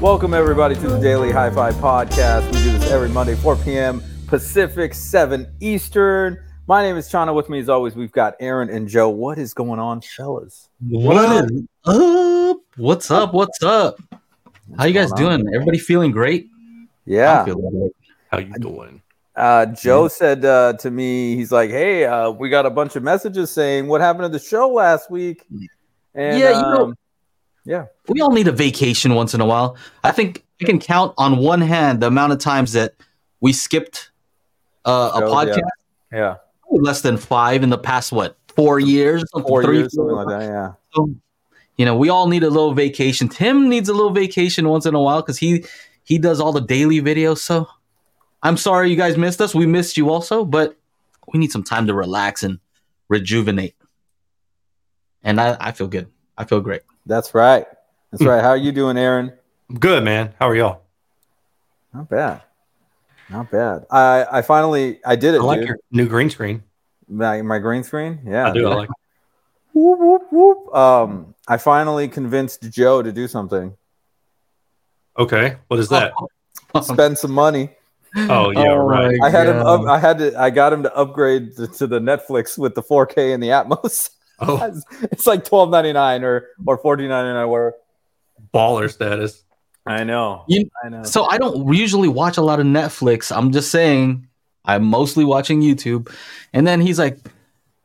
Welcome, 0.00 0.34
everybody, 0.34 0.74
to 0.74 0.88
the 0.88 0.98
Daily 0.98 1.30
HiFi 1.32 1.72
Podcast. 1.74 2.44
We 2.52 2.62
do 2.64 2.78
this 2.78 2.90
every 2.90 3.08
Monday, 3.08 3.34
4 3.34 3.56
p.m. 3.56 4.02
Pacific, 4.26 4.92
7 4.92 5.46
Eastern. 5.60 6.38
My 6.66 6.82
name 6.82 6.96
is 6.96 7.08
Channa. 7.10 7.32
With 7.32 7.48
me, 7.48 7.60
as 7.60 7.70
always, 7.70 7.96
we've 7.96 8.12
got 8.12 8.34
Aaron 8.38 8.68
and 8.68 8.86
Joe. 8.88 9.08
What 9.08 9.38
is 9.38 9.54
going 9.54 9.80
on, 9.80 10.02
fellas? 10.02 10.68
What 10.86 11.42
is 11.42 11.62
up? 11.86 12.58
What's 12.76 13.10
up? 13.10 13.32
What's 13.32 13.62
up? 13.62 13.98
How 14.76 14.84
you 14.84 14.92
guys 14.92 15.10
doing? 15.12 15.46
Everybody 15.54 15.78
feeling 15.78 16.10
great? 16.10 16.48
Yeah. 17.06 17.40
I'm 17.40 17.46
feeling 17.46 17.70
great. 17.70 17.92
How 18.30 18.38
you 18.38 18.52
doing? 18.60 19.00
Uh, 19.34 19.66
Joe 19.66 20.08
said 20.08 20.44
uh, 20.44 20.74
to 20.74 20.90
me, 20.90 21.36
he's 21.36 21.52
like, 21.52 21.70
"Hey, 21.70 22.04
uh, 22.04 22.30
we 22.30 22.48
got 22.48 22.64
a 22.66 22.70
bunch 22.70 22.96
of 22.96 23.02
messages 23.02 23.50
saying 23.50 23.86
what 23.86 24.00
happened 24.00 24.24
to 24.24 24.28
the 24.28 24.42
show 24.44 24.68
last 24.68 25.10
week." 25.10 25.42
And, 26.14 26.38
Yeah, 26.38 26.56
you 26.56 26.62
know- 26.62 26.84
um, 26.84 26.96
yeah, 27.66 27.86
We 28.08 28.20
all 28.20 28.30
need 28.30 28.48
a 28.48 28.52
vacation 28.52 29.14
once 29.14 29.34
in 29.34 29.40
a 29.40 29.46
while. 29.46 29.76
I 30.04 30.12
think 30.12 30.44
I 30.62 30.64
can 30.64 30.78
count 30.78 31.14
on 31.18 31.38
one 31.38 31.60
hand 31.60 32.00
the 32.00 32.06
amount 32.06 32.32
of 32.32 32.38
times 32.38 32.72
that 32.72 32.94
we 33.40 33.52
skipped 33.52 34.10
uh, 34.84 35.10
a 35.14 35.20
podcast. 35.22 35.60
yeah, 36.12 36.36
Probably 36.62 36.80
Less 36.80 37.00
than 37.02 37.16
five 37.16 37.62
in 37.62 37.70
the 37.70 37.78
past 37.78 38.12
what 38.12 38.38
four 38.54 38.78
years? 38.78 39.24
Four 39.32 39.62
three, 39.62 39.78
years, 39.78 39.94
something 39.94 40.14
like 40.14 40.28
that. 40.28 40.42
Yeah, 40.42 40.72
So, 40.94 41.10
you 41.76 41.84
know, 41.84 41.96
we 41.96 42.08
all 42.08 42.28
need 42.28 42.42
a 42.42 42.50
little 42.50 42.72
vacation. 42.72 43.28
Tim 43.28 43.68
needs 43.68 43.88
a 43.88 43.92
little 43.92 44.12
vacation 44.12 44.68
once 44.68 44.86
in 44.86 44.94
a 44.94 45.00
while 45.00 45.20
because 45.20 45.38
he 45.38 45.64
he 46.04 46.18
does 46.18 46.40
all 46.40 46.52
the 46.52 46.60
daily 46.60 47.00
videos. 47.02 47.38
So 47.38 47.68
I'm 48.42 48.56
sorry 48.56 48.90
you 48.90 48.96
guys 48.96 49.16
missed 49.16 49.40
us. 49.40 49.54
We 49.54 49.66
missed 49.66 49.96
you 49.96 50.08
also, 50.10 50.44
but 50.44 50.76
we 51.32 51.40
need 51.40 51.50
some 51.50 51.64
time 51.64 51.88
to 51.88 51.94
relax 51.94 52.42
and 52.42 52.60
rejuvenate. 53.08 53.74
And 55.22 55.40
I, 55.40 55.56
I 55.58 55.72
feel 55.72 55.88
good. 55.88 56.08
I 56.38 56.44
feel 56.44 56.60
great. 56.60 56.82
That's 57.06 57.34
right. 57.34 57.66
That's 58.10 58.24
right. 58.24 58.42
How 58.42 58.50
are 58.50 58.56
you 58.56 58.72
doing, 58.72 58.96
Aaron? 58.98 59.32
I'm 59.70 59.78
good, 59.78 60.04
man. 60.04 60.34
How 60.38 60.48
are 60.48 60.56
y'all? 60.56 60.82
Not 61.94 62.08
bad. 62.08 62.42
Not 63.30 63.50
bad. 63.50 63.86
I 63.90 64.26
I 64.30 64.42
finally 64.42 65.00
I 65.04 65.16
did 65.16 65.34
it, 65.34 65.40
I 65.40 65.44
like 65.44 65.60
dude. 65.60 65.68
your 65.68 65.78
new 65.90 66.06
green 66.08 66.30
screen. 66.30 66.62
My, 67.08 67.40
my 67.42 67.58
green 67.58 67.82
screen. 67.84 68.20
Yeah, 68.24 68.48
I 68.50 68.52
do. 68.52 68.68
I 68.68 68.74
like. 68.74 68.88
Whoop, 69.72 69.98
whoop, 69.98 70.22
whoop. 70.32 70.74
Um, 70.74 71.34
I 71.46 71.56
finally 71.56 72.08
convinced 72.08 72.62
Joe 72.70 73.02
to 73.02 73.12
do 73.12 73.28
something. 73.28 73.76
Okay, 75.18 75.56
what 75.68 75.78
is 75.80 75.88
that? 75.90 76.12
Spend 76.82 77.18
some 77.18 77.32
money. 77.32 77.70
Oh 78.16 78.50
yeah, 78.50 78.72
Oh, 78.72 78.76
right. 78.76 79.14
I 79.22 79.30
had 79.30 79.46
him. 79.48 79.58
Up, 79.58 79.86
I 79.86 79.98
had 79.98 80.18
to. 80.18 80.38
I 80.40 80.50
got 80.50 80.72
him 80.72 80.82
to 80.84 80.94
upgrade 80.96 81.56
to, 81.56 81.66
to 81.66 81.86
the 81.86 82.00
Netflix 82.00 82.56
with 82.56 82.74
the 82.74 82.82
4K 82.82 83.34
and 83.34 83.42
the 83.42 83.48
Atmos. 83.48 84.10
Oh, 84.40 84.62
it's, 84.72 84.84
it's 85.12 85.26
like 85.26 85.44
twelve 85.44 85.70
ninety 85.70 85.92
nine 85.92 86.24
or 86.24 86.46
or 86.66 86.76
fourteen 86.78 87.08
ninety 87.08 87.32
nine. 87.32 87.48
Where 87.48 87.74
baller 88.54 88.90
status. 88.90 89.42
I 89.86 90.04
know. 90.04 90.44
You- 90.48 90.68
I 90.84 90.88
know. 90.88 91.02
So 91.04 91.24
I 91.26 91.38
don't 91.38 91.72
usually 91.72 92.08
watch 92.08 92.36
a 92.36 92.42
lot 92.42 92.58
of 92.60 92.66
Netflix. 92.66 93.34
I'm 93.34 93.52
just 93.52 93.70
saying 93.70 94.26
I'm 94.64 94.84
mostly 94.84 95.24
watching 95.24 95.60
YouTube. 95.62 96.12
And 96.52 96.66
then 96.66 96.80
he's 96.80 96.98
like, 96.98 97.18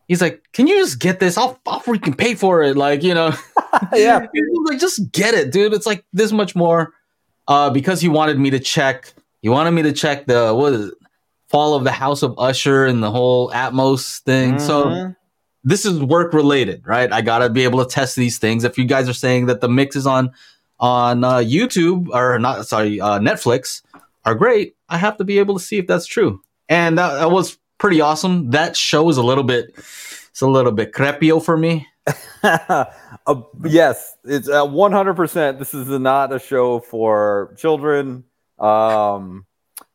he's 0.07 0.19
like, 0.21 0.41
can 0.51 0.65
you 0.67 0.79
just 0.79 0.99
get 0.99 1.19
this? 1.19 1.37
I'll 1.37 1.59
I'll 1.67 1.79
freaking 1.79 2.17
pay 2.17 2.33
for 2.35 2.63
it. 2.63 2.75
Like, 2.75 3.03
you 3.03 3.13
know. 3.13 3.33
yeah. 3.93 4.25
Like, 4.65 4.79
just 4.79 5.11
get 5.11 5.33
it, 5.33 5.51
dude. 5.51 5.73
It's 5.73 5.85
like 5.85 6.03
this 6.11 6.31
much 6.31 6.55
more. 6.55 6.93
Uh, 7.47 7.69
because 7.69 8.01
he 8.01 8.07
wanted 8.07 8.37
me 8.39 8.49
to 8.49 8.59
check. 8.59 9.13
He 9.41 9.49
wanted 9.49 9.71
me 9.71 9.81
to 9.83 9.93
check 9.93 10.25
the 10.25 10.53
what 10.53 10.73
is 10.73 10.87
it, 10.87 10.93
fall 11.49 11.73
of 11.75 11.83
the 11.83 11.91
House 11.91 12.21
of 12.23 12.33
Usher 12.37 12.85
and 12.85 13.01
the 13.03 13.11
whole 13.11 13.49
Atmos 13.51 14.19
thing. 14.21 14.57
So 14.59 14.85
Mhm. 14.85 15.15
This 15.63 15.85
is 15.85 15.99
work 15.99 16.33
related, 16.33 16.85
right? 16.85 17.11
I 17.11 17.21
gotta 17.21 17.49
be 17.49 17.63
able 17.63 17.83
to 17.83 17.89
test 17.89 18.15
these 18.15 18.39
things. 18.39 18.63
If 18.63 18.77
you 18.77 18.85
guys 18.85 19.07
are 19.07 19.13
saying 19.13 19.45
that 19.47 19.61
the 19.61 19.69
mixes 19.69 20.07
on 20.07 20.31
on 20.79 21.23
uh, 21.23 21.37
YouTube 21.37 22.07
or 22.09 22.39
not, 22.39 22.67
sorry, 22.67 22.99
uh, 22.99 23.19
Netflix 23.19 23.83
are 24.25 24.35
great, 24.35 24.75
I 24.89 24.97
have 24.97 25.17
to 25.17 25.23
be 25.23 25.39
able 25.39 25.57
to 25.57 25.63
see 25.63 25.77
if 25.77 25.87
that's 25.87 26.07
true. 26.07 26.41
And 26.67 26.97
that, 26.97 27.19
that 27.19 27.31
was 27.31 27.59
pretty 27.77 28.01
awesome. 28.01 28.49
That 28.51 28.75
show 28.75 29.07
is 29.09 29.17
a 29.17 29.23
little 29.23 29.43
bit, 29.43 29.73
it's 29.75 30.41
a 30.41 30.47
little 30.47 30.71
bit 30.71 30.91
crepio 30.91 31.43
for 31.43 31.55
me. 31.55 31.87
uh, 32.43 32.85
yes, 33.63 34.17
it's 34.23 34.49
uh, 34.49 34.65
one 34.65 34.91
hundred 34.91 35.13
percent. 35.15 35.59
This 35.59 35.75
is 35.75 35.87
not 35.87 36.33
a 36.33 36.39
show 36.39 36.79
for 36.79 37.53
children. 37.57 38.23
Um, 38.57 39.45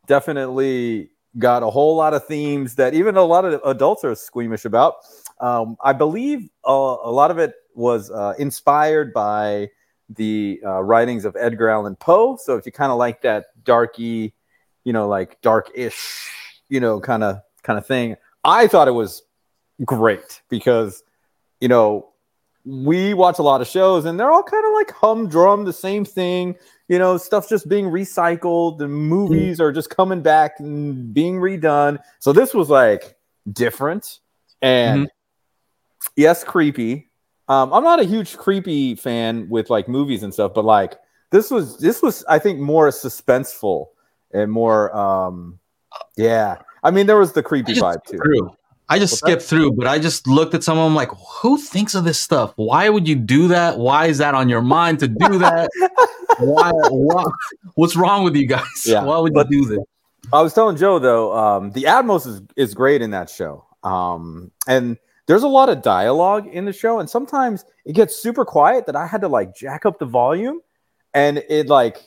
definitely 0.07 1.11
got 1.39 1.63
a 1.63 1.71
whole 1.71 1.97
lot 1.97 2.15
of 2.15 2.25
themes 2.27 2.77
that 2.77 2.95
even 2.95 3.17
a 3.17 3.25
lot 3.25 3.45
of 3.45 3.61
adults 3.65 4.05
are 4.05 4.15
squeamish 4.15 4.65
about. 4.65 4.95
Um, 5.41 5.77
I 5.83 5.93
believe 5.93 6.49
uh, 6.67 6.97
a 7.03 7.11
lot 7.11 7.31
of 7.31 7.39
it 7.39 7.55
was 7.75 8.11
uh, 8.11 8.35
inspired 8.39 9.13
by 9.13 9.71
the 10.09 10.61
uh, 10.65 10.83
writings 10.83 11.25
of 11.25 11.37
Edgar 11.39 11.69
Allan 11.69 11.97
Poe. 11.97 12.37
So 12.37 12.57
if 12.57 12.67
you 12.67 12.73
kind 12.73 12.93
of 12.93 12.99
like 12.99 13.23
that 13.23 13.47
darky, 13.65 14.35
you 14.85 14.93
know, 14.93 15.09
like 15.09 15.41
dark-ish, 15.43 16.31
you 16.69 16.81
know, 16.81 17.01
kind 17.01 17.23
of 17.23 17.41
kind 17.63 17.79
of 17.79 17.87
thing, 17.87 18.17
I 18.45 18.67
thought 18.69 18.89
it 18.89 18.93
was 18.93 19.23
great 19.85 20.41
because 20.49 21.03
you 21.61 21.69
know 21.69 22.09
we 22.65 23.15
watch 23.15 23.39
a 23.39 23.43
lot 23.43 23.61
of 23.61 23.69
shows 23.69 24.05
and 24.05 24.19
they're 24.19 24.31
all 24.31 24.43
kind 24.43 24.67
of 24.67 24.73
like 24.73 24.91
humdrum, 24.91 25.65
the 25.65 25.73
same 25.73 26.05
thing. 26.05 26.57
You 26.89 26.99
know, 26.99 27.17
stuff's 27.17 27.49
just 27.49 27.69
being 27.69 27.87
recycled. 27.87 28.79
The 28.79 28.89
movies 28.89 29.61
are 29.61 29.73
just 29.73 29.91
coming 29.91 30.21
back 30.23 30.59
and 30.59 31.13
being 31.13 31.37
redone. 31.37 31.99
So 32.19 32.33
this 32.33 32.55
was 32.55 32.69
like 32.71 33.17
different 33.53 34.19
and 34.63 35.09
yes, 36.17 36.45
creepy. 36.45 37.09
Um, 37.49 37.73
I'm 37.73 37.85
not 37.85 38.01
a 38.01 38.05
huge 38.05 38.37
creepy 38.37 38.95
fan 38.95 39.49
with 39.49 39.71
like 39.71 39.89
movies 39.89 40.23
and 40.23 40.33
stuff, 40.33 40.53
but 40.55 40.65
like 40.65 40.99
this 41.31 41.51
was 41.51 41.79
this 41.79 42.03
was 42.03 42.25
I 42.29 42.39
think 42.39 42.59
more 42.59 42.89
suspenseful 42.89 43.87
and 44.33 44.51
more 44.51 44.95
um 44.97 45.59
yeah. 46.17 46.59
I 46.83 46.91
mean 46.91 47.07
there 47.07 47.19
was 47.19 47.33
the 47.33 47.43
creepy 47.43 47.75
vibe 47.75 48.05
too. 48.05 48.19
Through. 48.19 48.57
I 48.89 48.99
just 48.99 49.13
that? 49.15 49.27
skipped 49.27 49.43
through, 49.43 49.73
but 49.73 49.87
I 49.87 49.99
just 49.99 50.29
looked 50.29 50.55
at 50.55 50.63
someone 50.63 50.87
I'm 50.87 50.95
like, 50.95 51.11
who 51.11 51.59
thinks 51.59 51.95
of 51.95 52.05
this 52.05 52.21
stuff? 52.21 52.53
Why 52.57 52.89
would 52.89 53.09
you 53.09 53.17
do 53.17 53.49
that? 53.49 53.79
Why 53.79 54.07
is 54.07 54.19
that 54.19 54.35
on 54.35 54.49
your 54.49 54.63
mind 54.63 55.01
to 55.01 55.09
do 55.09 55.39
that? 55.39 55.71
why, 56.39 56.71
why? 56.71 57.25
What's 57.75 57.97
wrong 57.97 58.23
with 58.23 58.37
you 58.37 58.47
guys? 58.47 58.65
Yeah, 58.85 59.03
Why 59.03 59.19
would 59.19 59.35
but- 59.35 59.49
you 59.51 59.63
do 59.65 59.77
this? 59.77 59.85
I 60.33 60.43
was 60.43 60.53
telling 60.55 60.77
Joe 60.77 60.99
though, 60.99 61.37
um, 61.37 61.71
the 61.71 61.85
Atmos 61.85 62.27
is, 62.27 62.43
is 62.57 62.75
great 62.75 63.01
in 63.01 63.11
that 63.11 63.31
show. 63.31 63.65
Um, 63.85 64.51
and 64.67 64.99
there's 65.27 65.43
a 65.43 65.49
lot 65.49 65.69
of 65.69 65.83
dialogue 65.83 66.47
in 66.47 66.65
the 66.65 66.73
show, 66.73 67.01
and 67.01 67.11
sometimes 67.11 67.65
it 67.85 67.95
gets 67.95 68.17
super 68.17 68.45
quiet 68.45 68.87
that 68.87 68.97
I 68.97 69.07
had 69.07 69.21
to 69.23 69.29
like 69.29 69.55
jack 69.55 69.85
up 69.85 69.99
the 69.99 70.07
volume, 70.07 70.61
and 71.15 71.43
it 71.49 71.69
like 71.69 71.99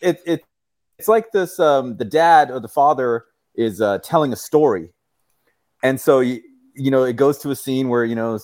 it 0.00 0.20
it 0.24 0.44
it's 0.98 1.08
like 1.08 1.32
this 1.32 1.58
um, 1.58 1.96
the 1.96 2.04
dad 2.04 2.50
or 2.50 2.60
the 2.60 2.68
father 2.68 3.24
is 3.54 3.80
uh, 3.80 3.98
telling 3.98 4.32
a 4.32 4.36
story, 4.36 4.92
and 5.82 6.00
so 6.00 6.20
you 6.20 6.40
you 6.74 6.90
know 6.90 7.02
it 7.02 7.16
goes 7.16 7.38
to 7.38 7.50
a 7.50 7.56
scene 7.56 7.88
where 7.88 8.04
you 8.04 8.14
know 8.14 8.38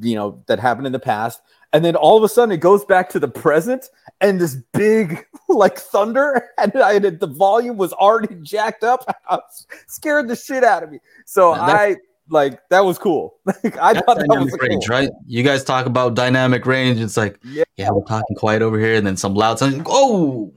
you 0.00 0.14
know 0.14 0.42
that 0.48 0.60
happened 0.60 0.86
in 0.86 0.92
the 0.92 0.98
past, 0.98 1.40
and 1.72 1.82
then 1.82 1.96
all 1.96 2.18
of 2.18 2.22
a 2.22 2.28
sudden 2.28 2.52
it 2.52 2.60
goes 2.60 2.84
back 2.84 3.08
to 3.10 3.18
the 3.18 3.28
present, 3.28 3.88
and 4.20 4.38
this 4.38 4.56
big 4.74 5.24
like 5.48 5.78
thunder, 5.78 6.50
and 6.58 6.76
I 6.76 6.94
had 6.94 7.20
the 7.20 7.26
volume 7.26 7.78
was 7.78 7.94
already 7.94 8.34
jacked 8.42 8.84
up. 8.84 9.04
I 9.30 9.38
scared 9.86 10.28
the 10.28 10.36
shit 10.36 10.62
out 10.62 10.82
of 10.82 10.90
me. 10.90 10.98
So 11.24 11.52
I 11.52 11.96
like 12.32 12.58
that 12.70 12.80
was 12.84 12.98
cool. 12.98 13.34
Like, 13.46 13.78
I 13.78 13.92
That's 13.92 14.04
thought 14.06 14.16
that 14.18 14.26
was 14.28 14.50
dynamic 14.52 14.60
cool. 14.60 14.80
right? 14.88 15.10
You 15.26 15.42
guys 15.44 15.62
talk 15.62 15.86
about 15.86 16.14
dynamic 16.14 16.66
range. 16.66 16.98
It's 17.00 17.16
like, 17.16 17.38
Yeah. 17.44 17.64
yeah, 17.76 17.90
we're 17.90 18.02
talking 18.04 18.34
quiet 18.36 18.62
over 18.62 18.78
here, 18.78 18.94
and 18.96 19.06
then 19.06 19.16
some 19.16 19.34
loud 19.34 19.58
sounds. 19.60 19.80
Oh, 19.86 20.52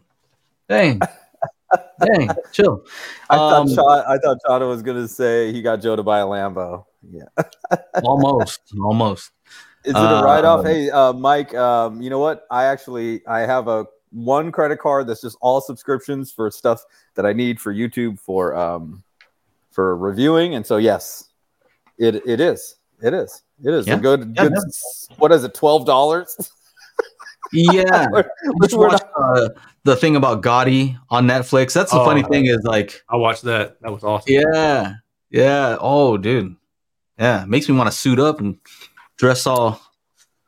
dang, 0.69 0.99
dang, 2.03 2.29
chill. 2.51 2.83
I 3.29 3.35
Um, 3.37 3.67
thought 3.67 3.75
Cha- 4.05 4.11
I 4.13 4.17
thought 4.17 4.37
Channa 4.47 4.67
was 4.67 4.81
gonna 4.81 5.07
say 5.07 5.51
he 5.51 5.61
got 5.61 5.81
Joe 5.81 5.95
to 5.95 6.03
buy 6.03 6.19
a 6.19 6.25
Lambo. 6.25 6.85
Yeah. 7.11 7.25
almost, 8.03 8.61
almost. 8.81 9.31
Is 9.83 9.91
it 9.93 9.97
a 9.97 10.23
write 10.23 10.45
off? 10.45 10.61
Um, 10.61 10.65
Hey, 10.65 10.89
uh, 10.89 11.13
Mike. 11.13 11.53
Um, 11.53 12.01
you 12.01 12.09
know 12.09 12.17
what? 12.19 12.47
I 12.49 12.63
actually 12.65 13.25
I 13.27 13.41
have 13.41 13.67
a 13.67 13.85
one 14.11 14.51
credit 14.51 14.79
card 14.79 15.05
that's 15.07 15.21
just 15.21 15.37
all 15.41 15.61
subscriptions 15.61 16.31
for 16.31 16.49
stuff 16.49 16.83
that 17.15 17.25
I 17.25 17.33
need 17.33 17.59
for 17.61 17.71
YouTube 17.73 18.19
for 18.19 18.55
um 18.55 19.03
for 19.71 19.95
reviewing, 19.97 20.55
and 20.55 20.65
so 20.65 20.77
yes, 20.77 21.24
it 21.97 22.15
it 22.27 22.39
is. 22.39 22.75
It 23.01 23.13
is. 23.13 23.43
It 23.63 23.73
is 23.73 23.87
Yeah. 23.87 23.95
a 23.95 23.99
good. 23.99 24.33
Yeah, 24.35 24.49
good 24.49 24.57
What 25.17 25.31
is 25.31 25.43
it? 25.43 25.53
Twelve 25.53 25.85
dollars. 25.85 26.35
Yeah, 27.53 28.07
We're- 28.11 28.27
just 28.63 28.75
watched 28.75 29.03
uh, 29.17 29.49
the 29.83 29.95
thing 29.95 30.15
about 30.15 30.41
Gotti 30.41 30.97
on 31.09 31.27
Netflix. 31.27 31.73
That's 31.73 31.91
the 31.91 31.99
Oh, 31.99 32.05
funny 32.05 32.23
thing 32.23 32.47
is 32.47 32.63
like, 32.63 33.03
I 33.07 33.17
watched 33.17 33.43
that. 33.43 33.79
That 33.81 33.91
was 33.91 34.03
awesome. 34.03 34.25
yeah, 34.33 34.95
yeah. 35.29 35.77
Oh, 35.79 36.17
dude, 36.17 36.55
yeah, 37.19 37.45
makes 37.47 37.69
me 37.69 37.75
want 37.75 37.87
to 37.89 37.95
suit 37.95 38.19
up 38.19 38.39
and 38.39 38.57
dress 39.17 39.45
all 39.45 39.79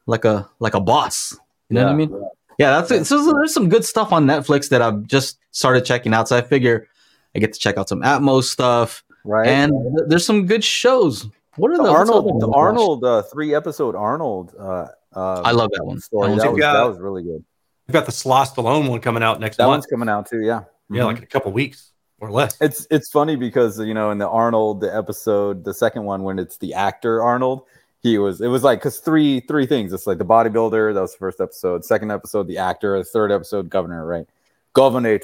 like 0.07 0.25
a 0.25 0.49
like 0.59 0.73
a 0.73 0.81
boss. 0.81 1.37
You 1.69 1.75
know 1.75 1.83
what 1.83 1.87
I 1.89 1.91
Yeah. 1.91 1.95
mean? 1.97 2.23
Yeah, 2.57 2.71
that's 2.71 2.89
it. 2.91 3.05
So 3.05 3.31
there's 3.31 3.53
some 3.53 3.69
good 3.69 3.85
stuff 3.85 4.11
on 4.11 4.25
Netflix 4.25 4.69
that 4.69 4.81
I've 4.81 5.03
just 5.03 5.37
started 5.51 5.85
checking 5.85 6.13
out. 6.15 6.27
So 6.27 6.35
I 6.35 6.41
figure 6.41 6.87
I 7.35 7.39
get 7.39 7.53
to 7.53 7.59
check 7.59 7.77
out 7.77 7.87
some 7.89 8.01
Atmos 8.01 8.45
stuff, 8.45 9.03
right? 9.23 9.47
and 9.47 9.71
th- 9.71 10.09
there's 10.09 10.25
some 10.25 10.47
good 10.47 10.63
shows. 10.63 11.27
What 11.57 11.71
are 11.71 11.77
the 11.77 11.83
the 11.83 11.91
what's 11.91 12.09
the 12.09 12.13
other 12.15 12.19
Arnold, 12.27 12.41
the 12.41 12.49
Arnold 12.49 13.03
uh, 13.03 13.21
three 13.23 13.53
episode 13.53 13.95
Arnold. 13.95 14.53
Uh, 14.57 14.87
uh, 15.15 15.41
I 15.41 15.51
love 15.51 15.69
that 15.73 15.83
one. 15.83 15.99
story. 15.99 16.27
That 16.27 16.29
one's 16.31 16.41
That 16.41 16.47
good. 16.47 16.53
was, 16.53 16.59
got- 16.61 16.73
that 16.73 16.89
was 16.89 16.99
really 16.99 17.23
good. 17.23 17.43
We've 17.87 17.93
got 17.93 18.05
the 18.05 18.11
Sly 18.11 18.43
Stallone 18.43 18.89
one 18.89 18.99
coming 18.99 19.23
out 19.23 19.39
next 19.39 19.57
That 19.57 19.63
month. 19.63 19.75
one's 19.81 19.85
coming 19.87 20.09
out 20.09 20.27
too. 20.29 20.41
Yeah. 20.41 20.63
Yeah, 20.89 21.03
Mhm. 21.03 21.05
like 21.05 21.17
in 21.17 21.23
a 21.23 21.27
couple 21.27 21.51
weeks 21.51 21.91
or 22.19 22.31
less. 22.31 22.57
It's 22.61 22.85
it's 22.91 23.09
funny 23.09 23.35
because 23.35 23.79
you 23.79 23.93
know 23.93 24.11
in 24.11 24.17
the 24.17 24.27
Arnold 24.29 24.81
the 24.81 24.93
episode 24.95 25.63
the 25.63 25.73
second 25.73 26.03
one 26.03 26.23
when 26.23 26.37
it's 26.39 26.57
the 26.57 26.73
actor 26.73 27.21
Arnold 27.23 27.63
he 28.01 28.17
was 28.19 28.41
it 28.41 28.47
was 28.47 28.63
like 28.63 28.79
because 28.79 28.99
three 28.99 29.39
three 29.41 29.65
things 29.65 29.91
it's 29.93 30.05
like 30.07 30.17
the 30.17 30.25
bodybuilder 30.25 30.93
that 30.93 31.01
was 31.01 31.11
the 31.13 31.17
first 31.17 31.41
episode 31.41 31.83
second 31.83 32.11
episode 32.11 32.47
the 32.47 32.57
actor 32.57 32.97
the 32.97 33.03
third 33.03 33.31
episode 33.31 33.69
governor 33.69 34.05
right 34.05 34.27
governor 34.73 35.19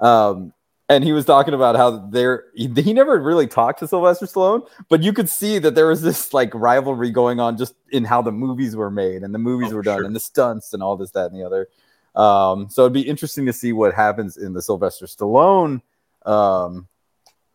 um 0.00 0.52
and 0.90 1.04
he 1.04 1.12
was 1.12 1.24
talking 1.26 1.52
about 1.54 1.76
how 1.76 1.90
there 2.08 2.44
he, 2.54 2.66
he 2.82 2.92
never 2.92 3.20
really 3.20 3.46
talked 3.46 3.78
to 3.80 3.88
Sylvester 3.88 4.26
Stallone 4.26 4.66
but 4.88 5.02
you 5.02 5.12
could 5.12 5.28
see 5.28 5.58
that 5.58 5.74
there 5.74 5.86
was 5.86 6.02
this 6.02 6.32
like 6.34 6.54
rivalry 6.54 7.10
going 7.10 7.40
on 7.40 7.56
just 7.56 7.74
in 7.90 8.04
how 8.04 8.22
the 8.22 8.32
movies 8.32 8.74
were 8.76 8.90
made 8.90 9.22
and 9.22 9.34
the 9.34 9.38
movies 9.38 9.72
Oh, 9.72 9.76
were 9.76 9.82
done 9.82 9.98
sure. 9.98 10.04
and 10.06 10.16
the 10.16 10.20
stunts 10.20 10.72
and 10.74 10.82
all 10.82 10.96
this 10.96 11.10
that 11.12 11.30
and 11.30 11.40
the 11.40 11.44
other 11.44 11.68
um 12.14 12.68
so 12.70 12.82
it'd 12.82 12.92
be 12.92 13.02
interesting 13.02 13.46
to 13.46 13.52
see 13.52 13.72
what 13.72 13.94
happens 13.94 14.36
in 14.36 14.52
the 14.54 14.62
Sylvester 14.62 15.06
Stallone 15.06 15.80
um 16.26 16.88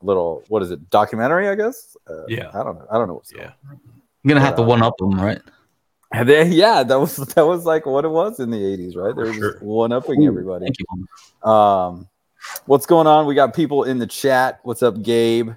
little 0.02 0.44
what 0.50 0.62
is 0.62 0.70
it 0.72 0.90
documentary 0.90 1.48
i 1.48 1.56
guess 1.56 1.96
uh, 2.10 2.26
Yeah. 2.28 2.50
i 2.54 2.62
don't 2.64 2.78
know 2.78 2.86
i 2.92 2.98
don't 2.98 3.08
know 3.08 3.14
what's 3.16 3.32
Yeah. 3.34 3.52
I'm 3.70 3.80
gonna 4.28 4.42
have 4.42 4.56
to 4.58 4.62
Yeah. 4.62 4.68
one 4.68 4.84
up 4.84 4.98
them, 4.98 5.20
right? 5.20 5.42
and 6.12 6.28
then, 6.30 6.52
yeah 6.52 6.84
that 6.84 7.00
was 7.00 7.16
that 7.36 7.46
was 7.46 7.66
like 7.66 7.86
what 7.86 8.04
it 8.06 8.10
was 8.10 8.40
in 8.40 8.52
the 8.52 8.58
80s 8.62 8.96
right 8.96 9.16
they 9.16 9.24
were 9.24 9.34
Sure. 9.34 9.52
just 9.54 9.64
one 9.64 9.92
upping 9.92 10.26
everybody 10.26 10.66
Thank 10.66 10.76
you. 10.80 11.50
um 11.50 12.08
what's 12.66 12.86
going 12.86 13.08
on 13.08 13.26
we 13.26 13.36
got 13.36 13.54
people 13.54 13.84
in 13.84 14.00
the 14.00 14.08
chat 14.08 14.60
what's 14.64 14.84
up 14.84 15.02
gabe 15.02 15.52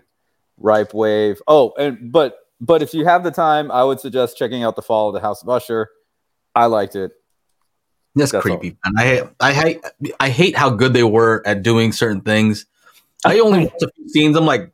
ripe 0.59 0.95
wave 0.95 1.41
oh 1.49 1.73
and 1.79 2.13
but 2.13 2.39
but 2.61 2.83
if 2.83 2.95
you 2.95 3.05
have 3.05 3.23
the 3.23 3.31
time 3.31 3.71
i 3.71 3.85
would 3.85 4.01
suggest 4.01 4.37
checking 4.37 4.63
out 4.63 4.77
the 4.77 4.83
fall 4.83 5.09
of 5.09 5.15
the 5.15 5.21
house 5.21 5.43
of 5.43 5.49
usher 5.49 5.91
i 6.55 6.67
liked 6.67 6.97
it 6.97 7.13
That's, 8.15 8.33
That's 8.33 8.43
creepy, 8.43 8.77
man. 8.85 8.95
I 8.97 9.05
hate, 9.05 9.25
I 9.41 9.53
hate, 9.53 9.85
I 10.21 10.29
hate 10.31 10.57
how 10.57 10.71
good 10.71 10.95
they 10.95 11.05
were 11.05 11.43
at 11.45 11.63
doing 11.63 11.93
certain 11.93 12.23
things. 12.23 12.65
I 13.27 13.41
only 13.41 13.67
watched 13.67 13.83
a 13.83 13.91
few 13.95 14.09
scenes. 14.09 14.37
I'm 14.37 14.47
like, 14.47 14.73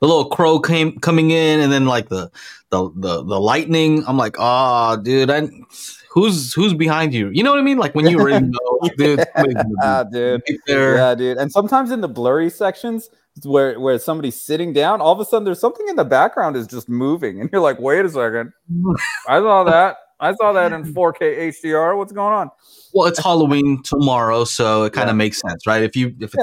the 0.00 0.06
little 0.06 0.30
crow 0.30 0.60
came 0.60 0.98
coming 0.98 1.30
in, 1.32 1.60
and 1.60 1.70
then 1.70 1.84
like 1.84 2.08
the 2.08 2.30
the 2.70 2.90
the, 2.94 3.22
the 3.24 3.40
lightning. 3.40 4.04
I'm 4.06 4.16
like, 4.16 4.36
oh, 4.38 4.96
dude, 4.96 5.30
I, 5.30 5.48
who's 6.16 6.52
who's 6.54 6.74
behind 6.74 7.14
you? 7.14 7.30
You 7.32 7.44
know 7.44 7.50
what 7.52 7.60
I 7.60 7.62
mean? 7.62 7.78
Like 7.78 7.94
when 7.94 8.08
you 8.08 8.18
already 8.18 8.46
know, 8.50 8.80
dude. 8.96 9.24
somebody's 9.36 9.54
gonna 9.54 9.68
ah 9.82 10.02
dude. 10.02 10.42
Yeah, 10.66 11.14
dude. 11.14 11.36
And 11.36 11.52
sometimes 11.52 11.92
in 11.92 12.00
the 12.00 12.08
blurry 12.08 12.50
sections 12.50 13.08
where 13.44 13.78
where 13.78 13.98
somebody's 14.00 14.40
sitting 14.40 14.72
down, 14.72 15.00
all 15.00 15.12
of 15.12 15.20
a 15.20 15.24
sudden 15.24 15.44
there's 15.44 15.60
something 15.60 15.86
in 15.88 15.94
the 15.96 16.04
background 16.04 16.56
is 16.56 16.66
just 16.66 16.88
moving, 16.88 17.40
and 17.40 17.48
you're 17.52 17.60
like, 17.60 17.78
wait 17.78 18.04
a 18.04 18.08
second, 18.08 18.52
I 19.28 19.38
saw 19.38 19.62
that. 19.64 19.98
I 20.18 20.34
saw 20.34 20.54
that 20.54 20.72
in 20.72 20.94
4K 20.94 21.52
HDR. 21.62 21.94
What's 21.98 22.10
going 22.12 22.32
on? 22.32 22.50
Well, 22.94 23.06
it's 23.06 23.22
Halloween 23.22 23.82
tomorrow, 23.82 24.44
so 24.44 24.84
it 24.84 24.94
kind 24.94 25.10
of 25.10 25.14
Yeah. 25.14 25.18
makes 25.18 25.38
sense, 25.40 25.66
right? 25.66 25.82
If 25.82 25.94
you 25.94 26.14
if 26.18 26.32
it's, 26.32 26.36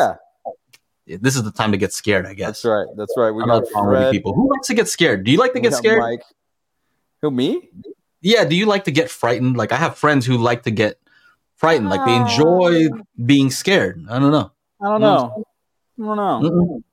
Yeah, 1.07 1.17
this 1.19 1.35
is 1.35 1.41
the 1.43 1.51
time 1.51 1.71
to 1.71 1.77
get 1.79 1.91
scared, 1.91 2.27
I 2.27 2.35
guess. 2.35 2.61
that's 2.61 2.65
right. 2.65 2.85
That's 2.95 3.13
right. 3.17 3.31
We 3.31 3.41
I 3.41 3.47
know 3.47 3.53
got 3.59 3.63
it's 3.63 3.75
wrong 3.75 3.87
with 3.89 3.97
you 3.97 4.03
Fred. 4.03 4.11
people. 4.11 4.33
Who 4.35 4.47
likes 4.53 4.67
to 4.67 4.75
get 4.75 4.87
scared? 4.87 5.23
Do 5.25 5.31
you 5.31 5.39
like 5.39 5.53
to 5.53 5.59
we 5.59 5.63
get 5.63 5.73
scared? 5.73 5.99
Mike. 6.01 6.21
Who 7.23 7.31
me? 7.31 7.71
Yeah. 8.23 8.45
Do 8.45 8.55
you 8.55 8.65
like 8.65 8.85
to 8.85 8.91
get 8.91 9.11
frightened? 9.11 9.55
Like 9.57 9.71
I 9.71 9.77
have 9.77 9.97
friends 9.97 10.25
who 10.25 10.37
like 10.37 10.63
to 10.63 10.71
get 10.71 10.97
frightened. 11.57 11.89
Like 11.89 12.05
they 12.05 12.15
enjoy 12.15 12.87
being 13.23 13.51
scared. 13.51 14.03
I 14.09 14.17
don't 14.17 14.31
know. 14.31 14.51
I 14.81 14.87
don't 14.89 15.01
know. 15.01 15.43
I 15.99 16.03
don't 16.03 16.17
know. 16.17 16.49
Mm-mm. 16.49 16.83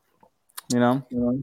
You 0.73 0.79
know, 0.79 1.41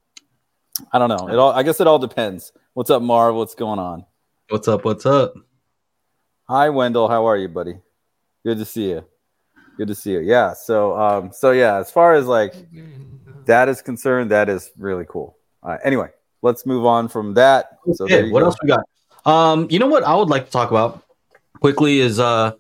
I 0.94 1.00
don't 1.00 1.10
know. 1.10 1.28
It 1.28 1.36
all. 1.38 1.52
I 1.52 1.64
guess 1.64 1.82
it 1.82 1.88
all 1.88 2.00
depends. 2.00 2.54
What's 2.74 2.90
up, 2.90 3.02
Marv? 3.02 3.36
What's 3.36 3.56
going 3.56 3.80
on? 3.80 4.06
What's 4.50 4.68
up? 4.70 4.86
What's 4.86 5.06
up? 5.06 5.34
Hi, 6.48 6.70
Wendell. 6.70 7.10
How 7.10 7.26
are 7.26 7.36
you, 7.36 7.50
buddy? 7.50 7.80
Good 8.46 8.60
to 8.60 8.66
see 8.66 8.92
you. 8.92 9.04
Good 9.78 9.90
to 9.90 9.96
see 9.96 10.12
you. 10.12 10.20
Yeah. 10.20 10.54
So, 10.54 10.98
um, 10.98 11.32
so 11.34 11.52
yeah, 11.52 11.78
as 11.78 11.92
far 11.92 12.14
as 12.14 12.26
like 12.26 12.54
that 13.46 13.68
is 13.68 13.82
concerned, 13.82 14.32
that 14.32 14.48
is 14.48 14.72
really 14.78 15.06
cool. 15.10 15.38
Right. 15.62 15.80
Anyway, 15.84 16.10
let's 16.42 16.66
move 16.66 16.86
on 16.86 17.10
from 17.10 17.34
that. 17.34 17.80
So, 17.94 18.06
Okay, 18.06 18.30
what 18.32 18.40
go. 18.40 18.46
else 18.46 18.56
we 18.64 18.70
got? 18.70 18.86
Um, 19.28 19.68
you 19.70 19.78
know 19.78 19.88
what 19.88 20.04
I 20.04 20.16
would 20.16 20.30
like 20.30 20.46
to 20.46 20.52
talk 20.52 20.72
about 20.72 21.04
quickly 21.60 22.00
is 22.00 22.20
uh 22.20 22.54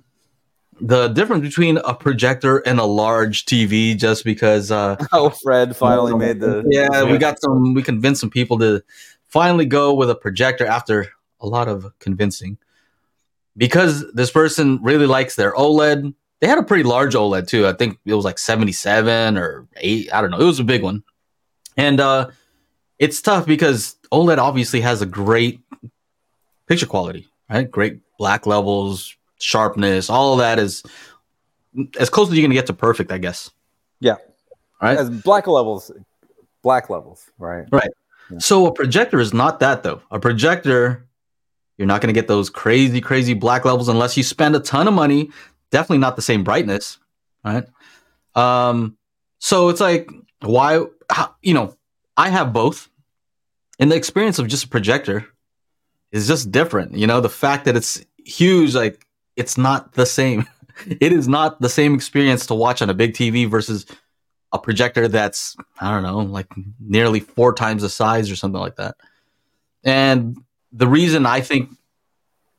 the 0.79 1.07
difference 1.07 1.41
between 1.41 1.77
a 1.77 1.95
projector 1.95 2.57
and 2.59 2.79
a 2.79 2.83
large 2.83 3.45
TV. 3.45 3.97
Just 3.97 4.25
because 4.25 4.69
uh 4.69 4.97
Oh, 5.13 5.29
Fred 5.29 5.75
finally 5.75 6.13
made 6.25 6.41
the. 6.41 6.63
yeah, 6.69 7.03
we 7.03 7.17
got 7.17 7.39
some 7.39 7.73
we 7.73 7.81
convinced 7.81 8.19
some 8.19 8.29
people 8.29 8.59
to 8.59 8.83
finally 9.29 9.65
go 9.65 9.93
with 9.93 10.09
a 10.09 10.15
projector 10.15 10.65
after 10.65 11.07
a 11.39 11.47
lot 11.47 11.69
of 11.69 11.87
convincing. 11.99 12.57
Because 13.55 14.05
this 14.13 14.29
person 14.29 14.79
really 14.83 15.07
likes 15.07 15.35
their 15.35 15.53
OLED. 15.53 16.13
They 16.41 16.47
had 16.47 16.59
a 16.59 16.63
pretty 16.63 16.83
large 16.83 17.15
OLED 17.15 17.47
too. 17.47 17.65
I 17.65 17.73
think 17.73 17.97
it 18.05 18.13
was 18.13 18.25
like 18.25 18.37
77 18.37 19.37
or 19.37 19.67
8, 19.77 20.13
I 20.13 20.21
don't 20.21 20.29
know. 20.31 20.39
It 20.39 20.45
was 20.45 20.59
a 20.59 20.65
big 20.65 20.83
one. 20.83 21.03
And 21.77 22.01
uh 22.01 22.29
it's 22.99 23.21
tough 23.21 23.45
because 23.45 23.95
OLED 24.11 24.37
obviously 24.37 24.81
has 24.81 25.01
a 25.01 25.05
great 25.05 25.61
picture 26.67 26.85
quality, 26.85 27.27
right? 27.49 27.69
Great 27.69 27.99
black 28.17 28.45
levels, 28.45 29.15
sharpness, 29.39 30.09
all 30.09 30.33
of 30.33 30.39
that 30.39 30.59
is 30.59 30.83
as 31.99 32.09
close 32.09 32.29
as 32.29 32.35
you're 32.35 32.43
going 32.43 32.51
to 32.51 32.55
get 32.55 32.67
to 32.67 32.73
perfect, 32.73 33.11
I 33.11 33.17
guess. 33.17 33.51
Yeah. 33.99 34.15
Right? 34.81 34.97
As 34.97 35.09
black 35.09 35.47
levels, 35.47 35.91
black 36.61 36.89
levels, 36.89 37.29
right? 37.37 37.65
Right. 37.71 37.89
So 38.39 38.67
a 38.67 38.73
projector 38.73 39.19
is 39.19 39.33
not 39.33 39.59
that 39.61 39.83
though. 39.83 40.01
A 40.11 40.19
projector, 40.19 41.07
you're 41.77 41.87
not 41.87 42.01
going 42.01 42.13
to 42.13 42.19
get 42.19 42.27
those 42.27 42.49
crazy, 42.49 42.99
crazy 43.01 43.33
black 43.33 43.63
levels 43.65 43.87
unless 43.87 44.17
you 44.17 44.23
spend 44.23 44.55
a 44.55 44.59
ton 44.59 44.87
of 44.87 44.93
money. 44.93 45.31
Definitely 45.71 45.99
not 45.99 46.15
the 46.15 46.21
same 46.21 46.43
brightness, 46.43 46.97
right? 47.43 47.65
Um, 48.35 48.97
so 49.39 49.69
it's 49.69 49.79
like 49.79 50.09
why, 50.41 50.83
how, 51.09 51.35
you 51.41 51.53
know, 51.53 51.75
I 52.17 52.29
have 52.29 52.51
both, 52.51 52.89
and 53.79 53.91
the 53.91 53.95
experience 53.95 54.39
of 54.39 54.47
just 54.47 54.65
a 54.65 54.67
projector 54.67 55.27
is 56.17 56.27
just 56.27 56.51
different. 56.51 56.95
You 56.95 57.07
know, 57.07 57.21
the 57.21 57.29
fact 57.29 57.65
that 57.65 57.75
it's 57.75 58.03
huge, 58.25 58.75
like 58.75 59.05
it's 59.35 59.57
not 59.57 59.93
the 59.93 60.05
same. 60.05 60.47
it 60.87 61.11
is 61.13 61.27
not 61.27 61.61
the 61.61 61.69
same 61.69 61.93
experience 61.95 62.45
to 62.47 62.55
watch 62.55 62.81
on 62.81 62.89
a 62.89 62.93
big 62.93 63.13
TV 63.13 63.49
versus 63.49 63.85
a 64.53 64.59
projector 64.59 65.07
that's 65.07 65.55
I 65.81 65.91
don't 65.91 66.03
know, 66.03 66.19
like 66.19 66.47
nearly 66.79 67.19
four 67.19 67.53
times 67.53 67.81
the 67.81 67.89
size 67.89 68.31
or 68.31 68.35
something 68.35 68.61
like 68.61 68.75
that. 68.77 68.95
And 69.83 70.37
the 70.71 70.87
reason 70.87 71.25
I 71.25 71.41
think 71.41 71.69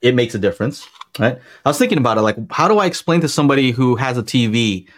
it 0.00 0.14
makes 0.14 0.34
a 0.34 0.38
difference, 0.38 0.87
right? 1.19 1.38
I 1.64 1.69
was 1.69 1.78
thinking 1.78 1.99
about 1.99 2.19
it, 2.19 2.22
like 2.22 2.37
how 2.50 2.69
do 2.69 2.78
I 2.78 2.87
explain 2.87 3.20
to 3.22 3.29
somebody 3.29 3.70
who 3.70 3.96
has 3.96 4.17
a 4.17 4.22
TV 4.22 4.88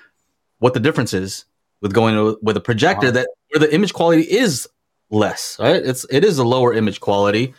what 0.59 0.75
the 0.75 0.81
difference 0.81 1.14
is 1.14 1.45
with 1.81 1.93
going 1.95 2.14
to, 2.14 2.38
with 2.43 2.57
a 2.57 2.61
projector 2.61 3.07
Uh-huh. 3.07 3.12
that 3.12 3.29
where 3.50 3.61
the 3.67 3.75
image 3.75 3.93
quality 3.95 4.23
is 4.23 4.69
less, 5.11 5.57
right? 5.59 5.76
It's 5.83 6.05
it 6.11 6.25
is 6.25 6.38
a 6.38 6.45
lower 6.45 6.73
image 6.75 7.00
quality, 7.00 7.55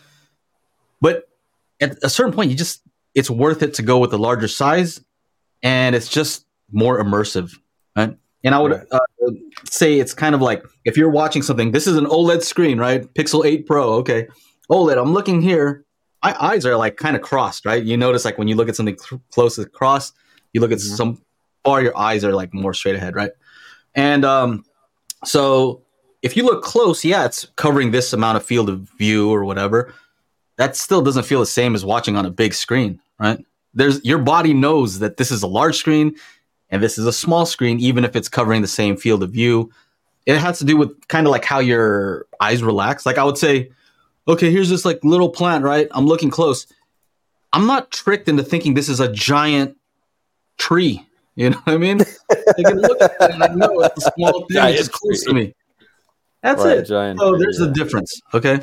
but 1.02 1.26
at 1.80 1.98
a 2.04 2.10
certain 2.10 2.32
point, 2.34 2.50
you 2.52 2.56
just 2.56 2.82
it's 3.16 3.30
worth 3.30 3.62
it 3.62 3.74
to 3.76 3.82
go 3.82 3.98
with 4.00 4.12
the 4.12 4.18
larger 4.20 4.48
size, 4.48 5.02
and 5.64 5.96
it's 5.96 6.08
just 6.08 6.46
more 6.72 7.04
immersive, 7.04 7.52
right? 7.96 8.16
And 8.44 8.56
I 8.56 8.60
would 8.60 8.72
Right. 8.72 8.88
uh, 8.92 9.00
say 9.70 10.00
it's 10.00 10.14
kind 10.14 10.34
of 10.34 10.42
like 10.42 10.64
if 10.86 10.96
you're 10.98 11.10
watching 11.10 11.42
something. 11.42 11.72
This 11.72 11.88
is 11.88 11.98
an 11.98 12.06
OLED 12.06 12.44
screen, 12.44 12.80
right? 12.80 13.12
Pixel 13.14 13.46
8 13.46 13.66
Pro. 13.68 13.94
Okay, 13.96 14.28
OLED. 14.70 14.98
I'm 14.98 15.14
looking 15.14 15.42
here. 15.42 15.86
My 16.24 16.36
eyes 16.40 16.66
are 16.66 16.76
like 16.78 16.98
kind 16.98 17.16
of 17.16 17.22
crossed, 17.22 17.66
right? 17.66 17.84
You 17.84 17.98
notice 17.98 18.24
like 18.26 18.38
when 18.38 18.48
you 18.48 18.56
look 18.56 18.70
at 18.70 18.76
something 18.76 18.98
cl- 18.98 19.22
close 19.32 19.56
to 19.58 19.66
cross, 19.66 20.14
you 20.54 20.62
look 20.62 20.72
at 20.72 20.78
Mhm. 20.78 20.96
some 20.98 21.22
far, 21.66 21.82
your 21.82 21.98
eyes 21.98 22.24
are 22.24 22.34
like 22.34 22.54
more 22.54 22.74
straight 22.74 22.96
ahead, 22.96 23.16
right? 23.16 23.32
And 23.96 24.24
um, 24.24 24.64
so 25.26 25.82
if 26.22 26.38
you 26.38 26.44
look 26.44 26.64
close, 26.64 27.04
yeah, 27.04 27.26
it's 27.26 27.48
covering 27.56 27.92
this 27.92 28.14
amount 28.14 28.38
of 28.38 28.44
field 28.46 28.70
of 28.70 28.88
view 28.98 29.30
or 29.30 29.44
whatever. 29.44 29.94
That 30.62 30.76
still 30.76 31.02
doesn't 31.02 31.24
feel 31.24 31.40
the 31.40 31.48
same 31.48 31.74
as 31.74 31.84
watching 31.84 32.16
on 32.16 32.24
a 32.24 32.30
big 32.30 32.54
screen, 32.54 33.02
right? 33.20 33.44
There's 33.74 34.00
your 34.06 34.20
body 34.20 34.54
knows 34.54 35.00
that 35.00 35.18
this 35.18 35.32
is 35.32 35.42
a 35.42 35.48
large 35.48 35.76
screen 35.76 36.16
and 36.70 36.84
this 36.84 37.00
is 37.00 37.08
a 37.08 37.12
small 37.12 37.48
screen, 37.48 37.80
even 37.80 38.06
if 38.06 38.16
it's 38.16 38.30
covering 38.30 38.62
the 38.62 38.68
same 38.68 38.96
field 38.96 39.24
of 39.24 39.32
view. 39.32 39.72
It 40.28 40.38
has 40.38 40.60
to 40.60 40.66
do 40.66 40.78
with 40.78 41.08
kind 41.08 41.26
of 41.26 41.32
like 41.32 41.46
how 41.46 41.58
your 41.58 42.28
eyes 42.40 42.62
relax. 42.62 43.08
Like 43.08 43.18
I 43.18 43.24
would 43.24 43.40
say, 43.40 43.72
okay, 44.28 44.52
here's 44.52 44.70
this 44.70 44.86
like 44.86 45.04
little 45.04 45.30
plant, 45.30 45.64
right? 45.64 45.88
I'm 45.90 46.06
looking 46.06 46.30
close. 46.30 46.68
I'm 47.54 47.66
not 47.66 47.90
tricked 47.90 48.30
into 48.30 48.44
thinking 48.44 48.76
this 48.76 48.88
is 48.88 49.00
a 49.00 49.12
giant 49.12 49.78
tree. 50.60 51.04
You 51.36 51.50
know 51.50 51.58
what 51.64 51.74
I 51.74 51.78
mean? 51.78 52.02
I 52.30 52.62
can 52.64 52.78
look 52.78 53.02
at 53.02 53.14
it 53.20 53.32
and 53.32 53.44
I 53.44 53.48
know 53.48 53.82
it's 53.82 54.06
a 54.06 54.12
small 54.12 54.42
thing. 54.42 54.58
Giant 54.58 54.78
It's 54.78 54.88
just 54.90 54.92
close 54.92 55.24
to 55.24 55.32
tree. 55.32 55.42
me. 55.46 55.56
That's 56.44 56.64
Right, 56.64 56.78
it. 56.78 56.88
So 56.88 57.36
there's 57.40 57.60
yeah. 57.60 57.66
the 57.66 57.72
difference. 57.72 58.22
Okay. 58.36 58.60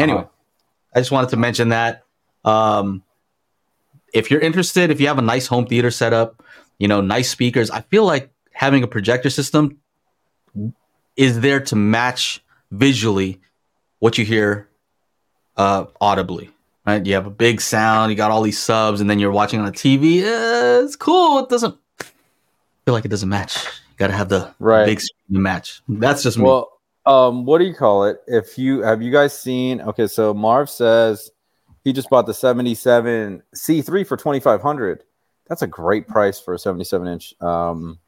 Anyway, 0.00 0.18
Uh-huh. 0.22 0.28
I 0.96 1.00
just 1.00 1.10
wanted 1.10 1.28
to 1.30 1.36
mention 1.36 1.68
that. 1.68 2.04
Um, 2.44 3.02
if 4.14 4.30
you're 4.30 4.40
interested, 4.40 4.90
if 4.90 4.98
you 4.98 5.08
have 5.08 5.18
a 5.18 5.22
nice 5.22 5.46
home 5.46 5.66
theater 5.66 5.90
setup, 5.90 6.42
you 6.78 6.88
know, 6.88 7.02
nice 7.02 7.28
speakers, 7.28 7.70
I 7.70 7.82
feel 7.82 8.04
like 8.06 8.30
having 8.52 8.82
a 8.82 8.86
projector 8.86 9.28
system 9.28 9.78
is 11.16 11.40
there 11.40 11.60
to 11.60 11.76
match 11.76 12.42
visually 12.70 13.40
what 13.98 14.16
you 14.16 14.24
hear 14.24 14.68
uh, 15.58 15.84
audibly. 16.00 16.50
right? 16.86 17.04
You 17.04 17.12
have 17.14 17.26
a 17.26 17.30
big 17.30 17.60
sound, 17.60 18.10
you 18.10 18.16
got 18.16 18.30
all 18.30 18.40
these 18.42 18.58
subs, 18.58 19.02
and 19.02 19.10
then 19.10 19.18
you're 19.18 19.30
watching 19.32 19.60
on 19.60 19.66
a 19.66 19.72
TV. 19.72 20.22
Uh, 20.22 20.84
it's 20.84 20.96
cool. 20.96 21.40
It 21.40 21.50
doesn't 21.50 21.76
feel 22.86 22.94
like 22.94 23.04
it 23.04 23.08
doesn't 23.08 23.28
match. 23.28 23.56
You 23.56 23.96
got 23.98 24.06
to 24.08 24.14
have 24.14 24.30
the 24.30 24.54
Right. 24.58 24.86
big 24.86 25.00
screen 25.00 25.34
to 25.34 25.40
match. 25.40 25.82
That's 25.88 26.22
just 26.22 26.38
me. 26.38 26.44
Well, 26.44 26.75
um, 27.06 27.44
what 27.44 27.58
do 27.58 27.64
you 27.64 27.74
call 27.74 28.04
it? 28.04 28.20
If 28.26 28.58
you 28.58 28.80
have 28.82 29.00
you 29.00 29.12
guys 29.12 29.36
seen? 29.36 29.80
Okay, 29.80 30.06
so 30.06 30.34
Marv 30.34 30.68
says 30.68 31.30
he 31.84 31.92
just 31.92 32.10
bought 32.10 32.26
the 32.26 32.34
77 32.34 33.42
C3 33.54 34.06
for 34.06 34.16
2500. 34.16 35.04
That's 35.48 35.62
a 35.62 35.66
great 35.68 36.08
price 36.08 36.40
for 36.40 36.54
a 36.54 36.58
77 36.58 37.06
inch. 37.06 37.34
Um, 37.40 38.00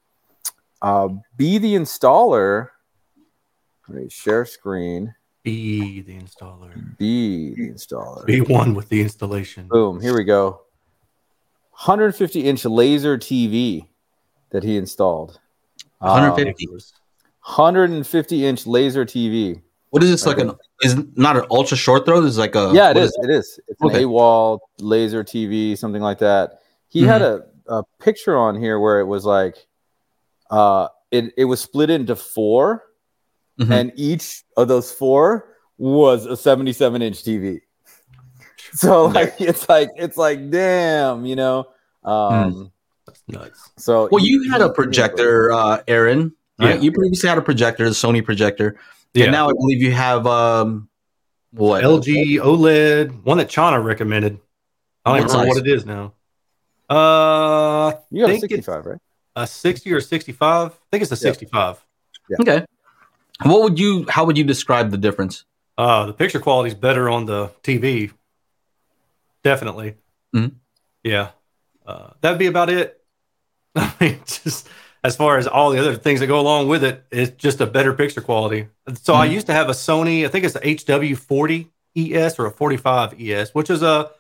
uh, 0.83 1.09
be 1.37 1.59
the 1.59 1.75
installer. 1.75 2.71
Let 3.89 4.03
me 4.03 4.09
share 4.09 4.45
screen. 4.45 5.15
Be 5.45 6.03
the 6.03 6.19
installer. 6.19 6.99
Be 6.99 7.55
the 7.55 7.71
installer. 7.71 8.27
Be 8.27 8.41
one 8.41 8.75
with 8.75 8.89
the 8.89 9.01
installation. 9.01 9.69
Boom. 9.69 10.01
Here 10.01 10.15
we 10.15 10.25
go. 10.25 10.63
150 11.71 12.41
inch 12.41 12.65
laser 12.65 13.17
TV 13.17 13.87
that 14.51 14.65
he 14.65 14.77
installed. 14.77 15.39
Um, 16.01 16.35
150. 17.57 18.43
150 18.43 18.47
inch 18.47 18.67
laser 18.67 19.05
TV. 19.05 19.61
what 19.91 20.03
is 20.03 20.11
this 20.11 20.27
like? 20.27 20.39
An 20.39 20.53
is 20.83 20.97
not 21.17 21.37
an 21.37 21.45
ultra 21.51 21.77
short 21.77 22.05
throw? 22.05 22.21
This 22.21 22.33
is 22.33 22.39
like 22.39 22.55
a 22.55 22.71
yeah, 22.75 22.91
it 22.91 22.97
what 22.97 23.05
is. 23.05 23.19
It 23.23 23.31
is. 23.31 23.61
It's 23.69 23.81
Okay. 23.83 24.03
an 24.03 24.09
AWOL 24.09 24.59
laser 24.81 25.25
TV, 25.25 25.77
something 25.77 26.03
like 26.03 26.19
that. 26.19 26.61
He 26.89 27.03
had 27.05 27.23
a, 27.23 27.43
a 27.67 27.83
picture 28.01 28.37
on 28.37 28.55
here 28.57 28.79
where 28.79 29.01
it 29.01 29.07
was 29.07 29.25
like, 29.25 29.67
uh, 30.51 30.89
it 31.11 31.33
it 31.37 31.45
was 31.47 31.61
split 31.61 31.91
into 31.91 32.15
4 32.17 32.85
Mhm. 33.61 33.71
and 33.73 33.93
each 33.97 34.45
of 34.57 34.69
those 34.69 34.93
four 34.93 35.57
was 35.79 36.27
a 36.27 36.37
77 36.37 37.03
inch 37.03 37.25
TV. 37.25 37.61
So 38.75 39.07
like 39.07 39.35
it's 39.41 39.67
like 39.69 39.89
it's 39.97 40.17
like 40.19 40.51
damn, 40.51 41.25
you 41.25 41.35
know. 41.37 41.65
Um, 42.05 42.71
That's 43.07 43.23
nuts. 43.27 43.71
so 43.79 44.09
Well, 44.13 44.23
you 44.25 44.51
had 44.53 44.61
a 44.61 44.69
projector, 44.71 45.51
uh, 45.53 45.81
Aaron. 45.89 46.35
Right? 46.59 46.75
Yeah. 46.77 46.81
You 46.81 46.93
previously 46.93 47.29
had 47.29 47.39
a 47.39 47.43
projector, 47.43 47.85
the 47.85 47.91
Sony 47.91 48.25
projector, 48.25 48.77
Yeah. 49.15 49.25
and 49.25 49.33
now 49.33 49.49
I 49.49 49.53
believe 49.53 49.81
you 49.83 49.93
have 49.93 50.27
um, 50.27 50.89
what 51.53 51.83
LG 51.85 52.37
OLED, 52.41 53.23
one 53.25 53.39
that 53.39 53.49
Channa 53.49 53.81
recommended. 53.81 54.39
I 55.05 55.11
don't 55.11 55.21
What 55.29 55.31
even 55.31 55.41
remember 55.41 55.49
what 55.61 55.67
it 55.67 55.73
is 55.73 55.87
now. 55.87 56.13
Uh, 56.91 57.93
you 58.11 58.23
got 58.27 58.35
a 58.35 58.39
65, 58.41 58.87
right? 58.87 58.99
a 59.37 59.47
60 59.47 59.93
or 59.93 60.01
65. 60.01 60.71
I 60.71 60.75
think 60.91 61.03
it's 61.03 61.13
a 61.13 61.17
65. 61.17 61.85
Okay. 62.41 62.65
What 63.45 63.63
would 63.63 63.79
you? 63.79 64.05
How 64.09 64.25
would 64.25 64.37
you 64.37 64.43
describe 64.45 64.91
the 64.91 64.99
difference? 64.99 65.45
Uh, 65.77 66.07
the 66.07 66.13
picture 66.13 66.41
quality 66.41 66.69
is 66.69 66.75
better 66.75 67.09
on 67.09 67.25
the 67.27 67.49
TV. 67.63 68.11
Definitely. 69.45 69.95
Mhm. 70.35 70.57
Yeah. 71.05 71.31
Uh, 71.87 72.11
that'd 72.21 72.39
be 72.39 72.47
about 72.47 72.69
it. 72.69 73.01
I 73.77 73.93
mean, 74.01 74.19
just 74.27 74.69
as 75.05 75.17
far 75.17 75.39
as 75.39 75.47
all 75.47 75.71
the 75.71 75.79
other 75.79 75.95
things 75.95 76.21
that 76.21 76.27
go 76.27 76.41
along 76.41 76.69
with 76.69 76.83
it, 76.85 77.05
it's 77.11 77.31
just 77.37 77.61
a 77.61 77.67
better 77.67 77.93
picture 77.93 78.21
quality. 78.21 78.69
So 79.03 79.15
I 79.15 79.29
Mhm. 79.29 79.33
used 79.33 79.47
to 79.47 79.53
have 79.53 79.69
a 79.69 79.73
Sony, 79.73 80.25
I 80.25 80.29
think 80.29 80.45
it's 80.45 80.57
a 80.57 80.61
HW40 80.67 81.71
ES 81.95 82.39
or 82.39 82.47
a 82.47 82.51
45 82.51 83.15
ES, 83.21 83.55
which 83.55 83.71
is 83.71 83.83
a, 83.83 84.11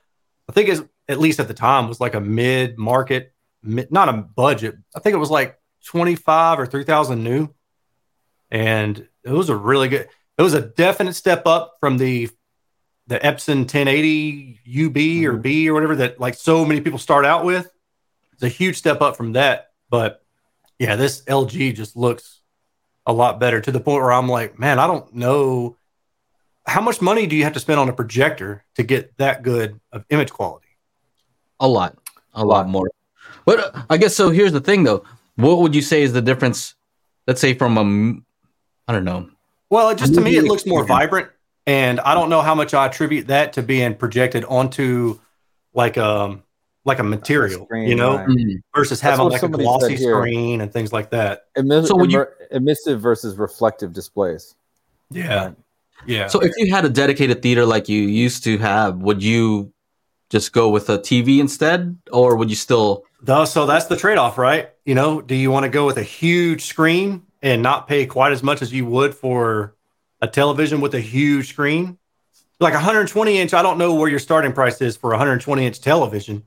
I 0.48 0.52
think 0.52 0.68
is 0.68 0.84
at 1.08 1.18
least 1.18 1.40
at 1.40 1.48
the 1.48 1.54
time 1.54 1.88
was 1.88 2.00
like 2.00 2.14
a 2.14 2.20
mid 2.20 2.78
market, 2.78 3.32
not 3.62 4.08
a 4.08 4.12
budget. 4.12 4.76
I 4.94 5.00
think 5.00 5.14
it 5.14 5.18
was 5.18 5.30
like 5.30 5.58
25 5.84 6.60
or 6.60 6.66
3000 6.66 7.22
new. 7.24 7.48
And 8.50 9.06
it 9.24 9.30
was 9.32 9.48
a 9.50 9.56
really 9.56 9.88
good, 9.88 10.08
it 10.38 10.42
was 10.42 10.54
a 10.54 10.60
definite 10.60 11.14
step 11.14 11.46
up 11.46 11.76
from 11.80 11.98
the 11.98 12.30
the 13.06 13.18
Epson 13.20 13.66
1080 13.66 14.60
UB 14.66 15.24
or 15.24 15.32
Mhm. 15.32 15.42
B 15.42 15.68
or 15.70 15.72
whatever 15.72 15.96
that 15.96 16.20
like 16.20 16.34
so 16.34 16.66
many 16.66 16.82
people 16.82 16.98
start 16.98 17.24
out 17.24 17.42
with. 17.42 17.70
It's 18.34 18.42
a 18.42 18.48
huge 18.48 18.76
step 18.76 19.00
up 19.00 19.16
from 19.16 19.32
that. 19.32 19.68
But 19.88 20.22
yeah, 20.78 20.96
this 20.96 21.22
LG 21.22 21.74
just 21.74 21.96
looks 21.96 22.40
a 23.06 23.12
lot 23.12 23.40
better 23.40 23.60
to 23.60 23.72
the 23.72 23.80
point 23.80 24.02
where 24.02 24.12
I'm 24.12 24.28
like, 24.28 24.58
man, 24.58 24.78
I 24.78 24.86
don't 24.86 25.14
know 25.14 25.76
how 26.66 26.80
much 26.80 27.00
money 27.00 27.26
do 27.26 27.34
you 27.34 27.44
have 27.44 27.54
to 27.54 27.60
spend 27.60 27.80
on 27.80 27.88
a 27.88 27.92
projector 27.92 28.64
to 28.74 28.82
get 28.82 29.16
that 29.16 29.42
good 29.42 29.80
of 29.90 30.04
image 30.10 30.30
quality? 30.30 30.68
A 31.60 31.66
lot, 31.66 31.96
a 32.34 32.44
lot 32.44 32.68
more. 32.68 32.90
But 33.44 33.60
uh, 33.60 33.82
I 33.88 33.96
guess 33.96 34.14
so. 34.14 34.30
Here's 34.30 34.52
the 34.52 34.60
thing, 34.60 34.84
though. 34.84 35.04
What 35.36 35.60
would 35.60 35.74
you 35.74 35.82
say 35.82 36.02
is 36.02 36.12
the 36.12 36.22
difference? 36.22 36.74
Let's 37.26 37.40
say 37.40 37.54
from 37.54 37.78
a, 37.78 38.90
I 38.90 38.92
don't 38.92 39.04
know. 39.04 39.30
Well, 39.70 39.90
it 39.90 39.98
just 39.98 40.14
to 40.14 40.20
me, 40.20 40.36
it 40.36 40.44
looks 40.44 40.66
more 40.66 40.84
vibrant, 40.84 41.28
and 41.66 42.00
I 42.00 42.14
don't 42.14 42.30
know 42.30 42.42
how 42.42 42.54
much 42.54 42.74
I 42.74 42.86
attribute 42.86 43.28
that 43.28 43.54
to 43.54 43.62
being 43.62 43.94
projected 43.94 44.44
onto 44.44 45.18
like 45.74 45.98
um 45.98 46.42
like 46.88 46.98
a 46.98 47.04
material, 47.04 47.64
screen, 47.66 47.88
you 47.88 47.94
know, 47.94 48.16
right. 48.16 48.26
Mm-hmm. 48.28 48.56
versus 48.74 49.00
having 49.00 49.28
like 49.28 49.42
a 49.42 49.48
glossy 49.48 49.96
screen 49.96 50.60
and 50.60 50.72
things 50.72 50.92
like 50.92 51.10
that. 51.10 51.44
Emi- 51.56 51.86
So 51.86 51.96
would 51.96 52.10
you- 52.10 52.18
emer- 52.18 52.34
emissive 52.50 52.98
versus 53.00 53.36
reflective 53.36 53.92
displays. 53.92 54.56
Yeah, 55.10 55.44
Right. 55.44 55.54
yeah. 56.06 56.26
So 56.26 56.40
if 56.40 56.52
you 56.56 56.74
had 56.74 56.84
a 56.84 56.88
dedicated 56.88 57.40
theater 57.42 57.64
like 57.64 57.88
you 57.88 58.02
used 58.02 58.42
to 58.44 58.58
have, 58.58 58.96
would 58.98 59.22
you 59.22 59.72
just 60.30 60.52
go 60.52 60.68
with 60.68 60.90
a 60.90 60.98
TV 60.98 61.38
instead, 61.40 61.96
or 62.12 62.36
would 62.36 62.50
you 62.50 62.56
still? 62.56 63.04
Though, 63.22 63.44
so 63.44 63.64
that's 63.66 63.86
the 63.86 63.96
trade 63.96 64.18
off, 64.18 64.36
right? 64.38 64.70
You 64.84 64.94
know, 64.94 65.20
do 65.20 65.34
you 65.34 65.50
want 65.50 65.64
to 65.64 65.70
go 65.70 65.86
with 65.86 65.96
a 65.96 66.02
huge 66.02 66.64
screen 66.66 67.22
and 67.42 67.62
not 67.62 67.88
pay 67.88 68.04
quite 68.06 68.32
as 68.32 68.42
much 68.42 68.60
as 68.62 68.72
you 68.72 68.84
would 68.86 69.14
for 69.14 69.74
a 70.20 70.26
television 70.28 70.80
with 70.80 70.94
a 70.94 71.00
huge 71.00 71.48
screen? 71.48 71.96
Like 72.60 72.74
120 72.74 73.38
inch, 73.38 73.54
I 73.54 73.62
don't 73.62 73.78
know 73.78 73.94
where 73.94 74.10
your 74.10 74.18
starting 74.18 74.52
price 74.52 74.80
is 74.82 74.96
for 74.96 75.10
120 75.10 75.64
inch 75.64 75.80
television, 75.80 76.42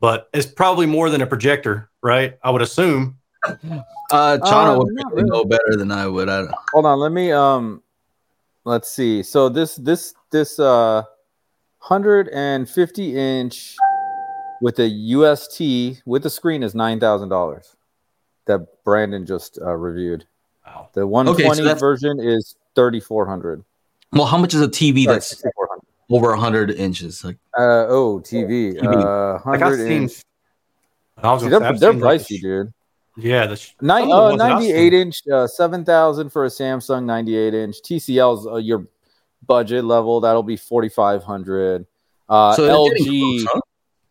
but 0.00 0.28
it's 0.32 0.46
probably 0.46 0.86
more 0.86 1.10
than 1.10 1.20
a 1.22 1.26
projector, 1.26 1.90
right? 2.02 2.36
I 2.42 2.50
would 2.50 2.62
assume. 2.62 3.18
Uh, 3.46 3.58
Channa 4.38 4.74
Uh, 4.74 4.78
would 4.78 4.88
really 4.94 5.14
really. 5.22 5.30
know 5.30 5.44
better 5.44 5.76
than 5.76 5.90
I 5.92 6.06
would. 6.06 6.28
I 6.28 6.42
don't, 6.42 6.54
Hold 6.72 6.86
on, 6.86 6.98
let 6.98 7.12
me 7.12 7.32
um 7.32 7.82
let's 8.64 8.90
see. 8.90 9.22
So 9.22 9.48
this 9.48 9.76
this 9.76 10.14
this 10.30 10.58
uh 10.58 11.02
150 11.88 13.16
inch 13.16 13.76
with 14.60 14.78
a 14.78 14.86
UST 14.88 16.02
with 16.04 16.22
the 16.22 16.30
screen 16.30 16.62
is 16.62 16.74
nine 16.74 17.00
thousand 17.00 17.28
dollars. 17.30 17.76
That 18.46 18.66
Brandon 18.84 19.24
just 19.26 19.58
uh, 19.62 19.74
reviewed. 19.74 20.26
Wow. 20.66 20.88
The 20.92 21.06
120 21.06 21.62
that's- 21.62 21.80
version 21.80 22.20
is 22.20 22.56
3400. 22.74 23.64
well, 24.12 24.26
how 24.26 24.38
much 24.38 24.54
is 24.54 24.60
a 24.60 24.68
TV 24.68 25.04
Sorry, 25.04 25.14
that's 25.16 25.28
6400. 25.28 25.80
Over 26.10 26.34
hundred 26.36 26.70
inches? 26.72 27.24
Like, 27.24 27.36
Uh 27.56 27.86
oh, 27.88 28.20
TV. 28.24 28.74
TV. 28.78 28.84
Uh, 28.84 29.36
I've 29.36 29.60
100 29.60 29.76
seen- 29.78 30.02
inch. 30.02 30.22
I 31.22 31.32
was 31.32 31.42
See, 31.42 31.48
gonna 31.50 31.64
they're, 31.64 31.78
they're 31.78 31.92
seen, 31.92 32.00
like, 32.00 32.26
the 32.26 32.34
pricey, 32.36 32.40
dude. 32.40 32.72
Yeah, 33.16 33.46
the 33.46 33.56
sh- 33.56 33.74
Nine, 33.82 34.08
some 34.08 34.12
of 34.12 34.16
the 34.16 34.16
uh, 34.16 34.28
ones 34.30 34.38
that 34.38 34.52
I've 34.52 34.60
98 34.60 34.92
inch, 34.94 35.22
uh, 35.30 35.46
7000 35.46 36.30
for 36.30 36.44
a 36.44 36.48
Samsung 36.48 37.04
98 37.04 37.52
inch. 37.54 37.76
TCL's 37.82 38.46
uh, 38.46 38.56
your 38.56 38.86
budget 39.46 39.84
level. 39.84 40.20
That'll 40.20 40.42
be 40.42 40.56
4500. 40.56 41.86
Uh, 42.28 42.54
so 42.54 42.62
LG 42.68 43.06
close, 43.06 43.44
huh? 43.52 43.60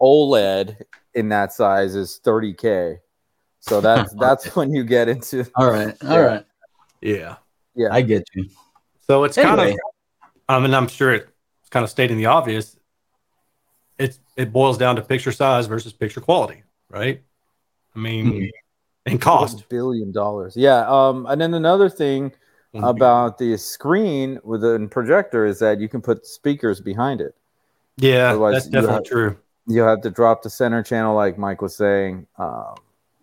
OLED 0.02 0.82
in 1.16 1.30
that 1.30 1.54
size 1.54 1.96
is 1.96 2.20
30K. 2.24 2.98
So 3.62 3.82
that's 3.88 4.14
that's 4.16 4.56
when 4.56 4.72
you 4.74 4.84
get 4.84 5.10
into 5.10 5.48
All 5.56 5.72
right, 5.72 5.96
all 6.04 6.10
Yeah. 6.12 6.18
right. 6.20 6.46
yeah. 7.02 7.36
yeah. 7.76 7.88
I 7.92 8.02
get 8.02 8.24
you. 8.36 8.48
So 9.08 9.24
it's 9.24 9.36
kind 9.38 9.60
of, 9.60 9.76
I 10.48 10.60
mean, 10.60 10.74
I'm 10.76 10.88
sure 10.88 11.14
it's 11.14 11.29
kind 11.70 11.84
of 11.84 11.90
stating 11.90 12.18
the 12.18 12.26
obvious. 12.28 12.78
It's 13.98 14.20
it 14.38 14.52
boils 14.54 14.78
down 14.78 14.96
to 14.96 15.02
picture 15.02 15.32
size 15.32 15.68
versus 15.68 15.92
picture 15.94 16.22
quality, 16.22 16.64
right? 16.90 17.22
I 17.96 18.00
mean, 18.00 18.26
Mhm. 18.32 18.50
and 19.06 19.22
cost. 19.22 19.68
billion 19.70 20.12
dollars. 20.12 20.56
Yeah. 20.56 20.88
Um, 20.88 21.26
and 21.26 21.40
then 21.42 21.54
another 21.54 21.90
thing 21.90 22.32
about 22.76 23.38
the 23.40 23.58
screen 23.58 24.40
with 24.44 24.62
the 24.62 24.88
projector 24.92 25.46
is 25.46 25.58
that 25.60 25.80
you 25.80 25.90
can 25.90 26.02
put 26.02 26.26
speakers 26.26 26.80
behind 26.80 27.20
it. 27.22 27.36
yeah, 27.98 28.30
otherwise 28.30 28.54
that's 28.54 28.68
definitely 28.68 28.94
have- 28.94 29.04
true. 29.04 29.38
you 29.68 29.82
have 29.82 30.00
to 30.02 30.10
drop 30.12 30.42
the 30.44 30.50
center 30.50 30.82
channel, 30.84 31.16
like 31.16 31.38
Mike 31.38 31.62
was 31.62 31.76
saying, 31.76 32.26
um, 32.38 32.76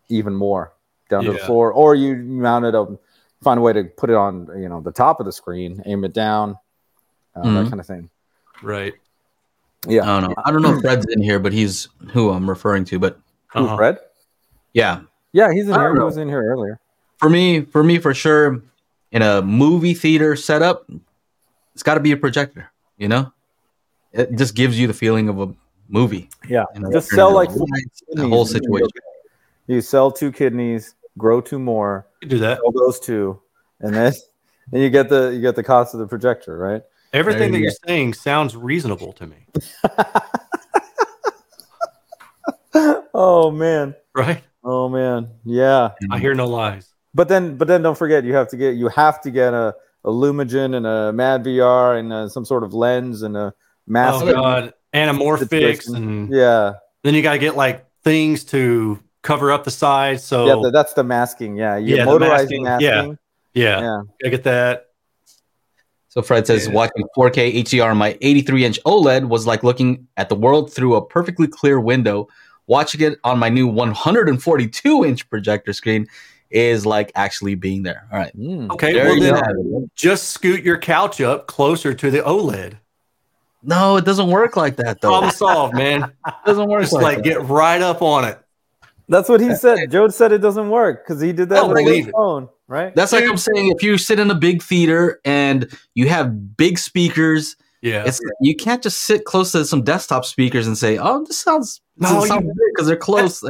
even 0.09 0.35
more 0.35 0.73
down 1.09 1.25
to 1.25 1.33
the 1.33 1.39
floor, 1.39 1.73
or 1.73 1.95
you 1.95 2.17
mount 2.17 2.65
it 2.67 2.75
up, 2.75 2.91
find 3.41 3.59
a 3.59 3.63
way 3.63 3.73
to 3.73 3.85
put 3.85 4.11
it 4.11 4.17
on, 4.17 4.49
you 4.61 4.69
know, 4.69 4.81
the 4.83 4.93
top 4.93 5.19
of 5.21 5.25
the 5.27 5.33
screen, 5.33 5.81
aim 5.87 6.05
it 6.05 6.13
down, 6.13 6.59
uh, 7.37 7.43
that 7.43 7.49
Mhm. 7.67 7.69
kind 7.71 7.81
of 7.81 7.87
thing. 7.87 8.11
Right. 8.63 8.95
Yeah. 9.87 10.03
I 10.03 10.21
don't 10.21 10.31
know. 10.31 10.35
I 10.45 10.51
don't 10.51 10.63
know 10.63 10.75
if 10.75 10.81
Fred's 10.81 11.07
in 11.11 11.23
here, 11.23 11.39
but 11.39 11.53
he's 11.53 11.89
who 12.13 12.31
I'm 12.31 12.49
referring 12.49 12.85
to. 12.87 12.99
But 12.99 13.19
Who, 13.53 13.61
Uh-huh. 13.65 13.77
Fred? 13.77 13.99
yeah, 14.73 15.01
Yeah, 15.33 15.53
he's 15.53 15.69
in 15.69 15.75
here. 15.75 15.89
don't 15.89 15.97
He 15.97 16.03
was 16.03 16.17
in 16.17 16.29
here 16.29 16.43
earlier. 16.43 16.81
for 17.19 17.31
me, 17.31 17.61
for 17.63 17.83
me, 17.85 17.99
for 17.99 18.13
sure, 18.15 18.63
in 19.13 19.23
a 19.23 19.41
movie 19.43 19.95
theater 19.95 20.35
setup, 20.37 20.91
it's 21.75 21.83
got 21.83 21.95
to 21.95 22.01
be 22.01 22.13
a 22.13 22.17
projector. 22.17 22.71
You 22.99 23.09
know, 23.09 23.33
it 24.13 24.35
just 24.37 24.55
gives 24.55 24.79
you 24.79 24.87
the 24.87 24.95
feeling 24.95 25.29
of 25.29 25.41
a 25.41 25.55
movie. 25.89 26.29
Yeah. 26.49 26.65
You 26.75 26.81
know, 26.81 26.91
Just 26.93 27.11
sell 27.11 27.33
like 27.33 27.51
the 27.51 27.59
whole 27.59 27.69
and 28.23 28.29
you'll 28.33 28.45
situation. 28.47 28.85
okay. 28.87 29.01
You 29.69 29.81
sell 29.81 30.11
two 30.11 30.33
kidneys, 30.33 30.95
grow 31.19 31.41
two 31.41 31.59
more, 31.59 32.07
You 32.23 32.29
do 32.29 32.39
that. 32.39 32.59
sell 32.59 32.73
those 32.73 32.99
two, 33.01 33.41
and 33.81 33.95
then 33.95 34.13
and 34.73 34.83
you 34.83 34.91
get 34.91 35.09
the 35.09 35.29
you 35.35 35.41
get 35.41 35.55
the 35.57 35.63
cost 35.63 35.95
of 35.95 36.01
the 36.01 36.07
projector, 36.07 36.57
right? 36.59 36.83
Everything 37.17 37.53
There 37.53 37.53
that 37.53 37.59
you 37.59 37.63
you're 37.65 37.89
saying 37.89 38.13
sounds 38.15 38.55
reasonable 38.55 39.13
to 39.15 39.27
me, 39.27 39.47
oh 43.15 43.51
man. 43.51 43.95
right? 44.15 44.43
Oh 44.63 44.89
man. 44.89 45.31
Yeah. 45.45 45.91
I 46.11 46.19
hear 46.19 46.35
no 46.35 46.47
lies. 46.47 46.93
But 47.15 47.29
then, 47.29 47.57
but 47.57 47.69
then, 47.69 47.83
don't 47.83 47.97
forget 47.97 48.25
you 48.25 48.35
have 48.35 48.49
to 48.49 48.57
get 48.57 48.75
you 48.75 48.89
have 48.89 49.21
to 49.23 49.31
get 49.31 49.55
a, 49.55 49.75
a 50.05 50.11
Lumagen 50.11 50.77
and 50.77 50.87
a 50.87 51.13
Mad 51.13 51.45
VR 51.45 51.99
and 51.99 52.13
uh 52.13 52.29
some 52.29 52.45
sort 52.45 52.63
of 52.65 52.75
lens 52.75 53.23
and 53.23 53.37
a 53.37 53.55
mask. 53.87 54.25
Oh 54.27 54.33
god, 54.33 54.75
anamorphics, 54.93 55.95
and 55.95 56.31
Yeah, 56.31 56.75
then 57.03 57.15
you 57.15 57.23
got 57.23 57.33
to 57.33 57.39
get 57.39 57.57
like 57.57 57.87
things 58.05 58.45
to 58.47 58.99
cover 59.23 59.51
up 59.51 59.65
the 59.65 59.71
sides. 59.71 60.23
So 60.23 60.47
yeah, 60.47 60.55
th- 60.57 60.73
that's 60.73 60.93
the 60.93 61.05
masking. 61.05 61.57
Yeah, 61.57 61.77
you 61.79 61.97
Yeah, 61.97 62.05
motorizing 62.05 62.63
masking, 62.65 62.87
yeah. 62.87 62.97
masking. 62.97 63.19
yeah, 63.55 63.81
yeah. 63.81 64.01
gotta 64.21 64.31
get 64.31 64.45
that. 64.45 64.86
So 66.17 66.23
Fred 66.23 66.47
says 66.47 66.67
Yeah. 66.67 66.73
watching 66.73 67.05
4K 67.15 67.63
HDR 67.63 67.91
on 67.91 67.99
my 67.99 68.17
83 68.23 68.65
inch 68.65 68.81
OLED 68.87 69.29
was 69.29 69.47
like 69.47 69.63
looking 69.63 70.07
at 70.17 70.31
the 70.31 70.35
world 70.35 70.73
through 70.73 70.95
a 70.95 71.05
perfectly 71.05 71.47
clear 71.47 71.79
window. 71.79 72.27
Watching 72.69 73.03
it 73.03 73.19
on 73.23 73.39
my 73.39 73.51
new 73.51 73.67
142 73.69 75.05
inch 75.05 75.29
projector 75.29 75.75
screen 75.75 76.07
is 76.51 76.87
like 76.87 77.13
actually 77.17 77.55
being 77.55 77.83
there. 77.83 78.09
All 78.11 78.19
right. 78.19 78.35
Mm. 78.37 78.71
Okay, 78.71 78.95
There 78.95 79.05
well 79.05 79.21
then 79.21 79.35
have 79.35 79.95
just 79.95 80.31
scoot 80.31 80.63
your 80.63 80.79
couch 80.79 81.21
up 81.21 81.47
closer 81.49 81.93
to 81.93 82.11
the 82.11 82.19
OLED. 82.23 82.79
No, 83.63 83.97
it 83.97 84.05
doesn't 84.07 84.29
work 84.31 84.57
like 84.57 84.77
that 84.77 85.03
though. 85.03 85.09
Problem 85.11 85.33
solved, 85.33 85.75
man. 85.75 86.05
It 86.27 86.35
doesn't 86.47 86.69
work 86.69 86.81
Just 86.81 86.93
like, 86.95 87.03
like 87.03 87.17
that. 87.19 87.25
get 87.25 87.43
right 87.43 87.83
up 87.83 88.01
on 88.01 88.25
it. 88.25 88.39
That's 89.09 89.29
what 89.29 89.41
he 89.41 89.55
said. 89.55 89.91
Joe 89.91 90.09
said 90.09 90.33
it 90.33 90.39
doesn't 90.39 90.71
work 90.71 91.05
because 91.07 91.21
he 91.21 91.33
did 91.33 91.51
that 91.51 91.57
Don't 91.57 91.75
with 91.75 91.87
his 91.87 92.07
it. 92.09 92.13
phone, 92.13 92.49
right? 92.69 92.95
That's 92.95 93.13
like 93.13 93.25
I'm 93.25 93.37
saying 93.37 93.73
if 93.77 93.83
you 93.83 93.99
sit 93.99 94.19
in 94.19 94.31
a 94.31 94.35
big 94.35 94.63
theater 94.63 95.21
and 95.25 95.69
you 95.95 96.09
have 96.09 96.57
big 96.57 96.79
speakers, 96.79 97.57
Yeah. 97.83 98.05
it's 98.07 98.21
you 98.41 98.57
can't 98.57 98.83
just 98.83 99.03
sit 99.03 99.25
close 99.25 99.53
to 99.53 99.65
some 99.65 99.83
desktop 99.83 100.25
speakers 100.25 100.67
and 100.67 100.77
say, 100.77 100.99
"Oh, 100.99 101.25
this 101.25 101.39
sounds 101.39 101.81
No, 101.99 102.15
this 102.15 102.23
you- 102.25 102.29
sounds 102.29 102.51
because 102.75 102.87
they're 102.87 102.97
close." 102.97 103.41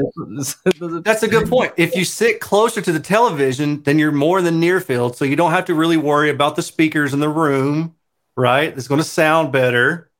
That's 1.04 1.22
a 1.22 1.28
good 1.28 1.48
point. 1.48 1.72
If 1.76 1.94
you 1.96 2.04
sit 2.04 2.40
closer 2.40 2.80
to 2.82 2.92
the 2.92 3.00
television, 3.00 3.82
then 3.84 3.98
you're 3.98 4.12
more 4.12 4.42
than 4.42 4.60
near 4.60 4.80
field, 4.80 5.16
so 5.16 5.24
you 5.24 5.36
don't 5.36 5.52
have 5.52 5.64
to 5.66 5.74
really 5.74 5.96
worry 5.96 6.30
about 6.30 6.56
the 6.56 6.62
speakers 6.62 7.14
in 7.14 7.20
the 7.20 7.28
room, 7.28 7.94
right? 8.36 8.76
It's 8.76 8.88
going 8.88 9.00
to 9.00 9.06
sound 9.08 9.52
better. 9.52 10.10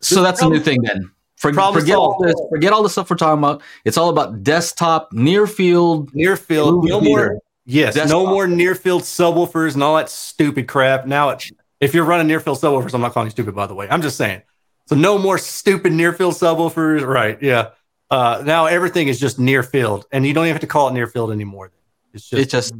So 0.00 0.20
that's 0.22 0.42
a 0.42 0.48
new 0.48 0.60
thing 0.60 0.82
then. 0.82 1.10
For, 1.36 1.52
forget 1.52 1.96
all 1.96 2.20
this. 2.22 2.34
Forget 2.50 2.72
all 2.72 2.82
the 2.84 2.88
stuff 2.88 3.10
we're 3.10 3.16
talking 3.16 3.38
about. 3.38 3.62
It's 3.84 3.96
all 3.96 4.10
about 4.10 4.42
desktop, 4.44 5.12
near 5.12 5.46
field. 5.48 6.14
Near 6.14 6.36
field, 6.36 6.74
movie 6.76 6.88
no 6.88 7.00
more. 7.00 7.38
Yes, 7.64 7.94
Desktop. 7.94 8.10
no 8.10 8.26
more 8.26 8.46
near 8.46 8.74
field 8.74 9.02
subwoofers 9.02 9.74
and 9.74 9.82
all 9.82 9.96
that 9.96 10.10
stupid 10.10 10.66
crap. 10.66 11.06
Now, 11.06 11.30
it's, 11.30 11.50
if 11.80 11.94
you're 11.94 12.04
running 12.04 12.26
near 12.26 12.40
field 12.40 12.58
subwoofers, 12.58 12.92
I'm 12.94 13.00
not 13.00 13.12
calling 13.12 13.28
you 13.28 13.30
stupid, 13.30 13.54
by 13.54 13.66
the 13.66 13.74
way. 13.74 13.86
I'm 13.88 14.02
just 14.02 14.16
saying. 14.16 14.42
So 14.86 14.96
no 14.96 15.16
more 15.18 15.38
stupid 15.38 15.92
near 15.92 16.12
field 16.12 16.34
subwoofers, 16.34 17.06
right? 17.06 17.40
Yeah. 17.40 17.70
Uh, 18.10 18.42
now 18.44 18.66
everything 18.66 19.08
is 19.08 19.18
just 19.20 19.38
near 19.38 19.62
field, 19.62 20.06
and 20.12 20.26
you 20.26 20.34
don't 20.34 20.44
even 20.44 20.54
have 20.54 20.60
to 20.60 20.66
call 20.66 20.88
it 20.88 20.92
near 20.92 21.06
field 21.06 21.30
anymore. 21.30 21.70
It's 22.12 22.28
just, 22.28 22.42
It's 22.42 22.52
just 22.52 22.74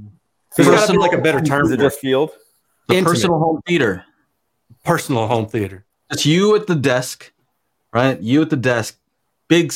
there's 0.56 0.68
got 0.68 0.86
to 0.88 0.92
be 0.92 0.98
like 0.98 1.12
a 1.14 1.18
better 1.22 1.40
term 1.40 1.64
Is 1.66 1.72
it 1.72 1.78
for 1.80 1.86
it. 1.86 1.92
field? 1.94 2.30
the 2.88 2.96
Intimate. 2.96 3.10
personal 3.12 3.38
home 3.38 3.60
theater. 3.66 4.04
personal 4.84 5.26
home 5.28 5.46
theater. 5.46 5.84
It's 6.10 6.26
you 6.26 6.54
at 6.56 6.66
the 6.66 6.74
desk, 6.74 7.32
right? 7.94 8.20
You 8.20 8.42
at 8.42 8.50
the 8.50 8.56
desk, 8.56 8.98
big, 9.48 9.72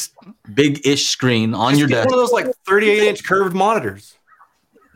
big-ish 0.52 1.06
screen 1.06 1.54
on 1.54 1.70
Just 1.70 1.78
your 1.78 1.88
desk. 1.88 2.10
one 2.10 2.18
of 2.18 2.20
those 2.20 2.32
like 2.32 2.48
38 2.66 2.98
inch 3.08 3.24
curved 3.24 3.54
monitors. 3.54 4.15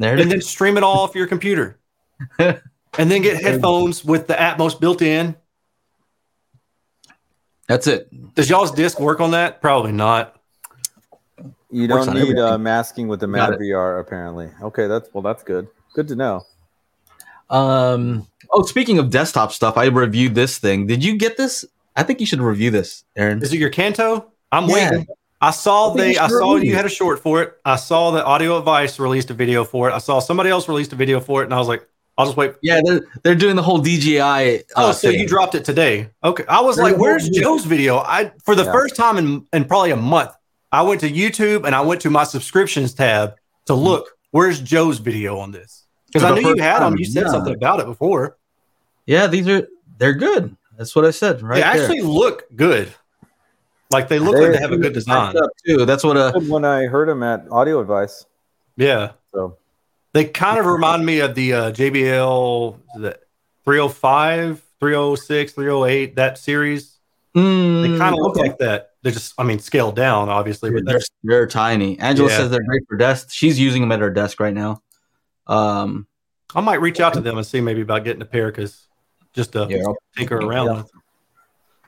There 0.00 0.14
it 0.14 0.20
and 0.20 0.28
is. 0.28 0.32
then 0.32 0.40
stream 0.40 0.78
it 0.78 0.82
all 0.82 1.00
off 1.00 1.14
your 1.14 1.26
computer. 1.26 1.78
and 2.38 2.58
then 2.94 3.20
get 3.20 3.42
headphones 3.42 4.02
with 4.02 4.26
the 4.26 4.34
Atmos 4.34 4.80
built 4.80 5.02
in. 5.02 5.36
That's 7.68 7.86
it. 7.86 8.08
Does 8.34 8.48
y'all's 8.48 8.72
disc 8.72 8.98
work 8.98 9.20
on 9.20 9.32
that? 9.32 9.60
Probably 9.60 9.92
not. 9.92 10.40
You 11.70 11.86
don't 11.86 12.14
need 12.14 12.38
uh, 12.38 12.56
masking 12.56 13.08
with 13.08 13.20
the 13.20 13.26
Got 13.26 13.50
Mad 13.50 13.60
VR 13.60 14.00
apparently. 14.00 14.50
Okay, 14.62 14.86
that's 14.86 15.08
well, 15.12 15.22
that's 15.22 15.42
good. 15.42 15.68
Good 15.94 16.08
to 16.08 16.16
know. 16.16 16.46
Um. 17.50 18.26
Oh, 18.52 18.62
speaking 18.62 18.98
of 18.98 19.10
desktop 19.10 19.52
stuff, 19.52 19.76
I 19.76 19.84
reviewed 19.86 20.34
this 20.34 20.58
thing. 20.58 20.86
Did 20.86 21.04
you 21.04 21.18
get 21.18 21.36
this? 21.36 21.64
I 21.94 22.04
think 22.04 22.20
you 22.20 22.26
should 22.26 22.40
review 22.40 22.70
this, 22.70 23.04
Aaron. 23.16 23.42
Is 23.42 23.52
it 23.52 23.58
your 23.58 23.70
Kanto? 23.70 24.32
I'm 24.50 24.68
Yeah. 24.68 24.90
waiting. 24.90 25.06
I 25.40 25.50
saw 25.52 25.92
I 25.94 25.96
they 25.96 26.18
I 26.18 26.28
saw 26.28 26.56
you 26.56 26.74
had 26.74 26.84
a 26.84 26.90
short 26.90 27.20
for 27.20 27.42
it. 27.42 27.54
I 27.64 27.76
saw 27.76 28.10
that 28.12 28.24
Audio 28.24 28.58
Advice 28.58 28.98
released 28.98 29.30
a 29.30 29.34
video 29.34 29.64
for 29.64 29.88
it. 29.88 29.92
I 29.92 29.98
saw 29.98 30.18
somebody 30.20 30.50
else 30.50 30.68
released 30.68 30.92
a 30.92 30.96
video 30.96 31.20
for 31.20 31.40
it, 31.42 31.46
and 31.46 31.54
I 31.54 31.58
was 31.58 31.68
like, 31.68 31.86
I'll 32.18 32.26
just 32.26 32.36
wait. 32.36 32.52
Yeah, 32.62 32.80
they're 32.84 33.00
they're 33.22 33.34
doing 33.34 33.56
the 33.56 33.62
whole 33.62 33.78
DJI. 33.78 34.18
Oh, 34.20 34.60
Uh, 34.76 34.92
so 34.92 35.10
thing. 35.10 35.18
you 35.20 35.26
dropped 35.26 35.54
it 35.54 35.64
today. 35.64 36.10
Okay. 36.22 36.44
I 36.48 36.60
was 36.60 36.76
There's 36.76 36.92
like, 36.92 37.00
where's 37.00 37.24
video. 37.24 37.42
Joe's 37.42 37.64
video? 37.64 37.98
I 37.98 38.32
for 38.44 38.54
the 38.54 38.64
Yeah. 38.64 38.72
first 38.72 38.96
time 38.96 39.16
in, 39.16 39.46
in 39.54 39.64
probably 39.64 39.92
a 39.92 39.96
month, 39.96 40.30
I 40.72 40.82
went 40.82 41.00
to 41.00 41.10
YouTube 41.10 41.64
and 41.64 41.74
I 41.74 41.80
went 41.80 42.02
to 42.02 42.10
my 42.10 42.24
subscriptions 42.24 42.92
tab 42.92 43.36
to 43.66 43.74
look, 43.74 44.10
where's 44.32 44.60
Joe's 44.60 44.98
video 44.98 45.38
on 45.38 45.52
this? 45.52 45.86
Because 46.06 46.24
I 46.24 46.34
knew 46.34 46.54
you 46.54 46.60
had 46.62 46.80
them. 46.80 46.98
You 46.98 47.04
said 47.06 47.24
yeah. 47.24 47.30
something 47.30 47.54
about 47.54 47.80
it 47.80 47.86
before. 47.86 48.36
Yeah, 49.06 49.26
these 49.26 49.48
are 49.48 49.66
they're 49.96 50.12
good. 50.12 50.54
That's 50.76 50.94
what 50.94 51.06
I 51.06 51.12
said. 51.12 51.40
Right 51.40 51.54
they 51.56 51.60
there. 51.62 51.70
actually 51.84 52.00
look 52.02 52.44
good. 52.54 52.92
Like 53.90 54.08
they 54.08 54.18
look 54.18 54.34
They- 54.36 54.42
like 54.42 54.52
they 54.52 54.58
have 54.58 54.72
a 54.72 54.76
good 54.78 54.92
design. 54.94 55.36
Up 55.36 55.50
too. 55.66 55.84
That's 55.84 56.04
what 56.04 56.16
a 56.16 56.32
when 56.48 56.64
I 56.64 56.84
heard 56.86 57.08
them 57.08 57.22
at 57.22 57.46
Audio 57.50 57.80
Advice. 57.80 58.24
Yeah. 58.76 59.12
So 59.34 59.56
They 60.12 60.24
kind 60.26 60.58
of 60.58 60.66
remind 60.66 61.04
me 61.04 61.20
of 61.20 61.34
the 61.34 61.52
uh, 61.54 61.70
JBL 61.72 62.76
the 62.96 63.18
305, 63.64 64.62
306, 64.80 65.52
308, 65.52 66.16
that 66.16 66.38
series. 66.38 66.98
They 67.34 67.40
Mm, 67.40 67.98
kind 67.98 68.12
of 68.14 68.18
look 68.20 68.36
okay. 68.36 68.48
like 68.48 68.58
that. 68.58 68.90
They're 69.02 69.12
just, 69.12 69.34
I 69.38 69.44
mean, 69.44 69.60
scaled 69.60 69.94
down, 69.96 70.28
obviously, 70.28 70.70
but 70.70 70.84
they're, 70.84 71.00
they're 71.22 71.46
tiny. 71.46 71.98
Angela 72.00 72.28
Yeah. 72.28 72.36
says 72.38 72.50
they're 72.50 72.64
great 72.66 72.82
for 72.88 72.96
desk. 72.96 73.28
She's 73.30 73.58
using 73.58 73.82
them 73.82 73.92
at 73.92 74.00
her 74.00 74.10
desk 74.10 74.40
right 74.40 74.52
now. 74.52 74.82
Um, 75.46 76.06
I 76.54 76.60
might 76.60 76.80
reach 76.80 76.98
out 77.00 77.14
to 77.14 77.20
them 77.20 77.38
and 77.38 77.46
see 77.46 77.60
maybe 77.60 77.80
about 77.82 78.04
getting 78.04 78.20
a 78.22 78.26
pair 78.26 78.46
because 78.50 78.86
just 79.32 79.52
to 79.52 79.66
yeah, 79.70 79.82
tinker 80.16 80.36
around 80.38 80.66
Yeah. 80.66 80.82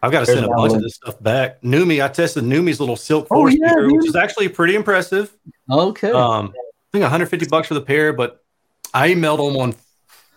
With. 0.02 0.06
I've 0.06 0.12
got 0.12 0.20
to 0.20 0.26
send 0.26 0.44
a 0.44 0.48
bunch 0.48 0.74
of 0.74 0.82
this 0.82 0.94
stuff 0.96 1.22
back. 1.22 1.62
Neumi, 1.62 2.04
I 2.04 2.08
tested 2.08 2.44
Neumi's 2.44 2.80
little 2.80 2.96
Silk 2.96 3.28
Oh, 3.30 3.36
4 3.36 3.50
yeah, 3.50 3.56
speaker, 3.70 3.94
which 3.94 4.06
is 4.06 4.16
actually 4.16 4.48
pretty 4.48 4.74
impressive. 4.74 5.34
okay. 5.70 6.10
Um, 6.10 6.52
I 6.56 6.90
think 6.92 7.02
150 7.02 7.46
bucks 7.46 7.68
for 7.68 7.74
the 7.74 7.80
pair, 7.80 8.12
but 8.12 8.44
I 8.92 9.10
emailed 9.10 9.38
them 9.38 9.56
on 9.60 9.74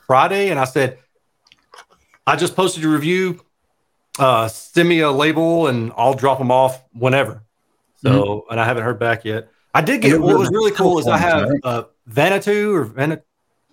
Friday 0.08 0.50
and 0.50 0.60
I 0.60 0.66
said, 0.66 1.00
I 2.28 2.36
just 2.36 2.56
posted 2.56 2.84
your 2.84 2.94
review. 2.94 3.42
Uh, 4.18 4.48
send 4.48 4.88
me 4.88 5.02
a 5.02 5.12
label 5.12 5.68
and 5.68 5.92
I'll 5.98 6.14
drop 6.14 6.38
them 6.38 6.52
off 6.52 6.82
whenever. 6.94 7.44
So, 7.98 8.46
and 8.50 8.60
I 8.60 8.66
haven't 8.66 8.84
heard 8.84 9.00
back 9.00 9.26
yet. 9.26 9.50
I 9.74 9.82
did 9.82 10.02
get 10.02 10.22
what 10.22 10.38
was 10.38 10.50
really 10.52 10.72
cool 10.72 11.00
is 11.00 11.08
I 11.08 11.18
have 11.18 11.48
phones, 11.48 11.60
uh, 11.64 11.84
Vanatoo 12.10 12.74
or 12.76 12.84
Van, 12.84 13.22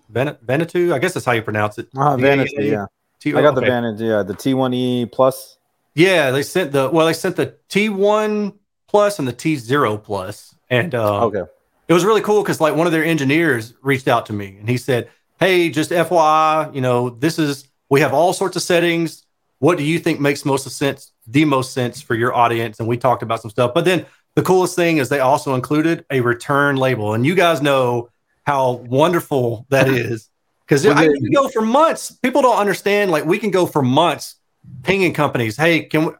Van, 0.09 0.35
Vanatoo. 0.45 0.91
I 0.91 0.99
guess 0.99 1.13
that's 1.13 1.25
how 1.25 1.31
you 1.31 1.41
pronounce 1.43 1.77
it. 1.77 1.87
ah, 1.95 2.17
Vantage, 2.17 2.49
V 2.57 2.67
A 2.67 2.71
yeah. 2.71 2.85
T- 3.19 3.33
I 3.35 3.41
got 3.41 3.55
the 3.55 3.61
okay. 3.61 3.69
Vantage, 3.69 4.01
yeah, 4.01 4.21
the 4.23 4.33
T1E 4.33 5.11
Plus. 5.11 5.57
Yeah, 5.95 6.31
they 6.31 6.43
sent 6.43 6.71
the 6.71 6.89
well, 6.89 7.05
they 7.05 7.13
sent 7.13 7.35
the 7.35 7.55
T1 7.69 8.53
plus 8.87 9.19
and 9.19 9.27
the 9.27 9.33
T0 9.33 10.03
plus, 10.03 10.55
and 10.69 10.93
um, 10.95 11.23
Okay. 11.23 11.43
it 11.87 11.93
was 11.93 12.03
really 12.05 12.21
cool 12.21 12.41
because 12.41 12.59
like 12.61 12.75
one 12.75 12.87
of 12.87 12.93
their 12.93 13.03
engineers 13.05 13.73
reached 13.81 14.07
out 14.07 14.25
to 14.27 14.33
me 14.33 14.57
and 14.59 14.67
he 14.69 14.77
said, 14.77 15.09
"Hey, 15.39 15.69
just 15.69 15.91
FYI, 15.91 16.73
you 16.73 16.81
know, 16.81 17.09
this 17.09 17.37
is 17.39 17.67
we 17.89 18.01
have 18.01 18.13
all 18.13 18.33
sorts 18.33 18.55
of 18.55 18.63
settings. 18.63 19.25
What 19.59 19.77
do 19.77 19.83
you 19.83 19.99
think 19.99 20.19
makes 20.19 20.45
most 20.45 20.65
of 20.65 20.71
sense, 20.71 21.11
the 21.27 21.45
most 21.45 21.73
sense 21.73 22.01
for 22.01 22.15
your 22.15 22.33
audience?" 22.33 22.79
And 22.79 22.87
we 22.87 22.97
talked 22.97 23.21
about 23.23 23.41
some 23.41 23.51
stuff, 23.51 23.73
but 23.73 23.85
then 23.85 24.05
the 24.35 24.41
coolest 24.41 24.75
thing 24.75 24.97
is 24.97 25.09
they 25.09 25.19
also 25.19 25.53
included 25.53 26.05
a 26.09 26.21
return 26.21 26.75
label, 26.77 27.13
and 27.13 27.23
you 27.25 27.35
guys 27.35 27.61
know 27.61 28.09
how 28.45 28.73
wonderful 28.89 29.65
that 29.69 29.87
is 29.87 30.29
because 30.65 30.85
I 30.87 31.05
can 31.05 31.31
go 31.31 31.47
for 31.49 31.61
months. 31.61 32.11
People 32.11 32.41
don't 32.41 32.57
understand. 32.57 33.11
Like 33.11 33.25
we 33.25 33.37
can 33.37 33.51
go 33.51 33.65
for 33.67 33.81
months 33.83 34.35
pinging 34.83 35.13
companies. 35.13 35.57
Hey, 35.57 35.83
can 35.83 36.05
we, 36.05 36.11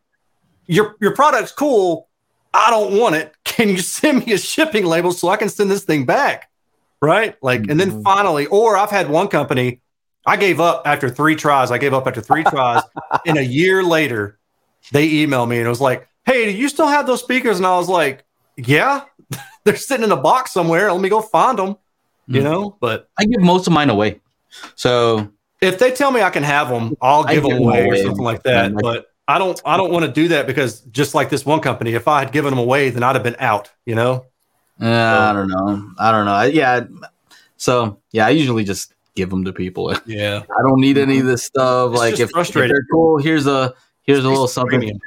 your 0.68 0.96
your 1.02 1.14
product's 1.14 1.52
cool? 1.52 2.10
I 2.54 2.70
don't 2.70 2.98
want 3.00 3.16
it. 3.16 3.34
Can 3.46 3.70
you 3.70 3.80
send 3.80 4.26
me 4.26 4.34
a 4.34 4.38
shipping 4.38 4.86
label 4.86 5.12
so 5.12 5.28
I 5.30 5.38
can 5.38 5.50
send 5.50 5.70
this 5.72 5.84
thing 5.84 6.06
back? 6.06 6.50
Right? 7.02 7.36
Like, 7.42 7.68
and 7.70 7.80
then 7.80 7.92
Mhm. 7.92 8.04
finally, 8.04 8.46
or 8.48 8.78
I've 8.78 8.90
had 8.90 9.10
one 9.10 9.28
company, 9.28 9.82
I 10.26 10.38
gave 10.38 10.60
up 10.60 10.84
after 10.86 11.10
three 11.10 11.36
tries. 11.36 11.70
I 11.72 11.78
gave 11.78 11.94
up 11.94 12.08
after 12.08 12.22
three 12.22 12.44
tries. 12.44 12.82
and 13.26 13.38
a 13.38 13.44
year 13.44 13.84
later, 13.84 14.40
they 14.92 15.08
emailed 15.10 15.50
me 15.50 15.58
and 15.58 15.66
it 15.66 15.70
was 15.70 15.82
like, 15.82 16.08
Hey, 16.26 16.46
do 16.46 16.52
you 16.58 16.70
still 16.70 16.88
have 16.88 17.06
those 17.06 17.22
speakers? 17.22 17.58
And 17.58 17.66
I 17.66 17.76
was 17.78 17.90
like, 17.90 18.24
Yeah, 18.58 19.02
they're 19.66 19.76
sitting 19.76 20.04
in 20.06 20.12
a 20.12 20.18
box 20.18 20.52
somewhere. 20.52 20.92
Let 20.92 21.02
me 21.02 21.10
go 21.10 21.22
find 21.22 21.58
them. 21.60 21.76
You 22.28 22.42
Mhm. 22.42 22.44
know, 22.44 22.78
but 22.80 23.10
I 23.20 23.26
give 23.26 23.42
most 23.42 23.68
of 23.68 23.74
mine 23.74 23.90
away. 23.90 24.22
So 24.76 25.30
if 25.64 25.80
they 25.80 25.92
tell 25.92 26.12
me 26.12 26.22
I 26.22 26.30
can 26.30 26.44
have 26.44 26.70
them, 26.70 26.96
I'll 27.02 27.24
give 27.24 27.44
them 27.44 27.52
give 27.52 27.58
'em 27.62 27.64
away 27.64 27.88
or 27.88 27.98
something 27.98 28.24
like 28.24 28.44
that. 28.44 28.74
But 28.76 29.08
I 29.28 29.38
don't, 29.38 29.60
I 29.66 29.78
don't 29.78 29.92
want 29.92 30.06
to 30.06 30.12
do 30.12 30.28
that 30.30 30.48
because 30.48 30.82
just 30.82 31.16
like 31.16 31.30
this 31.30 31.46
one 31.46 31.60
company, 31.62 31.94
if 31.94 32.08
I 32.08 32.20
had 32.20 32.32
given 32.32 32.50
them 32.52 32.60
away, 32.60 32.90
then 32.90 33.04
I'd 33.04 33.16
have 33.16 33.24
been 33.24 33.38
out. 33.40 33.72
You 33.86 33.96
know? 33.96 34.26
uh, 34.82 34.86
I 34.86 35.34
don't 35.34 35.48
know. 35.48 35.92
I 36.00 36.12
don't 36.12 36.26
know. 36.26 36.34
I- 36.34 36.46
Yeah. 36.48 36.86
So 37.58 38.00
yeah, 38.12 38.26
I 38.26 38.30
usually 38.32 38.64
just 38.66 38.94
give 39.16 39.30
them 39.30 39.46
to 39.46 39.54
people. 39.54 39.96
Yeah. 40.06 40.44
I 40.50 40.62
don't 40.68 40.80
need 40.82 40.98
any 40.98 41.20
of 41.20 41.26
this 41.26 41.44
stuff. 41.44 41.92
It's 41.92 42.00
like 42.00 42.14
if, 42.16 42.20
if 42.22 42.30
frustrating. 42.32 42.74
they're 42.74 42.86
cool, 42.92 43.18
here's 43.20 43.48
a 43.48 43.74
here's 44.04 44.26
a 44.26 44.30
little 44.30 44.48
something. 44.48 44.80
Premium. 44.80 45.00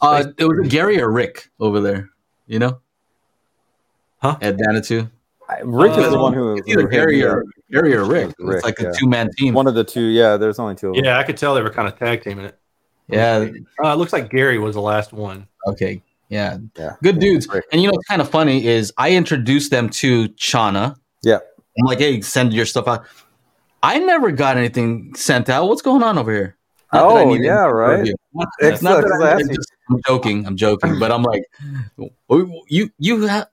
Uh, 0.00 0.24
it 0.38 0.44
was 0.44 0.68
Gary 0.68 1.00
or 1.00 1.10
Rick 1.10 1.50
over 1.60 1.80
there. 1.80 2.10
You 2.46 2.58
know, 2.58 2.80
Huh? 4.18 4.36
At 4.40 4.56
Vanatoo. 4.56 5.10
I- 5.58 5.60
Rick 5.64 5.92
is 5.92 6.10
the 6.10 6.18
Uh, 6.18 6.22
one 6.22 6.32
who, 6.32 6.56
It's 6.56 6.68
either 6.68 6.86
Gary 6.86 7.22
or. 7.22 7.44
Gary 7.70 7.94
or 7.94 8.04
Rick. 8.04 8.34
Rick, 8.38 8.56
it's 8.56 8.64
like 8.64 8.78
yeah. 8.80 8.88
a 8.90 8.92
two 8.94 9.08
man 9.08 9.28
team. 9.38 9.54
one 9.54 9.66
of 9.66 9.74
the 9.74 9.84
two. 9.84 10.04
Yeah, 10.06 10.36
there's 10.36 10.58
only 10.58 10.74
two. 10.74 10.90
Of 10.90 10.94
them. 10.96 11.04
Yeah, 11.04 11.18
I 11.18 11.22
could 11.24 11.36
tell 11.36 11.54
they 11.54 11.62
were 11.62 11.70
kind 11.70 11.88
of 11.88 11.98
tag 11.98 12.22
teaming 12.22 12.44
it. 12.46 12.58
Yeah. 13.08 13.48
Uh, 13.84 13.88
it 13.92 13.96
looks 13.96 14.12
like 14.12 14.30
Gary 14.30 14.58
was 14.58 14.74
the 14.74 14.80
last 14.80 15.12
one. 15.12 15.46
Okay. 15.66 16.02
Yeah. 16.28 16.58
yeah. 16.76 16.94
Good 17.02 17.18
dudes. 17.18 17.46
Rick. 17.48 17.64
And 17.72 17.80
you 17.82 17.88
know 17.88 17.92
what's 17.94 18.08
kind 18.08 18.22
of 18.22 18.30
funny 18.30 18.64
is 18.66 18.92
I 18.96 19.12
introduced 19.12 19.70
them 19.70 19.88
to 19.90 20.28
Channa. 20.28 20.96
Yeah. 21.22 21.38
I'm 21.78 21.86
like, 21.86 21.98
hey, 21.98 22.20
send 22.22 22.52
your 22.54 22.64
stuff 22.66 22.88
out. 22.88 23.04
I 23.82 23.98
never 23.98 24.30
got 24.30 24.56
anything 24.56 25.14
sent 25.14 25.48
out. 25.50 25.68
What's 25.68 25.82
going 25.82 26.02
on 26.02 26.16
over 26.16 26.32
here? 26.32 26.56
Not 26.92 27.08
that 27.08 27.16
I 27.16 27.22
Oh, 27.24 27.34
yeah, 27.34 27.64
right. 27.66 28.08
Not, 28.32 28.48
It's 28.60 28.80
not 28.82 28.90
not- 28.90 29.00
that 29.02 29.10
'cause 29.10 29.22
I- 29.22 29.30
I 29.30 29.34
I'm, 29.34 29.48
just- 29.48 29.72
I'm 29.90 30.00
joking. 30.06 30.46
I'm 30.46 30.56
joking. 30.56 30.98
But 30.98 31.10
I'm 31.12 31.22
like, 31.24 31.42
oh, 32.30 32.62
you 32.68 32.90
you 32.98 33.26
have 33.26 33.48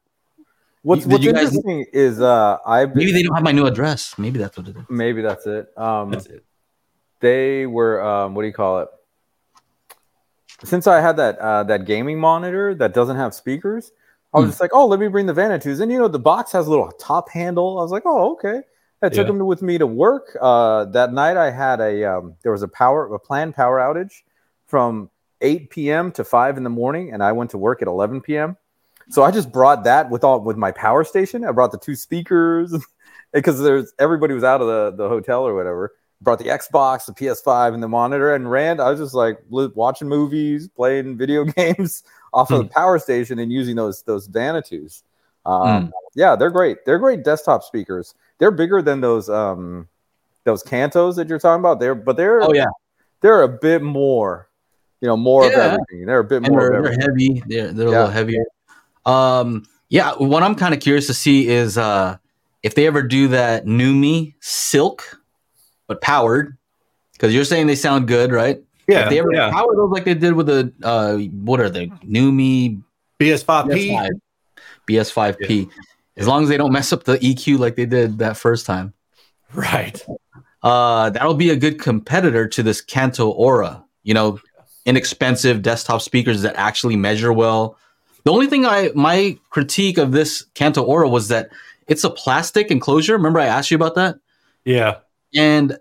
What's 0.84 1.04
Did 1.04 1.12
What's 1.12 1.24
you 1.24 1.34
guys- 1.34 1.44
interesting 1.56 1.86
is 1.94 2.20
uh, 2.20 2.58
I've 2.66 2.96
maybe 2.96 3.12
they 3.12 3.22
don't 3.24 3.36
have 3.36 3.44
my 3.44 3.52
new 3.52 3.66
address. 3.68 4.18
Maybe 4.18 4.40
that's 4.40 4.58
what 4.58 4.68
it 4.68 4.76
is. 4.76 4.84
maybe 4.90 5.22
that's 5.22 5.46
it. 5.46 5.68
Um, 5.78 6.10
That's 6.12 6.26
it. 6.26 6.44
they 7.20 7.68
were 7.68 8.02
um, 8.04 8.34
what 8.34 8.42
do 8.42 8.48
you 8.48 8.54
call 8.54 8.80
it? 8.80 8.88
Since 10.64 10.88
I 10.88 11.00
had 11.02 11.18
that 11.18 11.38
uh, 11.40 11.64
that 11.64 11.86
gaming 11.86 12.20
monitor 12.20 12.74
that 12.76 12.94
doesn't 12.94 13.16
have 13.18 13.34
speakers, 13.34 13.92
I 14.34 14.38
was 14.40 14.46
Hmm. 14.46 14.50
just 14.52 14.62
like, 14.62 14.72
oh, 14.74 14.88
let 14.88 15.00
me 15.00 15.08
bring 15.08 15.26
the 15.28 15.34
Vanatoos. 15.34 15.82
And 15.82 15.92
you 15.92 16.00
know, 16.00 16.08
the 16.08 16.20
box 16.20 16.52
has 16.54 16.66
a 16.68 16.70
little 16.70 16.92
top 16.94 17.30
handle. 17.30 17.78
I 17.80 17.82
was 17.84 17.92
like, 17.92 18.04
oh, 18.06 18.34
okay. 18.34 18.62
I 19.04 19.10
took 19.10 19.18
Yeah. 19.18 19.24
them 19.34 19.46
with 19.46 19.62
me 19.64 19.78
to 19.80 19.88
work. 19.88 20.36
Uh, 20.40 20.86
that 20.86 21.14
night, 21.14 21.38
I 21.38 21.50
had 21.52 21.80
a 21.82 22.06
um, 22.06 22.36
there 22.44 22.52
was 22.52 22.62
a 22.64 22.68
power 22.68 23.12
a 23.14 23.20
planned 23.20 23.56
power 23.56 23.80
outage 23.80 24.22
from 24.68 25.10
8 25.42 25.70
p.m. 25.72 26.12
to 26.14 26.24
5 26.24 26.58
in 26.58 26.64
the 26.64 26.70
morning, 26.70 27.12
and 27.14 27.24
I 27.24 27.32
went 27.34 27.50
to 27.52 27.58
work 27.58 27.82
at 27.82 27.88
11 27.88 28.22
p.m. 28.22 28.58
So 29.12 29.24
I 29.24 29.32
just 29.32 29.52
brought 29.52 29.84
that 29.84 30.10
with 30.10 30.24
all 30.24 30.40
with 30.40 30.58
my 30.58 30.72
power 30.72 31.04
station. 31.04 31.44
I 31.44 31.52
brought 31.52 31.72
the 31.72 31.78
two 31.78 31.96
speakers 31.96 32.74
because 33.34 33.60
there's 33.62 33.94
everybody 34.00 34.34
was 34.34 34.44
out 34.44 34.62
of 34.62 34.68
the, 34.68 35.04
the 35.04 35.10
hotel 35.10 35.46
or 35.46 35.54
whatever. 35.54 35.92
Brought 36.22 36.40
the 36.40 36.46
Xbox, 36.46 37.08
the 37.08 37.14
PS5, 37.14 37.74
and 37.74 37.82
the 37.82 37.88
monitor, 37.88 38.36
and 38.36 38.50
ran. 38.50 38.80
I 38.80 38.90
was 38.92 39.00
just 39.00 39.16
like 39.16 39.40
li- 39.50 39.72
watching 39.76 40.08
movies, 40.08 40.68
playing 40.68 41.18
video 41.24 41.44
games 41.44 42.04
off 42.34 42.52
of 42.52 42.60
the 42.60 42.70
power 42.70 43.00
station, 43.00 43.40
and 43.40 43.52
using 43.52 43.76
those 43.76 44.04
those 44.04 44.28
Vanatoos. 44.28 45.02
Um, 45.46 45.92
Yeah, 46.16 46.36
they're 46.36 46.52
great. 46.52 46.86
They're 46.86 47.00
great 47.00 47.24
desktop 47.24 47.64
speakers. 47.64 48.14
They're 48.38 48.52
bigger 48.52 48.82
than 48.82 49.02
those 49.02 49.30
um 49.30 49.88
those 50.44 50.64
Kantos 50.64 51.16
that 51.16 51.28
you're 51.28 51.40
talking 51.40 51.60
about. 51.62 51.80
They're 51.80 51.96
but 51.96 52.18
they're 52.18 52.44
Oh 52.44 52.54
yeah, 52.54 52.68
they're 53.22 53.42
a 53.42 53.48
bit 53.50 53.82
more, 53.82 54.48
you 55.02 55.08
know, 55.08 55.18
more 55.18 55.48
of 55.48 55.54
everything. 55.54 56.06
They're 56.06 56.20
a 56.20 56.24
bit 56.24 56.44
and 56.44 56.48
more 56.54 56.70
they're, 56.70 56.82
they're 56.84 57.00
heavy. 57.00 57.44
They're 57.48 57.74
they're 57.74 57.88
a 57.88 57.92
Yeah. 57.92 57.98
little 57.98 58.12
heavier. 58.12 58.44
Um, 59.06 59.66
yeah. 59.90 60.14
What 60.14 60.44
I'm 60.44 60.56
kind 60.56 60.74
of 60.74 60.80
curious 60.80 61.08
to 61.08 61.14
see 61.14 61.48
is 61.48 61.78
uh 61.78 62.18
if 62.64 62.76
they 62.76 62.88
ever 62.88 63.02
do 63.02 63.28
that 63.30 63.66
Neumi 63.66 64.36
Silk, 64.40 65.20
but 65.88 66.02
powered. 66.02 66.58
Because 67.14 67.34
you're 67.34 67.46
saying 67.46 67.68
they 67.68 67.76
sound 67.76 68.08
good, 68.08 68.32
right? 68.32 68.62
Yeah, 68.88 69.04
if 69.04 69.10
they 69.10 69.20
ever 69.20 69.34
yeah. 69.34 69.52
power 69.52 69.76
those 69.76 69.92
like 69.92 70.06
they 70.06 70.14
did 70.14 70.34
with 70.34 70.48
the 70.48 70.74
uh 70.84 71.18
what 71.44 71.60
are 71.60 71.70
they 71.70 71.88
Neumi 71.88 72.82
BS5P. 73.20 73.92
BS5 73.92 74.10
BS5P. 74.90 75.70
As 76.18 76.28
long 76.28 76.44
as 76.44 76.50
they 76.50 76.58
don't 76.58 76.72
mess 76.72 76.92
up 76.92 77.04
the 77.04 77.18
EQ 77.20 77.60
like 77.60 77.76
they 77.76 77.86
did 77.86 78.20
that 78.20 78.38
first 78.38 78.66
time. 78.66 78.94
Right. 79.54 80.04
Uh 80.64 81.10
that'll 81.10 81.34
be 81.34 81.50
a 81.50 81.56
good 81.56 81.80
competitor 81.80 82.48
to 82.48 82.64
this 82.64 82.82
Kanto 82.82 83.30
ORA. 83.30 83.84
You 84.04 84.14
know, 84.14 84.40
inexpensive 84.86 85.62
desktop 85.62 86.02
speakers 86.02 86.42
that 86.42 86.56
actually 86.56 86.96
measure 86.96 87.32
well. 87.32 87.78
The 88.24 88.32
only 88.32 88.48
thing 88.48 88.66
I 88.66 88.92
my 88.96 89.38
critique 89.50 89.98
of 89.98 90.12
this 90.12 90.46
Kanto 90.54 90.84
ORA 90.84 91.10
was 91.10 91.28
that 91.30 91.50
it's 91.88 92.04
a 92.04 92.10
plastic 92.10 92.70
enclosure. 92.72 93.14
Remember 93.14 93.40
I 93.40 93.46
asked 93.48 93.72
you 93.72 93.76
about 93.76 93.96
that? 93.96 94.18
Yeah. 94.66 94.98
And 95.36 95.78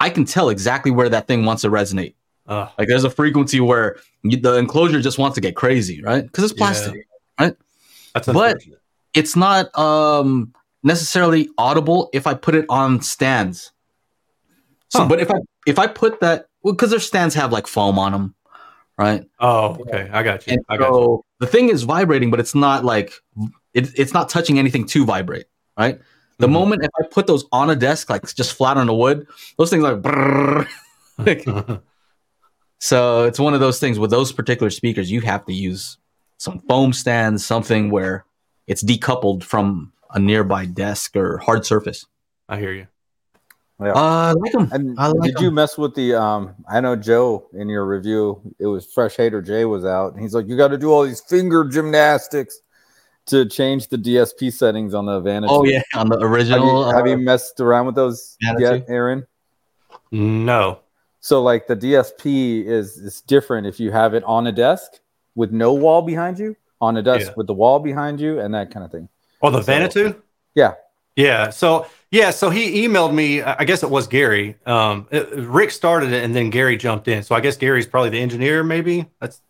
I 0.00 0.10
can 0.10 0.24
tell 0.24 0.48
exactly 0.48 0.90
where 0.90 1.08
that 1.08 1.26
thing 1.26 1.44
wants 1.44 1.62
to 1.62 1.70
resonate. 1.70 2.14
Uh, 2.46 2.68
Like 2.78 2.88
there's 2.88 3.04
a 3.04 3.10
frequency 3.10 3.60
where 3.60 3.96
you, 4.22 4.36
the 4.36 4.56
enclosure 4.56 5.00
just 5.00 5.16
wants 5.18 5.36
to 5.36 5.40
get 5.40 5.54
crazy, 5.56 6.02
right? 6.02 6.24
Because 6.24 6.44
it's 6.44 6.52
plastic. 6.52 7.06
Right? 7.38 7.56
That's 8.14 8.26
But- 8.26 8.58
It's 9.14 9.36
not 9.36 9.76
um, 9.78 10.52
necessarily 10.82 11.48
audible 11.58 12.10
if 12.12 12.26
I 12.26 12.34
put 12.34 12.54
it 12.54 12.66
on 12.68 13.00
stands. 13.00 13.72
So, 14.88 15.00
Huh. 15.00 15.08
but 15.08 15.20
if 15.20 15.30
I 15.30 15.38
if 15.66 15.78
I 15.78 15.86
put 15.86 16.20
that, 16.20 16.48
well, 16.62 16.74
because 16.74 16.90
their 16.90 17.00
stands 17.00 17.34
have 17.34 17.52
like 17.52 17.66
foam 17.66 17.98
on 17.98 18.12
them, 18.12 18.34
right? 18.98 19.24
Oh, 19.40 19.76
okay. 19.80 20.08
I 20.12 20.22
got 20.22 20.46
you. 20.46 20.54
And 20.54 20.64
I 20.68 20.76
got 20.76 20.88
you. 20.88 20.94
so 20.94 21.24
the 21.40 21.46
thing 21.46 21.68
is 21.68 21.82
vibrating, 21.82 22.30
but 22.30 22.40
it's 22.40 22.54
not 22.54 22.84
like 22.84 23.12
it, 23.74 23.90
it's 23.98 24.12
not 24.12 24.28
touching 24.28 24.58
anything 24.58 24.86
to 24.86 25.04
vibrate, 25.04 25.46
right? 25.78 26.00
The 26.38 26.46
Mhm. 26.48 26.52
moment 26.52 26.84
if 26.84 26.90
I 27.00 27.06
put 27.10 27.26
those 27.26 27.44
on 27.52 27.70
a 27.70 27.76
desk, 27.76 28.10
like 28.10 28.34
just 28.34 28.54
flat 28.54 28.76
on 28.76 28.86
the 28.86 28.94
wood, 28.94 29.26
those 29.58 29.70
things 29.70 29.82
like. 29.82 29.96
brrrr. 30.02 30.66
Like, 31.18 31.44
So 32.80 33.24
it's 33.26 33.38
one 33.38 33.54
of 33.54 33.60
those 33.60 33.78
things 33.78 33.98
with 33.98 34.10
those 34.10 34.32
particular 34.32 34.70
speakers, 34.70 35.10
you 35.10 35.20
have 35.20 35.44
to 35.46 35.52
use 35.52 35.98
some 36.38 36.58
foam 36.68 36.92
stands, 36.92 37.46
something 37.46 37.90
where 37.90 38.24
it's 38.66 38.82
decoupled 38.82 39.44
from 39.44 39.92
a 40.10 40.18
nearby 40.18 40.66
desk 40.66 41.16
or 41.16 41.38
hard 41.38 41.64
surface. 41.64 42.06
I 42.48 42.58
hear 42.58 42.72
you. 42.72 42.88
Yeah. 43.84 43.92
Uh, 43.92 43.96
I 44.00 44.32
like 44.32 44.52
them. 44.52 44.68
And 44.72 44.98
I 44.98 45.08
like 45.08 45.32
did 45.34 45.40
you 45.42 45.50
mess 45.50 45.76
with 45.78 45.94
the? 45.94 46.14
Um, 46.14 46.54
I 46.70 46.80
know 46.80 46.96
Joe 46.96 47.46
in 47.54 47.68
your 47.68 47.86
review. 47.86 48.40
It 48.58 48.66
was 48.66 48.86
Fresh 48.86 49.16
Hater 49.16 49.42
Jay 49.42 49.64
was 49.64 49.84
out, 49.84 50.12
and 50.12 50.22
he's 50.22 50.34
like, 50.34 50.46
"You 50.48 50.56
got 50.56 50.68
to 50.68 50.78
do 50.78 50.90
all 50.92 51.04
these 51.04 51.20
finger 51.20 51.64
gymnastics 51.64 52.60
to 53.26 53.46
change 53.46 53.88
the 53.88 53.96
DSP 53.98 54.52
settings 54.52 54.94
on 54.94 55.06
the 55.06 55.20
Vantage." 55.20 55.50
Oh 55.52 55.64
yeah, 55.64 55.82
on 55.94 56.08
the 56.08 56.18
Have 56.20 56.30
original. 56.30 56.88
you, 56.88 56.94
have 56.96 57.06
you 57.06 57.14
uh, 57.14 57.18
messed 57.18 57.60
around 57.60 57.86
with 57.86 57.94
those 57.94 58.36
Vanity? 58.42 58.64
yet, 58.64 58.84
Aaron? 58.88 59.26
No. 60.10 60.80
So 61.20 61.42
like 61.42 61.66
the 61.66 61.76
DSP 61.76 62.64
is 62.66 62.96
is 62.98 63.20
different 63.22 63.66
if 63.66 63.78
you 63.78 63.90
have 63.92 64.14
it 64.14 64.24
on 64.24 64.46
a 64.46 64.52
desk 64.52 64.92
with 65.34 65.52
no 65.52 65.72
wall 65.72 66.02
behind 66.02 66.38
you, 66.38 66.56
on 66.80 66.96
a 66.96 67.02
desk 67.02 67.28
Yeah. 67.28 67.32
with 67.36 67.46
the 67.46 67.54
wall 67.54 67.78
behind 67.78 68.20
you, 68.20 68.40
and 68.40 68.52
that 68.54 68.70
kind 68.72 68.84
of 68.84 68.90
thing. 68.90 69.08
Oh, 69.40 69.50
the 69.50 69.62
So- 69.62 69.72
Vanatoo? 69.72 70.16
Yeah. 70.54 70.74
Yeah. 71.16 71.50
So 71.50 71.86
yeah, 72.12 72.30
so 72.30 72.50
he 72.50 72.86
emailed 72.86 73.12
me. 73.12 73.42
I 73.42 73.64
guess 73.64 73.82
it 73.82 73.90
was 73.90 74.06
Gary. 74.06 74.56
Um, 74.66 75.08
it- 75.10 75.28
Rick 75.32 75.72
started 75.72 76.12
it, 76.12 76.22
and 76.22 76.36
then 76.36 76.50
Gary 76.50 76.76
jumped 76.76 77.08
in. 77.08 77.22
So 77.24 77.34
I 77.34 77.40
guess 77.40 77.56
Gary's 77.56 77.86
probably 77.88 78.10
the 78.10 78.20
engineer. 78.20 78.62
Maybe 78.62 79.06
that's. 79.20 79.40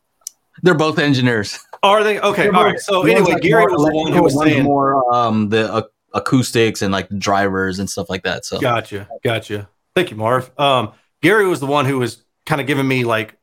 they're 0.63 0.75
both 0.75 0.99
engineers. 0.99 1.59
Are 1.83 2.03
they 2.05 2.19
okay? 2.21 2.45
They're 2.45 2.55
All 2.55 2.63
both- 2.63 2.73
right. 2.73 2.81
So 2.81 3.03
anyway, 3.03 3.33
like 3.33 3.43
Gary 3.43 3.65
was 3.71 3.85
the 3.85 3.93
one 3.95 4.13
who 4.13 4.23
was 4.23 4.39
saying. 4.39 4.63
more 4.63 5.13
um, 5.15 5.49
the 5.51 5.71
uh, 5.73 5.83
acoustics 6.15 6.81
and 6.83 6.93
like 6.93 7.09
drivers 7.19 7.79
and 7.81 7.91
stuff 7.91 8.09
like 8.09 8.23
that. 8.23 8.45
So 8.45 8.61
Gotcha. 8.61 9.09
Gotcha. 9.25 9.69
Thank 9.97 10.11
you, 10.11 10.17
Marv. 10.17 10.51
Um, 10.59 10.93
Gary 11.21 11.47
was 11.47 11.61
the 11.61 11.67
one 11.67 11.85
who 11.85 11.99
was 11.99 12.23
kind 12.47 12.61
of 12.61 12.67
giving 12.67 12.87
me 12.89 13.05
like, 13.05 13.37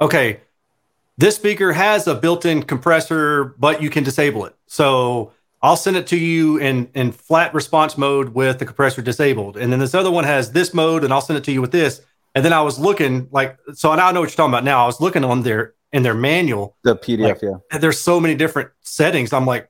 okay, 0.00 0.40
this 1.18 1.36
speaker 1.36 1.72
has 1.72 2.06
a 2.06 2.14
built-in 2.14 2.62
compressor, 2.62 3.44
but 3.58 3.82
you 3.82 3.90
can 3.90 4.02
disable 4.02 4.46
it. 4.46 4.54
So 4.66 5.32
I'll 5.62 5.76
send 5.76 5.96
it 5.96 6.06
to 6.08 6.16
you 6.16 6.56
in 6.58 6.88
in 6.94 7.12
flat 7.12 7.54
response 7.54 7.96
mode 7.96 8.30
with 8.30 8.58
the 8.58 8.66
compressor 8.66 9.00
disabled, 9.02 9.56
and 9.56 9.72
then 9.72 9.78
this 9.78 9.94
other 9.94 10.10
one 10.10 10.24
has 10.24 10.52
this 10.52 10.74
mode, 10.74 11.04
and 11.04 11.12
I'll 11.12 11.20
send 11.20 11.38
it 11.38 11.44
to 11.44 11.52
you 11.52 11.60
with 11.60 11.70
this. 11.72 12.00
And 12.34 12.44
then 12.44 12.52
I 12.54 12.62
was 12.62 12.78
looking 12.78 13.28
like, 13.30 13.58
so 13.74 13.94
now 13.94 14.08
I 14.08 14.12
know 14.12 14.20
what 14.20 14.30
you're 14.30 14.36
talking 14.36 14.52
about. 14.52 14.64
Now 14.64 14.82
I 14.84 14.86
was 14.86 15.00
looking 15.00 15.24
on 15.24 15.42
their 15.42 15.74
in 15.92 16.02
their 16.02 16.14
manual, 16.14 16.76
The 16.84 16.96
PDF, 16.96 17.42
Like- 17.42 17.42
yeah. 17.42 17.78
there's 17.78 18.00
so 18.00 18.18
many 18.18 18.34
different 18.34 18.70
settings. 18.80 19.32
I'm 19.34 19.44
like, 19.44 19.68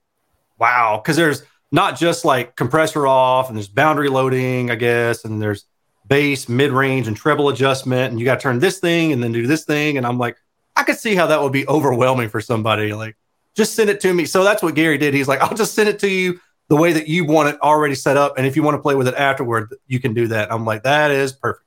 wow, 0.58 1.00
because 1.02 1.16
there's 1.16 1.42
not 1.72 1.98
just 1.98 2.24
like 2.24 2.54
compressor 2.56 3.06
off, 3.06 3.48
and 3.48 3.56
there's 3.56 3.68
boundary 3.68 4.08
loading, 4.08 4.70
I 4.70 4.76
guess, 4.76 5.24
and 5.24 5.42
there's 5.42 5.64
bass, 6.06 6.48
mid 6.48 6.70
range, 6.70 7.08
and 7.08 7.16
treble 7.16 7.48
adjustment, 7.48 8.12
and 8.12 8.20
you 8.20 8.24
got 8.24 8.36
to 8.36 8.40
turn 8.42 8.60
this 8.60 8.78
thing 8.78 9.12
and 9.12 9.22
then 9.22 9.32
do 9.32 9.46
this 9.46 9.64
thing, 9.64 9.96
and 9.98 10.06
I'm 10.06 10.18
like, 10.18 10.36
I 10.76 10.84
could 10.84 10.96
see 10.98 11.14
how 11.16 11.26
that 11.26 11.42
would 11.42 11.52
be 11.52 11.66
overwhelming 11.66 12.28
for 12.28 12.40
somebody. 12.40 12.92
Like, 12.94 13.16
just 13.56 13.74
send 13.74 13.90
it 13.90 14.00
to 14.00 14.12
me. 14.12 14.24
So 14.24 14.44
that's 14.44 14.62
what 14.62 14.74
Gary 14.74 14.98
did. 14.98 15.14
He's 15.14 15.28
like, 15.28 15.40
I'll 15.40 15.56
just 15.56 15.74
send 15.74 15.88
it 15.88 15.98
to 16.00 16.08
you 16.08 16.40
the 16.68 16.76
way 16.76 16.92
that 16.92 17.06
you 17.06 17.24
want 17.24 17.50
it 17.50 17.60
already 17.60 17.94
set 17.94 18.16
up, 18.16 18.38
and 18.38 18.46
if 18.46 18.56
you 18.56 18.62
want 18.62 18.76
to 18.76 18.80
play 18.80 18.94
with 18.94 19.06
it 19.06 19.14
afterward, 19.14 19.74
you 19.88 20.00
can 20.00 20.14
do 20.14 20.28
that. 20.28 20.50
I'm 20.50 20.64
like, 20.64 20.84
that 20.84 21.10
is 21.10 21.32
perfect. 21.32 21.66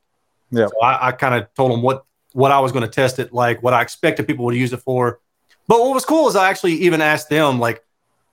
Yeah. 0.50 0.68
So 0.68 0.82
I, 0.82 1.10
I 1.10 1.12
kind 1.12 1.36
of 1.36 1.54
told 1.54 1.72
him 1.72 1.82
what 1.82 2.06
what 2.34 2.52
I 2.52 2.60
was 2.60 2.72
going 2.72 2.82
to 2.84 2.90
test 2.90 3.20
it 3.20 3.32
like, 3.32 3.64
what 3.64 3.74
I 3.74 3.82
expected 3.82 4.28
people 4.28 4.46
would 4.46 4.56
use 4.56 4.74
it 4.74 4.82
for. 4.82 5.20
But 5.68 5.80
what 5.80 5.94
was 5.94 6.04
cool 6.04 6.28
is 6.28 6.36
I 6.36 6.50
actually 6.50 6.74
even 6.74 7.02
asked 7.02 7.30
them 7.30 7.60
like, 7.60 7.84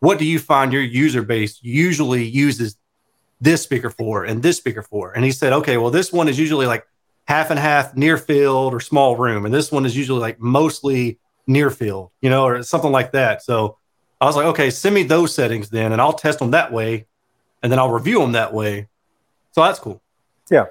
what 0.00 0.18
do 0.18 0.24
you 0.24 0.40
find 0.40 0.72
your 0.72 0.82
user 0.82 1.22
base 1.22 1.60
usually 1.62 2.24
uses 2.24 2.76
this 3.40 3.62
speaker 3.62 3.90
for 3.90 4.24
and 4.24 4.42
this 4.42 4.56
speaker 4.56 4.82
for? 4.82 5.12
And 5.12 5.24
he 5.24 5.30
said, 5.30 5.52
okay, 5.52 5.76
well, 5.76 5.90
this 5.90 6.12
one 6.12 6.26
is 6.26 6.38
usually 6.38 6.66
like 6.66 6.84
half 7.28 7.50
and 7.50 7.60
half 7.60 7.94
near 7.94 8.18
field 8.18 8.74
or 8.74 8.80
small 8.80 9.16
room, 9.16 9.44
and 9.44 9.54
this 9.54 9.70
one 9.70 9.86
is 9.86 9.96
usually 9.96 10.20
like 10.20 10.40
mostly 10.40 11.18
near 11.46 11.70
field, 11.70 12.10
you 12.20 12.30
know, 12.30 12.44
or 12.44 12.62
something 12.62 12.92
like 12.92 13.12
that. 13.12 13.42
So 13.42 13.78
I 14.20 14.26
was 14.26 14.36
like, 14.36 14.46
okay, 14.46 14.70
send 14.70 14.94
me 14.94 15.02
those 15.02 15.34
settings 15.34 15.70
then, 15.70 15.92
and 15.92 16.00
I'll 16.00 16.12
test 16.12 16.38
them 16.38 16.52
that 16.52 16.72
way, 16.72 17.06
and 17.62 17.70
then 17.70 17.78
I'll 17.78 17.90
review 17.90 18.20
them 18.20 18.32
that 18.32 18.52
way. 18.54 18.88
So 19.52 19.62
that's 19.62 19.78
cool. 19.78 20.00
Yeah, 20.50 20.66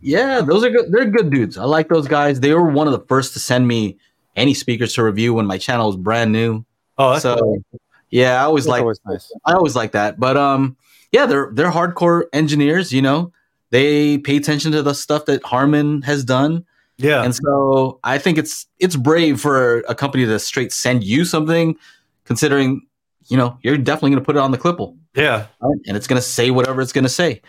yeah, 0.00 0.40
those 0.40 0.64
are 0.64 0.70
good. 0.70 0.92
They're 0.92 1.10
good 1.10 1.30
dudes. 1.30 1.58
I 1.58 1.64
like 1.64 1.88
those 1.88 2.08
guys. 2.08 2.40
They 2.40 2.54
were 2.54 2.70
one 2.70 2.86
of 2.86 2.92
the 2.92 3.04
first 3.06 3.32
to 3.34 3.38
send 3.38 3.66
me 3.66 3.98
any 4.36 4.54
speakers 4.54 4.94
to 4.94 5.02
review 5.02 5.34
when 5.34 5.46
my 5.46 5.58
channel 5.58 5.86
was 5.86 5.96
brand 5.96 6.32
new. 6.32 6.64
Oh, 6.98 7.10
that's 7.10 7.22
so 7.22 7.36
cool. 7.36 7.62
yeah, 8.10 8.40
I 8.40 8.44
always 8.44 8.64
That's 8.64 8.70
like 8.70 8.82
always 8.82 9.00
nice. 9.06 9.32
I 9.44 9.52
always 9.54 9.74
like 9.76 9.92
that. 9.92 10.20
But 10.20 10.36
um, 10.36 10.76
yeah, 11.12 11.26
they're 11.26 11.50
they're 11.52 11.70
hardcore 11.70 12.24
engineers. 12.32 12.92
You 12.92 13.02
know, 13.02 13.32
they 13.70 14.18
pay 14.18 14.36
attention 14.36 14.72
to 14.72 14.82
the 14.82 14.94
stuff 14.94 15.26
that 15.26 15.42
Harman 15.42 16.02
has 16.02 16.24
done, 16.24 16.64
yeah. 16.98 17.22
and 17.22 17.34
so 17.34 17.98
I 18.04 18.18
think 18.18 18.38
it's 18.38 18.66
it's 18.78 18.96
brave 18.96 19.40
for 19.40 19.80
a 19.80 19.94
company 19.94 20.24
to 20.26 20.38
straight 20.38 20.72
send 20.72 21.04
you 21.04 21.24
something, 21.24 21.76
considering 22.24 22.86
you 23.28 23.36
know 23.36 23.58
you're 23.62 23.78
definitely 23.78 24.10
going 24.10 24.22
to 24.22 24.24
put 24.24 24.36
it 24.36 24.40
on 24.40 24.50
the 24.50 24.58
Klippel, 24.58 24.96
yeah. 25.14 25.46
right? 25.60 25.80
and 25.86 25.96
it's 25.96 26.06
going 26.06 26.20
to 26.20 26.26
say 26.26 26.50
whatever 26.50 26.80
it's 26.80 26.92
going 26.92 27.04
to 27.04 27.10
say, 27.10 27.42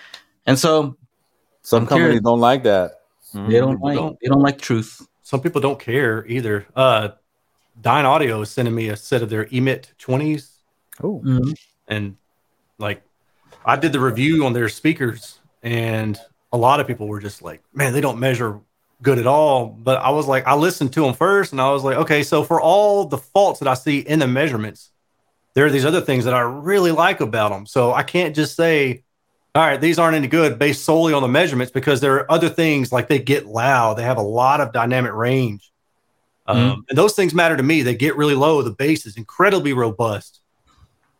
and 0.45 0.57
so 0.57 0.97
Some 1.61 1.83
I'm 1.83 1.87
companies 1.87 2.05
curious. 2.05 2.23
don't 2.23 2.39
like 2.39 2.63
that. 2.63 2.91
they 3.33 3.59
don't 3.59 3.79
like 3.81 3.95
don't. 3.95 4.17
they 4.21 4.27
don't 4.27 4.41
like 4.41 4.59
truth. 4.59 5.07
Some 5.23 5.41
people 5.41 5.61
don't 5.61 5.79
care 5.79 6.25
either. 6.27 6.65
Uh, 6.75 7.09
Dynaudio 7.81 8.41
is 8.43 8.49
sending 8.49 8.73
me 8.73 8.89
a 8.89 8.95
set 8.95 9.21
of 9.21 9.29
their 9.29 9.47
Emit 9.51 9.93
20s. 9.99 10.51
Oh, 11.03 11.21
and 11.87 12.15
like 12.79 13.03
I 13.65 13.75
did 13.75 13.91
the 13.91 13.99
review 13.99 14.45
on 14.45 14.53
their 14.53 14.69
speakers, 14.69 15.39
and 15.61 16.17
a 16.51 16.57
lot 16.57 16.79
of 16.79 16.87
people 16.87 17.07
were 17.07 17.19
just 17.19 17.41
like, 17.41 17.61
"Man, 17.73 17.93
they 17.93 18.01
don't 18.01 18.19
measure 18.19 18.59
good 19.01 19.19
at 19.19 19.27
all." 19.27 19.67
But 19.67 20.01
I 20.01 20.09
was 20.09 20.27
like, 20.27 20.47
I 20.47 20.55
listened 20.55 20.93
to 20.93 21.01
them 21.01 21.13
first, 21.13 21.51
and 21.51 21.61
I 21.61 21.71
was 21.71 21.83
like, 21.83 21.97
"Okay, 21.97 22.23
so 22.23 22.43
for 22.43 22.61
all 22.61 23.05
the 23.05 23.17
faults 23.17 23.59
that 23.59 23.67
I 23.67 23.73
see 23.73 23.99
in 23.99 24.19
the 24.19 24.27
measurements, 24.27 24.91
there 25.53 25.65
are 25.65 25.69
these 25.69 25.85
other 25.85 26.01
things 26.01 26.25
that 26.25 26.33
I 26.33 26.41
really 26.41 26.91
like 26.91 27.21
about 27.21 27.51
them. 27.51 27.65
So 27.65 27.93
I 27.93 28.03
can't 28.03 28.35
just 28.35 28.55
say." 28.55 29.03
All 29.55 29.63
right, 29.63 29.81
these 29.81 29.97
aren't 29.97 30.15
any 30.15 30.27
good 30.27 30.59
based 30.59 30.85
solely 30.85 31.13
on 31.13 31.23
the 31.23 31.27
measurements 31.27 31.71
because 31.71 31.99
there 31.99 32.13
are 32.15 32.31
other 32.31 32.47
things 32.47 32.91
like 32.91 33.07
they 33.07 33.17
get 33.17 33.47
loud. 33.47 33.95
They 33.95 34.03
have 34.03 34.17
a 34.17 34.21
lot 34.21 34.61
of 34.61 34.71
dynamic 34.71 35.13
range. 35.13 35.71
Um, 36.45 36.85
and 36.87 36.97
those 36.97 37.15
things 37.15 37.33
matter 37.33 37.57
to 37.57 37.63
me. 37.63 37.81
They 37.81 37.95
get 37.95 38.15
really 38.15 38.35
low. 38.35 38.61
The 38.61 38.69
bass 38.69 39.07
is 39.07 39.17
incredibly 39.17 39.73
robust 39.73 40.41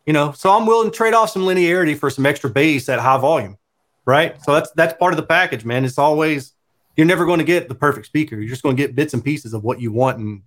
you 0.08 0.14
know 0.14 0.32
so 0.32 0.50
i'm 0.50 0.66
willing 0.66 0.90
to 0.90 0.96
trade 0.96 1.12
off 1.12 1.28
some 1.30 1.42
linearity 1.42 1.96
for 1.96 2.08
some 2.08 2.24
extra 2.24 2.48
bass 2.48 2.88
at 2.88 2.98
high 2.98 3.18
volume 3.18 3.58
right 4.06 4.42
so 4.42 4.54
that's 4.54 4.70
that's 4.72 4.94
part 4.98 5.12
of 5.12 5.18
the 5.18 5.22
package 5.22 5.66
man 5.66 5.84
it's 5.84 5.98
always 5.98 6.54
you're 6.98 7.06
never 7.06 7.24
going 7.24 7.38
to 7.38 7.44
get 7.44 7.68
the 7.68 7.74
perfect 7.74 8.04
speaker 8.06 8.36
you're 8.36 8.48
just 8.48 8.62
going 8.62 8.76
to 8.76 8.82
get 8.82 8.94
bits 8.94 9.14
and 9.14 9.24
pieces 9.24 9.54
of 9.54 9.64
what 9.64 9.80
you 9.80 9.90
want 9.90 10.18
and 10.18 10.42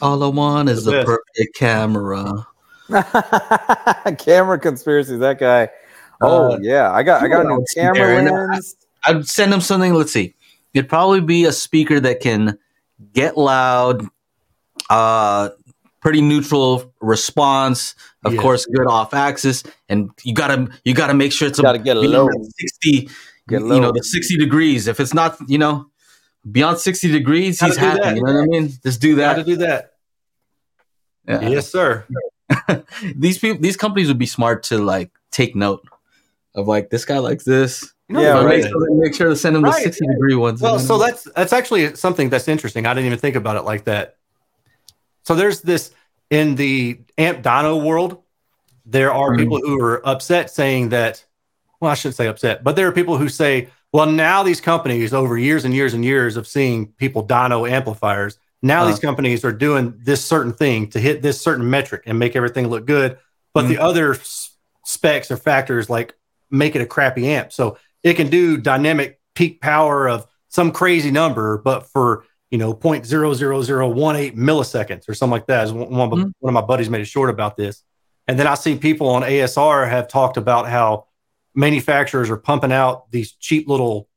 All 0.00 0.20
I 0.24 0.26
want 0.26 0.68
is 0.68 0.84
The 0.84 0.90
the 0.92 1.04
perfect 1.04 1.54
camera. 1.54 2.46
camera 4.18 4.58
conspiracy. 4.58 5.16
That 5.16 5.38
guy. 5.38 5.68
Oh 6.20 6.54
Uh, 6.54 6.58
yeah, 6.60 6.90
I 6.92 7.02
got 7.02 7.22
I 7.22 7.28
got 7.28 7.44
a 7.46 7.48
new 7.48 7.64
camera 7.74 8.22
lens. 8.22 8.76
I'd 9.04 9.26
send 9.26 9.52
him 9.52 9.60
something. 9.60 9.94
Let's 9.94 10.12
see. 10.12 10.34
It'd 10.74 10.88
probably 10.88 11.20
be 11.20 11.44
a 11.44 11.52
speaker 11.52 12.00
that 12.00 12.20
can 12.20 12.58
get 13.12 13.36
loud, 13.36 14.06
uh, 14.90 15.50
pretty 16.00 16.20
neutral 16.20 16.92
response. 17.00 17.94
Of 18.24 18.34
Yes. 18.34 18.42
course, 18.42 18.66
good 18.66 18.86
off 18.86 19.14
axis, 19.14 19.64
and 19.88 20.10
you 20.22 20.32
gotta 20.34 20.68
you 20.84 20.94
gotta 20.94 21.14
make 21.14 21.32
sure 21.32 21.48
it's 21.48 21.58
a 21.58 21.62
Gotta 21.62 21.78
get 21.78 21.94
beyond 21.94 22.12
low. 22.34 22.48
sixty. 22.58 23.08
Get 23.52 23.60
You 23.62 23.80
know 23.80 23.92
the 23.92 24.02
sixty 24.02 24.36
degrees. 24.36 24.86
If 24.88 24.98
it's 25.00 25.14
not, 25.14 25.36
you 25.48 25.58
know, 25.58 25.86
beyond 26.50 26.78
sixty 26.78 27.10
degrees, 27.10 27.60
Gotta 27.60 27.72
he's 27.72 27.78
happy. 27.78 28.00
that. 28.02 28.16
You 28.16 28.22
know 28.24 28.32
what 28.34 28.42
I 28.42 28.46
mean? 28.46 28.72
Just 28.82 29.00
do 29.00 29.16
got 29.16 29.34
to 29.34 29.40
that. 29.42 29.46
do 29.46 29.56
that 29.56 29.92
Yeah. 31.28 31.48
yes 31.48 31.70
sir 31.70 32.04
these 33.16 33.38
people, 33.38 33.60
these 33.62 33.76
companies 33.76 34.08
would 34.08 34.18
be 34.18 34.26
smart 34.26 34.64
to 34.64 34.78
like 34.78 35.10
take 35.30 35.54
note 35.56 35.86
of 36.54 36.68
like 36.68 36.90
this 36.90 37.04
guy 37.06 37.18
likes 37.18 37.44
this. 37.44 37.94
You 38.08 38.16
know, 38.16 38.20
Yeah, 38.22 38.42
right. 38.44 38.60
make, 38.62 38.66
sure, 38.70 38.94
make 39.04 39.14
sure 39.14 39.28
to 39.30 39.36
send 39.36 39.56
them 39.56 39.62
the 39.62 39.72
sixty 39.72 40.06
degree 40.06 40.34
ones. 40.34 40.60
well 40.60 40.78
so 40.78 40.98
that's 40.98 41.24
that's 41.34 41.52
actually 41.52 41.94
something 41.96 42.28
that's 42.28 42.48
interesting 42.48 42.86
i 42.86 42.92
didn't 42.92 43.06
even 43.06 43.18
think 43.18 43.36
about 43.36 43.56
it 43.56 43.62
like 43.62 43.84
that 43.84 44.16
so 45.24 45.34
there's 45.34 45.62
this 45.62 45.92
in 46.30 46.56
the 46.56 47.00
amp 47.16 47.42
dyno 47.42 47.82
world 47.82 48.20
there 48.84 49.12
are 49.12 49.30
Mhm. 49.30 49.38
people 49.38 49.58
who 49.60 49.80
are 49.80 50.06
upset 50.06 50.50
saying 50.50 50.90
that 50.90 51.24
well 51.82 51.90
i 51.90 51.94
shouldn't 51.94 52.14
say 52.14 52.26
upset 52.28 52.64
but 52.64 52.76
there 52.76 52.86
are 52.88 52.92
people 52.92 53.18
who 53.18 53.28
say 53.28 53.68
well 53.92 54.06
now 54.06 54.42
these 54.42 54.60
companies 54.60 55.12
over 55.12 55.36
years 55.36 55.66
and 55.66 55.74
years 55.74 55.92
and 55.92 56.02
years 56.04 56.36
of 56.38 56.46
seeing 56.46 56.86
people 56.92 57.26
dyno 57.26 57.68
amplifiers 57.70 58.38
now 58.62 58.84
Uh. 58.84 58.86
these 58.86 58.98
companies 59.00 59.44
are 59.44 59.52
doing 59.52 59.92
this 59.98 60.24
certain 60.24 60.52
thing 60.54 60.88
to 60.90 60.98
hit 61.00 61.20
this 61.20 61.38
certain 61.40 61.68
metric 61.68 62.04
and 62.06 62.18
make 62.18 62.34
everything 62.36 62.68
look 62.68 62.86
good 62.86 63.18
but 63.52 63.68
the 63.68 63.76
other 63.78 64.14
s- 64.14 64.56
specs 64.86 65.30
or 65.30 65.36
factors 65.36 65.90
like 65.90 66.14
make 66.50 66.74
it 66.76 66.80
a 66.80 66.86
crappy 66.86 67.28
amp 67.28 67.52
so 67.52 67.76
it 68.02 68.14
can 68.14 68.28
do 68.28 68.56
dynamic 68.56 69.20
peak 69.34 69.60
power 69.60 70.08
of 70.08 70.26
some 70.48 70.70
crazy 70.70 71.10
number 71.10 71.58
but 71.58 71.86
for 71.90 72.24
you 72.50 72.58
know 72.58 72.72
0.00018 72.74 74.34
milliseconds 74.36 75.08
or 75.08 75.14
something 75.14 75.32
like 75.32 75.46
that 75.46 75.70
one, 75.70 75.90
one 75.90 76.00
of 76.12 76.18
my- 76.18 76.24
Mhm. 76.24 76.32
one 76.40 76.50
of 76.50 76.54
my 76.54 76.60
buddies 76.66 76.90
made 76.90 77.00
a 77.00 77.04
short 77.06 77.30
about 77.30 77.56
this 77.56 77.82
and 78.28 78.38
then 78.38 78.46
i 78.46 78.54
see 78.54 78.76
people 78.76 79.08
on 79.08 79.22
asr 79.22 79.88
have 79.88 80.06
talked 80.08 80.36
about 80.36 80.68
how 80.68 81.06
manufacturers 81.54 82.30
are 82.30 82.36
pumping 82.36 82.72
out 82.72 83.10
these 83.10 83.32
cheap 83.32 83.68
little 83.68 84.08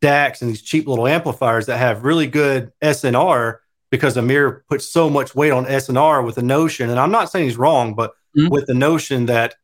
DACs 0.00 0.40
and 0.42 0.50
these 0.50 0.62
cheap 0.62 0.86
little 0.86 1.06
amplifiers 1.06 1.66
that 1.66 1.78
have 1.78 2.04
really 2.04 2.26
good 2.26 2.72
SNR 2.82 3.56
because 3.90 4.16
Amir 4.16 4.64
puts 4.68 4.86
so 4.86 5.08
much 5.08 5.34
weight 5.34 5.52
on 5.52 5.66
SNR 5.66 6.24
with 6.24 6.34
the 6.34 6.42
notion, 6.42 6.90
and 6.90 6.98
I'm 6.98 7.12
not 7.12 7.30
saying 7.30 7.46
he's 7.46 7.56
wrong, 7.56 7.94
but 7.94 8.12
Mhm. 8.36 8.50
with 8.50 8.66
the 8.66 8.74
notion 8.74 9.26
that 9.26 9.54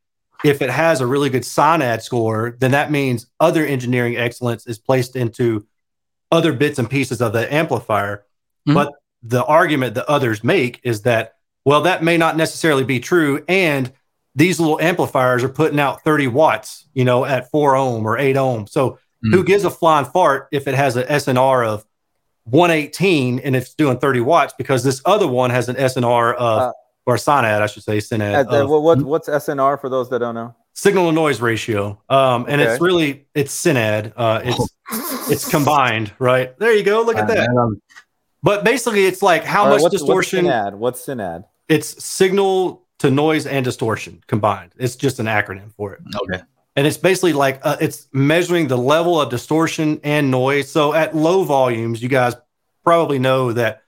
if 0.44 0.62
it 0.62 0.70
has 0.70 1.00
a 1.00 1.06
really 1.06 1.28
good 1.28 1.44
SINAD 1.44 2.02
score, 2.02 2.56
then 2.60 2.70
that 2.70 2.90
means 2.90 3.26
other 3.40 3.64
engineering 3.66 4.16
excellence 4.16 4.66
is 4.66 4.78
placed 4.78 5.16
into 5.16 5.66
other 6.32 6.52
bits 6.52 6.78
and 6.78 6.88
pieces 6.88 7.20
of 7.20 7.32
the 7.32 7.52
amplifier. 7.52 8.24
Mhm. 8.66 8.74
But 8.74 8.92
the 9.22 9.44
argument 9.44 9.94
that 9.94 10.08
others 10.08 10.42
make 10.44 10.80
is 10.84 11.02
that, 11.02 11.34
well, 11.64 11.82
that 11.82 12.02
may 12.02 12.16
not 12.16 12.36
necessarily 12.36 12.84
be 12.84 13.00
true. 13.00 13.44
And 13.48 13.92
these 14.34 14.60
little 14.60 14.80
amplifiers 14.80 15.42
are 15.42 15.48
putting 15.48 15.80
out 15.80 16.02
30 16.02 16.28
watts, 16.28 16.86
you 16.94 17.04
know, 17.04 17.24
at 17.24 17.50
four 17.50 17.76
ohm 17.76 18.06
or 18.06 18.16
eight 18.18 18.36
ohm. 18.36 18.66
So 18.66 18.98
who 19.22 19.44
gives 19.44 19.64
a 19.64 19.70
flying 19.70 20.06
fart 20.06 20.48
if 20.50 20.66
it 20.66 20.74
has 20.74 20.96
an 20.96 21.06
SNR 21.06 21.66
of 21.66 21.84
118 22.44 23.40
and 23.40 23.54
it's 23.54 23.74
doing 23.74 23.98
30 23.98 24.20
watts 24.20 24.54
because 24.56 24.82
this 24.82 25.02
other 25.04 25.26
one 25.28 25.50
has 25.50 25.68
an 25.68 25.76
SNR 25.76 26.34
of, 26.34 26.62
Uh, 26.62 26.72
or 27.06 27.16
SINAD, 27.16 27.60
I 27.60 27.66
should 27.66 27.82
say, 27.82 27.98
SINAD, 27.98 28.46
Uh, 28.46 28.50
uh, 28.50 28.62
of 28.64 28.70
what, 28.70 28.82
what 28.82 29.02
what's 29.02 29.28
SNR 29.28 29.80
for 29.80 29.88
those 29.88 30.08
that 30.10 30.20
don't 30.20 30.34
know? 30.34 30.54
signal 30.72 31.06
to 31.06 31.12
noise 31.12 31.40
ratio. 31.40 32.00
Um, 32.08 32.46
and 32.48 32.60
it's 32.60 32.80
really, 32.80 33.26
it's 33.34 33.52
SINAD. 33.52 34.12
Uh, 34.16 34.40
it's, 34.44 34.74
it's 35.30 35.48
combined, 35.48 36.12
right? 36.18 36.56
There 36.58 36.72
you 36.72 36.82
go. 36.82 37.02
Look 37.02 37.16
at 37.16 37.26
that. 37.28 37.48
Um, 37.48 37.80
But 38.42 38.64
basically, 38.64 39.04
it's 39.04 39.20
like 39.20 39.44
how 39.44 39.64
All 39.64 39.66
right, 39.66 39.72
much 39.74 39.82
what's, 39.82 39.96
distortion. 39.96 40.46
What's 40.46 40.54
SINAD? 40.54 40.74
What's 40.78 41.04
SINAD? 41.04 41.44
it's 41.68 42.02
signal 42.02 42.86
to 43.00 43.10
noise 43.10 43.46
and 43.46 43.64
distortion 43.64 44.22
combined. 44.26 44.72
It's 44.78 44.96
just 44.96 45.18
an 45.18 45.26
acronym 45.26 45.72
for 45.74 45.92
it. 45.94 46.00
okay. 46.22 46.42
and 46.76 46.86
it's 46.86 46.96
basically 46.96 47.32
like 47.32 47.60
uh, 47.62 47.76
it's 47.80 48.06
measuring 48.12 48.68
the 48.68 48.78
level 48.78 49.20
of 49.20 49.28
distortion 49.30 50.00
and 50.04 50.30
noise. 50.30 50.70
So 50.70 50.94
at 50.94 51.14
low 51.16 51.44
volumes, 51.44 52.02
you 52.02 52.08
guys 52.08 52.34
probably 52.84 53.18
know 53.18 53.52
that 53.52 53.82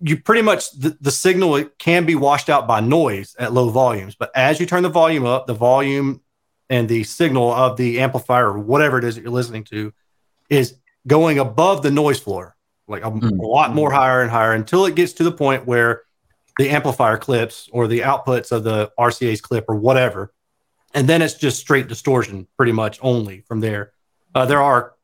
you 0.00 0.18
pretty 0.18 0.42
much 0.42 0.70
the, 0.72 0.96
the 1.00 1.10
signal 1.10 1.56
it 1.56 1.78
can 1.78 2.04
be 2.04 2.14
washed 2.14 2.50
out 2.50 2.66
by 2.66 2.80
noise 2.80 3.34
at 3.38 3.52
low 3.52 3.70
volumes, 3.70 4.14
but 4.14 4.30
as 4.34 4.60
you 4.60 4.66
turn 4.66 4.82
the 4.82 4.88
volume 4.88 5.24
up, 5.24 5.46
the 5.46 5.54
volume 5.54 6.20
and 6.68 6.88
the 6.88 7.04
signal 7.04 7.52
of 7.52 7.76
the 7.76 8.00
amplifier 8.00 8.48
or 8.50 8.58
whatever 8.58 8.98
it 8.98 9.04
is 9.04 9.14
that 9.14 9.22
you're 9.22 9.30
listening 9.30 9.64
to 9.64 9.92
is 10.50 10.74
going 11.06 11.38
above 11.38 11.82
the 11.82 11.90
noise 11.90 12.18
floor, 12.20 12.56
like 12.88 13.02
a, 13.04 13.10
Mm. 13.10 13.38
a 13.38 13.46
lot 13.46 13.74
more 13.74 13.90
higher 13.90 14.20
and 14.22 14.30
higher 14.30 14.52
until 14.52 14.84
it 14.86 14.94
gets 14.94 15.12
to 15.14 15.24
the 15.24 15.32
point 15.32 15.66
where 15.66 16.02
the 16.58 16.70
amplifier 16.70 17.16
clips 17.16 17.68
or 17.72 17.86
the 17.88 18.00
outputs 18.00 18.52
of 18.52 18.64
the 18.64 18.90
RCA's 18.98 19.40
clip 19.40 19.64
or 19.68 19.74
whatever. 19.74 20.32
And 20.94 21.08
then 21.08 21.22
it's 21.22 21.34
just 21.34 21.58
straight 21.58 21.88
distortion 21.88 22.46
pretty 22.56 22.72
much 22.72 22.98
only 23.02 23.40
from 23.48 23.60
there. 23.60 23.92
Uh, 24.34 24.46
there 24.46 24.62
are 24.62 24.94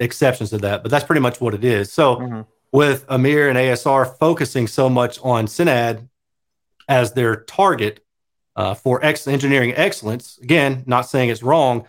exceptions 0.00 0.50
to 0.50 0.58
that 0.58 0.82
but 0.82 0.90
that's 0.90 1.04
pretty 1.04 1.20
much 1.20 1.40
what 1.40 1.54
it 1.54 1.64
is. 1.64 1.92
So 1.92 2.16
Mhm. 2.16 2.46
with 2.72 3.04
amir 3.08 3.48
and 3.48 3.58
asr 3.58 4.16
focusing 4.18 4.66
so 4.66 4.88
much 4.90 5.18
on 5.22 5.46
SINAD 5.46 6.08
as 6.88 7.12
their 7.12 7.36
target 7.36 8.04
uh, 8.56 8.74
for 8.74 9.02
ex- 9.04 9.26
engineering 9.26 9.72
excellence 9.76 10.38
again 10.42 10.82
not 10.86 11.02
saying 11.02 11.30
it's 11.30 11.42
wrong 11.42 11.86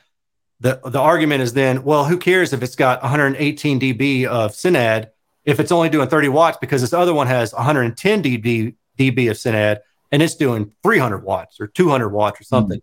the, 0.62 0.80
the 0.86 1.00
argument 1.00 1.42
is 1.42 1.54
then 1.54 1.84
well 1.84 2.06
who 2.06 2.18
cares 2.18 2.54
if 2.54 2.62
it's 2.64 2.76
got 2.76 3.02
118 3.02 3.80
db 3.80 4.26
of 4.26 4.52
SINAD 4.52 5.10
if 5.46 5.60
it's 5.60 5.72
only 5.72 5.90
doing 5.90 6.08
30 6.08 6.30
watts 6.30 6.58
because 6.62 6.82
this 6.82 6.94
other 6.94 7.14
one 7.14 7.28
has 7.28 7.54
110 7.54 8.24
db 8.24 8.76
db 9.00 9.30
of 9.30 9.38
SINAD 9.38 9.80
and 10.12 10.22
it's 10.22 10.36
doing 10.36 10.74
300 10.84 11.24
watts 11.24 11.60
or 11.60 11.68
200 11.68 12.10
watts 12.10 12.42
or 12.42 12.44
something 12.44 12.82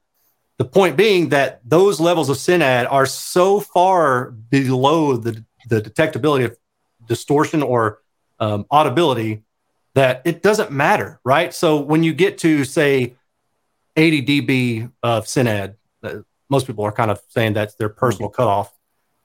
the 0.59 0.65
point 0.65 0.97
being 0.97 1.29
that 1.31 1.61
those 1.65 2.01
levels 2.01 2.31
of 2.31 2.37
SINAD 2.37 2.91
are 2.91 3.07
so 3.07 3.61
far 3.61 4.31
below 4.31 5.17
the, 5.17 5.45
the 5.69 5.83
detectability 5.83 6.47
of 6.47 6.57
distortion 7.07 7.63
or 7.63 8.01
um, 8.41 8.65
audibility 8.71 9.43
that 9.95 10.23
it 10.25 10.43
doesn't 10.43 10.71
matter, 10.71 11.21
right? 11.25 11.53
So 11.53 11.81
when 11.81 12.03
you 12.03 12.15
get 12.15 12.39
to 12.39 12.65
say 12.65 13.17
80 13.97 14.23
dB 14.27 14.93
of 15.03 15.27
SINAD, 15.27 15.75
uh, 16.03 16.19
most 16.49 16.67
people 16.67 16.85
are 16.85 16.93
kind 16.93 17.11
of 17.11 17.21
saying 17.29 17.53
that's 17.53 17.75
their 17.75 17.89
personal 17.89 18.31
cutoff, 18.31 18.73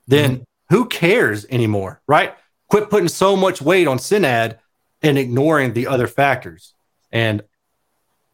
then 0.07 0.43
who 0.69 0.85
cares 0.85 1.45
anymore, 1.49 2.01
right? 2.07 2.35
Quit 2.69 2.89
putting 2.89 3.09
so 3.09 3.35
much 3.35 3.61
weight 3.61 3.87
on 3.87 3.99
SINAD 3.99 4.57
and 5.01 5.17
ignoring 5.17 5.73
the 5.73 5.87
other 5.87 6.07
factors. 6.07 6.73
And 7.11 7.43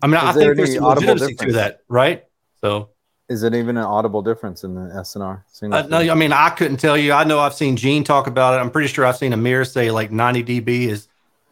I 0.01 0.07
mean, 0.07 0.15
Is 0.17 0.23
I 0.23 0.31
there 0.33 0.55
think 0.55 0.57
there's 0.57 0.75
some 0.75 0.85
audible 0.85 1.13
legitimacy 1.13 1.45
to 1.47 1.53
that, 1.53 1.81
right? 1.87 2.23
So, 2.61 2.89
Is 3.29 3.43
it 3.43 3.53
even 3.55 3.77
an 3.77 3.83
audible 3.83 4.21
difference 4.21 4.63
in 4.63 4.75
the 4.75 4.81
SNR? 4.81 5.43
Uh, 5.71 5.81
no, 5.83 5.97
I 5.97 6.13
mean, 6.13 6.31
I 6.31 6.49
couldn't 6.51 6.77
tell 6.77 6.97
you. 6.97 7.13
I 7.13 7.23
know 7.23 7.39
I've 7.39 7.53
seen 7.53 7.75
Gene 7.75 8.03
talk 8.03 8.27
about 8.27 8.53
it. 8.53 8.57
I'm 8.61 8.71
pretty 8.71 8.87
sure 8.87 9.05
I've 9.05 9.17
seen 9.17 9.33
Amir 9.33 9.65
say 9.65 9.91
like 9.91 10.11
90 10.11 10.43
dB 10.43 10.87
is 10.87 11.07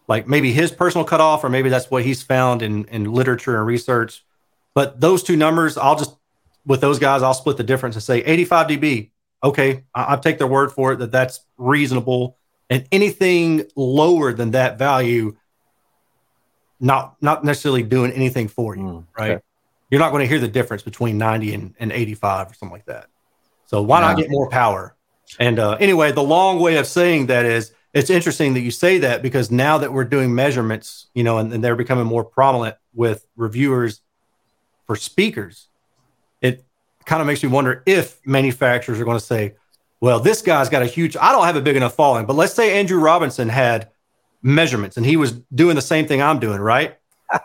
like 0.07 0.27
maybe 0.27 0.51
his 0.51 0.71
personal 0.71 1.05
cutoff, 1.05 1.43
or 1.43 1.49
maybe 1.49 1.69
that's 1.69 1.89
what 1.89 2.03
he's 2.03 2.21
found 2.21 2.61
in, 2.61 2.85
in 2.85 3.11
literature 3.11 3.57
and 3.57 3.65
research. 3.65 4.23
But 4.75 4.99
those 4.99 5.23
two 5.23 5.35
numbers, 5.35 5.77
I'll 5.77 5.95
just, 5.95 6.15
with 6.65 6.81
those 6.81 6.99
guys, 6.99 7.23
I'll 7.23 7.33
split 7.33 7.57
the 7.57 7.63
difference 7.63 7.95
and 7.95 8.03
say 8.03 8.19
85 8.19 8.67
dB. 8.67 9.11
Okay. 9.43 9.83
I, 9.93 10.03
I'll 10.03 10.19
take 10.19 10.37
their 10.37 10.47
word 10.47 10.71
for 10.71 10.93
it 10.93 10.97
that 10.97 11.11
that's 11.11 11.39
reasonable. 11.57 12.37
And 12.69 12.87
anything 12.91 13.65
lower 13.75 14.33
than 14.33 14.51
that 14.51 14.77
value, 14.77 15.35
not 16.79 17.15
not 17.21 17.43
necessarily 17.43 17.83
doing 17.83 18.11
anything 18.11 18.47
for 18.47 18.75
you, 18.75 18.83
Mm, 18.83 19.05
right? 19.17 19.31
okay. 19.31 19.41
You're 19.89 19.99
not 19.99 20.11
going 20.11 20.21
to 20.21 20.27
hear 20.27 20.39
the 20.39 20.47
difference 20.47 20.81
between 20.83 21.17
90 21.17 21.53
and, 21.53 21.75
and 21.79 21.91
85 21.91 22.51
or 22.51 22.53
something 22.55 22.73
like 22.73 22.85
that. 22.85 23.07
So 23.67 23.81
why 23.81 24.01
not 24.01 24.17
get 24.17 24.29
more 24.29 24.49
power? 24.49 24.95
And 25.39 25.59
uh, 25.59 25.77
anyway, 25.79 26.11
the 26.11 26.23
long 26.23 26.59
way 26.59 26.77
of 26.77 26.87
saying 26.87 27.27
that 27.27 27.45
is 27.45 27.71
it's 27.93 28.09
interesting 28.09 28.55
that 28.55 28.61
you 28.61 28.71
say 28.71 28.97
that 28.99 29.21
because 29.21 29.51
now 29.51 29.77
that 29.77 29.93
we're 29.93 30.03
doing 30.03 30.33
measurements, 30.35 31.07
you 31.13 31.23
know, 31.23 31.37
and, 31.37 31.53
and 31.53 31.63
they're 31.63 31.75
becoming 31.75 32.05
more 32.05 32.23
prominent 32.25 32.75
with 32.93 33.25
reviewers 33.35 34.01
for 34.85 34.95
speakers, 34.95 35.69
it 36.41 36.65
kind 37.05 37.21
of 37.21 37.27
makes 37.27 37.41
me 37.43 37.49
wonder 37.49 37.81
if 37.85 38.19
manufacturers 38.25 38.99
are 38.99 39.05
going 39.05 39.19
to 39.19 39.23
say, 39.23 39.55
well, 40.01 40.19
this 40.19 40.41
guy's 40.41 40.67
got 40.69 40.81
a 40.81 40.87
huge, 40.87 41.15
I 41.15 41.31
don't 41.31 41.45
have 41.45 41.55
a 41.55 41.61
big 41.61 41.75
enough 41.77 41.95
following, 41.95 42.25
but 42.25 42.35
let's 42.35 42.53
say 42.53 42.77
Andrew 42.79 42.99
Robinson 42.99 43.49
had 43.49 43.89
measurements 44.45 44.95
and 44.95 45.05
he 45.05 45.17
was 45.17 45.31
doing 45.53 45.75
the 45.75 45.81
same 45.81 46.05
thing 46.07 46.21
I'm 46.21 46.39
doing, 46.39 46.61
right? 46.61 46.97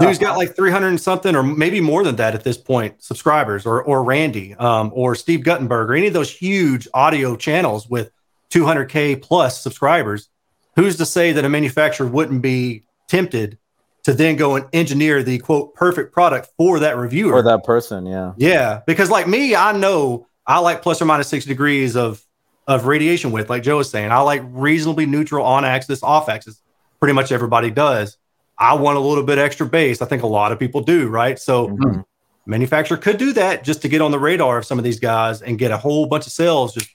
Dude's 0.00 0.18
got 0.18 0.38
like 0.38 0.56
300 0.56 0.88
and 0.88 1.00
something, 1.00 1.36
or 1.36 1.42
maybe 1.42 1.80
more 1.80 2.02
than 2.02 2.16
that 2.16 2.34
at 2.34 2.42
this 2.42 2.56
point, 2.56 3.02
subscribers, 3.02 3.66
or 3.66 3.82
or 3.82 4.02
Randy, 4.02 4.54
um, 4.54 4.90
or 4.94 5.14
Steve 5.14 5.44
Guttenberg, 5.44 5.90
or 5.90 5.94
any 5.94 6.06
of 6.06 6.14
those 6.14 6.30
huge 6.32 6.88
audio 6.94 7.36
channels 7.36 7.88
with 7.88 8.10
200k 8.50 9.20
plus 9.20 9.62
subscribers. 9.62 10.30
Who's 10.76 10.96
to 10.96 11.06
say 11.06 11.32
that 11.32 11.44
a 11.44 11.48
manufacturer 11.50 12.06
wouldn't 12.06 12.40
be 12.40 12.84
tempted 13.08 13.58
to 14.04 14.14
then 14.14 14.36
go 14.36 14.56
and 14.56 14.66
engineer 14.72 15.22
the 15.22 15.38
quote 15.38 15.74
perfect 15.74 16.14
product 16.14 16.48
for 16.56 16.80
that 16.80 16.96
reviewer? 16.96 17.32
for 17.32 17.42
that 17.42 17.64
person, 17.64 18.06
yeah. 18.06 18.32
Yeah, 18.38 18.80
because 18.86 19.10
like 19.10 19.28
me, 19.28 19.54
I 19.54 19.72
know 19.72 20.26
I 20.46 20.60
like 20.60 20.80
plus 20.80 21.02
or 21.02 21.04
minus 21.04 21.28
six 21.28 21.44
degrees 21.44 21.96
of 21.96 22.24
of 22.70 22.86
radiation 22.86 23.32
width, 23.32 23.50
like 23.50 23.62
Joe 23.62 23.78
was 23.78 23.90
saying. 23.90 24.10
I 24.12 24.20
like 24.20 24.42
reasonably 24.46 25.06
neutral 25.06 25.44
on 25.44 25.64
axis, 25.64 26.02
off 26.02 26.28
axis. 26.28 26.60
Pretty 27.00 27.14
much 27.14 27.32
everybody 27.32 27.70
does. 27.70 28.16
I 28.58 28.74
want 28.74 28.96
a 28.96 29.00
little 29.00 29.24
bit 29.24 29.38
extra 29.38 29.66
bass. 29.66 30.00
I 30.02 30.06
think 30.06 30.22
a 30.22 30.26
lot 30.26 30.52
of 30.52 30.58
people 30.58 30.80
do, 30.82 31.08
right? 31.08 31.38
So 31.38 31.68
Mhm. 31.68 32.04
manufacturer 32.46 32.96
could 32.96 33.16
do 33.18 33.32
that 33.32 33.64
just 33.64 33.82
to 33.82 33.88
get 33.88 34.00
on 34.00 34.10
the 34.10 34.18
radar 34.18 34.58
of 34.58 34.66
some 34.66 34.78
of 34.78 34.84
these 34.84 35.00
guys 35.00 35.42
and 35.42 35.58
get 35.58 35.70
a 35.70 35.76
whole 35.78 36.06
bunch 36.06 36.26
of 36.26 36.32
sales 36.32 36.74
just 36.74 36.88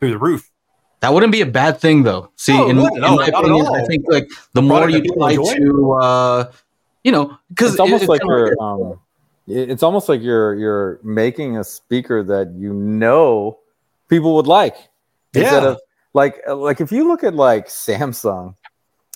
through 0.00 0.10
the 0.10 0.18
roof. 0.18 0.48
That 1.00 1.12
wouldn't 1.12 1.32
be 1.32 1.40
a 1.42 1.46
bad 1.46 1.78
thing, 1.80 2.02
though. 2.04 2.30
See, 2.36 2.56
No, 2.56 2.68
in, 2.70 2.76
wouldn't. 2.76 2.96
in 2.96 3.02
my 3.02 3.26
not 3.28 3.28
opinion. 3.44 3.66
I 3.74 3.84
think 3.84 4.04
like 4.08 4.28
the 4.54 4.62
more 4.62 4.88
you 4.88 5.02
try 5.16 5.34
to, 5.36 5.92
uh, 5.92 6.44
you 7.04 7.12
know, 7.12 7.36
because 7.50 7.72
it's 7.72 7.80
almost 7.80 8.08
like 8.08 8.20
you're 8.24 8.54
um, 8.60 8.94
it's 9.46 9.82
almost 9.82 10.08
like 10.08 10.20
you're 10.22 10.54
you're 10.54 11.00
making 11.04 11.56
a 11.56 11.64
speaker 11.64 12.22
that 12.24 12.52
you 12.56 12.72
know 12.72 13.58
people 14.08 14.34
would 14.36 14.46
like 14.46 14.76
instead 15.34 15.62
Yeah. 15.62 15.70
of 15.70 15.80
like 16.14 16.40
uh, 16.46 16.56
like 16.56 16.80
if 16.80 16.90
you 16.92 17.06
look 17.06 17.24
at 17.24 17.34
like 17.34 17.68
Samsung 17.68 18.54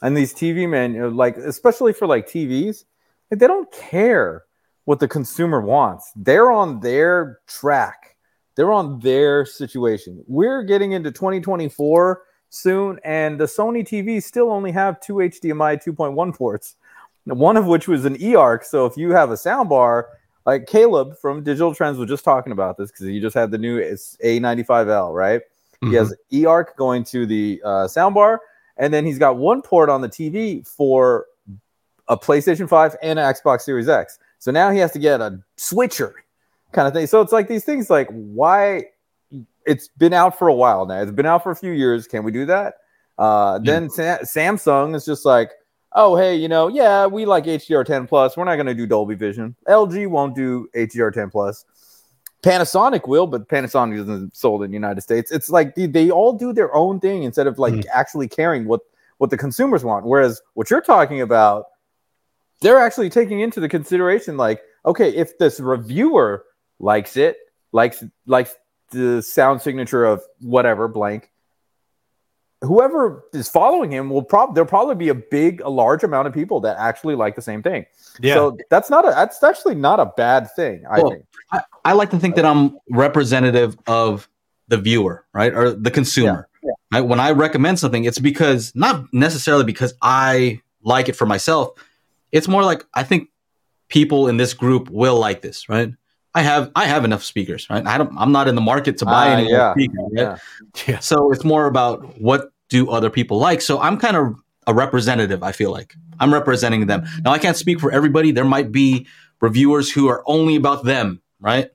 and 0.03 0.17
these 0.17 0.35
TV 0.35 0.69
men 0.69 0.95
you 0.95 1.01
know, 1.01 1.09
like 1.09 1.37
especially 1.37 1.93
for 1.93 2.07
like 2.07 2.27
TVs 2.27 2.85
like, 3.31 3.41
they 3.41 3.47
don't 3.47 3.71
care 3.73 4.45
what 4.85 5.01
the 5.01 5.09
consumer 5.09 5.61
wants 5.61 6.13
they're 6.17 6.51
on 6.51 6.81
their 6.81 7.39
track 7.47 8.17
they're 8.57 8.73
on 8.73 8.99
their 9.01 9.47
situation 9.47 10.23
we're 10.27 10.63
getting 10.63 10.93
into 10.93 11.11
2024 11.11 12.23
soon 12.51 12.99
and 13.05 13.41
the 13.41 13.45
Sony 13.47 13.83
TVs 13.87 14.25
still 14.25 14.51
only 14.51 14.73
have 14.73 15.01
two 15.01 15.15
HDMI 15.15 15.83
2.1 15.83 16.37
ports 16.37 16.77
one 17.25 17.57
of 17.57 17.67
which 17.67 17.89
was 17.89 18.05
an 18.05 18.17
eARC. 18.17 18.65
So 18.65 18.87
if 18.87 18.97
you 18.97 19.11
have 19.11 19.31
a 19.31 19.35
soundbar, 19.35 20.05
like 20.45 20.67
Caleb 20.67 21.17
from 21.19 21.43
Digital 21.45 21.75
Trends 21.75 21.99
was 21.99 22.09
just 22.09 22.25
talking 22.25 22.53
about 22.53 22.77
this 22.77 22.91
because 22.91 23.07
he 23.07 23.21
just 23.21 23.35
had 23.35 23.51
the 23.51 23.59
new 23.59 23.77
it's 23.79 24.17
A95L, 24.25 25.15
right? 25.15 25.41
He 25.89 25.95
has 25.95 26.15
eARC 26.33 26.77
going 26.77 27.05
to 27.05 27.27
the 27.27 27.61
uh, 27.65 27.69
soundbar, 27.89 28.39
and 28.77 28.95
then 28.95 29.05
he's 29.05 29.19
got 29.19 29.37
one 29.37 29.63
port 29.63 29.89
on 29.89 30.01
the 30.01 30.09
TV 30.09 30.67
for 30.67 31.27
a 32.09 32.17
PlayStation 32.17 32.69
5 32.69 32.97
and 33.03 33.19
an 33.19 33.35
Xbox 33.35 33.63
Series 33.63 33.89
X. 33.89 34.19
So 34.39 34.51
now 34.51 34.71
he 34.71 34.79
has 34.79 34.93
to 34.93 34.99
get 34.99 35.21
a 35.21 35.41
switcher 35.57 36.15
kind 36.73 36.89
of 36.89 36.95
thing. 36.95 37.07
So 37.07 37.21
it's 37.21 37.33
like 37.33 37.49
these 37.49 37.65
things 37.65 37.91
like 37.91 38.09
why 38.11 38.87
it's 39.67 39.89
been 39.99 40.13
out 40.13 40.39
for 40.39 40.49
a 40.49 40.55
while 40.55 40.87
now. 40.87 41.01
It's 41.01 41.13
been 41.13 41.27
out 41.27 41.43
for 41.43 41.53
a 41.53 41.57
few 41.57 41.73
years. 41.73 42.07
Can 42.07 42.25
we 42.25 42.33
do 42.33 42.47
that? 42.47 42.75
Uh, 43.19 43.59
then 43.59 43.89
Sa- 43.89 44.19
Samsung 44.19 44.95
is 44.95 45.05
just 45.05 45.25
like, 45.25 45.53
oh 45.93 46.17
hey, 46.17 46.35
you 46.35 46.49
know, 46.49 46.69
yeah, 46.69 47.07
we 47.07 47.25
like 47.25 47.45
HDR10 47.45 48.09
plus. 48.09 48.37
We're 48.37 48.45
not 48.45 48.57
going 48.57 48.67
to 48.67 48.75
do 48.75 48.87
Dolby 48.87 49.15
Vision. 49.15 49.55
LG 49.69 50.09
won't 50.09 50.35
do 50.35 50.69
HDR10 50.75 51.31
plus. 51.31 51.65
Panasonic 52.43 53.07
will, 53.09 53.27
but 53.27 53.49
Panasonic 53.49 54.01
isn't 54.01 54.37
sold 54.37 54.63
in 54.65 54.71
the 54.71 54.75
United 54.75 55.01
States. 55.01 55.31
It's 55.31 55.49
like 55.49 55.75
they, 55.75 55.87
they 55.87 56.11
all 56.11 56.33
do 56.33 56.53
their 56.53 56.75
own 56.75 57.01
thing 57.01 57.23
instead 57.23 57.47
of 57.47 57.59
like 57.59 57.75
Mhm. 57.75 57.87
actually 57.93 58.29
caring 58.29 58.67
what 58.67 58.81
what 59.19 59.31
the 59.31 59.37
consumers 59.37 59.85
want. 59.85 60.05
Whereas 60.05 60.43
what 60.55 60.69
you're 60.69 60.81
talking 60.81 61.21
about, 61.21 61.67
they're 62.61 62.79
actually 62.79 63.09
taking 63.09 63.39
into 63.41 63.61
the 63.61 63.69
consideration 63.69 64.37
like, 64.37 64.61
okay, 64.85 65.11
if 65.11 65.39
this 65.39 65.61
reviewer 65.61 66.45
likes 66.81 67.17
it, 67.17 67.37
likes 67.71 68.03
likes 68.27 68.57
the 68.91 69.23
sound 69.23 69.63
signature 69.63 70.05
of 70.05 70.23
whatever 70.41 70.89
blank, 70.89 71.31
whoever 72.63 73.25
is 73.33 73.49
following 73.49 73.91
him 73.91 74.09
will 74.09 74.23
probably 74.23 74.55
there'll 74.55 74.69
probably 74.69 74.95
be 74.95 75.09
a 75.09 75.15
big, 75.15 75.61
a 75.61 75.69
large 75.69 76.03
amount 76.05 76.27
of 76.29 76.33
people 76.35 76.61
that 76.61 76.77
actually 76.79 77.15
like 77.15 77.35
the 77.37 77.43
same 77.43 77.63
thing. 77.63 77.85
Yeah. 78.21 78.35
So 78.35 78.57
that's 78.71 78.89
not 78.89 79.07
a 79.07 79.11
that's 79.11 79.43
actually 79.43 79.75
not 79.75 80.01
a 80.01 80.07
bad 80.17 80.51
thing. 80.55 80.85
I 80.91 81.01
Well, 81.01 81.11
think. 81.11 81.25
I, 81.53 81.63
I 81.85 81.93
like 81.93 82.11
to 82.11 82.19
think 82.19 82.37
that 82.37 82.45
I'm 82.45 82.79
representative 82.91 83.77
of 83.87 84.29
the 84.69 84.79
viewer, 84.79 85.25
right, 85.33 85.53
or 85.53 85.71
the 85.73 85.91
consumer. 85.91 86.49
Right? 86.93 87.01
When 87.01 87.19
I 87.21 87.33
recommend 87.33 87.79
something, 87.79 88.05
it's 88.05 88.19
because 88.19 88.73
not 88.75 89.13
necessarily 89.13 89.65
because 89.65 89.95
I 90.01 90.61
like 90.83 91.09
it 91.09 91.17
for 91.17 91.27
myself. 91.27 91.71
It's 92.31 92.47
more 92.49 92.63
like 92.63 92.85
I 92.95 93.03
think 93.03 93.29
people 93.89 94.29
in 94.29 94.37
this 94.37 94.55
group 94.55 94.89
will 94.91 95.19
like 95.19 95.43
this, 95.43 95.69
right? 95.69 95.93
I 96.35 96.43
have 96.43 96.71
I 96.77 96.87
have 96.87 97.05
enough 97.05 97.23
speakers, 97.25 97.69
right? 97.69 97.85
I 97.87 97.99
don't. 97.99 98.17
I'm 98.17 98.33
not 98.33 98.47
in 98.49 98.55
the 98.55 98.61
market 98.63 98.97
to 98.99 99.05
buy 99.05 99.29
Ah, 99.29 99.33
any 99.37 99.51
yeah, 99.51 99.59
more 99.59 99.73
speakers. 99.75 99.99
right? 99.99 100.13
yeah. 100.15 100.39
yeah. 100.87 100.99
So 101.01 101.33
it's 101.33 101.45
more 101.45 101.67
about 101.67 102.21
what 102.21 102.52
do 102.73 102.91
other 102.91 103.11
people 103.11 103.39
like. 103.39 103.61
So 103.61 103.79
I'm 103.81 103.99
kind 103.99 104.17
of 104.17 104.35
a 104.67 104.75
representative. 104.75 105.43
I 105.43 105.53
feel 105.53 105.71
like 105.71 105.95
I'm 106.19 106.33
representing 106.33 106.87
them. 106.87 107.05
Now 107.25 107.33
I 107.33 107.39
can't 107.39 107.57
speak 107.57 107.79
for 107.79 107.93
everybody. 107.93 108.33
There 108.33 108.45
might 108.45 108.73
be 108.73 109.07
reviewers 109.41 109.93
who 109.93 110.09
are 110.09 110.23
only 110.27 110.57
about 110.57 110.85
them, 110.85 111.21
right? 111.39 111.71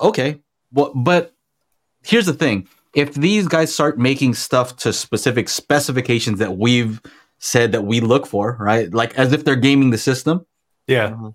Okay, 0.00 0.40
well, 0.72 0.92
but 0.94 1.34
here's 2.02 2.26
the 2.26 2.34
thing: 2.34 2.68
if 2.94 3.14
these 3.14 3.46
guys 3.46 3.72
start 3.72 3.98
making 3.98 4.34
stuff 4.34 4.76
to 4.78 4.92
specific 4.92 5.48
specifications 5.48 6.38
that 6.40 6.56
we've 6.56 7.00
said 7.38 7.72
that 7.72 7.84
we 7.84 8.00
look 8.00 8.26
for, 8.26 8.56
right? 8.58 8.92
Like 8.92 9.14
as 9.16 9.32
if 9.32 9.44
they're 9.44 9.56
gaming 9.56 9.90
the 9.90 9.98
system. 9.98 10.46
Yeah. 10.86 11.30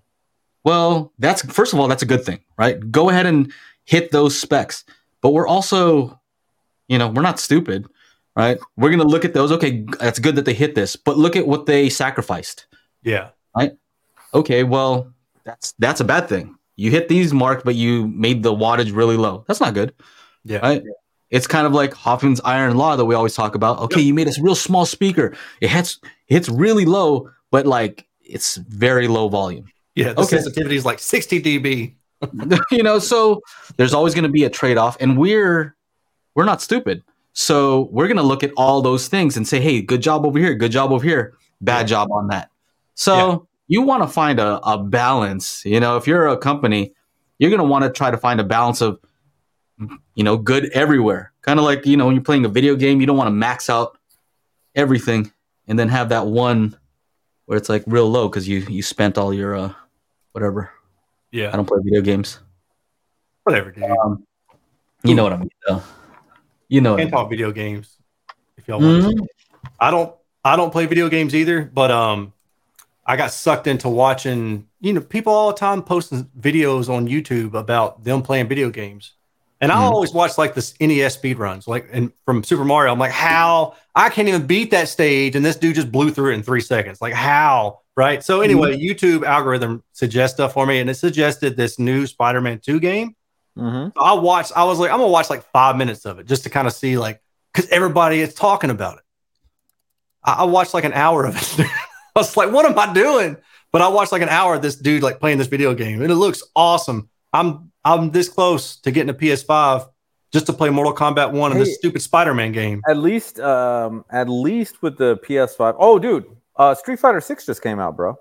Well, 0.64 1.12
that's 1.18 1.42
first 1.42 1.72
of 1.72 1.80
all, 1.80 1.88
that's 1.88 2.02
a 2.02 2.06
good 2.06 2.24
thing, 2.24 2.40
right? 2.58 2.90
Go 2.90 3.08
ahead 3.08 3.26
and 3.26 3.52
hit 3.84 4.10
those 4.10 4.38
specs. 4.38 4.84
But 5.20 5.30
we're 5.30 5.46
also, 5.46 6.20
you 6.88 6.98
know, 6.98 7.08
we're 7.08 7.22
not 7.22 7.40
stupid, 7.40 7.86
right? 8.36 8.58
We're 8.76 8.90
gonna 8.90 9.04
look 9.04 9.24
at 9.24 9.34
those. 9.34 9.50
Okay, 9.52 9.84
that's 9.98 10.18
good 10.18 10.36
that 10.36 10.44
they 10.44 10.54
hit 10.54 10.74
this, 10.74 10.96
but 10.96 11.16
look 11.18 11.36
at 11.36 11.46
what 11.46 11.66
they 11.66 11.88
sacrificed. 11.88 12.66
Yeah. 13.02 13.30
Right. 13.56 13.72
Okay, 14.34 14.64
well, 14.64 15.12
that's 15.44 15.72
that's 15.78 16.00
a 16.00 16.04
bad 16.04 16.28
thing. 16.28 16.54
You 16.76 16.90
hit 16.90 17.08
these 17.08 17.32
marks, 17.32 17.62
but 17.64 17.74
you 17.74 18.08
made 18.08 18.42
the 18.42 18.52
wattage 18.54 18.94
really 18.94 19.16
low. 19.16 19.44
That's 19.48 19.60
not 19.60 19.72
good, 19.74 19.94
Yeah. 20.44 20.58
right? 20.58 20.82
It's 21.30 21.46
kind 21.46 21.66
of 21.66 21.72
like 21.72 21.92
Hoffman's 21.94 22.40
iron 22.44 22.76
law 22.76 22.94
that 22.96 23.04
we 23.04 23.14
always 23.14 23.34
talk 23.34 23.54
about. 23.54 23.78
Okay, 23.80 24.00
you 24.00 24.14
made 24.14 24.28
a 24.28 24.32
real 24.40 24.54
small 24.54 24.86
speaker. 24.86 25.34
It 25.60 25.70
hits 25.70 25.98
it 26.02 26.34
hits 26.34 26.48
really 26.48 26.84
low, 26.84 27.30
but 27.50 27.66
like 27.66 28.06
it's 28.20 28.56
very 28.56 29.08
low 29.08 29.28
volume. 29.28 29.66
Yeah. 29.94 30.12
The 30.12 30.20
Okay. 30.22 30.36
sensitivity 30.36 30.76
is 30.76 30.84
like 30.84 30.98
60 30.98 31.40
dB. 31.42 31.94
you 32.70 32.82
know 32.82 32.98
so 32.98 33.42
there's 33.76 33.92
always 33.92 34.14
going 34.14 34.24
to 34.24 34.30
be 34.30 34.44
a 34.44 34.48
trade-off 34.50 34.96
and 35.00 35.18
we're 35.18 35.76
we're 36.34 36.46
not 36.46 36.62
stupid 36.62 37.02
so 37.38 37.88
we're 37.92 38.06
going 38.08 38.16
to 38.16 38.22
look 38.22 38.42
at 38.42 38.50
all 38.56 38.80
those 38.80 39.08
things 39.08 39.36
and 39.36 39.46
say 39.46 39.60
hey 39.60 39.82
good 39.82 40.00
job 40.00 40.24
over 40.24 40.38
here 40.38 40.54
good 40.54 40.72
job 40.72 40.90
over 40.90 41.04
here 41.04 41.34
bad 41.60 41.86
job 41.86 42.10
on 42.10 42.28
that 42.28 42.48
so 42.94 43.14
Yeah. 43.14 43.36
you 43.68 43.82
want 43.82 44.02
to 44.02 44.08
find 44.08 44.40
a, 44.40 44.58
a 44.66 44.82
balance 44.82 45.62
you 45.66 45.78
know 45.78 45.96
if 45.98 46.06
you're 46.06 46.26
a 46.28 46.38
company 46.38 46.94
you're 47.38 47.50
gonna 47.50 47.64
want 47.64 47.84
to 47.84 47.90
try 47.90 48.10
to 48.10 48.16
find 48.16 48.40
a 48.40 48.44
balance 48.44 48.80
of 48.80 48.98
you 50.14 50.24
know 50.24 50.38
good 50.38 50.70
everywhere. 50.72 51.32
Kind 51.42 51.58
of 51.58 51.66
like 51.66 51.84
you 51.84 51.98
know 51.98 52.06
when 52.06 52.14
you're 52.14 52.24
playing 52.24 52.46
a 52.46 52.48
video 52.48 52.74
game, 52.76 52.98
you 52.98 53.06
don't 53.06 53.18
want 53.18 53.26
to 53.28 53.32
max 53.46 53.68
out 53.68 53.98
everything 54.74 55.30
and 55.68 55.78
then 55.78 55.90
have 55.90 56.08
that 56.08 56.26
one 56.26 56.74
where 57.44 57.58
it's 57.58 57.68
like 57.68 57.84
real 57.86 58.08
low 58.08 58.26
because 58.26 58.48
you 58.48 58.60
you 58.70 58.82
spent 58.82 59.18
all 59.18 59.34
your 59.34 59.54
uh 59.54 59.72
whatever. 60.32 60.70
Yeah, 61.30 61.50
I 61.52 61.56
don't 61.56 61.66
play 61.68 61.78
video 61.84 62.00
games. 62.00 62.40
whatever, 63.44 63.70
dude. 63.70 63.84
Um, 63.84 64.24
you 65.04 65.14
know 65.14 65.24
what 65.24 65.34
I 65.34 65.36
mean, 65.36 65.50
though. 65.68 65.82
You 66.68 66.80
know. 66.80 66.96
Can't 66.96 67.10
talk 67.10 67.30
video 67.30 67.52
games 67.52 67.96
if 68.56 68.66
y'all 68.68 68.80
want. 68.80 69.04
Mhm. 69.04 69.16
to. 69.18 69.26
I 69.80 69.90
don't. 69.90 70.14
I 70.44 70.56
don't 70.56 70.70
play 70.70 70.86
video 70.86 71.08
games 71.08 71.34
either, 71.34 71.62
but 71.62 71.90
um, 71.90 72.32
I 73.04 73.16
got 73.16 73.32
sucked 73.32 73.66
into 73.66 73.88
watching. 73.88 74.66
You 74.80 74.92
know, 74.92 75.00
people 75.00 75.32
all 75.32 75.48
the 75.48 75.56
time 75.58 75.82
posting 75.82 76.24
videos 76.38 76.88
on 76.88 77.08
YouTube 77.08 77.54
about 77.54 78.04
them 78.04 78.22
playing 78.22 78.46
video 78.48 78.70
games, 78.70 79.12
and 79.60 79.72
I 79.72 79.76
Mhm. 79.76 79.90
always 79.92 80.12
watch 80.12 80.38
like 80.38 80.54
this 80.54 80.74
NES 80.80 81.14
speed 81.14 81.38
runs, 81.38 81.66
like 81.66 81.88
and 81.92 82.12
from 82.24 82.44
Super 82.44 82.64
Mario. 82.64 82.92
I'm 82.92 82.98
like, 82.98 83.10
how 83.12 83.74
I 83.94 84.08
can't 84.08 84.28
even 84.28 84.46
beat 84.46 84.70
that 84.70 84.88
stage, 84.88 85.34
and 85.34 85.44
this 85.44 85.56
dude 85.56 85.74
just 85.74 85.90
blew 85.90 86.10
through 86.10 86.30
it 86.32 86.34
in 86.34 86.42
three 86.42 86.60
seconds. 86.60 87.00
Like 87.00 87.14
how, 87.14 87.80
right? 87.96 88.22
So 88.22 88.40
anyway, 88.40 88.76
YouTube 88.78 89.24
algorithm 89.24 89.82
suggests 89.92 90.36
stuff 90.36 90.52
for 90.52 90.66
me, 90.66 90.78
and 90.78 90.88
it 90.88 90.94
suggested 90.94 91.56
this 91.56 91.78
new 91.78 92.06
Spider-Man 92.06 92.60
Two 92.60 92.78
game. 92.78 93.16
Mm-hmm. 93.56 93.98
I 93.98 94.14
watched. 94.14 94.52
I 94.54 94.64
was 94.64 94.78
like, 94.78 94.90
I'm 94.90 94.98
gonna 94.98 95.10
watch 95.10 95.30
like 95.30 95.42
five 95.52 95.76
minutes 95.76 96.04
of 96.04 96.18
it 96.18 96.26
just 96.26 96.44
to 96.44 96.50
kind 96.50 96.66
of 96.66 96.72
see 96.72 96.98
like 96.98 97.20
because 97.52 97.68
everybody 97.70 98.20
is 98.20 98.34
talking 98.34 98.70
about 98.70 98.98
it. 98.98 99.04
I, 100.22 100.32
I 100.32 100.44
watched 100.44 100.74
like 100.74 100.84
an 100.84 100.92
hour 100.92 101.24
of 101.24 101.36
it. 101.36 101.66
I 102.16 102.18
was 102.20 102.36
like, 102.36 102.52
what 102.52 102.66
am 102.66 102.78
I 102.78 102.92
doing? 102.92 103.36
But 103.72 103.82
I 103.82 103.88
watched 103.88 104.12
like 104.12 104.22
an 104.22 104.28
hour 104.28 104.54
of 104.54 104.62
this 104.62 104.76
dude 104.76 105.02
like 105.02 105.20
playing 105.20 105.38
this 105.38 105.48
video 105.48 105.74
game, 105.74 106.02
and 106.02 106.10
it 106.10 106.16
looks 106.16 106.42
awesome. 106.54 107.08
I'm 107.32 107.72
I'm 107.84 108.10
this 108.10 108.28
close 108.28 108.76
to 108.80 108.90
getting 108.90 109.10
a 109.10 109.14
PS5 109.14 109.88
just 110.32 110.46
to 110.46 110.52
play 110.52 110.70
Mortal 110.70 110.94
Kombat 110.94 111.32
One 111.32 111.52
and 111.52 111.60
this 111.60 111.76
stupid 111.76 112.02
Spider-Man 112.02 112.52
game. 112.52 112.82
At 112.88 112.96
least, 112.98 113.38
um, 113.40 114.04
at 114.10 114.28
least 114.28 114.82
with 114.82 114.98
the 114.98 115.16
PS5. 115.18 115.76
Oh, 115.78 115.98
dude, 115.98 116.26
uh, 116.56 116.74
Street 116.74 116.98
Fighter 116.98 117.20
Six 117.20 117.46
just 117.46 117.62
came 117.62 117.78
out, 117.78 117.96
bro. 117.96 118.18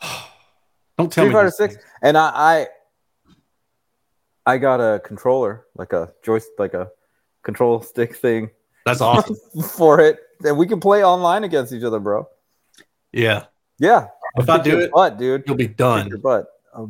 Don't 0.98 1.10
tell 1.10 1.24
Street 1.24 1.28
me 1.28 1.32
Fighter 1.32 1.50
Six, 1.50 1.74
things. 1.74 1.86
and 2.02 2.18
I, 2.18 2.66
I, 4.46 4.54
I 4.54 4.58
got 4.58 4.80
a 4.80 5.00
controller, 5.00 5.66
like 5.76 5.92
a 5.92 6.12
joystick, 6.22 6.58
like 6.58 6.74
a 6.74 6.88
control 7.42 7.82
stick 7.82 8.16
thing 8.16 8.50
That's 8.86 9.00
awesome. 9.02 9.36
for 9.62 10.00
it, 10.00 10.18
and 10.44 10.56
we 10.58 10.66
can 10.66 10.80
play 10.80 11.04
online 11.04 11.44
against 11.44 11.72
each 11.72 11.82
other, 11.84 12.00
bro. 12.00 12.28
yeah, 13.12 13.44
Yeah, 13.78 14.08
if 14.36 14.48
I 14.48 14.58
do 14.62 14.78
it, 14.80 14.90
butt, 14.92 15.18
dude. 15.18 15.44
you'll 15.46 15.56
be 15.56 15.68
done. 15.68 16.08
your 16.08 16.18
butt. 16.18 16.46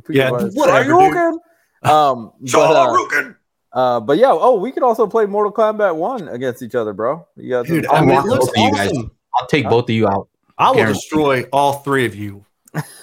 Yeah, 0.08 0.30
your 0.30 0.38
butt. 0.40 0.50
whatever, 0.54 0.78
Are 0.78 0.84
you 1.04 1.10
dude. 1.10 1.16
okay? 1.16 1.38
Um, 1.84 2.32
but, 2.40 2.56
uh, 2.56 3.32
uh, 3.74 4.00
but 4.00 4.16
yeah, 4.16 4.30
oh, 4.30 4.58
we 4.58 4.72
could 4.72 4.82
also 4.82 5.06
play 5.06 5.26
Mortal 5.26 5.52
Kombat 5.52 5.94
One 5.94 6.28
against 6.28 6.62
each 6.62 6.74
other, 6.74 6.94
bro. 6.94 7.26
You 7.36 7.50
guys, 7.50 7.66
Dude, 7.66 7.84
I'll 7.88 8.06
mean, 8.06 8.16
it 8.16 8.24
looks 8.24 8.46
both 8.46 8.56
of 8.56 8.62
you 8.62 8.72
guys. 8.72 8.88
awesome. 8.88 9.10
I'll 9.38 9.46
take 9.48 9.68
both 9.68 9.84
of 9.84 9.90
you 9.90 10.08
out. 10.08 10.28
I 10.56 10.70
will 10.70 10.86
destroy 10.86 11.42
all 11.52 11.74
three 11.80 12.06
of 12.06 12.14
you. 12.14 12.46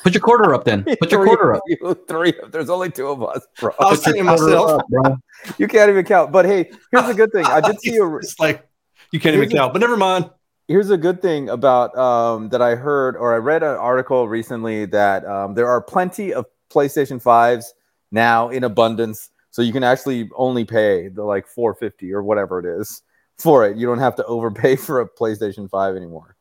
Put 0.03 0.13
your 0.13 0.21
quarter 0.21 0.53
up 0.53 0.65
then. 0.65 0.83
Put 0.99 1.11
your 1.11 1.23
quarter 1.25 1.55
up. 1.55 1.61
You, 1.67 1.93
three. 2.07 2.33
There's 2.51 2.69
only 2.69 2.91
two 2.91 3.07
of 3.07 3.23
us, 3.23 3.45
bro. 3.59 3.71
I 3.79 3.91
was 3.91 4.03
thinking 4.03 4.25
myself. 4.25 4.81
up, 4.81 4.87
bro. 4.89 5.17
You 5.57 5.67
can't 5.67 5.89
even 5.89 6.03
count. 6.05 6.31
But 6.31 6.45
hey, 6.45 6.71
here's 6.91 7.07
a 7.09 7.13
good 7.13 7.31
thing. 7.31 7.45
I 7.45 7.61
did 7.61 7.79
see 7.81 7.95
a 7.97 8.15
It's 8.17 8.39
like 8.39 8.67
you 9.11 9.19
can't 9.19 9.35
even 9.35 9.49
a- 9.49 9.55
count, 9.55 9.73
but 9.73 9.79
never 9.79 9.97
mind. 9.97 10.29
here's 10.67 10.89
a 10.89 10.97
good 10.97 11.21
thing 11.21 11.49
about 11.49 11.97
um, 11.97 12.49
that 12.49 12.61
I 12.61 12.75
heard 12.75 13.15
or 13.15 13.33
I 13.33 13.37
read 13.37 13.63
an 13.63 13.75
article 13.77 14.27
recently 14.27 14.85
that 14.87 15.25
um, 15.25 15.53
there 15.53 15.67
are 15.67 15.81
plenty 15.81 16.33
of 16.33 16.45
PlayStation 16.69 17.21
fives 17.21 17.73
now 18.11 18.49
in 18.49 18.63
abundance, 18.63 19.29
so 19.51 19.61
you 19.61 19.71
can 19.73 19.83
actually 19.83 20.29
only 20.35 20.65
pay 20.65 21.07
the 21.09 21.23
like 21.23 21.47
450 21.47 22.13
or 22.13 22.23
whatever 22.23 22.59
it 22.59 22.65
is 22.81 23.01
for 23.37 23.67
it. 23.67 23.77
You 23.77 23.87
don't 23.87 23.99
have 23.99 24.15
to 24.17 24.25
overpay 24.25 24.75
for 24.77 25.01
a 25.01 25.07
PlayStation 25.09 25.69
five 25.69 25.95
anymore. 25.95 26.35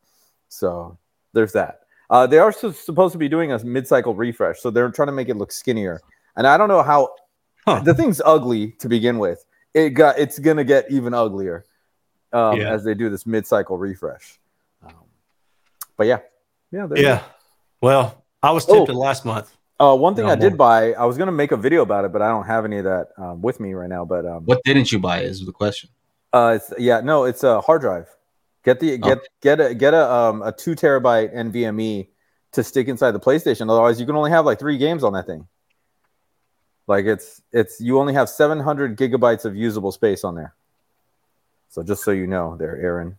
So 0.49 0.97
there's 1.33 1.53
that. 1.53 1.80
Uh, 2.11 2.27
they 2.27 2.37
are 2.37 2.51
su- 2.51 2.73
supposed 2.73 3.13
to 3.13 3.17
be 3.17 3.29
doing 3.29 3.51
a 3.53 3.63
mid-cycle 3.63 4.13
refresh, 4.13 4.59
so 4.59 4.69
they're 4.69 4.91
trying 4.91 5.07
to 5.07 5.13
make 5.13 5.29
it 5.29 5.37
look 5.37 5.51
skinnier. 5.51 5.99
And 6.35 6.45
I 6.45 6.57
don't 6.57 6.67
know 6.67 6.83
how 6.83 7.15
Huh. 7.65 7.79
the 7.83 7.93
thing's 7.93 8.21
ugly 8.23 8.71
to 8.79 8.89
begin 8.89 9.17
with. 9.17 9.43
It 9.73 9.91
got 9.91 10.19
it's 10.19 10.37
gonna 10.39 10.63
get 10.65 10.91
even 10.91 11.13
uglier 11.13 11.63
um, 12.33 12.59
Yeah. 12.59 12.69
as 12.73 12.83
they 12.83 12.93
do 12.93 13.09
this 13.09 13.25
mid-cycle 13.25 13.77
refresh. 13.77 14.39
Um, 14.85 14.93
but 15.97 16.07
yeah, 16.07 16.19
yeah, 16.71 16.85
there 16.87 16.97
you 16.97 17.03
Yeah. 17.05 17.23
Well, 17.81 18.23
I 18.43 18.51
was 18.51 18.67
Oh. 18.69 18.73
tempted 18.75 18.95
last 18.95 19.23
month. 19.25 19.55
Uh, 19.79 19.95
one 19.95 20.13
thing 20.15 20.25
No 20.25 20.31
I 20.31 20.35
did 20.35 20.57
buy, 20.57 20.93
I 20.93 21.05
was 21.05 21.17
gonna 21.17 21.31
make 21.31 21.51
a 21.51 21.57
video 21.57 21.81
about 21.81 22.03
it, 22.05 22.11
but 22.11 22.21
I 22.21 22.27
don't 22.29 22.45
have 22.45 22.65
any 22.65 22.77
of 22.77 22.83
that 22.83 23.09
um, 23.17 23.41
with 23.41 23.59
me 23.59 23.73
right 23.73 23.89
now. 23.89 24.03
But 24.05 24.25
um, 24.25 24.43
What 24.45 24.61
didn't 24.65 24.91
you 24.91 24.99
buy 24.99 25.21
is 25.21 25.45
the 25.45 25.51
question. 25.51 25.89
Uh, 26.33 26.53
it's, 26.57 26.73
yeah, 26.77 26.99
no, 27.01 27.23
it's 27.25 27.43
a 27.43 27.61
hard 27.61 27.81
drive. 27.81 28.07
Get 28.63 28.79
the 28.79 28.97
get 28.97 29.17
Oh. 29.17 29.21
get 29.41 29.59
a 29.59 29.73
get 29.73 29.93
a 29.93 30.11
um 30.11 30.41
a 30.41 30.51
two 30.51 30.75
terabyte 30.75 31.33
NVMe 31.35 32.07
to 32.51 32.63
stick 32.63 32.87
inside 32.87 33.11
the 33.11 33.19
PlayStation. 33.19 33.69
Otherwise, 33.69 33.99
you 33.99 34.05
can 34.05 34.15
only 34.15 34.31
have 34.31 34.45
like 34.45 34.59
three 34.59 34.77
games 34.77 35.03
on 35.03 35.13
that 35.13 35.25
thing. 35.25 35.47
Like 36.87 37.05
it's 37.05 37.41
it's 37.51 37.79
you 37.79 37.99
only 37.99 38.13
have 38.13 38.29
700 38.29 38.97
gigabytes 38.97 39.45
of 39.45 39.55
usable 39.55 39.91
space 39.91 40.23
on 40.23 40.35
there. 40.35 40.53
So 41.69 41.83
just 41.83 42.03
so 42.03 42.11
you 42.11 42.27
know, 42.27 42.57
there, 42.57 42.77
Aaron. 42.77 43.17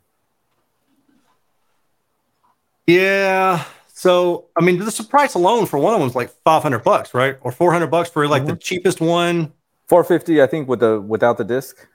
Yeah. 2.86 3.64
So 3.88 4.46
I 4.56 4.62
mean, 4.62 4.78
the 4.78 5.06
price 5.08 5.34
alone 5.34 5.66
for 5.66 5.78
one 5.78 5.94
of 5.94 6.00
them 6.00 6.08
is 6.08 6.14
like 6.14 6.30
five 6.44 6.62
hundred 6.62 6.84
bucks, 6.84 7.14
right? 7.14 7.38
Or 7.40 7.52
four 7.52 7.72
hundred 7.72 7.90
bucks 7.90 8.10
for 8.10 8.26
like 8.28 8.46
the 8.46 8.56
cheapest 8.56 9.00
one. 9.00 9.52
450, 9.88 10.40
I 10.40 10.46
think, 10.46 10.68
with 10.68 10.80
the 10.80 11.00
without 11.00 11.36
the 11.36 11.44
disc. 11.44 11.86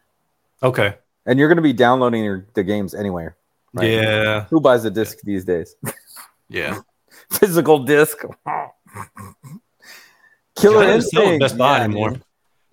Okay. 0.61 0.95
And 1.25 1.39
you're 1.39 1.47
going 1.47 1.57
to 1.57 1.63
be 1.63 1.73
downloading 1.73 2.23
your, 2.23 2.45
the 2.53 2.63
games 2.63 2.93
anyway. 2.93 3.29
Right. 3.77 3.91
Yeah. 3.91 4.45
Who 4.45 4.59
buys 4.61 4.85
a 4.85 4.91
disc 4.91 5.17
these 5.23 5.45
days? 5.45 5.75
Yeah. 6.49 6.79
Physical 7.29 7.79
disc. 7.79 8.19
Killer 10.55 10.79
They 10.79 10.87
don't 10.87 11.01
sell 11.01 11.21
at 11.23 11.33
Instinct. 11.33 11.39
Best 11.41 11.57
Buy 11.57 11.77
Yeah, 11.79 11.83
anymore. 11.83 12.09
dude. 12.11 12.23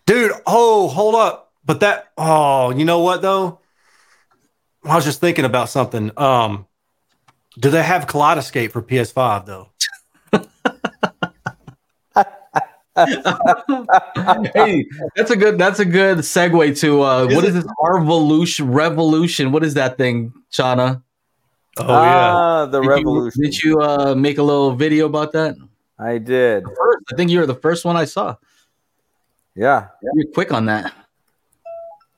Dude, 0.07 0.33
oh, 0.47 0.87
hold 0.89 1.17
up. 1.17 1.53
But 1.65 1.81
that 1.81 2.09
oh, 2.17 2.71
you 2.71 2.85
know 2.85 3.01
what 3.01 3.21
though? 3.21 3.59
I 4.85 4.95
was 4.95 5.05
just 5.05 5.19
thinking 5.21 5.45
about 5.45 5.71
something. 5.71 6.13
Um, 6.17 6.67
do 7.59 7.71
they 7.71 7.83
have 7.83 8.07
Kaleidoscape 8.07 8.71
for 8.71 8.81
PS5 8.83 9.47
though? 9.47 9.71
Hey, 12.97 14.87
that's 15.17 15.31
a 15.31 15.37
good 15.37 15.59
that's 15.59 15.81
a 15.81 15.85
good 15.85 16.19
segue 16.19 16.79
to 16.81 17.03
uh 17.03 17.27
Is 17.27 17.35
what 17.35 17.45
it? 17.45 17.49
is 17.49 17.55
this 17.55 17.65
R_volution 17.83 18.71
R_volution? 18.73 19.51
What 19.51 19.65
is 19.65 19.75
that 19.75 19.99
thing, 19.99 20.33
Channa? 20.51 21.03
Oh 21.79 21.87
Ah, 21.89 22.67
the 22.67 22.81
Did 22.81 22.87
you- 23.01 23.07
R_volution. 23.07 23.43
did 23.43 23.63
you 23.63 23.81
uh 23.81 24.15
make 24.15 24.39
a 24.39 24.43
little 24.43 24.75
video 24.75 25.07
about 25.07 25.33
that? 25.33 25.57
I 25.99 26.19
did. 26.19 26.65
First, 26.65 27.05
I 27.13 27.17
think 27.17 27.31
you 27.31 27.39
were 27.41 27.47
the 27.47 27.55
first 27.55 27.85
one 27.85 27.97
I 27.97 28.05
saw. 28.05 28.37
Yeah. 29.55 29.89
You're 30.03 30.33
quick 30.33 30.53
on 30.53 30.67
that. 30.67 30.93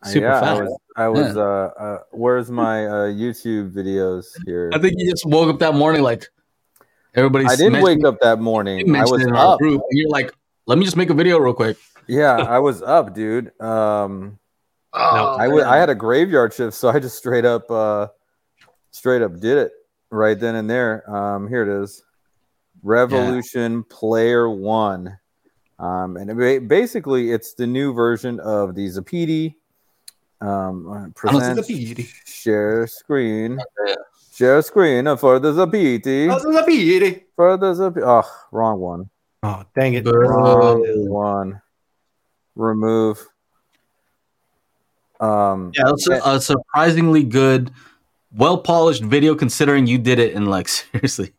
Super 0.04 0.26
yeah, 0.26 0.36
I 0.36 0.40
fast. 0.40 0.62
was. 0.62 0.78
I 0.96 1.08
was. 1.08 1.36
Uh, 1.36 1.42
uh, 1.78 1.98
where's 2.12 2.50
my 2.50 2.86
uh, 2.86 2.92
YouTube 3.12 3.72
videos 3.72 4.26
here? 4.46 4.70
I 4.72 4.78
think 4.78 4.94
you 4.96 5.10
just 5.10 5.26
woke 5.26 5.48
up 5.52 5.58
that 5.58 5.74
morning 5.74 6.02
like 6.02 6.26
everybody's 7.14 7.50
I 7.52 7.56
didn't 7.56 7.82
wake 7.82 8.04
up 8.04 8.18
that 8.20 8.38
morning. 8.40 8.94
I 8.96 9.02
was 9.02 9.20
it 9.22 9.28
in 9.28 9.34
our 9.36 9.54
up. 9.54 9.58
group, 9.58 9.82
and 9.90 9.98
you're 9.98 10.08
like, 10.08 10.32
let 10.66 10.78
me 10.78 10.84
just 10.84 10.96
make 10.96 11.10
a 11.10 11.14
video 11.14 11.38
real 11.38 11.54
quick. 11.54 11.76
Yeah, 12.06 12.36
I 12.36 12.58
was 12.58 12.82
up, 12.82 13.14
dude. 13.14 13.58
Um, 13.60 14.38
No, 14.94 15.00
I 15.38 15.48
wa- 15.48 15.62
I 15.68 15.76
had 15.76 15.90
a 15.90 15.94
graveyard 15.94 16.54
shift, 16.54 16.74
so 16.74 16.88
I 16.88 16.98
just 16.98 17.16
straight 17.18 17.44
up, 17.44 17.70
uh, 17.70 18.08
straight 18.92 19.20
up 19.22 19.38
did 19.40 19.58
it 19.58 19.72
right 20.10 20.38
then 20.38 20.54
and 20.54 20.70
there. 20.70 21.08
Um, 21.14 21.48
here 21.48 21.62
it 21.62 21.82
is, 21.82 22.02
R_volution 22.84 23.86
Player 23.90 24.48
One, 24.48 25.18
um, 25.78 26.16
and 26.16 26.30
it 26.30 26.34
ba- 26.38 26.66
basically 26.66 27.30
it's 27.32 27.52
the 27.54 27.66
new 27.66 27.92
version 27.92 28.40
of 28.40 28.74
the 28.74 28.86
Zappiti. 28.88 29.56
Um, 30.40 30.88
uh, 30.88 31.28
I 31.28 31.32
don't 31.32 31.64
see 31.64 31.94
present 31.94 32.08
share 32.26 32.86
screen, 32.86 33.58
Yeah. 33.86 33.94
share 34.32 34.62
screen 34.62 35.04
for 35.16 35.38
the 35.38 35.52
Zappiti. 35.52 36.28
For 37.36 37.56
the 37.58 37.72
Zappiti. 37.74 38.02
Oh, 38.02 38.22
wrong 38.52 38.78
one. 38.80 39.10
Oh, 39.46 39.62
dang 39.76 39.94
it. 39.94 40.04
Wrong 40.04 40.82
one. 41.08 41.62
Remove. 42.56 43.24
Um, 45.20 45.70
Yeah, 45.76 45.84
that's 45.86 46.08
a, 46.08 46.20
a 46.24 46.40
surprisingly 46.40 47.22
good, 47.22 47.70
well 48.36 48.58
polished 48.58 49.04
video 49.04 49.36
considering 49.36 49.86
you 49.86 49.98
did 49.98 50.18
it 50.18 50.32
in 50.34 50.46
like 50.46 50.66
seriously. 50.80 51.32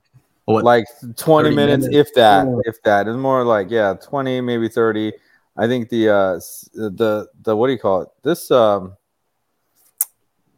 What? 0.46 0.64
like 0.64 0.86
20 1.18 1.54
minutes, 1.54 1.86
minutes. 1.88 2.10
if 2.10 2.16
that 2.16 2.48
Yeah. 2.48 2.60
if 2.64 2.82
that 2.84 3.10
it's 3.10 3.18
more 3.18 3.44
like 3.44 3.70
yeah 3.70 3.96
20 3.96 4.40
maybe 4.40 4.70
30 4.70 5.12
i 5.58 5.68
think 5.68 5.90
the 5.90 6.08
uh 6.08 6.40
the 6.72 7.28
the 7.42 7.54
what 7.54 7.68
do 7.68 7.74
you 7.74 7.80
call 7.80 8.04
it 8.04 8.08
this 8.24 8.50
um 8.50 8.96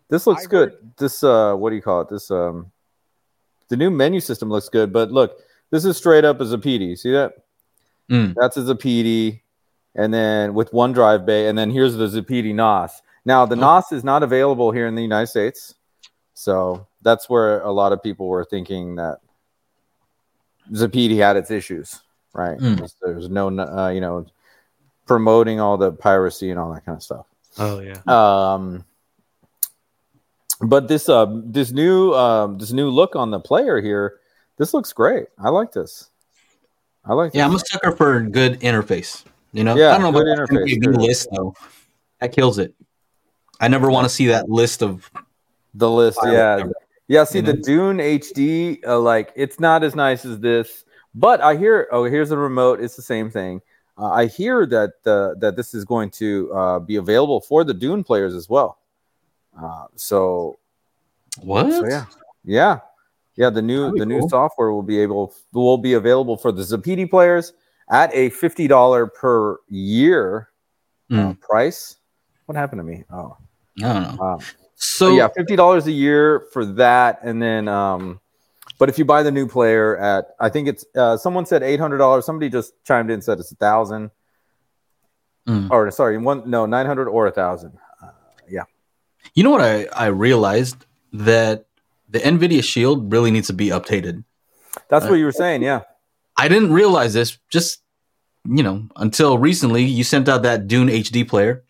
this 0.10 0.28
looks 0.28 0.45
I 0.45 0.47
good 0.47 0.78
this 1.00 1.24
uh 1.24 1.56
what 1.56 1.72
do 1.72 1.76
you 1.76 1.82
call 1.82 2.02
it 2.02 2.10
this 2.10 2.30
um 2.30 2.72
the 3.70 3.78
new 3.78 3.89
menu 3.89 4.20
system 4.20 4.52
looks 4.52 4.70
good 4.70 4.93
but 4.93 5.12
look 5.12 5.39
this 5.72 5.86
is 5.86 5.97
straight 5.97 6.26
up 6.26 6.41
as 6.41 6.51
a 6.53 6.57
pd 6.57 6.97
see 6.97 7.11
that 7.11 7.34
Mm. 8.09 8.34
that's 8.36 8.57
a 8.57 8.61
pd 8.76 9.41
and 9.95 10.11
then 10.13 10.53
with 10.55 10.72
one 10.74 10.93
drive 10.93 11.26
bay, 11.26 11.47
and 11.47 11.57
then 11.57 11.70
here's 11.72 11.95
the 11.95 12.07
Zappiti 12.07 12.53
NOS. 12.53 13.01
Now 13.26 13.45
the 13.45 13.55
Oh. 13.55 13.59
NOS 13.59 13.91
is 13.91 14.03
not 14.03 14.24
available 14.24 14.72
here 14.72 14.88
in 14.88 14.95
the 14.95 15.01
United 15.01 15.28
States, 15.28 15.76
so 16.34 16.88
that's 17.03 17.30
where 17.30 17.59
a 17.61 17.72
lot 17.72 17.91
of 17.91 18.01
people 18.01 18.28
were 18.28 18.45
thinking 18.45 18.95
that 18.95 19.20
Zappiti 20.72 21.17
had 21.17 21.38
its 21.38 21.51
issues, 21.51 22.01
right? 22.34 22.57
Mm. 22.59 22.78
There's, 22.78 22.95
there's 23.01 23.30
no, 23.30 23.49
uh, 23.49 23.89
you 23.89 24.01
know, 24.01 24.26
promoting 25.05 25.59
all 25.59 25.78
the 25.78 25.91
piracy 25.91 26.49
and 26.51 26.59
all 26.59 26.72
that 26.74 26.86
kind 26.86 26.95
of 26.95 27.03
stuff. 27.03 27.26
Oh 27.57 27.80
yeah. 27.80 27.99
Um, 28.07 28.86
but 30.61 30.88
this 30.88 31.09
uh 31.09 31.26
this 31.45 31.72
new 31.72 32.13
um 32.13 32.57
this 32.57 32.72
new 32.72 32.89
look 32.89 33.15
on 33.15 33.32
the 33.32 33.39
player 33.39 33.82
here, 33.82 34.20
this 34.60 34.74
looks 34.76 34.93
great. 34.93 35.26
I 35.39 35.49
like 35.49 35.72
this. 35.72 36.12
I 37.03 37.14
like. 37.14 37.34
Yeah, 37.34 37.45
I'm 37.47 37.55
a 37.55 37.60
sucker 37.60 37.91
for 37.95 38.22
good 38.22 38.60
interface. 38.60 39.24
You 39.53 39.64
know, 39.64 39.76
Yeah, 39.76 39.95
I 39.95 39.97
don't 39.97 40.14
know 40.14 40.20
good 40.20 40.28
about 40.32 40.47
interface, 40.49 40.80
good. 40.80 40.97
list 40.97 41.28
though. 41.32 41.55
That 42.22 42.32
kills 42.34 42.60
it. 42.60 42.76
I 43.60 43.68
never 43.68 43.89
want 43.89 44.05
to 44.05 44.10
see 44.10 44.28
that 44.28 44.47
list 44.49 44.84
of. 44.84 45.10
the 45.74 45.89
list. 45.89 46.20
Yeah, 46.24 46.57
number. 46.57 46.76
yeah. 47.07 47.24
See 47.24 47.39
you 47.39 47.45
the 47.45 47.53
know? 47.53 47.62
Dune 47.62 47.97
HD, 47.97 48.86
uh, 48.86 48.99
like 48.99 49.32
it's 49.36 49.60
not 49.60 49.84
as 49.84 49.95
nice 49.95 50.24
as 50.26 50.39
this, 50.39 50.86
but 51.16 51.41
I 51.41 51.55
hear. 51.55 51.88
Oh, 51.91 52.03
here's 52.03 52.30
the 52.30 52.38
remote. 52.38 52.80
It's 52.80 52.95
the 52.95 53.01
same 53.01 53.32
thing. 53.32 53.62
Uh, 53.97 54.12
I 54.12 54.28
hear 54.28 54.66
that 54.68 54.91
uh, 55.05 55.34
that 55.39 55.55
this 55.55 55.74
is 55.74 55.84
going 55.86 56.12
to 56.12 56.53
uh, 56.53 56.80
be 56.80 56.97
available 56.97 57.41
for 57.41 57.64
the 57.64 57.74
Dune 57.74 58.03
players 58.03 58.34
as 58.36 58.47
well. 58.49 58.78
Uh, 59.60 59.86
so 59.95 60.60
What? 61.41 61.70
So 61.72 61.88
yeah, 61.88 62.05
yeah, 62.45 62.80
yeah. 63.40 63.50
The 63.50 63.62
new 63.64 63.92
the 63.98 64.06
new 64.06 64.22
software 64.30 64.72
will 64.72 64.84
be 64.84 65.00
able 65.00 65.34
will 65.54 65.78
be 65.80 65.94
available 65.94 66.38
for 66.38 66.52
the 66.52 66.62
Zappiti 66.62 67.10
players 67.10 67.54
at 67.90 68.14
a 68.14 68.30
fifty 68.30 68.68
dollar 68.68 69.08
per 69.08 69.58
year 69.70 70.50
uh, 71.12 71.16
Mm, 71.16 71.40
price. 71.40 71.98
What 72.46 72.56
happened 72.56 72.80
to 72.80 72.84
me? 72.84 73.04
Oh, 73.12 73.36
I 73.84 73.94
don't 73.94 74.04
know. 74.04 74.18
wow. 74.20 74.40
So 74.76 75.16
yeah, 75.16 75.28
fifty 75.30 75.56
dollars 75.56 75.88
a 75.88 75.92
year 75.92 76.46
for 76.54 76.66
that, 76.66 77.20
and 77.24 77.42
then 77.42 77.68
um, 77.68 78.20
but 78.78 78.90
if 78.90 78.98
you 79.00 79.06
buy 79.06 79.24
the 79.24 79.32
new 79.32 79.48
player 79.48 79.98
at 79.98 80.36
I 80.40 80.50
think 80.50 80.68
it's 80.68 80.86
uh, 80.96 81.18
someone 81.18 81.46
said 81.46 81.64
eight 81.64 81.80
hundred 81.80 81.98
dollars. 81.98 82.26
Somebody 82.26 82.50
just 82.50 82.74
chimed 82.86 83.10
in 83.10 83.16
and 83.16 83.24
said 83.24 83.40
it's 83.40 83.52
a 83.52 83.56
thousand. 83.56 84.12
Mm. 85.48 85.72
Or 85.72 85.90
sorry, 85.92 86.18
one 86.18 86.50
no 86.50 86.66
nine 86.68 86.86
hundred 86.86 87.08
or 87.08 87.26
a 87.28 87.32
thousand. 87.32 87.74
Yeah. 88.48 88.64
you 89.36 89.44
know 89.44 89.52
what 89.52 89.62
I 89.62 89.86
I 89.94 90.08
realized 90.08 90.86
that 91.14 91.66
the 92.10 92.20
Nvidia 92.20 92.64
Shield 92.64 93.12
really 93.12 93.32
needs 93.32 93.47
to 93.47 93.53
be 93.53 93.68
updated. 93.68 94.24
That's 94.89 95.05
Uh, 95.05 95.10
what 95.10 95.16
you 95.16 95.26
were 95.26 95.32
saying. 95.32 95.62
Yeah. 95.64 95.82
I 96.38 96.47
didn't 96.47 96.72
realize 96.74 97.14
this 97.14 97.38
just 97.49 97.82
you 98.45 98.64
know 98.64 98.88
until 98.95 99.38
recently. 99.38 99.84
You 99.84 100.03
sent 100.03 100.28
out 100.30 100.43
that 100.43 100.68
Dune 100.68 100.88
HD 100.89 101.28
player. 101.28 101.64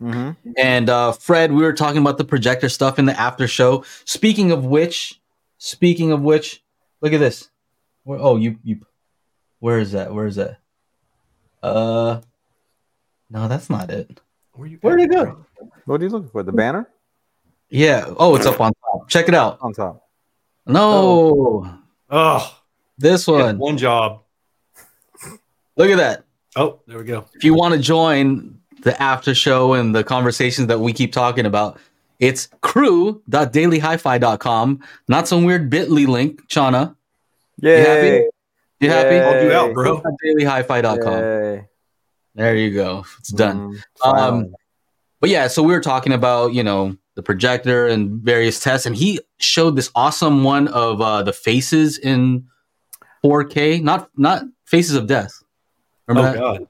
hmm 0.00 0.30
And 0.56 0.88
uh, 0.88 1.12
Fred, 1.12 1.52
we 1.52 1.62
were 1.62 1.72
talking 1.72 2.00
about 2.00 2.18
the 2.18 2.24
projector 2.24 2.68
stuff 2.68 2.98
in 2.98 3.06
the 3.06 3.18
after 3.18 3.46
show. 3.46 3.84
Speaking 4.04 4.50
of 4.50 4.64
which, 4.64 5.20
speaking 5.58 6.10
of 6.12 6.22
which, 6.22 6.62
look 7.00 7.12
at 7.12 7.20
this. 7.20 7.48
Where, 8.04 8.18
oh, 8.18 8.36
you 8.36 8.58
you, 8.64 8.80
where 9.60 9.78
is 9.78 9.92
that? 9.92 10.12
Where 10.14 10.26
is 10.26 10.36
that? 10.36 10.58
Uh, 11.62 12.20
no, 13.28 13.46
that's 13.46 13.68
not 13.70 13.90
it. 13.90 14.20
Where 14.54 14.66
you 14.66 14.78
Where'd 14.80 15.00
it 15.00 15.10
go? 15.10 15.44
What 15.84 16.00
are 16.00 16.04
you 16.04 16.10
looking 16.10 16.30
for? 16.30 16.42
The 16.42 16.52
banner 16.52 16.88
Yeah. 17.70 18.12
Oh, 18.18 18.36
it's 18.36 18.44
up 18.46 18.60
on 18.60 18.72
top. 18.74 19.08
Check 19.08 19.28
it 19.28 19.34
out. 19.34 19.58
on 19.62 19.72
top. 19.72 20.06
No, 20.66 21.66
Oh, 22.10 22.58
this 22.98 23.26
one. 23.26 23.56
one 23.58 23.78
job. 23.78 24.20
Look 25.76 25.90
at 25.90 25.96
that. 25.96 26.24
Oh, 26.56 26.80
there 26.86 26.98
we 26.98 27.04
go. 27.04 27.24
If 27.34 27.44
you 27.44 27.54
want 27.54 27.72
to 27.74 27.80
join 27.80 28.58
the 28.82 29.00
after 29.00 29.34
show 29.34 29.72
and 29.74 29.94
the 29.94 30.02
conversations 30.04 30.66
that 30.68 30.80
we 30.80 30.92
keep 30.92 31.12
talking 31.12 31.46
about, 31.46 31.78
it's 32.18 32.48
crew.dailyhifi.com. 32.60 34.80
Not 35.08 35.26
some 35.28 35.44
weird 35.44 35.70
bit.ly 35.70 36.04
link, 36.04 36.46
Channa. 36.48 36.94
Yeah. 37.58 37.76
You 37.78 37.86
happy? 37.86 38.26
You 38.80 38.90
happy? 38.90 39.14
Yay. 39.14 39.20
Help 39.20 39.42
you 39.44 39.52
out, 39.52 39.72
bro. 39.74 40.02
dailyhifi.com. 40.24 41.18
Yay. 41.22 41.64
There 42.34 42.56
you 42.56 42.74
go. 42.74 43.04
It's 43.18 43.30
done. 43.30 43.72
Mm, 43.72 43.74
Um, 43.74 43.82
finally. 44.14 44.52
But 45.20 45.30
yeah, 45.30 45.48
so 45.48 45.62
we 45.62 45.72
were 45.72 45.80
talking 45.80 46.12
about, 46.12 46.54
you 46.54 46.62
know, 46.62 46.96
the 47.14 47.22
projector 47.22 47.86
and 47.86 48.22
various 48.22 48.58
tests, 48.60 48.86
and 48.86 48.96
he 48.96 49.20
showed 49.38 49.76
this 49.76 49.90
awesome 49.94 50.42
one 50.44 50.68
of 50.68 51.00
uh, 51.00 51.22
the 51.22 51.32
faces 51.32 51.98
in 51.98 52.46
4K, 53.24 53.82
not 53.82 54.08
not 54.16 54.44
faces 54.64 54.94
of 54.94 55.06
death. 55.06 55.32
Oh 55.42 56.14
Remember 56.14 56.32
that? 56.32 56.38
god. 56.40 56.68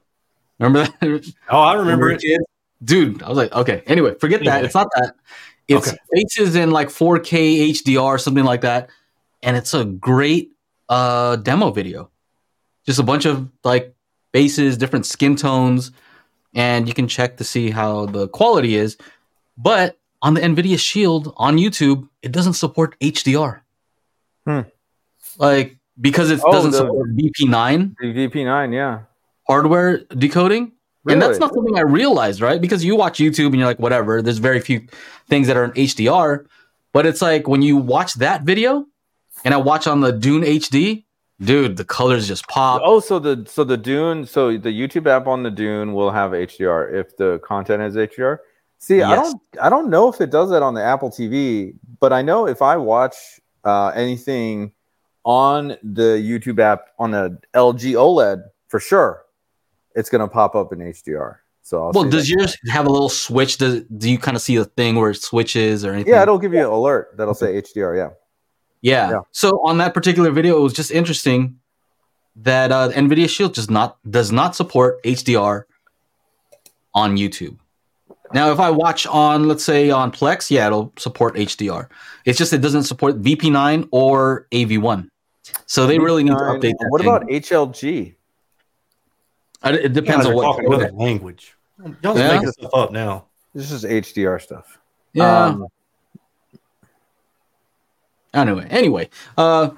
Remember 0.59 0.79
that? 0.99 1.33
Oh, 1.49 1.59
I 1.61 1.73
remember 1.73 2.09
it. 2.11 2.21
Dude, 2.83 3.21
I 3.23 3.29
was 3.29 3.37
like, 3.37 3.53
okay. 3.53 3.83
Anyway, 3.85 4.15
forget 4.15 4.43
that. 4.43 4.65
It's 4.65 4.73
not 4.75 4.87
that. 4.95 5.15
It's 5.67 5.87
Okay. 5.87 5.97
faces 6.13 6.55
in 6.55 6.71
like 6.71 6.89
4K 6.89 7.69
HDR, 7.71 8.19
something 8.19 8.43
like 8.43 8.61
that. 8.61 8.89
And 9.43 9.55
it's 9.55 9.73
a 9.73 9.85
great 9.85 10.51
uh 10.89 11.37
demo 11.37 11.71
video. 11.71 12.09
Just 12.85 12.99
a 12.99 13.03
bunch 13.03 13.25
of 13.25 13.49
like 13.63 13.95
faces, 14.33 14.77
different 14.77 15.05
skin 15.05 15.35
tones, 15.35 15.91
and 16.53 16.87
you 16.87 16.93
can 16.93 17.07
check 17.07 17.37
to 17.37 17.43
see 17.43 17.69
how 17.69 18.05
the 18.07 18.27
quality 18.27 18.75
is. 18.75 18.97
But 19.57 19.97
on 20.21 20.33
the 20.33 20.41
Nvidia 20.41 20.79
Shield 20.79 21.33
on 21.37 21.57
YouTube, 21.57 22.07
it 22.21 22.31
doesn't 22.31 22.53
support 22.53 22.95
HDR. 22.99 23.61
Hmm. 24.45 24.61
Like 25.37 25.77
because 25.99 26.31
it 26.31 26.39
Oh, 26.43 26.51
doesn't 26.51 26.71
the- 26.71 26.77
support 26.77 27.09
VP9 27.15 27.95
The 27.99 28.13
VP9, 28.13 28.73
yeah. 28.73 28.99
hardware 29.47 29.99
decoding. 30.17 30.71
And 31.07 31.19
that's 31.19 31.39
not 31.39 31.51
something 31.51 31.75
I 31.77 31.81
realized, 31.81 32.41
right? 32.41 32.61
Because 32.61 32.83
you 32.85 32.95
watch 32.95 33.17
YouTube 33.17 33.47
and 33.47 33.55
you're 33.55 33.65
like, 33.65 33.79
whatever, 33.79 34.21
there's 34.21 34.37
very 34.37 34.59
few 34.59 34.85
things 35.27 35.47
that 35.47 35.57
are 35.57 35.63
in 35.65 35.71
HDR. 35.71 36.45
But 36.93 37.07
it's 37.07 37.23
like 37.23 37.47
when 37.47 37.63
you 37.63 37.75
watch 37.77 38.13
that 38.15 38.43
video 38.43 38.85
and 39.43 39.53
I 39.53 39.57
watch 39.57 39.87
on 39.87 40.01
the 40.01 40.11
Dune 40.11 40.43
HD, 40.43 41.05
dude, 41.41 41.77
the 41.77 41.85
colors 41.85 42.27
just 42.27 42.47
pop. 42.47 42.81
Oh, 42.83 42.99
so 42.99 43.19
the 43.19 43.45
so 43.47 43.63
the 43.63 43.77
Dune, 43.77 44.25
so 44.25 44.57
the 44.57 44.69
YouTube 44.69 45.07
app 45.07 45.27
on 45.27 45.43
the 45.43 45.51
Dune 45.51 45.93
will 45.93 46.11
have 46.11 46.31
HDR 46.31 46.93
if 46.93 47.15
the 47.17 47.39
content 47.39 47.83
is 47.83 47.95
HDR. 47.95 48.39
See, 48.77 49.01
I 49.01 49.15
don't 49.15 49.41
I 49.61 49.69
don't 49.69 49.89
know 49.89 50.09
if 50.09 50.21
it 50.21 50.31
does 50.31 50.49
that 50.49 50.63
on 50.63 50.73
the 50.73 50.83
Apple 50.83 51.09
TV, 51.09 51.75
but 51.99 52.11
I 52.11 52.21
know 52.21 52.47
if 52.47 52.61
I 52.61 52.77
watch 52.77 53.15
uh, 53.63 53.89
anything 53.89 54.71
on 55.23 55.77
the 55.83 56.17
YouTube 56.17 56.59
app 56.59 56.87
on 56.97 57.13
a 57.13 57.29
LG 57.53 57.93
OLED, 57.93 58.43
for 58.69 58.79
sure, 58.79 59.23
it's 59.95 60.09
gonna 60.09 60.27
pop 60.27 60.55
up 60.55 60.73
in 60.73 60.79
HDR. 60.79 61.37
So 61.61 61.83
I'll 61.83 61.91
well, 61.91 62.09
does 62.09 62.27
yours 62.27 62.57
have 62.69 62.87
a 62.87 62.89
little 62.89 63.09
switch? 63.09 63.59
Does, 63.59 63.83
do 63.83 64.09
you 64.09 64.17
kind 64.17 64.35
of 64.35 64.41
see 64.41 64.55
a 64.55 64.65
thing 64.65 64.95
where 64.95 65.11
it 65.11 65.21
switches 65.21 65.85
or 65.85 65.93
anything? 65.93 66.11
Yeah, 66.11 66.23
it'll 66.23 66.39
give 66.39 66.53
you 66.53 66.59
an 66.59 66.65
alert 66.65 67.15
that'll 67.17 67.35
say 67.35 67.61
HDR. 67.61 67.95
Yeah. 67.95 68.09
Yeah. 68.81 69.09
Yeah. 69.11 69.19
So 69.31 69.61
on 69.65 69.77
that 69.79 69.93
particular 69.93 70.31
video, 70.31 70.57
it 70.57 70.61
was 70.61 70.73
just 70.73 70.91
interesting 70.91 71.59
that 72.37 72.71
uh, 72.71 72.89
NVIDIA 72.89 73.29
Shield 73.29 73.53
just 73.53 73.69
not 73.69 73.97
does 74.09 74.31
not 74.31 74.55
support 74.55 75.01
HDR 75.03 75.63
on 76.93 77.15
YouTube. 77.17 77.57
Now, 78.33 78.51
if 78.51 78.59
I 78.59 78.69
watch 78.71 79.05
on, 79.07 79.47
let's 79.49 79.63
say 79.63 79.89
on 79.89 80.11
Plex, 80.11 80.49
yeah, 80.49 80.67
it'll 80.67 80.93
support 80.97 81.35
HDR. 81.35 81.89
It's 82.25 82.37
just 82.37 82.53
it 82.53 82.59
doesn't 82.61 82.83
support 82.83 83.21
VP9 83.21 83.89
or 83.91 84.47
AV1. 84.53 85.09
So 85.65 85.85
they 85.85 85.99
really 85.99 86.23
need 86.23 86.31
to 86.31 86.35
Nine- 86.37 86.59
update 86.61 86.73
that. 86.79 86.87
What 86.89 87.01
thing. 87.01 87.09
about 87.09 87.27
HLG? 87.27 88.15
Uh, 89.63 89.77
It 89.79 89.93
depends 89.93 90.25
guys 90.25 90.27
on 90.27 90.35
what. 90.35 90.43
talking 90.43 90.65
another 90.67 90.91
language. 90.93 91.55
Y'all 92.01 92.17
Yeah. 92.17 92.33
making 92.35 92.51
stuff 92.53 92.71
up 92.73 92.91
now. 92.91 93.25
This 93.53 93.69
is 93.71 93.83
HDR 93.83 94.39
stuff. 94.39 94.77
Yeah. 95.13 95.45
Um, 95.47 95.67
anyway 98.33 98.65
anyway 98.69 99.09
uh 99.37 99.69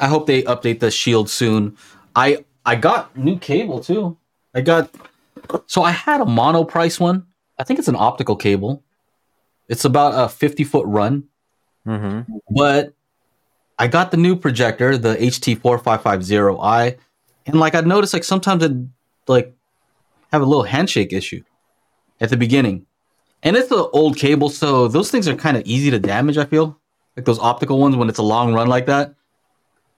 i 0.00 0.06
hope 0.08 0.26
they 0.26 0.42
update 0.44 0.80
the 0.80 0.90
shield 0.90 1.28
soon. 1.30 1.76
I 2.16 2.44
i 2.64 2.74
got 2.76 3.16
new 3.16 3.38
cable 3.38 3.80
too. 3.80 4.16
I 4.54 4.60
got 4.60 4.90
so 5.66 5.82
i 5.82 5.90
had 5.90 6.20
a 6.20 6.24
Monoprice 6.24 6.98
one. 7.00 7.26
I 7.58 7.64
think 7.64 7.78
it's 7.78 7.88
an 7.88 7.96
optical 7.96 8.36
cable. 8.36 8.82
It's 9.68 9.84
about 9.84 10.12
a 10.14 10.28
50 10.28 10.64
foot 10.64 10.86
run. 10.86 11.24
Mhm. 11.86 12.24
but 12.48 12.94
i 13.78 13.86
got 13.86 14.10
the 14.10 14.16
new 14.16 14.36
projector 14.36 14.96
the 14.96 15.16
ht4550i 15.16 16.96
and 17.44 17.60
like 17.60 17.74
i 17.74 17.80
noticed 17.82 18.14
like 18.14 18.24
sometimes 18.24 18.62
it 18.64 18.72
like 19.28 19.54
have 20.32 20.40
a 20.40 20.46
little 20.46 20.62
handshake 20.62 21.12
issue 21.12 21.42
at 22.20 22.30
the 22.30 22.36
beginning. 22.36 22.86
And 23.42 23.54
it's 23.56 23.70
an 23.70 23.84
old 23.92 24.16
cable 24.16 24.48
so 24.48 24.88
those 24.88 25.10
things 25.10 25.28
are 25.28 25.36
kind 25.36 25.58
of 25.58 25.62
easy 25.66 25.90
to 25.90 25.98
damage 25.98 26.38
i 26.38 26.46
feel 26.46 26.78
like 27.16 27.24
those 27.24 27.38
optical 27.38 27.78
ones 27.78 27.96
when 27.96 28.08
it's 28.08 28.18
a 28.18 28.22
long 28.22 28.52
run 28.54 28.68
like 28.68 28.86
that 28.86 29.14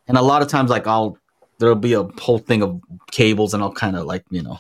and 0.09 0.17
a 0.17 0.23
lot 0.23 0.43
of 0.43 0.49
times 0.49 0.71
like 0.71 0.87
i'll 0.87 1.19
there'll 1.59 1.75
be 1.75 1.95
a 1.95 2.03
whole 2.21 2.39
thing 2.39 2.62
of 2.62 2.81
cables 3.11 3.55
and 3.55 3.62
i'll 3.62 3.73
kind 3.73 3.97
of 3.97 4.05
like 4.07 4.25
you 4.31 4.43
know 4.43 4.57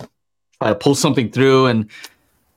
try 0.60 0.68
to 0.70 0.74
pull 0.74 0.94
something 0.94 1.30
through 1.30 1.66
and 1.66 1.90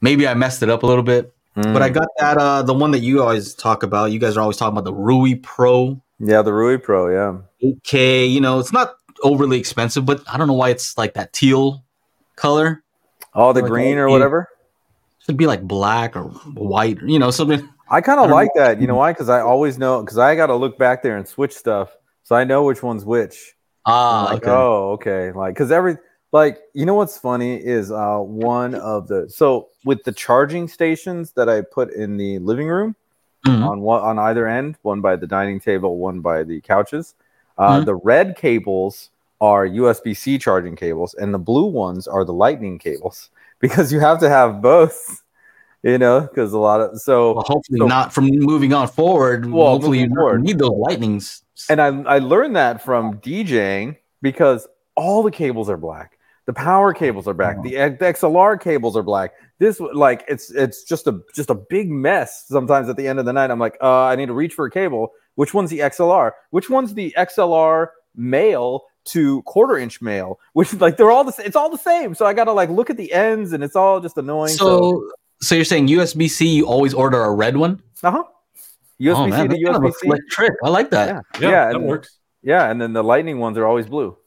maybe 0.01 0.27
i 0.27 0.33
messed 0.33 0.63
it 0.63 0.69
up 0.69 0.83
a 0.83 0.85
little 0.85 1.03
bit 1.03 1.33
but 1.55 1.81
i 1.81 1.89
Mm. 1.89 1.93
got 1.93 2.07
that 2.19 2.37
uh 2.37 2.61
the 2.61 2.73
one 2.73 2.91
that 2.91 2.99
you 2.99 3.21
always 3.21 3.53
talk 3.53 3.83
about 3.83 4.11
you 4.11 4.19
guys 4.19 4.37
are 4.37 4.41
always 4.41 4.55
talking 4.57 4.77
about 4.77 4.85
the 4.85 4.93
rui 4.93 5.35
pro 5.35 6.01
yeah, 6.21 6.41
the 6.41 6.51
Rui 6.51 6.77
Pro. 6.77 7.07
Yeah. 7.07 7.37
8K. 7.63 8.29
You 8.29 8.41
know, 8.41 8.59
it's 8.59 8.73
not 8.73 8.95
overly 9.23 9.57
expensive, 9.57 10.05
but 10.05 10.21
I 10.29 10.37
don't 10.37 10.47
know 10.49 10.53
why 10.53 10.67
it's 10.69 10.97
like 10.97 11.13
that 11.13 11.31
teal 11.31 11.85
color. 12.35 12.83
Oh, 13.33 13.53
the 13.53 13.61
Like, 13.61 13.69
green 13.71 13.97
or 13.97 14.09
whatever. 14.09 14.49
Should 15.19 15.37
be 15.37 15.47
like 15.47 15.61
black 15.61 16.17
or 16.17 16.23
white, 16.23 16.97
you 17.05 17.19
know, 17.19 17.31
something. 17.31 17.69
I 17.89 18.01
kind 18.01 18.19
of 18.19 18.29
like 18.29 18.49
know. 18.55 18.61
that. 18.63 18.81
You 18.81 18.87
know 18.87 18.95
why? 18.95 19.11
Because 19.13 19.29
I 19.29 19.41
always 19.41 19.77
know. 19.77 20.01
Because 20.01 20.17
I 20.17 20.35
got 20.35 20.47
to 20.47 20.55
look 20.55 20.77
back 20.77 21.01
there 21.03 21.17
and 21.17 21.27
switch 21.27 21.53
stuff, 21.55 21.95
so 22.23 22.35
I 22.35 22.43
know 22.43 22.63
which 22.63 22.83
one's 22.83 23.05
which. 23.05 23.55
Ah, 23.85 24.25
like, 24.25 24.43
okay. 24.43 24.51
oh, 24.51 24.91
okay. 24.93 25.31
Like, 25.31 25.53
because 25.55 25.71
every 25.71 25.97
like, 26.31 26.59
you 26.73 26.85
know 26.85 26.93
what's 26.93 27.17
funny 27.17 27.55
is 27.55 27.91
uh 27.91 28.17
one 28.19 28.75
of 28.75 29.07
the 29.07 29.27
so 29.29 29.69
with 29.85 30.03
the 30.03 30.11
charging 30.11 30.67
stations 30.67 31.31
that 31.31 31.49
I 31.49 31.61
put 31.61 31.91
in 31.93 32.17
the 32.17 32.39
living 32.39 32.67
room 32.67 32.95
Mhm. 33.47 33.65
on 33.65 33.81
one 33.81 34.01
on 34.03 34.19
either 34.19 34.47
end, 34.47 34.75
one 34.83 35.01
by 35.01 35.15
the 35.15 35.25
dining 35.25 35.59
table, 35.59 35.97
one 35.97 36.19
by 36.19 36.43
the 36.43 36.59
couches. 36.61 37.15
Uh, 37.57 37.79
Mhm. 37.79 37.85
The 37.85 37.95
red 37.95 38.35
cables 38.35 39.09
are 39.41 39.65
USB 39.65 40.13
C 40.13 40.37
charging 40.37 40.75
cables, 40.75 41.13
and 41.15 41.33
the 41.33 41.39
blue 41.39 41.65
ones 41.65 42.07
are 42.07 42.25
the 42.25 42.33
lightning 42.33 42.77
cables 42.77 43.29
because 43.59 43.91
you 43.93 43.99
have 44.01 44.19
to 44.19 44.29
have 44.29 44.61
both. 44.61 45.23
You 45.83 45.97
know, 45.97 46.21
because 46.21 46.51
a 46.51 46.57
lot 46.59 46.81
of 46.81 46.99
so 46.99 47.33
Well, 47.35 47.43
hopefully 47.47 47.79
so- 47.79 47.87
not 47.87 48.13
from 48.13 48.25
moving 48.31 48.73
on 48.73 48.87
forward. 48.87 49.49
Well, 49.49 49.67
hopefully 49.67 49.99
you 49.99 50.09
forward. 50.09 50.43
need 50.43 50.59
those 50.59 50.71
lightnings. 50.71 51.41
and 51.69 51.81
I 51.81 51.87
I 52.15 52.19
learned 52.19 52.55
that 52.57 52.81
from 52.81 53.19
DJing 53.19 53.95
because 54.21 54.67
all 54.95 55.23
the 55.23 55.31
cables 55.31 55.69
are 55.69 55.77
black. 55.77 56.17
The 56.47 56.53
power 56.53 56.93
cables 56.93 57.27
are 57.27 57.33
black. 57.33 57.61
The, 57.61 57.69
the 57.75 58.05
XLR 58.05 58.59
cables 58.59 58.97
are 58.97 59.03
black. 59.03 59.31
This 59.59 59.79
like 59.79 60.25
it's 60.27 60.49
it's 60.51 60.83
just 60.83 61.07
a 61.07 61.21
just 61.33 61.49
a 61.49 61.55
big 61.55 61.89
mess. 61.89 62.45
Sometimes 62.47 62.89
at 62.89 62.97
the 62.97 63.07
end 63.07 63.19
of 63.19 63.25
the 63.25 63.31
night, 63.33 63.51
I'm 63.51 63.59
like, 63.59 63.77
uh, 63.81 64.03
I 64.05 64.15
need 64.15 64.25
to 64.25 64.33
reach 64.33 64.55
for 64.55 64.65
a 64.65 64.71
cable. 64.71 65.11
Which 65.35 65.53
one's 65.53 65.69
the 65.69 65.79
XLR? 65.79 66.31
Which 66.49 66.69
one's 66.69 66.93
the 66.93 67.13
XLR 67.17 67.87
male 68.15 68.83
to 69.05 69.41
quarter 69.43 69.77
inch 69.77 70.01
male? 70.01 70.39
Which 70.53 70.73
like 70.73 70.97
they're 70.97 71.11
all 71.11 71.23
the 71.23 71.33
it's 71.45 71.55
all 71.55 71.69
the 71.69 71.77
same. 71.77 72.15
So 72.15 72.25
I 72.25 72.33
gotta 72.33 72.51
like 72.51 72.69
look 72.69 72.89
at 72.89 72.97
the 72.97 73.13
ends, 73.13 73.53
and 73.53 73.63
it's 73.63 73.75
all 73.75 73.99
just 74.01 74.17
annoying. 74.17 74.49
So, 74.49 74.79
so 74.79 75.09
you're 75.55 75.65
saying 75.65 75.87
USB 75.87 76.29
C? 76.29 76.47
You 76.47 76.67
always 76.67 76.93
order 76.93 77.21
a 77.23 77.33
red 77.33 77.57
one? 77.57 77.81
uh 78.03 78.11
huh. 78.11 78.23
USB 79.01 79.15
oh 79.15 79.25
C 79.25 79.29
man, 79.29 79.49
to 79.49 79.55
that's 79.55 79.63
kind 79.63 79.75
of 79.85 79.93
USB 79.93 79.93
C. 79.93 80.21
trick. 80.29 80.53
I 80.63 80.69
like 80.69 80.89
that. 80.91 81.07
Yeah, 81.07 81.21
Yeah, 81.41 81.49
yeah, 81.49 81.65
that 81.67 81.75
and, 81.75 81.85
works. 81.85 82.17
yeah, 82.43 82.69
and 82.69 82.81
then 82.81 82.91
the 82.93 83.03
lightning 83.03 83.39
ones 83.39 83.57
are 83.57 83.65
always 83.65 83.87
blue. 83.87 84.17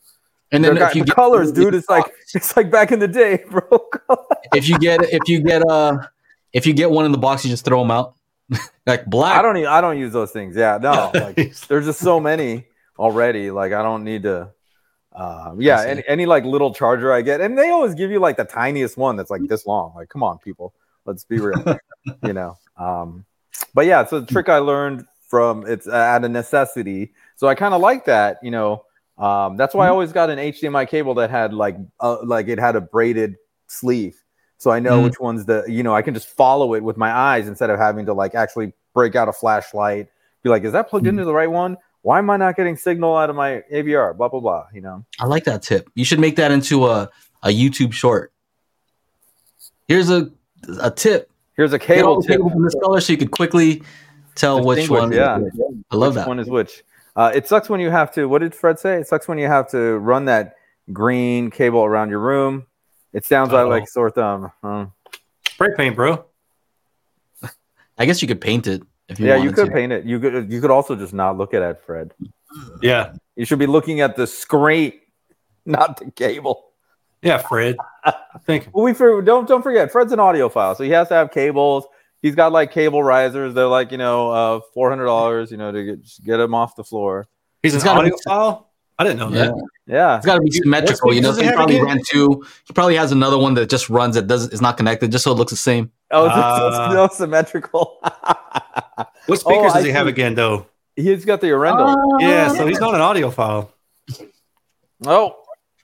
And 0.51 0.63
then 0.65 0.75
They're 0.75 0.85
if 0.85 0.89
got- 0.91 0.97
you 0.97 1.03
the 1.03 1.07
get 1.07 1.15
colors, 1.17 1.53
dude, 1.53 1.75
it's 1.75 1.89
like 1.91 2.11
it's 2.35 2.57
like 2.57 2.71
back 2.71 2.93
in 2.93 2.99
the 2.99 3.09
day, 3.09 3.45
bro. 3.51 3.63
if 4.55 4.69
you 4.69 4.79
get 4.79 5.01
if 5.13 5.21
you 5.29 5.41
get 5.43 5.63
uh 5.69 5.99
if 6.53 6.67
you 6.67 6.73
get 6.75 6.91
one 6.91 7.05
in 7.07 7.13
the 7.13 7.19
box, 7.19 7.45
you 7.45 7.51
just 7.51 7.65
throw 7.65 7.81
them 7.81 7.91
out 7.91 8.15
like 8.87 9.05
black. 9.07 9.37
I 9.39 9.43
don't 9.43 9.57
even 9.59 9.69
I 9.69 9.81
don't 9.81 9.99
use 9.99 10.13
those 10.13 10.31
things. 10.31 10.57
Yeah, 10.57 10.79
no, 10.81 11.11
like 11.15 11.37
there's 11.69 11.87
just 11.87 12.01
so 12.01 12.21
many 12.21 12.67
already. 12.99 13.51
Like 13.51 13.73
I 13.73 13.83
don't 13.83 14.05
need 14.05 14.23
to. 14.25 14.51
Um, 15.15 15.61
yeah, 15.61 15.81
I 15.81 15.87
any, 15.89 16.03
any 16.09 16.27
like 16.27 16.45
little 16.45 16.73
charger 16.73 17.13
I 17.13 17.21
get, 17.21 17.43
and 17.43 17.57
they 17.59 17.69
always 17.71 17.95
give 17.95 18.11
you 18.11 18.19
like 18.19 18.39
the 18.39 18.45
tiniest 18.45 18.97
one 18.97 19.17
that's 19.17 19.31
like 19.31 19.43
this 19.47 19.67
long. 19.67 19.93
Like, 19.95 20.09
come 20.09 20.23
on, 20.23 20.39
people, 20.39 20.73
let's 21.05 21.25
be 21.25 21.39
real. 21.39 21.63
you 22.23 22.33
know. 22.33 22.57
Um, 22.77 23.25
but 23.75 23.87
yeah, 23.87 24.05
so 24.05 24.21
the 24.21 24.27
trick 24.27 24.49
I 24.49 24.59
learned 24.59 25.05
from 25.29 25.65
it's 25.67 25.89
out 25.89 26.25
of 26.25 26.31
necessity. 26.31 27.13
So 27.37 27.49
I 27.49 27.55
kind 27.55 27.75
of 27.75 27.81
like 27.81 28.05
that. 28.07 28.39
You 28.43 28.51
know, 28.51 28.85
um, 29.19 29.57
that's 29.57 29.75
why 29.75 29.87
I 29.87 29.91
always 29.91 30.13
got 30.13 30.31
an 30.31 30.39
HDMI 30.39 30.89
cable 30.89 31.15
that 31.15 31.31
had 31.31 31.53
like 31.55 31.77
uh, 32.01 32.19
like 32.25 32.49
it 32.49 32.59
had 32.59 32.77
a 32.77 32.81
braided 32.81 33.37
sleeve. 33.67 34.17
So 34.59 34.71
I 34.71 34.79
know 34.79 35.01
Mhm. 35.01 35.05
which 35.05 35.21
one's 35.21 35.45
the 35.47 35.65
you 35.69 35.83
know 35.83 35.95
I 35.95 36.03
can 36.03 36.15
just 36.15 36.29
follow 36.29 36.75
it 36.75 36.83
with 36.83 36.97
my 36.97 37.11
eyes 37.11 37.49
instead 37.49 37.71
of 37.71 37.79
having 37.79 38.07
to 38.07 38.13
like 38.15 38.35
actually 38.35 38.73
break 38.95 39.17
out 39.17 39.29
a 39.29 39.33
flashlight. 39.33 40.09
Be 40.43 40.51
like, 40.51 40.65
is 40.65 40.73
that 40.73 40.89
plugged 40.89 41.07
Mhm. 41.07 41.11
into 41.11 41.25
the 41.25 41.33
right 41.35 41.51
one? 41.51 41.79
Why 42.03 42.19
am 42.19 42.29
I 42.31 42.37
not 42.37 42.57
getting 42.57 42.77
signal 42.77 43.17
out 43.17 43.31
of 43.31 43.37
my 43.37 43.63
AVR? 43.73 44.13
Blah 44.17 44.29
blah 44.29 44.41
blah. 44.41 44.67
You 44.75 44.81
know. 44.83 45.05
I 45.21 45.27
like 45.27 45.45
that 45.45 45.63
tip. 45.63 45.89
You 45.95 46.05
should 46.05 46.21
make 46.21 46.37
that 46.37 46.51
into 46.53 46.87
a 46.87 47.11
a 47.43 47.49
YouTube 47.49 47.93
short. 47.93 48.33
Here's 49.89 50.11
a 50.11 50.31
a 50.81 50.91
tip. 50.91 51.31
Here's 51.57 51.73
a 51.73 51.79
cable 51.79 52.23
tip. 52.23 52.33
cables 52.33 52.53
in 52.53 52.63
this 52.65 52.75
color 52.83 53.01
so 53.01 53.13
you 53.13 53.19
could 53.19 53.31
quickly 53.31 53.83
tell 54.35 54.65
which 54.65 54.89
one. 54.89 55.13
yeah. 55.13 55.39
I 55.91 55.97
love 55.97 56.15
which 56.15 56.23
that. 56.23 56.29
one 56.29 56.39
is 56.39 56.49
which. 56.49 56.83
Uh, 57.15 57.31
it 57.35 57.47
sucks 57.47 57.69
when 57.69 57.81
you 57.81 57.91
have 57.91 58.13
to. 58.15 58.27
What 58.27 58.39
did 58.41 58.55
Fred 58.55 58.79
say? 58.79 58.97
It 58.99 59.07
sucks 59.07 59.29
when 59.29 59.39
you 59.39 59.47
have 59.47 59.69
to 59.73 59.99
run 59.99 60.25
that 60.27 60.57
green 60.93 61.51
cable 61.51 61.85
around 61.85 62.09
your 62.09 62.21
room. 62.21 62.67
It 63.13 63.27
sounds 63.27 63.53
like, 63.53 63.65
Uh-oh. 63.65 63.69
like 63.69 63.89
sore 63.89 64.11
thumb. 64.11 64.51
Huh. 64.63 64.87
Spray 65.51 65.69
paint, 65.77 65.95
bro. 65.95 66.25
I 67.99 68.07
guess 68.07 68.23
you 68.23 68.29
could 68.29 68.41
paint 68.41 68.67
it 68.67 68.83
if 69.09 69.21
you 69.21 69.27
yeah, 69.27 69.37
you 69.37 69.53
could 69.53 69.67
to. 69.67 69.73
paint 69.73 69.93
it. 69.93 70.07
You 70.07 70.19
could. 70.19 70.51
You 70.51 70.61
could 70.63 70.71
also 70.71 70.97
just 70.97 71.13
not 71.13 71.37
look 71.37 71.53
at 71.53 71.63
it, 71.63 71.83
Fred. 71.85 72.15
Yeah, 72.83 73.13
You 73.37 73.45
should 73.45 73.59
be 73.59 73.67
looking 73.67 74.01
at 74.01 74.17
the 74.17 74.27
screen, 74.27 74.93
not 75.67 75.99
the 75.99 76.11
cable. 76.11 76.65
yeah, 77.23 77.39
Fred. 77.39 77.77
Think 78.47 78.69
Well, 78.73 78.85
we 78.85 78.95
for, 78.95 79.23
don't 79.23 79.47
don't 79.47 79.63
forget 79.63 79.93
Fred's 79.93 80.13
an 80.13 80.19
audiophile, 80.19 80.77
so 80.77 80.83
he 80.85 80.91
has 80.91 81.09
to 81.09 81.15
have 81.15 81.31
cables. 81.31 81.87
He's 82.21 82.35
got 82.35 82.53
like 82.53 82.73
cable 82.73 83.03
risers. 83.03 83.55
They're 83.55 83.67
like 83.67 83.93
you 83.93 83.99
know 83.99 84.31
uh, 84.31 84.61
four 84.75 84.89
hundred 84.91 85.05
dollars, 85.07 85.51
you 85.51 85.57
know, 85.57 85.71
to 85.73 85.85
get, 85.85 86.03
just 86.03 86.25
get 86.25 86.41
him 86.41 86.55
off 86.55 86.75
the 86.77 86.85
floor. 86.85 87.27
he's 87.63 87.75
It's 87.75 87.85
an 87.85 87.95
gotta 87.95 88.09
be- 88.11 88.17
audiophile. 88.27 88.65
I 88.99 89.05
didn't 89.05 89.19
know 89.19 89.29
Yeah. 89.31 89.47
that. 89.47 89.69
Yeah, 89.87 90.17
It's 90.19 90.27
got 90.27 90.37
to 90.37 90.41
be 90.43 90.51
symmetrical. 90.53 91.13
You 91.13 91.21
know, 91.23 91.33
speakers 91.33 91.37
does 91.37 91.45
he 91.45 91.51
he 91.51 91.57
probably 91.57 91.83
ran 91.83 91.99
two. 92.09 92.45
He 92.67 92.73
probably 92.73 92.95
has 92.97 93.11
another 93.11 93.37
one 93.39 93.55
that 93.55 93.69
just 93.69 93.91
runs 93.91 94.15
that 94.15 94.29
doesn't 94.29 94.53
is 94.53 94.61
not 94.61 94.77
connected, 94.77 95.11
just 95.11 95.25
so 95.25 95.33
it 95.33 95.35
looks 95.35 95.51
the 95.51 95.57
same. 95.57 95.91
oh, 96.13 96.27
it's, 96.27 96.35
Uh, 96.37 96.87
it's 96.87 96.95
no 96.95 97.09
symmetrical. 97.25 97.99
What 99.27 99.39
speakers 99.41 99.67
Oh, 99.67 99.69
I 99.71 99.75
does 99.79 99.85
he 99.85 99.91
have 99.93 100.07
again, 100.09 100.35
though? 100.35 100.67
He's 100.97 101.25
got 101.25 101.41
the 101.41 101.49
Arendal. 101.49 101.95
Yeah, 102.21 102.49
so 102.55 102.67
he's 102.67 102.81
not 102.81 102.95
an 102.95 103.01
audiophile. 103.01 103.71
oh, 105.07 105.37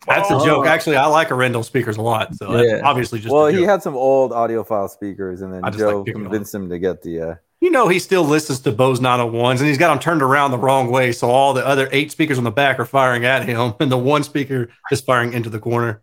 That's 0.09 0.31
Oh. 0.31 0.41
a 0.43 0.45
joke. 0.45 0.67
Actually, 0.67 0.97
I 0.97 1.07
like 1.07 1.29
Arendal 1.29 1.65
speakers 1.65 1.97
a 1.97 2.03
lot. 2.03 2.35
So 2.35 2.53
that's 2.53 2.69
Yeah. 2.69 2.81
obviously 2.85 3.19
just 3.21 3.33
well, 3.33 3.47
a 3.47 3.53
he 3.53 3.63
had 3.63 3.83
some 3.83 3.95
old 3.97 4.33
audiophile 4.33 4.89
speakers, 4.91 5.43
and 5.43 5.53
then 5.53 5.63
Joe 5.73 6.03
like 6.03 6.13
convinced 6.15 6.55
him 6.55 6.69
to 6.71 6.79
get 6.79 7.03
the. 7.03 7.21
Uh, 7.21 7.35
you 7.61 7.71
know, 7.71 7.89
he 7.89 7.99
still 7.99 8.23
listens 8.25 8.61
to 8.61 8.71
Bose 8.73 9.01
901s 9.01 9.59
and 9.59 9.69
he's 9.69 9.79
got 9.79 9.89
them 9.89 9.99
turned 9.99 10.23
around 10.23 10.53
the 10.53 10.59
wrong 10.59 10.91
way. 10.93 11.11
So 11.11 11.29
all 11.29 11.53
the 11.55 11.67
other 11.67 11.89
eight 11.91 12.13
speakers 12.13 12.39
on 12.39 12.45
the 12.45 12.53
back 12.53 12.79
are 12.79 12.85
firing 12.85 13.25
at 13.25 13.45
him, 13.45 13.75
and 13.81 13.91
the 13.91 13.99
one 13.99 14.23
speaker 14.23 14.69
is 14.93 15.01
firing 15.01 15.33
into 15.33 15.51
the 15.51 15.59
corner. 15.59 16.01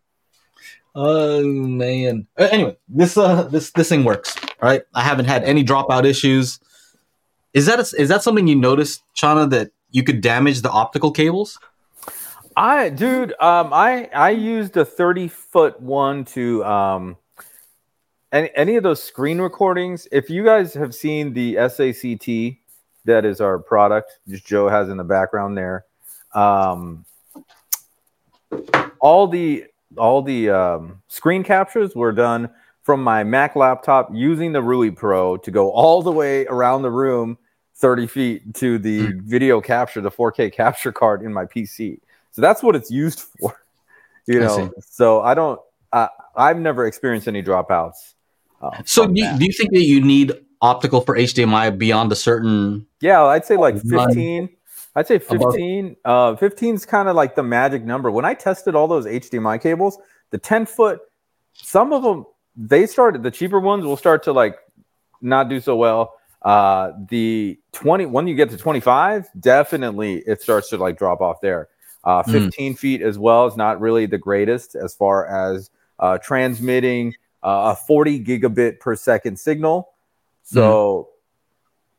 Oh 0.93 1.43
man. 1.43 2.27
Uh, 2.37 2.47
Anyway, 2.51 2.77
this 2.87 3.17
uh 3.17 3.43
this 3.43 3.71
this 3.71 3.89
thing 3.89 4.03
works. 4.03 4.35
All 4.61 4.69
right. 4.69 4.83
I 4.93 5.01
haven't 5.01 5.25
had 5.25 5.43
any 5.43 5.63
dropout 5.63 6.05
issues. 6.05 6.59
Is 7.53 7.65
that 7.67 7.79
a, 7.79 8.01
is 8.01 8.09
that 8.09 8.21
something 8.23 8.47
you 8.47 8.55
noticed, 8.55 9.03
Channa, 9.13 9.47
that 9.47 9.71
you 9.91 10.03
could 10.03 10.21
damage 10.21 10.61
the 10.61 10.69
optical 10.69 11.11
cables? 11.11 11.57
I, 12.57 12.89
dude, 12.89 13.31
um, 13.41 13.73
I 13.73 14.09
I 14.13 14.29
used 14.29 14.77
a 14.77 14.85
thirty 14.85 15.27
foot 15.27 15.79
one 15.81 16.23
to 16.25 16.63
um, 16.63 17.17
any 18.31 18.49
any 18.55 18.75
of 18.77 18.83
those 18.83 19.03
screen 19.03 19.39
recordings. 19.41 20.07
If 20.11 20.29
you 20.29 20.45
guys 20.45 20.73
have 20.73 20.95
seen 20.95 21.33
the 21.33 21.55
SACT, 21.55 22.59
that 23.03 23.25
is 23.25 23.41
our 23.41 23.59
product. 23.59 24.19
Just 24.27 24.45
Joe 24.45 24.69
has 24.69 24.87
in 24.87 24.95
the 24.95 25.03
background 25.03 25.57
there. 25.57 25.85
Um, 26.33 27.05
all 28.99 29.27
the 29.27 29.65
all 29.97 30.21
the 30.21 30.49
um, 30.49 31.01
screen 31.09 31.43
captures 31.43 31.93
were 31.93 32.13
done 32.13 32.49
from 32.83 33.03
my 33.03 33.23
Mac 33.23 33.57
laptop 33.57 34.09
using 34.13 34.53
the 34.53 34.61
Rui 34.61 34.91
Pro 34.91 35.35
to 35.37 35.51
go 35.51 35.71
all 35.71 36.01
the 36.01 36.11
way 36.11 36.45
around 36.45 36.83
the 36.83 36.91
room, 36.91 37.37
thirty 37.75 38.07
feet 38.07 38.53
to 38.55 38.79
the 38.79 39.11
video 39.25 39.59
capture, 39.59 39.99
the 39.99 40.11
4K 40.11 40.53
capture 40.53 40.93
card 40.93 41.21
in 41.21 41.33
my 41.33 41.43
PC. 41.43 41.99
So 42.35 42.41
that's 42.41 42.61
what 42.61 42.75
it's 42.75 42.91
used 42.91 43.19
for. 43.39 43.55
You 44.27 44.41
know, 44.41 44.57
see. 44.67 44.69
so 44.81 45.21
I 45.21 45.33
don't. 45.33 45.59
Uh, 45.93 46.07
I've 46.35 46.59
never 46.59 46.85
experienced 46.85 47.27
any 47.29 47.41
dropouts. 47.41 48.13
uh, 48.61 48.81
So 48.85 49.07
do, 49.07 49.21
that. 49.21 49.39
do 49.39 49.45
you 49.45 49.53
think 49.53 49.71
that 49.71 49.85
you 49.85 50.01
need 50.01 50.33
optical 50.61 50.99
for 50.99 51.15
HDMI 51.15 51.77
beyond 51.77 52.11
a 52.11 52.15
certain 52.15 52.85
Yeah, 52.99 53.23
I'd 53.23 53.45
say 53.45 53.55
like. 53.55 53.75
15. 53.81 54.49
I'd 54.97 55.07
say 55.07 55.15
Above- 55.15 55.53
15. 55.53 55.95
Uh, 56.03 56.35
15 56.35 56.75
is 56.75 56.85
kind 56.85 57.07
of 57.07 57.15
like 57.15 57.35
the 57.35 57.43
magic 57.43 57.83
number. 57.85 58.11
When 58.11 58.25
I 58.25 58.33
tested 58.33 58.75
all 58.75 58.87
those 58.87 59.05
HDMI 59.05 59.61
cables, 59.61 59.97
the 60.31 60.37
10 60.37 60.65
foot, 60.65 60.99
some 61.53 61.93
of 61.93 62.01
them, 62.03 62.25
they 62.57 62.85
started, 62.87 63.21
the 63.23 63.31
cheaper 63.31 63.59
ones 63.59 63.85
will 63.85 63.97
start 63.97 64.23
to 64.23 64.33
like 64.33 64.57
not 65.21 65.47
do 65.49 65.59
so 65.61 65.75
well. 65.77 66.15
Uh, 66.41 66.91
the 67.09 67.59
20, 67.73 68.05
when 68.07 68.27
you 68.27 68.35
get 68.35 68.49
to 68.51 68.57
25, 68.57 69.27
definitely 69.39 70.15
it 70.27 70.41
starts 70.41 70.69
to 70.69 70.77
like 70.77 70.97
drop 70.97 71.19
off 71.21 71.41
there. 71.41 71.67
Uh, 72.05 72.21
Mm. 72.23 72.31
15 72.31 72.75
feet 72.75 73.01
as 73.01 73.17
well 73.17 73.47
is 73.47 73.57
not 73.57 73.81
really 73.81 74.05
the 74.05 74.17
greatest 74.17 74.75
as 74.75 74.93
far 74.93 75.25
as 75.25 75.71
uh, 75.99 76.17
transmitting 76.19 77.15
uh, 77.43 77.73
a 77.73 77.75
40 77.75 78.23
gigabit 78.23 78.79
per 78.79 78.95
second 78.95 79.39
signal. 79.39 79.89
So, 80.43 81.09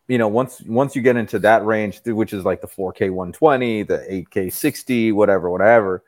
you 0.08 0.18
know, 0.18 0.28
once 0.28 0.60
once 0.62 0.94
you 0.94 1.02
get 1.02 1.16
into 1.16 1.38
that 1.40 1.64
range, 1.64 2.00
which 2.04 2.32
is 2.32 2.44
like 2.44 2.60
the 2.60 2.68
4K 2.68 3.10
120, 3.10 3.82
the 3.82 3.98
8K 4.08 4.52
60, 4.52 5.12
whatever, 5.12 5.50
whatever, 5.50 6.04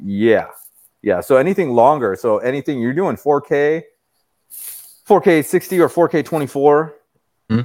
yeah, 0.00 0.46
yeah. 1.02 1.20
So 1.20 1.36
anything 1.36 1.70
longer, 1.70 2.14
so 2.14 2.38
anything 2.38 2.80
you're 2.80 2.92
doing 2.94 3.16
4K, 3.16 3.82
4K 5.08 5.44
60 5.44 5.80
or 5.80 5.88
4K 5.88 6.24
24, 6.24 6.94
Hmm. 7.50 7.60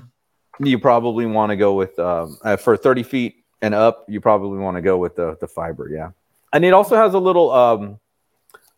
you 0.60 0.78
probably 0.80 1.26
want 1.26 1.52
to 1.52 1.56
go 1.56 1.74
with 1.76 1.98
um, 2.00 2.38
uh, 2.44 2.58
for 2.58 2.76
30 2.76 3.04
feet 3.04 3.39
and 3.62 3.74
up. 3.74 4.06
You 4.08 4.22
probably 4.22 4.60
want 4.60 4.78
to 4.78 4.82
go 4.82 4.98
with 4.98 5.16
the 5.16 5.38
the 5.40 5.48
fiber, 5.48 5.90
yeah. 5.90 6.12
And 6.52 6.66
it 6.66 6.74
also 6.74 6.96
has 6.96 7.14
a 7.14 7.20
little 7.20 7.52
um, 7.52 8.00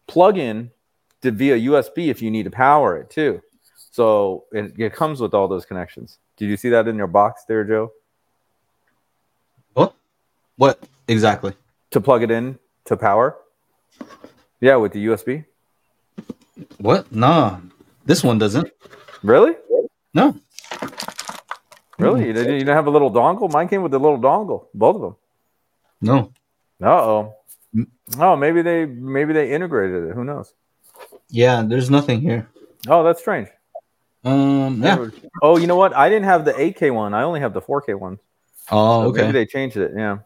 plug-in 0.07 0.71
to 1.21 1.31
via 1.31 1.57
USB 1.57 2.07
if 2.07 2.21
you 2.21 2.29
need 2.29 2.43
to 2.43 2.51
power 2.51 2.97
it 2.97 3.09
too. 3.09 3.41
So 3.91 4.45
it, 4.51 4.73
it 4.77 4.93
comes 4.93 5.21
with 5.21 5.33
all 5.33 5.47
those 5.47 5.65
connections. 5.65 6.17
Did 6.37 6.49
you 6.49 6.57
see 6.57 6.69
that 6.69 6.87
in 6.87 6.95
your 6.95 7.07
box 7.07 7.43
there, 7.47 7.63
Joe? 7.63 7.91
What? 9.73 9.93
What 10.57 10.79
exactly? 11.07 11.53
To 11.91 12.01
plug 12.01 12.23
it 12.23 12.31
in 12.31 12.57
to 12.85 12.97
power? 12.97 13.37
Yeah, 14.59 14.77
with 14.77 14.93
the 14.93 15.05
USB. 15.07 15.45
What? 16.77 17.11
Nah, 17.11 17.59
this 18.05 18.23
one 18.23 18.37
doesn't. 18.37 18.71
Really? 19.23 19.55
No. 20.13 20.35
Really? 22.01 22.27
You 22.27 22.33
didn't, 22.33 22.53
you 22.53 22.59
didn't 22.59 22.75
have 22.75 22.87
a 22.87 22.89
little 22.91 23.11
dongle? 23.11 23.51
Mine 23.51 23.67
came 23.67 23.81
with 23.83 23.93
a 23.93 23.99
little 23.99 24.17
dongle, 24.19 24.67
both 24.73 24.95
of 24.95 25.01
them. 25.01 25.15
No. 26.01 26.31
Uh 26.81 26.87
oh. 26.87 27.35
Oh, 28.19 28.35
maybe 28.35 28.61
they 28.61 28.85
maybe 28.85 29.33
they 29.33 29.51
integrated 29.53 30.09
it. 30.09 30.13
Who 30.15 30.23
knows? 30.23 30.53
Yeah, 31.29 31.61
there's 31.65 31.89
nothing 31.89 32.21
here. 32.21 32.49
Oh, 32.87 33.03
that's 33.03 33.21
strange. 33.21 33.47
Um. 34.23 34.81
Yeah. 34.83 35.07
Oh, 35.41 35.57
you 35.57 35.67
know 35.67 35.75
what? 35.77 35.95
I 35.95 36.09
didn't 36.09 36.25
have 36.25 36.43
the 36.45 36.53
8K 36.53 36.93
one. 36.93 37.13
I 37.13 37.23
only 37.23 37.39
have 37.39 37.53
the 37.53 37.61
4K 37.61 37.97
one. 37.97 38.19
Oh, 38.71 39.03
So 39.03 39.09
okay. 39.09 39.21
Maybe 39.21 39.31
they 39.33 39.45
changed 39.45 39.77
it. 39.77 39.91
Yeah. 39.95 40.19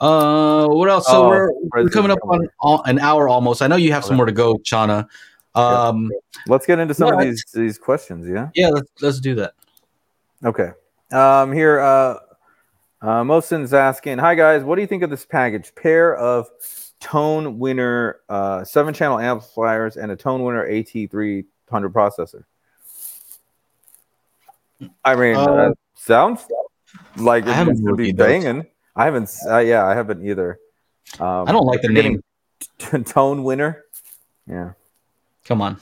Uh, 0.00 0.66
what 0.68 0.88
else? 0.88 1.06
So 1.06 1.24
Oh, 1.24 1.28
we're, 1.28 1.50
we're 1.84 1.88
coming 1.90 2.10
up 2.10 2.18
on 2.24 2.48
all, 2.60 2.82
an 2.84 2.98
hour 2.98 3.28
almost. 3.28 3.62
I 3.62 3.66
know 3.68 3.76
you 3.76 3.92
have 3.92 4.02
Okay. 4.02 4.08
somewhere 4.08 4.26
to 4.26 4.32
go, 4.32 4.58
Channa. 4.58 5.06
Um, 5.54 6.10
Let's 6.48 6.66
get 6.66 6.80
into 6.80 6.94
some 6.94 7.08
Yeah, 7.08 7.14
of 7.14 7.20
these 7.20 7.44
these 7.54 7.78
questions. 7.78 8.26
Yeah. 8.28 8.48
yeah, 8.54 8.68
let's 8.70 8.90
let's 9.00 9.20
do 9.20 9.36
that. 9.36 9.52
Okay. 10.44 10.72
Um, 11.14 11.52
here, 11.52 11.78
uh, 11.80 12.18
uh, 13.00 13.22
Mosin's 13.22 13.72
asking, 13.72 14.18
"Hi 14.18 14.34
guys, 14.34 14.64
what 14.64 14.74
do 14.74 14.80
you 14.80 14.86
think 14.88 15.02
of 15.02 15.10
this 15.10 15.24
package? 15.24 15.72
Pair 15.74 16.16
of 16.16 16.48
tone 17.00 17.58
winner 17.58 18.20
uh, 18.28 18.64
seven 18.64 18.92
channel 18.94 19.18
amplifiers 19.18 19.96
and 19.96 20.10
a 20.10 20.16
tone 20.16 20.42
winner 20.42 20.66
AT300 20.66 21.44
processor." 21.70 22.44
I 25.04 25.14
mean, 25.14 25.36
Uh, 25.36 25.54
that 25.54 25.74
sounds 25.94 26.46
like 27.16 27.46
it 27.46 27.52
haven't 27.52 27.96
be 27.96 28.10
those. 28.10 28.26
banging. 28.26 28.66
I 28.96 29.04
haven't. 29.04 29.30
Uh, 29.48 29.58
yeah, 29.58 29.86
I 29.86 29.94
haven't 29.94 30.26
either. 30.26 30.58
Um, 31.20 31.48
I 31.48 31.52
don't 31.52 31.66
like 31.66 31.82
the 31.82 31.88
name. 31.88 32.22
tone 33.04 33.44
winner. 33.44 33.84
Yeah. 34.48 34.72
Come 35.44 35.62
on. 35.62 35.76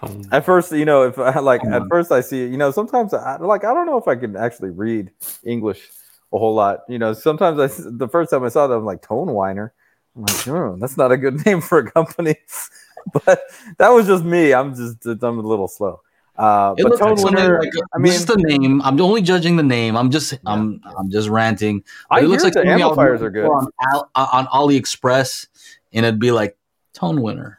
Tone. 0.00 0.24
At 0.32 0.44
first, 0.44 0.72
you 0.72 0.84
know, 0.84 1.02
if 1.02 1.18
I 1.18 1.38
like 1.40 1.62
Come 1.62 1.72
at 1.74 1.82
first 1.90 2.10
I 2.12 2.20
see, 2.20 2.38
you 2.46 2.56
know, 2.56 2.70
sometimes 2.70 3.12
I 3.14 3.36
like 3.36 3.64
I 3.64 3.74
don't 3.74 3.86
know 3.86 3.98
if 3.98 4.08
I 4.08 4.16
can 4.16 4.36
actually 4.36 4.70
read 4.70 5.10
English 5.44 5.88
a 6.32 6.38
whole 6.38 6.54
lot. 6.54 6.80
You 6.88 6.98
know, 6.98 7.12
sometimes 7.12 7.58
I, 7.58 7.66
the 7.90 8.08
first 8.08 8.30
time 8.30 8.44
I 8.44 8.48
saw 8.48 8.66
that 8.66 8.74
I'm 8.74 8.84
like 8.84 9.02
tone 9.02 9.32
whiner. 9.32 9.72
I'm 10.16 10.22
like, 10.22 10.48
oh, 10.48 10.76
that's 10.80 10.96
not 10.96 11.12
a 11.12 11.16
good 11.16 11.44
name 11.46 11.60
for 11.60 11.78
a 11.78 11.90
company. 11.90 12.36
but 13.24 13.40
that 13.78 13.88
was 13.90 14.06
just 14.06 14.24
me. 14.24 14.52
I'm 14.54 14.74
just 14.74 15.04
I'm 15.06 15.38
a 15.38 15.42
little 15.42 15.68
slow. 15.68 16.00
Uh, 16.36 16.74
It 16.78 16.82
but 16.84 16.90
looks 16.90 17.00
tone 17.00 17.10
like 17.10 17.18
something 17.18 17.36
winner. 17.44 17.60
like 17.60 17.70
I 17.94 17.98
mean, 17.98 18.12
just 18.12 18.26
the 18.26 18.36
name. 18.36 18.80
I'm 18.82 18.98
only 19.00 19.20
judging 19.20 19.56
the 19.56 19.62
name. 19.62 19.96
I'm 19.96 20.10
just 20.10 20.34
I'm 20.46 20.80
I'm 20.98 21.10
just 21.10 21.28
ranting. 21.28 21.84
I 22.10 22.20
it 22.20 22.22
looks 22.24 22.42
hear 22.42 22.46
like 22.46 22.54
the 22.54 22.60
something 22.60 22.70
I 22.70 22.86
was 22.86 22.98
amplifiers 22.98 23.22
are 23.22 23.30
good. 23.30 23.46
on, 23.46 23.68
uh, 24.14 24.26
on 24.32 24.46
AliExpress, 24.46 25.48
and 25.92 26.06
it'd 26.06 26.18
be 26.20 26.30
like 26.30 26.56
tone 26.94 27.20
winner. 27.20 27.58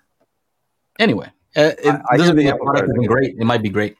Anyway, 1.00 1.32
uh, 1.58 1.62
it 1.62 1.86
I- 1.88 2.02
I 2.12 2.18
doesn't 2.18 2.36
the 2.36 2.44
mean 2.44 2.52
the 2.52 2.58
product 2.58 2.84
amplifiers 2.84 2.90
isn't 2.90 3.06
great. 3.06 3.36
It 3.40 3.46
might 3.46 3.62
be 3.62 3.70
great. 3.70 3.98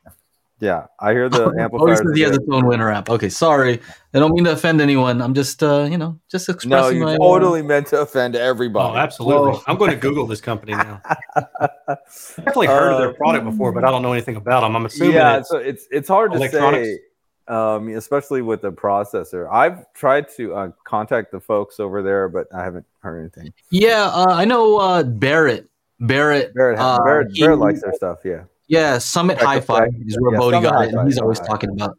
Yeah, 0.60 0.86
I 1.00 1.14
hear 1.14 1.28
the 1.28 1.46
Oh, 1.46 1.52
he 1.52 1.60
amplifiers. 1.60 1.98
says 1.98 2.20
has 2.20 2.36
a 2.36 2.40
good. 2.40 2.48
tone 2.52 2.68
winner 2.68 2.92
app. 2.92 3.10
Okay, 3.10 3.30
sorry. 3.30 3.82
I 4.14 4.20
don't 4.20 4.32
mean 4.34 4.44
to 4.44 4.52
offend 4.52 4.80
anyone. 4.80 5.20
I'm 5.20 5.34
just, 5.34 5.64
uh, 5.64 5.88
you 5.90 5.98
know, 5.98 6.20
just 6.30 6.50
expressing. 6.50 6.70
No, 6.70 6.90
you 6.90 7.04
my. 7.04 7.16
uh, 7.16 7.18
totally 7.18 7.64
meant 7.64 7.88
to 7.88 8.02
offend 8.02 8.36
Oh, 8.36 8.40
everybody. 8.40 8.96
absolutely. 9.00 9.52
Well- 9.54 9.64
I'm 9.66 9.78
going 9.78 9.90
to 9.90 9.98
Google 9.98 10.28
this 10.28 10.40
company 10.40 10.74
now. 10.74 11.02
I've 11.36 11.98
definitely 12.38 12.68
heard 12.68 12.92
of 12.94 13.00
their 13.00 13.10
Uh, 13.10 13.14
product 13.14 13.46
before, 13.46 13.72
but 13.72 13.84
I 13.84 13.90
don't 13.90 14.04
know 14.04 14.14
anything 14.14 14.36
about 14.36 14.62
them. 14.62 14.76
I'm 14.76 14.86
assuming 14.86 15.16
yeah, 15.16 15.38
it's 15.38 15.50
so 15.50 15.58
it's 15.58 15.88
it's 15.90 16.08
hard 16.08 16.32
to 16.34 16.38
electronics. 16.38 16.88
say, 16.88 17.00
um, 17.48 17.88
especially 17.96 18.44
with 18.44 18.62
the 18.62 18.72
processor. 18.72 19.52
I've 19.52 19.92
tried 19.94 20.30
to 20.38 20.54
uh, 20.54 20.70
contact 20.84 21.32
the 21.32 21.40
folks 21.40 21.80
over 21.80 22.04
there, 22.04 22.30
but 22.30 22.46
I 22.54 22.64
haven't 22.64 22.86
heard 23.00 23.20
anything. 23.20 23.52
Yeah, 23.72 24.04
uh, 24.14 24.28
I 24.30 24.46
know 24.46 24.78
uh, 24.78 25.02
Barrett. 25.02 25.71
Barrett. 26.02 26.54
Barrett, 26.54 26.80
uh, 26.80 27.00
Barrett, 27.04 27.28
he- 27.32 27.42
Barrett 27.42 27.60
likes 27.60 27.82
their 27.82 27.94
stuff. 27.94 28.20
Yeah, 28.26 28.44
Yeah, 28.68 28.98
Summit 28.98 29.34
Check 29.36 29.42
the 29.42 29.48
Hi-Fi 29.48 29.86
is 30.06 30.18
where 30.20 30.34
Yeah, 30.34 30.40
Bodie 30.40 30.62
got 30.62 30.86
it, 30.86 30.94
and 30.94 31.08
he's 31.08 31.20
always 31.20 31.40
yeah. 31.40 31.46
talking 31.46 31.70
about 31.72 31.98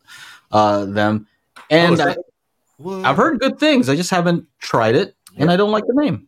uh, 0.50 0.84
them. 0.86 1.26
Oh, 1.56 1.62
And 1.70 1.94
is 1.94 2.00
I, 2.00 2.16
I've 3.08 3.16
heard 3.16 3.38
good 3.40 3.58
things. 3.58 3.88
I 3.88 3.96
just 3.96 4.10
haven't 4.10 4.46
tried 4.58 4.94
it, 4.96 5.14
and 5.36 5.50
I 5.50 5.56
don't 5.56 5.70
like 5.70 5.86
the 5.86 5.94
name. 5.94 6.26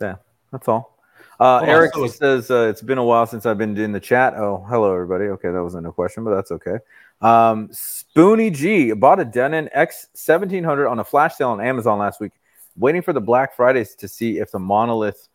Yeah, 0.00 0.16
that's 0.50 0.66
all. 0.66 0.98
Uh, 1.38 1.58
Hold 1.58 1.68
on, 1.68 1.76
Eric 1.76 1.94
so 1.94 2.06
says 2.08 2.50
uh, 2.50 2.66
it's 2.68 2.82
been 2.82 2.98
a 2.98 3.04
while 3.04 3.24
since 3.26 3.46
I've 3.46 3.58
been 3.58 3.76
in 3.76 3.92
the 3.92 4.00
chat. 4.00 4.34
Oh, 4.34 4.64
hello 4.68 4.92
everybody. 4.92 5.26
Okay, 5.26 5.50
that 5.52 5.62
wasn't 5.62 5.86
a 5.86 5.92
question, 5.92 6.24
but 6.24 6.34
that's 6.34 6.50
okay. 6.50 6.78
Um, 7.20 7.68
Spoonie 7.68 8.52
G 8.52 8.92
bought 8.92 9.20
a 9.20 9.24
Denon 9.24 9.68
X 9.72 10.08
seventeen 10.14 10.64
hundred 10.64 10.88
on 10.88 10.98
a 10.98 11.04
flash 11.04 11.36
sale 11.36 11.50
on 11.50 11.60
Amazon 11.60 11.98
last 11.98 12.20
week. 12.20 12.32
Waiting 12.76 13.02
for 13.02 13.12
the 13.12 13.20
Black 13.20 13.54
Fridays 13.54 13.94
to 13.96 14.08
see 14.08 14.38
if 14.38 14.50
the 14.50 14.58
Monolith 14.58 15.28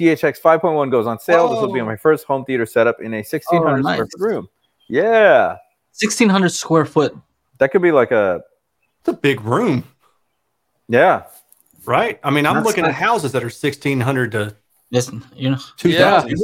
THX 0.00 0.40
5.1 0.40 0.90
goes 0.90 1.06
on 1.06 1.18
sale. 1.18 1.48
This 1.48 1.60
will 1.60 1.72
be 1.72 1.80
my 1.80 1.96
first 1.96 2.26
home 2.26 2.44
theater 2.44 2.66
setup 2.66 3.00
in 3.00 3.14
a 3.14 3.18
1600 3.18 3.66
Oh, 3.66 3.76
nice. 3.76 3.94
square 3.94 4.06
foot 4.06 4.20
room. 4.20 4.48
Yeah, 4.88 5.56
Sixteen 5.92 6.28
hundred 6.28 6.50
square 6.50 6.84
foot. 6.84 7.16
that 7.58 7.72
could 7.72 7.80
be 7.82 7.90
like 7.92 8.10
a 8.12 8.42
It's 9.00 9.08
a 9.08 9.12
big 9.14 9.40
room, 9.40 9.84
yeah. 10.88 11.22
right? 11.86 12.20
I 12.22 12.30
mean, 12.30 12.44
I'm 12.46 12.56
That's 12.56 12.66
looking 12.66 12.84
at 12.84 12.92
houses 12.94 13.32
that 13.32 13.42
are 13.42 13.46
1,600 13.46 14.32
to 14.32 14.54
Yes, 14.90 15.10
you 15.34 15.50
know, 15.50 15.58
2,000. 15.78 16.36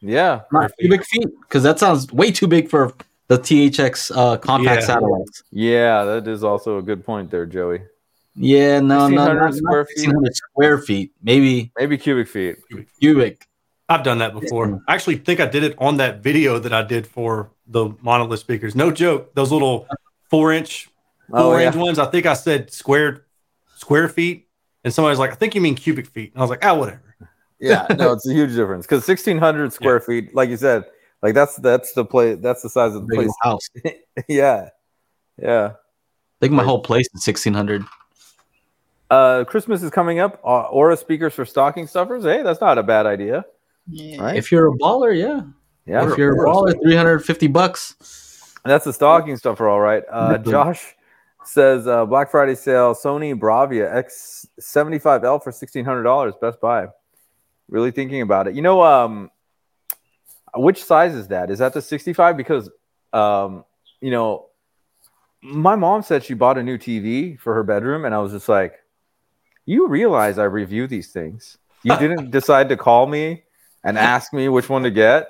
Yeah, 0.00 0.42
not 0.52 0.70
cubic 0.78 1.04
feet, 1.06 1.26
because 1.40 1.62
that 1.64 1.78
sounds 1.80 2.12
way 2.12 2.30
too 2.30 2.46
big 2.46 2.68
for 2.68 2.92
the 3.26 3.38
THX 3.38 4.12
uh, 4.14 4.36
compact 4.36 4.82
Yeah. 4.82 4.86
satellites. 4.86 5.42
yeah, 5.50 6.04
that 6.04 6.28
is 6.28 6.44
also 6.44 6.78
a 6.78 6.82
good 6.82 7.04
point 7.04 7.30
there, 7.32 7.46
Joey. 7.46 7.80
Yeah, 8.40 8.80
no, 8.80 9.08
no, 9.08 9.16
1600 9.26 9.40
not, 9.40 9.54
square 9.54 9.84
feet? 9.86 10.34
square 10.36 10.78
feet, 10.78 11.12
maybe 11.22 11.72
Maybe 11.78 11.98
cubic 11.98 12.28
feet. 12.28 12.56
cubic. 13.00 13.46
I've 13.88 14.02
done 14.04 14.18
that 14.18 14.34
before. 14.38 14.82
I 14.86 14.94
actually 14.94 15.16
think 15.16 15.40
I 15.40 15.46
did 15.46 15.64
it 15.64 15.74
on 15.78 15.96
that 15.96 16.22
video 16.22 16.58
that 16.58 16.72
I 16.72 16.82
did 16.82 17.06
for 17.06 17.50
the 17.66 17.90
monolith 18.02 18.40
speakers. 18.40 18.74
No 18.74 18.90
joke. 18.90 19.34
Those 19.34 19.50
little 19.50 19.86
four 20.30 20.52
inch, 20.52 20.88
Oh, 21.32 21.50
four 21.50 21.60
yeah. 21.60 21.66
inch 21.68 21.76
ones. 21.76 21.98
I 21.98 22.06
think 22.06 22.26
I 22.26 22.34
said 22.34 22.70
square 22.72 23.24
square 23.76 24.08
feet, 24.08 24.48
and 24.84 24.92
somebody's 24.92 25.18
like, 25.18 25.32
"I 25.32 25.34
think 25.36 25.54
you 25.54 25.60
mean 25.60 25.74
cubic 25.74 26.06
feet." 26.06 26.32
And 26.32 26.40
I 26.40 26.42
was 26.42 26.50
like, 26.50 26.64
"Ah, 26.64 26.74
whatever." 26.74 27.02
yeah, 27.58 27.86
no, 27.98 28.12
it's 28.12 28.26
a 28.28 28.32
huge 28.32 28.54
difference 28.54 28.86
because 28.86 29.04
sixteen 29.06 29.38
hundred 29.38 29.72
square 29.72 30.00
feet, 30.00 30.34
like 30.34 30.50
you 30.50 30.56
said, 30.58 30.84
like 31.22 31.34
that's 31.34 31.56
that's 31.56 31.92
the 31.94 32.04
place, 32.04 32.38
that's 32.42 32.62
the 32.62 32.68
size 32.70 32.94
of 32.94 33.06
the 33.06 33.16
Big 33.16 33.18
place. 33.26 33.34
house. 33.42 33.68
yeah, 34.28 34.68
yeah. 35.42 35.72
I 35.72 36.38
think 36.40 36.52
my 36.52 36.62
whole 36.64 36.80
place 36.82 37.06
is 37.14 37.26
1600. 37.26 37.84
Uh, 39.10 39.44
Christmas 39.44 39.82
is 39.82 39.90
coming 39.90 40.18
up. 40.18 40.40
Uh, 40.44 40.62
ORA 40.64 40.96
speakers 40.96 41.34
for 41.34 41.44
stocking 41.44 41.86
stuffers. 41.86 42.24
Hey, 42.24 42.42
that's 42.42 42.60
not 42.60 42.78
a 42.78 42.82
bad 42.82 43.06
idea. 43.06 43.44
Right? 44.18 44.36
If 44.36 44.52
you're 44.52 44.68
a 44.68 44.76
baller, 44.76 45.16
yeah. 45.16 45.42
Yeah, 45.86 46.10
if 46.10 46.18
you're 46.18 46.34
a 46.34 46.46
baller, 46.46 46.74
350 46.82 47.46
bucks. 47.46 48.54
that's 48.64 48.86
a 48.86 48.92
stocking 48.92 49.36
stuffer, 49.38 49.68
all 49.68 49.80
right. 49.80 50.04
Uh. 50.10 50.36
Josh 50.38 50.94
says 51.48 51.86
uh, 51.86 52.04
Black 52.04 52.30
Friday 52.30 52.54
sale 52.54 52.94
Sony 52.94 53.38
Bravia 53.38 54.04
X75L 54.04 55.42
for 55.42 55.50
sixteen 55.50 55.84
hundred 55.84 56.02
dollars. 56.02 56.34
Best 56.40 56.60
Buy. 56.60 56.88
Really 57.68 57.90
thinking 57.90 58.22
about 58.22 58.48
it. 58.48 58.54
You 58.54 58.62
know, 58.62 58.82
um, 58.82 59.30
which 60.54 60.84
size 60.84 61.14
is 61.14 61.28
that? 61.28 61.50
Is 61.50 61.58
that 61.58 61.72
the 61.72 61.82
sixty-five? 61.82 62.36
Because, 62.36 62.70
um, 63.12 63.64
you 64.00 64.10
know, 64.10 64.46
my 65.42 65.76
mom 65.76 66.02
said 66.02 66.22
she 66.24 66.34
bought 66.34 66.58
a 66.58 66.62
new 66.62 66.76
TV 66.78 67.38
for 67.38 67.54
her 67.54 67.62
bedroom, 67.62 68.04
and 68.04 68.14
I 68.14 68.18
was 68.18 68.32
just 68.32 68.48
like, 68.48 68.74
"You 69.68 69.86
realize 69.86 70.38
I 70.38 70.44
review 70.44 70.86
these 70.86 71.12
things? 71.12 71.58
You 71.82 71.94
didn't 71.98 72.30
decide 72.38 72.70
to 72.70 72.76
call 72.76 73.06
me 73.06 73.44
and 73.84 73.98
ask 73.98 74.32
me 74.32 74.48
which 74.48 74.68
one 74.70 74.82
to 74.84 74.90
get." 74.90 75.28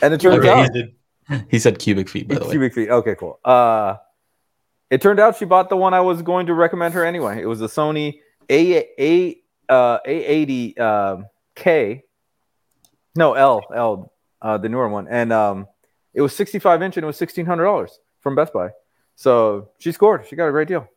And 0.00 0.14
it 0.14 0.20
turns 0.20 0.38
Okay, 0.38 0.48
out 0.50 0.72
Did- 0.72 0.94
He 1.50 1.58
said 1.58 1.78
cubic 1.80 2.08
feet, 2.08 2.28
by 2.28 2.36
the 2.36 2.44
way. 2.44 2.50
cubic 2.52 2.72
feet. 2.72 2.88
Okay, 2.88 3.14
cool. 3.16 3.40
Uh, 3.44 3.96
it 4.90 5.02
turned 5.02 5.18
out 5.18 5.36
she 5.36 5.44
bought 5.44 5.68
the 5.68 5.76
one 5.76 5.92
I 5.92 6.00
was 6.00 6.22
going 6.22 6.46
to 6.46 6.54
recommend 6.54 6.94
her 6.94 7.04
anyway. 7.04 7.42
It 7.42 7.46
was 7.46 7.60
a 7.60 7.66
Sony 7.66 8.20
A 8.48 8.84
A 8.98 9.36
uh, 9.68 9.98
A80 10.06 10.78
um, 10.80 11.26
K. 11.56 12.04
No 13.16 13.34
L 13.34 13.62
L 13.74 14.12
uh, 14.40 14.56
the 14.58 14.68
newer 14.68 14.88
one, 14.88 15.08
and 15.08 15.32
um, 15.32 15.66
it 16.14 16.22
was 16.22 16.34
65 16.36 16.80
inch 16.82 16.96
and 16.96 17.02
it 17.04 17.06
was 17.08 17.16
sixteen 17.16 17.44
hundred 17.44 17.64
dollars 17.64 17.98
from 18.20 18.36
Best 18.36 18.52
Buy. 18.52 18.70
So 19.16 19.70
she 19.78 19.90
scored. 19.90 20.26
She 20.28 20.36
got 20.36 20.46
a 20.46 20.52
great 20.52 20.68
deal 20.68 20.88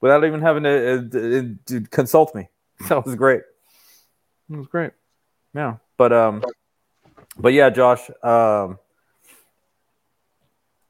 without 0.00 0.24
even 0.24 0.40
having 0.40 0.62
to, 0.64 0.98
uh, 0.98 1.42
to 1.66 1.80
consult 1.90 2.34
me. 2.34 2.48
That 2.88 3.04
was 3.04 3.16
great. 3.16 3.42
It 4.50 4.56
was 4.56 4.68
great. 4.68 4.92
Yeah, 5.54 5.76
but 5.96 6.12
um, 6.12 6.42
but 7.36 7.52
yeah, 7.52 7.70
Josh. 7.70 8.08
Um, 8.22 8.78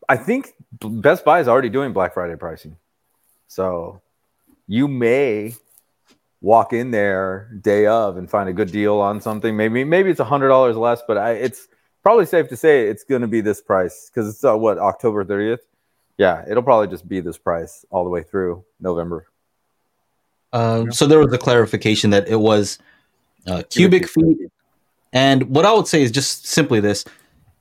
I 0.08 0.16
think 0.16 0.52
Best 0.80 1.24
Buy 1.24 1.40
is 1.40 1.48
already 1.48 1.70
doing 1.70 1.92
Black 1.92 2.14
Friday 2.14 2.36
pricing, 2.36 2.76
so 3.46 4.02
you 4.66 4.86
may 4.86 5.54
walk 6.40 6.72
in 6.72 6.90
there 6.90 7.50
day 7.60 7.86
of 7.86 8.16
and 8.16 8.30
find 8.30 8.48
a 8.48 8.52
good 8.52 8.70
deal 8.70 8.98
on 8.98 9.20
something. 9.20 9.56
Maybe 9.56 9.84
maybe 9.84 10.10
it's 10.10 10.20
a 10.20 10.24
hundred 10.24 10.48
dollars 10.48 10.76
less, 10.76 11.02
but 11.06 11.16
I, 11.16 11.32
it's 11.32 11.68
probably 12.02 12.26
safe 12.26 12.48
to 12.48 12.56
say 12.56 12.88
it's 12.88 13.04
going 13.04 13.22
to 13.22 13.28
be 13.28 13.40
this 13.40 13.60
price 13.60 14.10
because 14.12 14.28
it's 14.28 14.44
uh, 14.44 14.56
what 14.56 14.78
October 14.78 15.24
thirtieth. 15.24 15.67
Yeah, 16.18 16.44
it'll 16.50 16.62
probably 16.64 16.88
just 16.88 17.08
be 17.08 17.20
this 17.20 17.38
price 17.38 17.84
all 17.90 18.04
the 18.04 18.10
way 18.10 18.22
through 18.22 18.64
November. 18.80 19.26
Uh, 20.52 20.86
So 20.90 21.06
there 21.06 21.18
was 21.20 21.32
a 21.32 21.38
clarification 21.38 22.10
that 22.10 22.28
it 22.28 22.36
was 22.36 22.78
uh, 23.46 23.62
cubic 23.70 24.08
feet, 24.08 24.36
and 25.12 25.42
what 25.44 25.64
I 25.64 25.72
would 25.72 25.86
say 25.86 26.02
is 26.02 26.10
just 26.10 26.46
simply 26.46 26.80
this: 26.80 27.04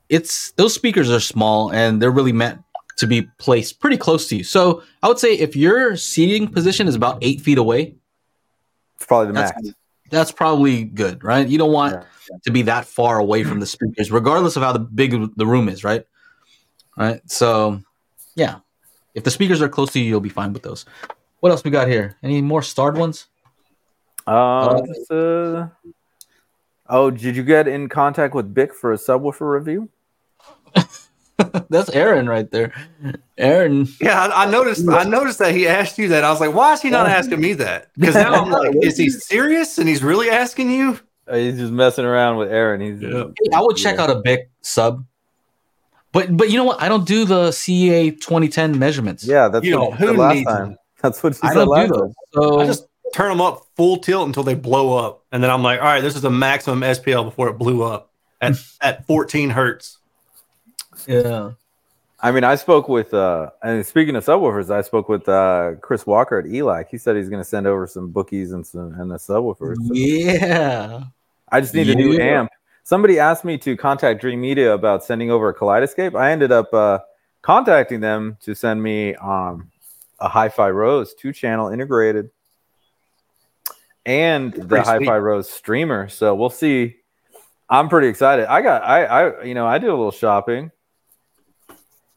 it's 0.09 0.51
those 0.53 0.73
speakers 0.73 1.09
are 1.11 1.19
small 1.19 1.71
and 1.71 2.01
they're 2.01 2.11
really 2.11 2.33
meant 2.33 2.59
to 2.97 3.05
be 3.07 3.21
placed 3.37 3.79
pretty 3.79 3.97
close 3.97 4.27
to 4.29 4.35
you. 4.37 4.43
So 4.43 4.81
I 5.03 5.07
would 5.07 5.19
say 5.19 5.35
if 5.35 5.55
your 5.55 5.95
seating 5.97 6.47
position 6.47 6.87
is 6.87 6.95
about 6.95 7.19
eight 7.21 7.41
feet 7.41 7.57
away, 7.59 7.93
It's 8.95 9.05
probably 9.05 9.27
the 9.27 9.33
That's- 9.33 9.53
max. 9.63 9.75
that's 10.09 10.31
probably 10.31 10.83
good, 10.83 11.23
right? 11.23 11.47
You 11.47 11.59
don't 11.59 11.71
want 11.71 11.93
Yeah. 11.93 12.37
to 12.45 12.51
be 12.51 12.63
that 12.63 12.85
far 12.87 13.19
away 13.19 13.43
from 13.43 13.59
the 13.59 13.67
speakers, 13.67 14.11
regardless 14.11 14.55
of 14.55 14.63
how 14.63 14.71
the 14.73 14.79
big 14.79 15.11
the 15.37 15.45
room 15.45 15.69
is, 15.69 15.83
right? 15.83 16.03
Right. 16.97 17.21
So, 17.29 17.81
yeah, 18.37 18.59
if 19.15 19.23
the 19.23 19.31
speakers 19.31 19.61
are 19.61 19.67
close 19.67 19.91
to 19.93 19.99
you, 19.99 20.05
you'll 20.05 20.19
be 20.19 20.29
fine 20.29 20.53
with 20.53 20.61
those. 20.61 20.85
What 21.39 21.51
else 21.51 21.63
we 21.63 21.71
got 21.71 21.87
here? 21.87 22.15
Any 22.23 22.41
more 22.41 22.61
starred 22.61 22.97
ones? 22.97 23.27
Um, 24.27 24.83
uh, 25.09 25.67
oh, 26.87 27.11
did 27.11 27.35
you 27.35 27.43
get 27.43 27.67
in 27.67 27.89
contact 27.89 28.35
with 28.35 28.53
Bic 28.53 28.75
for 28.75 28.93
a 28.93 28.97
subwoofer 28.97 29.51
review? 29.51 29.89
That's 31.69 31.89
Aaron 31.89 32.27
right 32.27 32.49
there. 32.51 32.73
Aaron. 33.37 33.87
Yeah, 33.99 34.27
I, 34.27 34.43
I 34.43 34.49
noticed. 34.51 34.87
I 34.87 35.03
noticed 35.03 35.39
that 35.39 35.55
he 35.55 35.67
asked 35.67 35.97
you 35.97 36.09
that. 36.09 36.23
I 36.23 36.29
was 36.29 36.39
like, 36.39 36.53
why 36.53 36.73
is 36.73 36.81
he 36.81 36.89
not 36.89 37.07
asking 37.07 37.39
me 37.39 37.53
that? 37.53 37.89
Because 37.97 38.15
now 38.15 38.33
I'm 38.33 38.51
like, 38.51 38.75
is 38.81 38.97
he 38.97 39.09
serious? 39.09 39.77
And 39.79 39.87
he's 39.87 40.03
really 40.03 40.29
asking 40.29 40.69
you? 40.69 40.99
Uh, 41.27 41.35
he's 41.35 41.57
just 41.57 41.71
messing 41.71 42.05
around 42.05 42.37
with 42.37 42.51
Aaron. 42.51 42.81
He's 42.81 43.01
Yeah. 43.01 43.25
Hey, 43.41 43.55
I 43.55 43.61
would 43.61 43.77
check 43.77 43.97
out 43.99 44.09
a 44.09 44.21
big 44.23 44.41
sub. 44.61 45.05
But 46.17 46.35
but 46.37 46.49
you 46.49 46.57
know 46.57 46.63
what? 46.63 46.81
I 46.81 46.89
don't 46.89 47.05
do 47.07 47.25
the 47.25 47.49
CEA 47.49 48.11
2010 48.19 48.77
measurements. 48.79 49.23
yeah. 49.25 49.47
That's 49.47 49.65
You 49.65 49.77
what 49.79 49.91
know, 49.91 49.91
he 49.91 49.97
said 50.05 50.15
who 50.15 50.21
last 50.21 50.35
needs 50.35 50.47
time. 50.49 50.63
them? 50.69 50.77
That's 51.01 51.21
what 51.23 51.33
he 51.35 51.39
I 51.43 51.47
said 51.49 51.53
don't 51.55 51.67
last 51.67 51.87
do 51.89 51.93
time. 51.93 52.01
those. 52.01 52.13
So 52.33 52.59
I 52.59 52.65
just 52.65 52.87
turn 53.13 53.29
them 53.29 53.41
up 53.41 53.65
full 53.75 53.97
tilt 53.97 54.27
until 54.27 54.43
they 54.43 54.55
blow 54.55 54.97
up, 54.97 55.23
and 55.31 55.43
then 55.43 55.49
I'm 55.51 55.63
like, 55.63 55.79
all 55.79 55.85
right, 55.85 56.01
this 56.01 56.15
is 56.15 56.23
a 56.23 56.29
maximum 56.29 56.81
SPL 56.81 57.23
before 57.25 57.49
it 57.49 57.57
blew 57.57 57.83
up 57.83 58.11
at 58.41 58.55
at 58.81 59.05
14 59.07 59.49
hertz. 59.51 59.97
yeah. 61.07 61.51
I 62.19 62.31
mean, 62.31 62.43
I 62.43 62.55
spoke 62.55 62.89
with, 62.89 63.13
uh, 63.13 63.51
and 63.61 63.85
speaking 63.85 64.15
of 64.15 64.25
subwoofers, 64.25 64.71
I 64.71 64.81
spoke 64.81 65.07
with 65.07 65.29
uh, 65.29 65.73
Chris 65.81 66.07
Walker 66.07 66.39
at 66.39 66.45
ELAC. 66.45 66.85
He 66.89 66.97
said 66.97 67.15
he's 67.15 67.29
going 67.29 67.41
to 67.43 67.47
send 67.47 67.67
over 67.67 67.85
some 67.85 68.09
bookies 68.09 68.51
and 68.53 68.65
some 68.65 68.95
and 68.99 69.11
the 69.11 69.17
subwoofers. 69.17 69.75
So 69.75 69.93
Yeah. 69.93 71.03
I 71.51 71.61
just 71.61 71.75
need 71.75 71.89
a 71.89 71.95
new 71.95 72.13
Yeah. 72.13 72.39
amp. 72.39 72.49
Somebody 72.87 73.19
asked 73.19 73.43
me 73.43 73.57
to 73.57 73.75
contact 73.75 74.21
Dream 74.21 74.39
Media 74.39 74.73
about 74.73 75.03
sending 75.03 75.29
over 75.29 75.49
a 75.49 75.53
Kaleidoscape. 75.53 76.17
I 76.17 76.31
ended 76.31 76.53
up 76.53 76.73
uh, 76.73 76.99
contacting 77.41 77.99
them 77.99 78.37
to 78.43 78.55
send 78.55 78.81
me 78.81 79.13
um, 79.15 79.69
a 80.21 80.29
Hi-Fi 80.29 80.69
Rose 80.69 81.13
two 81.13 81.33
channel 81.33 81.67
integrated 81.67 82.29
and 84.05 84.53
the 84.53 84.81
Hi-Fi 84.81 84.99
sweet. 85.03 85.09
Rose 85.09 85.49
streamer. 85.49 86.07
So 86.07 86.33
we'll 86.33 86.49
see. 86.49 86.95
I'm 87.69 87.89
pretty 87.89 88.07
excited. 88.07 88.45
I 88.49 88.61
got 88.61 88.81
I 88.83 89.03
I 89.03 89.43
you 89.43 89.53
know 89.53 89.67
I 89.67 89.79
did 89.79 89.89
a 89.89 89.93
little 89.93 90.09
shopping. 90.13 90.71
I 91.69 91.73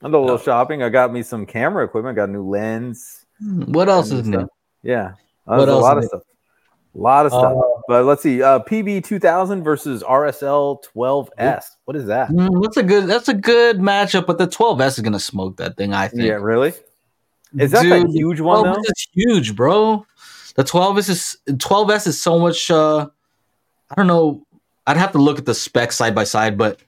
did 0.06 0.14
a 0.14 0.18
little 0.20 0.36
Oh. 0.36 0.38
shopping. 0.38 0.84
I 0.84 0.88
got 0.88 1.12
me 1.12 1.24
some 1.24 1.46
camera 1.46 1.84
equipment. 1.84 2.14
Got 2.14 2.28
a 2.28 2.32
new 2.32 2.48
lens. 2.48 3.26
What 3.40 3.88
else 3.88 4.12
is 4.12 4.24
stuff. 4.24 4.42
new? 4.42 4.48
Yeah, 4.84 5.14
What 5.46 5.56
There's 5.56 5.68
a 5.68 5.72
else 5.72 5.82
lot 5.82 5.98
of 5.98 6.04
stuff. 6.04 6.22
A 6.94 6.98
lot 6.98 7.26
of 7.26 7.32
stuff. 7.32 7.56
Uh, 7.56 7.80
but 7.86 8.04
let's 8.04 8.22
see. 8.22 8.42
Uh, 8.42 8.58
PB 8.60 9.04
two 9.04 9.18
thousand 9.18 9.62
versus 9.62 10.02
RSL 10.02 10.82
twelve 10.82 11.30
S. 11.38 11.76
What 11.84 11.96
is 11.96 12.06
that? 12.06 12.30
Mm, 12.30 12.62
that's 12.62 12.76
a 12.76 12.82
good. 12.82 13.06
That's 13.06 13.28
a 13.28 13.34
good 13.34 13.78
matchup, 13.78 14.26
but 14.26 14.38
the 14.38 14.48
12s 14.48 14.86
is 14.86 15.00
gonna 15.00 15.20
smoke 15.20 15.56
that 15.58 15.76
thing. 15.76 15.94
I 15.94 16.08
think. 16.08 16.22
Yeah, 16.22 16.34
really? 16.34 16.72
Is 17.58 17.72
that 17.72 17.82
Dude, 17.82 18.08
huge 18.10 18.40
one 18.40 18.60
12 18.62 18.76
though? 18.76 18.82
is 18.82 19.08
huge, 19.12 19.56
bro. 19.56 20.06
The 20.54 20.64
12s 20.64 21.08
is 21.08 21.36
12s 21.48 22.06
is 22.06 22.20
so 22.20 22.38
much. 22.38 22.70
uh 22.70 23.08
I 23.90 23.94
don't 23.96 24.06
know. 24.06 24.46
I'd 24.86 24.96
have 24.96 25.12
to 25.12 25.18
look 25.18 25.38
at 25.38 25.46
the 25.46 25.54
specs 25.54 25.96
side 25.96 26.14
by 26.14 26.24
side, 26.24 26.56
but 26.58 26.80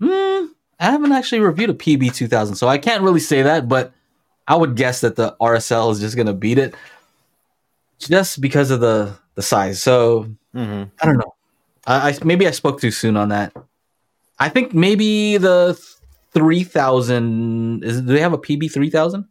mm, 0.00 0.48
I 0.78 0.90
haven't 0.90 1.12
actually 1.12 1.40
reviewed 1.40 1.70
a 1.70 1.74
PB 1.74 2.14
2000, 2.14 2.56
so 2.56 2.68
I 2.68 2.78
can't 2.78 3.02
really 3.02 3.20
say 3.20 3.42
that. 3.42 3.68
But 3.68 3.92
I 4.46 4.56
would 4.56 4.74
guess 4.76 5.00
that 5.02 5.16
the 5.16 5.36
RSL 5.40 5.92
is 5.92 6.00
just 6.00 6.16
gonna 6.16 6.32
beat 6.32 6.58
it, 6.58 6.74
just 8.00 8.40
because 8.40 8.70
of 8.70 8.80
the 8.80 9.16
the 9.34 9.42
size. 9.42 9.82
So 9.82 10.26
hmm 10.52 10.84
I 11.00 11.06
don't 11.06 11.18
know. 11.18 11.34
I, 11.86 12.10
I 12.10 12.18
maybe 12.24 12.46
I 12.46 12.50
spoke 12.50 12.80
too 12.80 12.90
soon 12.90 13.16
on 13.16 13.28
that. 13.28 13.54
I 14.38 14.48
think 14.48 14.74
maybe 14.74 15.36
the 15.36 15.78
three 16.32 16.64
thousand 16.64 17.84
is. 17.84 18.00
Do 18.00 18.06
they 18.06 18.20
have 18.20 18.32
a 18.32 18.38
PB 18.38 18.72
three 18.72 18.90
thousand? 18.90 19.26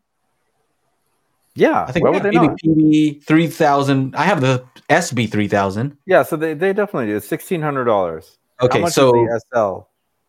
Yeah, 1.56 1.84
I 1.88 1.92
think 1.92 2.06
why 2.06 2.12
would 2.12 2.24
they 2.24 2.32
not? 2.32 2.58
PB 2.64 3.24
three 3.24 3.48
thousand. 3.48 4.16
I 4.16 4.24
have 4.24 4.42
the 4.42 4.64
SB 4.90 5.32
three 5.32 5.48
thousand. 5.48 5.98
Yeah, 6.06 6.24
so 6.24 6.38
they, 6.38 6.54
they 6.54 6.74
definitely 6.74 7.08
do. 7.08 7.18
It's 7.18 7.28
sixteen 7.28 7.62
hundred 7.62 7.86
dollars. 7.86 8.38
Okay, 8.62 8.86
so 8.88 9.12
the 9.12 9.42
SL 9.54 9.88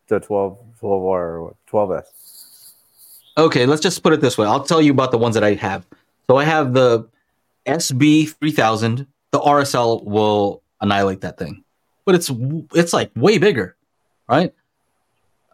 to 0.08 0.20
12 0.20 0.58
12 0.78 1.02
or 1.02 1.56
twelve 1.66 1.92
S? 1.92 2.74
okay, 3.36 3.66
let's 3.66 3.80
just 3.80 4.02
put 4.02 4.12
it 4.12 4.20
this 4.20 4.36
way. 4.36 4.46
I'll 4.46 4.64
tell 4.64 4.82
you 4.82 4.92
about 4.92 5.10
the 5.10 5.18
ones 5.18 5.34
that 5.34 5.44
I 5.44 5.54
have. 5.54 5.86
So 6.28 6.36
I 6.36 6.44
have 6.44 6.72
the 6.74 7.08
SB 7.66 8.34
three 8.38 8.52
thousand. 8.52 9.06
The 9.32 9.40
RSL 9.40 10.04
will 10.04 10.62
annihilate 10.80 11.20
that 11.20 11.38
thing, 11.38 11.62
but 12.04 12.14
it's 12.14 12.30
it's 12.74 12.92
like 12.92 13.10
way 13.14 13.38
bigger, 13.38 13.76
right? 14.28 14.52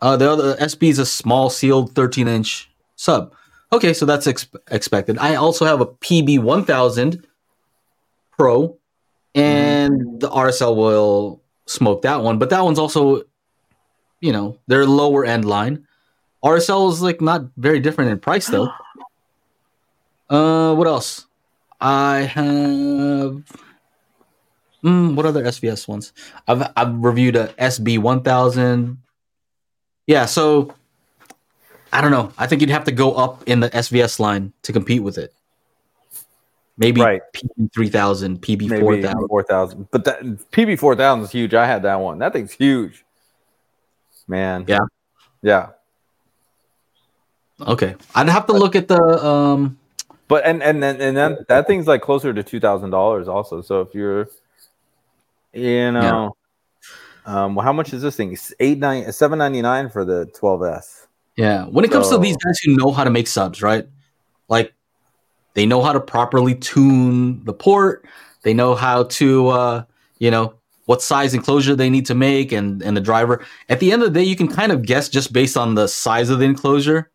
Uh, 0.01 0.17
the 0.17 0.31
other 0.31 0.55
SB 0.57 0.91
is 0.91 0.99
a 0.99 1.07
small 1.07 1.51
sealed 1.51 1.95
thirteen 1.95 2.29
inch 2.29 2.71
sub. 2.97 3.33
Okay, 3.73 3.93
so 3.93 4.07
that's 4.07 4.27
ex- 4.27 4.49
expected. 4.71 5.19
I 5.19 5.35
also 5.35 5.65
have 5.65 5.81
a 5.81 5.87
PB 5.87 6.41
one 6.41 6.65
thousand 6.65 7.27
Pro, 8.37 8.77
and 9.35 10.21
the 10.21 10.29
RSL 10.29 10.77
will 10.77 11.43
smoke 11.67 12.03
that 12.03 12.23
one, 12.23 12.39
but 12.39 12.51
that 12.51 12.63
one's 12.63 12.79
also, 12.79 13.23
you 14.21 14.33
know, 14.33 14.59
their 14.67 14.85
lower 14.85 15.25
end 15.25 15.45
line. 15.47 15.87
RSL 16.45 16.93
is 16.93 17.01
like 17.03 17.21
not 17.21 17.47
very 17.57 17.81
different 17.81 18.11
in 18.11 18.19
price 18.19 18.47
though. 18.47 18.69
Uh, 20.29 20.75
what 20.75 20.89
else? 20.89 21.26
I 21.81 22.21
have. 22.21 23.43
Mm, 24.85 25.15
what 25.15 25.27
other 25.27 25.43
SVS 25.45 25.89
ones? 25.89 26.13
I've 26.47 26.71
I've 26.77 26.95
reviewed 26.95 27.37
a 27.37 27.49
SB 27.55 27.99
one 27.99 28.23
thousand. 28.23 28.99
Yeah, 30.07 30.27
so 30.27 30.73
I 31.93 32.01
don't 32.01 32.11
know. 32.11 32.33
I 32.39 32.47
think 32.47 32.61
you'd 32.61 32.71
have 32.71 32.85
to 32.85 32.93
go 32.93 33.13
up 33.15 33.43
in 33.49 33.61
the 33.61 33.71
SVS 33.71 34.21
line 34.21 34.53
to 34.63 34.73
compete 34.73 35.03
with 35.03 35.19
it. 35.19 35.33
Maybe 36.79 37.01
Right. 37.01 37.23
PB 37.35 37.73
three 37.73 37.89
thousand, 37.89 38.43
PB 38.43 38.81
four 38.81 39.01
thousand. 39.01 39.29
four 39.29 39.43
thousand. 39.43 39.89
But 39.91 40.05
that 40.05 40.23
PB 40.53 40.79
four 40.79 40.95
thousand 40.95 41.25
is 41.25 41.31
huge. 41.33 41.55
I 41.55 41.67
had 41.67 41.83
that 41.83 41.97
one. 42.01 42.19
That 42.19 42.33
thing's 42.33 42.53
huge. 42.53 43.05
Man. 44.29 44.65
Yeah. 44.69 44.81
Yeah. 45.43 45.71
Okay, 47.59 47.95
I'd 48.15 48.29
have 48.29 48.47
to 48.47 48.53
look 48.53 48.77
at 48.77 48.89
the 48.89 49.01
um. 49.25 49.79
But 50.29 50.45
and 50.45 50.63
and 50.63 50.83
then 50.83 51.01
and 51.01 51.17
that 51.17 51.49
that 51.49 51.67
thing's 51.67 51.87
like 51.87 52.03
closer 52.03 52.33
to 52.33 52.43
two 52.43 52.61
thousand 52.61 52.91
dollars 52.91 53.29
also. 53.29 53.63
So 53.63 53.81
if 53.81 53.95
you're 53.95 54.29
you 55.53 55.93
know 55.93 56.37
um 57.25 57.55
well, 57.55 57.65
how 57.65 57.73
much 57.73 57.93
is 57.93 58.03
this 58.03 58.17
thing? 58.17 58.33
It's 58.33 58.53
eight 58.59 58.79
nine 58.79 59.13
seven 59.13 59.39
ninety 59.39 59.63
nine 59.63 59.89
for 59.89 60.05
the 60.05 60.27
twelve 60.27 60.65
S. 60.65 61.07
Yeah, 61.37 61.67
when 61.67 61.85
it 61.85 61.91
comes 61.91 62.09
to 62.09 62.19
these 62.19 62.37
guys 62.37 62.59
who 62.65 62.77
know 62.77 62.93
how 62.93 63.05
to 63.05 63.11
make 63.11 63.27
subs, 63.27 63.63
right? 63.63 63.87
Like 64.49 64.73
they 65.55 65.67
know 65.67 65.83
how 65.83 65.93
to 65.93 66.01
properly 66.01 66.55
tune 66.55 67.45
the 67.45 67.53
port. 67.53 68.05
They 68.43 68.55
know 68.55 68.75
how 68.75 69.05
to, 69.05 69.49
uh, 69.49 69.85
you 70.19 70.31
know, 70.31 70.55
what 70.85 71.03
size 71.03 71.35
enclosure 71.35 71.75
they 71.75 71.91
need 71.91 72.07
to 72.07 72.15
make, 72.15 72.53
and 72.53 72.83
and 72.83 72.97
the 72.97 73.01
driver. 73.01 73.45
At 73.69 73.81
the 73.81 73.93
end 73.93 74.03
of 74.03 74.13
the 74.13 74.21
day, 74.21 74.25
you 74.25 74.37
can 74.37 74.49
kind 74.49 74.73
of 74.73 74.83
guess 74.83 75.09
just 75.09 75.33
based 75.33 75.57
on 75.57 75.75
the 75.75 75.89
size 75.89 76.31
of 76.31 76.39
the 76.39 76.45
enclosure. 76.45 77.11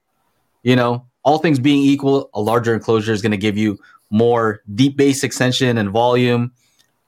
You 0.64 0.76
know, 0.76 1.06
all 1.24 1.38
things 1.38 1.60
being 1.60 1.84
equal, 1.84 2.30
a 2.34 2.42
larger 2.42 2.74
enclosure 2.74 3.14
is 3.14 3.22
going 3.22 3.32
to 3.32 3.38
give 3.38 3.58
you 3.58 3.78
more 4.10 4.62
deep 4.74 4.98
bass 4.98 5.24
extension 5.24 5.78
and 5.78 5.90
volume, 5.90 6.52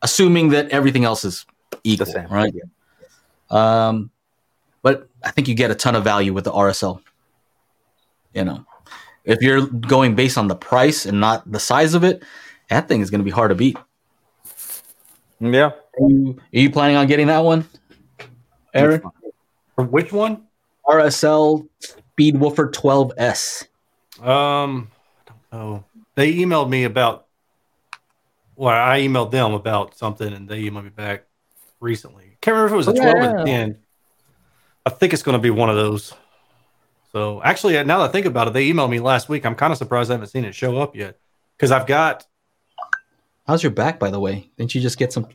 assuming 0.01 0.49
that 0.49 0.69
everything 0.69 1.05
else 1.05 1.25
is 1.25 1.45
equal, 1.83 2.05
same. 2.05 2.27
right? 2.27 2.53
Um, 3.49 4.09
but 4.81 5.09
I 5.23 5.31
think 5.31 5.47
you 5.47 5.55
get 5.55 5.71
a 5.71 5.75
ton 5.75 5.95
of 5.95 6.03
value 6.03 6.33
with 6.33 6.43
the 6.43 6.51
RSL. 6.51 7.01
You 8.33 8.45
know, 8.45 8.65
if 9.25 9.41
you're 9.41 9.65
going 9.65 10.15
based 10.15 10.37
on 10.37 10.47
the 10.47 10.55
price 10.55 11.05
and 11.05 11.19
not 11.19 11.49
the 11.49 11.59
size 11.59 11.93
of 11.93 12.03
it, 12.03 12.23
that 12.69 12.87
thing 12.87 13.01
is 13.01 13.09
going 13.09 13.19
to 13.19 13.25
be 13.25 13.31
hard 13.31 13.49
to 13.49 13.55
beat. 13.55 13.77
Yeah. 15.39 15.71
Are 15.99 16.09
you, 16.09 16.37
are 16.39 16.59
you 16.59 16.71
planning 16.71 16.95
on 16.95 17.07
getting 17.07 17.27
that 17.27 17.43
one, 17.43 17.67
Aaron? 18.73 19.01
Which 19.75 20.11
one? 20.11 20.47
RSL 20.85 21.67
Speedwoofer 22.17 22.71
12S. 22.71 23.65
Um, 24.23 24.89
I 25.27 25.31
don't 25.31 25.59
know. 25.59 25.83
They 26.15 26.33
emailed 26.33 26.69
me 26.69 26.83
about 26.83 27.27
well, 28.55 28.73
I 28.73 29.01
emailed 29.01 29.31
them 29.31 29.53
about 29.53 29.97
something 29.97 30.31
and 30.31 30.47
they 30.47 30.63
emailed 30.63 30.83
me 30.83 30.89
back 30.89 31.25
recently. 31.79 32.37
Can't 32.41 32.55
remember 32.55 32.67
if 32.67 32.73
it 32.73 32.77
was 32.77 32.87
a 32.87 32.91
Oh, 32.91 33.11
12 33.11 33.15
or 33.15 33.41
a 33.41 33.45
10. 33.45 33.77
I 34.85 34.89
think 34.89 35.13
it's 35.13 35.23
going 35.23 35.33
to 35.33 35.41
be 35.41 35.49
one 35.49 35.69
of 35.69 35.75
those. 35.75 36.13
So 37.11 37.41
actually, 37.43 37.73
now 37.83 37.99
that 37.99 38.09
I 38.09 38.11
think 38.11 38.25
about 38.25 38.47
it, 38.47 38.53
they 38.53 38.69
emailed 38.69 38.89
me 38.89 38.99
last 38.99 39.29
week. 39.29 39.45
I'm 39.45 39.55
kind 39.55 39.71
of 39.71 39.77
surprised 39.77 40.11
I 40.11 40.15
haven't 40.15 40.27
seen 40.27 40.45
it 40.45 40.55
show 40.55 40.77
up 40.77 40.95
yet 40.95 41.17
because 41.57 41.71
I've 41.71 41.87
got, 41.87 42.25
How's 43.47 43.61
your 43.61 43.71
back, 43.71 43.99
by 43.99 44.09
the 44.09 44.19
way? 44.19 44.49
Didn't 44.57 44.73
you 44.73 44.81
just 44.81 44.97
get 44.97 45.11
some? 45.11 45.27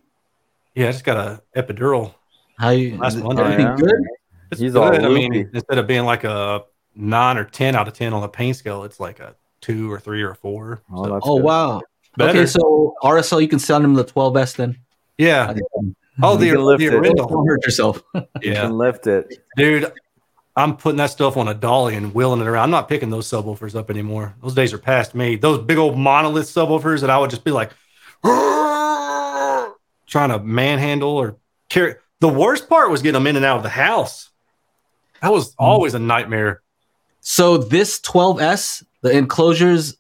yeah, 0.75 0.89
I 0.89 0.93
just 0.93 1.05
got 1.05 1.17
a 1.19 1.43
epidural. 1.55 2.15
How 2.59 2.71
you? 2.71 2.97
Last 2.97 3.19
Monday. 3.19 3.43
everything 3.43 3.67
yeah. 3.67 3.77
good? 3.77 4.07
It's 4.51 4.61
He's 4.61 4.75
all 4.75 4.91
good. 4.91 5.05
I 5.05 5.09
mean, 5.09 5.51
instead 5.53 5.77
of 5.77 5.87
being 5.87 6.05
like 6.05 6.25
a 6.25 6.65
nine 6.95 7.39
or 7.39 7.45
10 7.45 7.75
out 7.75 7.89
of 7.89 7.95
10 7.95 8.13
on 8.13 8.23
the 8.23 8.29
pain 8.29 8.55
scale, 8.55 8.85
it's 8.85 9.01
like 9.01 9.21
a 9.21 9.35
two 9.61 9.91
or 9.91 9.99
three 10.01 10.23
or 10.23 10.35
four. 10.35 10.83
Oh, 10.93 11.05
So, 11.05 11.21
Oh 11.23 11.37
wow. 11.37 11.83
better. 12.17 12.41
Okay, 12.41 12.47
so 12.47 12.95
RSL, 13.03 13.41
you 13.41 13.49
can 13.49 13.59
send 13.59 13.85
him 13.85 13.95
the 13.95 14.05
12s 14.05 14.57
then. 14.57 14.79
yeah. 15.17 15.55
Oh, 16.21 16.37
the, 16.37 16.47
You 16.47 16.53
can 16.55 16.63
lift 16.63 16.81
the 16.81 16.87
it. 16.87 17.17
Don't 17.17 17.47
hurt 17.47 17.65
yourself. 17.65 18.03
You 18.15 18.23
Yeah. 18.43 18.63
can 18.63 18.77
lift 18.77 19.07
it. 19.07 19.39
Dude, 19.57 19.93
I'm 20.57 20.77
putting 20.77 20.97
that 20.97 21.11
stuff 21.11 21.37
on 21.37 21.47
a 21.47 21.55
dolly 21.55 21.95
and 21.95 22.13
wheeling 22.13 22.41
it 22.41 22.49
around. 22.49 22.65
I'm 22.65 22.71
not 22.73 22.89
picking 22.89 23.11
those 23.11 23.29
subwoofers 23.29 23.77
up 23.77 23.91
anymore. 23.91 24.35
Those 24.43 24.55
days 24.55 24.73
are 24.73 24.79
past 24.79 25.15
me. 25.15 25.37
Those 25.37 25.61
big 25.61 25.79
old 25.79 25.97
monolith 25.97 26.47
subwoofers 26.47 27.03
that 27.03 27.11
I 27.11 27.19
would 27.19 27.31
just 27.31 27.45
be 27.45 27.53
like 27.53 27.71
trying 28.25 30.31
to 30.31 30.41
manhandle 30.43 31.11
or 31.11 31.37
carry. 31.69 31.95
The 32.19 32.29
worst 32.29 32.69
part 32.69 32.91
was 32.91 33.03
getting 33.03 33.15
them 33.15 33.29
in 33.29 33.37
and 33.37 33.45
out 33.45 33.59
of 33.59 33.63
the 33.63 33.69
house. 33.69 34.31
That 35.23 35.33
was 35.33 35.51
mm. 35.53 35.57
always 35.59 35.95
a 35.95 35.99
nightmare. 36.01 36.63
So 37.31 37.59
this 37.59 38.01
12s, 38.01 38.83
the 39.03 39.11
enclosures, 39.11 39.99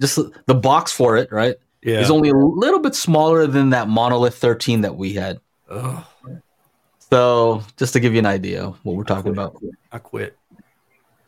just 0.00 0.16
the 0.46 0.54
box 0.54 0.92
for 0.92 1.16
it, 1.16 1.32
right, 1.32 1.56
Yeah. 1.82 1.98
is 1.98 2.08
only 2.08 2.30
a 2.30 2.36
little 2.36 2.78
bit 2.78 2.94
smaller 2.94 3.48
than 3.48 3.70
that 3.70 3.88
monolith 3.88 4.36
13 4.36 4.82
that 4.82 4.94
we 4.94 5.14
had. 5.14 5.40
Ugh, 5.68 6.04
So 7.10 7.64
just 7.76 7.94
to 7.94 8.00
give 8.00 8.12
you 8.12 8.20
an 8.20 8.26
idea 8.26 8.68
what 8.84 8.94
we're 8.94 9.02
talking 9.02 9.32
about. 9.32 9.60
I 9.90 9.98
quit. 9.98 10.38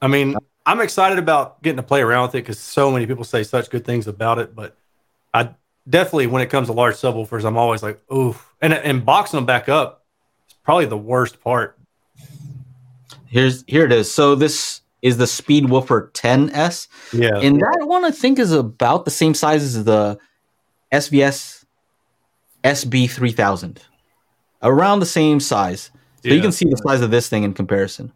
I 0.01 0.07
mean, 0.07 0.37
I'm 0.65 0.81
excited 0.81 1.19
about 1.19 1.61
getting 1.63 1.79
to 1.79 1.83
play 1.83 2.01
around 2.01 2.29
with 2.29 2.37
it 2.37 2.43
because 2.43 2.61
so 2.61 2.89
many 2.93 3.05
people 3.05 3.25
say 3.25 3.43
such 3.43 3.71
good 3.71 3.85
things 3.85 4.07
about 4.07 4.39
it. 4.39 4.55
But 4.55 4.77
I 5.35 5.51
definitely, 5.91 6.29
when 6.29 6.43
it 6.43 6.47
comes 6.47 6.69
to 6.69 6.73
large 6.75 6.95
subwoofers, 6.95 7.45
I'm 7.45 7.57
always 7.57 7.83
like, 7.83 8.01
ooh, 8.13 8.37
and 8.63 8.73
and 8.73 9.05
boxing 9.05 9.39
them 9.39 9.47
back 9.47 9.69
up 9.69 10.05
is 10.49 10.55
probably 10.63 10.87
the 10.87 10.97
worst 10.97 11.41
part. 11.41 11.77
Here's 13.27 13.65
here 13.67 13.85
it 13.85 13.91
is. 13.91 14.13
So 14.13 14.37
this 14.37 14.83
is 15.03 15.17
the 15.17 15.27
Speed 15.27 15.71
Woofer 15.71 16.11
10S. 16.15 16.89
Yeah. 17.13 17.39
And 17.39 17.61
that 17.61 17.87
one 17.87 18.05
I 18.05 18.11
think 18.11 18.39
is 18.39 18.53
about 18.53 19.05
the 19.05 19.11
same 19.11 19.35
size 19.35 19.63
as 19.63 19.85
the 19.85 20.19
SVS 20.93 21.65
SB3000. 22.65 23.79
Around 24.63 25.01
the 25.01 25.07
same 25.07 25.41
size. 25.41 25.91
So 26.23 26.29
yeah. 26.29 26.35
you 26.35 26.41
can 26.41 26.53
see 26.53 26.69
the 26.69 26.77
size 26.77 27.01
of 27.01 27.11
this 27.11 27.29
thing 27.29 27.45
in 27.45 27.55
comparison. 27.55 28.13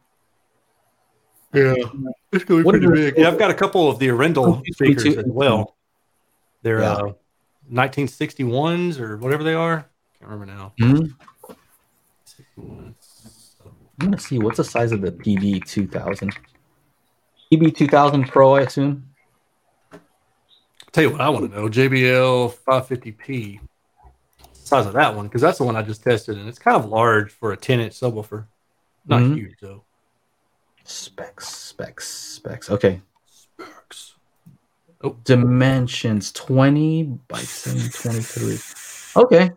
Yeah. 1.54 1.74
It's 2.32 2.44
going 2.44 2.44
to 2.44 2.56
be 2.58 2.62
what 2.62 2.72
pretty 2.72 2.88
big. 2.88 3.18
Yeah, 3.18 3.28
I've 3.28 3.38
got 3.38 3.50
a 3.50 3.54
couple 3.54 3.88
of 3.88 3.98
the 3.98 4.08
Arendal 4.08 4.62
speakers 4.72 5.16
as 5.16 5.24
well. 5.26 5.76
They're 6.62 6.80
yeah. 6.80 6.92
uh, 6.92 7.12
1961s 7.70 8.98
or 8.98 9.18
whatever 9.18 9.44
they 9.44 9.54
are. 9.54 9.86
Can't 10.18 10.30
remember 10.30 10.46
now. 10.46 10.72
Mm-hmm. 10.80 11.12
I'm 12.58 12.94
going 13.98 14.12
to 14.12 14.18
see 14.18 14.38
what's 14.38 14.56
the 14.56 14.64
size 14.64 14.90
of 14.90 15.00
the 15.00 15.12
PB2000. 15.12 16.32
PB 17.52 17.76
2000 17.76 18.28
Pro, 18.28 18.54
I 18.54 18.62
assume. 18.62 19.06
Tell 20.92 21.04
you 21.04 21.10
what 21.10 21.20
I 21.20 21.28
want 21.28 21.50
to 21.50 21.56
know 21.56 21.68
JBL 21.68 22.54
550P. 22.66 23.60
Size 24.52 24.86
of 24.86 24.94
that 24.94 25.14
one, 25.14 25.26
because 25.26 25.42
that's 25.42 25.58
the 25.58 25.64
one 25.64 25.76
I 25.76 25.82
just 25.82 26.02
tested, 26.02 26.38
and 26.38 26.48
it's 26.48 26.58
kind 26.58 26.76
of 26.76 26.88
large 26.88 27.30
for 27.30 27.52
a 27.52 27.56
10 27.56 27.80
inch 27.80 27.92
subwoofer. 27.92 28.46
Not 29.06 29.20
mm-hmm. 29.20 29.34
huge, 29.34 29.56
though. 29.60 29.82
Specs, 30.84 31.48
specs, 31.48 32.08
specs. 32.08 32.70
Okay. 32.70 33.02
Specs. 33.26 34.14
Oh. 35.04 35.16
Dimensions 35.24 36.32
20 36.32 37.02
by 37.28 37.40
10, 37.40 37.90
23. 37.90 38.58
Okay. 39.16 39.50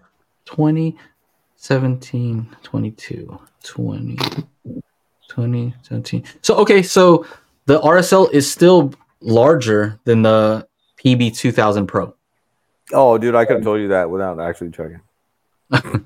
20, 0.45 0.97
17, 1.55 2.55
22, 2.61 3.39
20, 3.63 4.17
20, 5.29 5.75
17. 5.81 6.23
So, 6.41 6.55
okay. 6.57 6.83
So, 6.83 7.25
the 7.65 7.79
RSL 7.79 8.31
is 8.31 8.49
still 8.51 8.93
larger 9.21 9.99
than 10.05 10.21
the 10.21 10.67
PB 11.03 11.35
2000 11.37 11.87
Pro. 11.87 12.13
Oh, 12.93 13.17
dude, 13.17 13.35
I 13.35 13.45
could 13.45 13.57
have 13.57 13.63
told 13.63 13.81
you 13.81 13.87
that 13.89 14.09
without 14.09 14.39
actually 14.39 14.71
checking. 14.71 15.01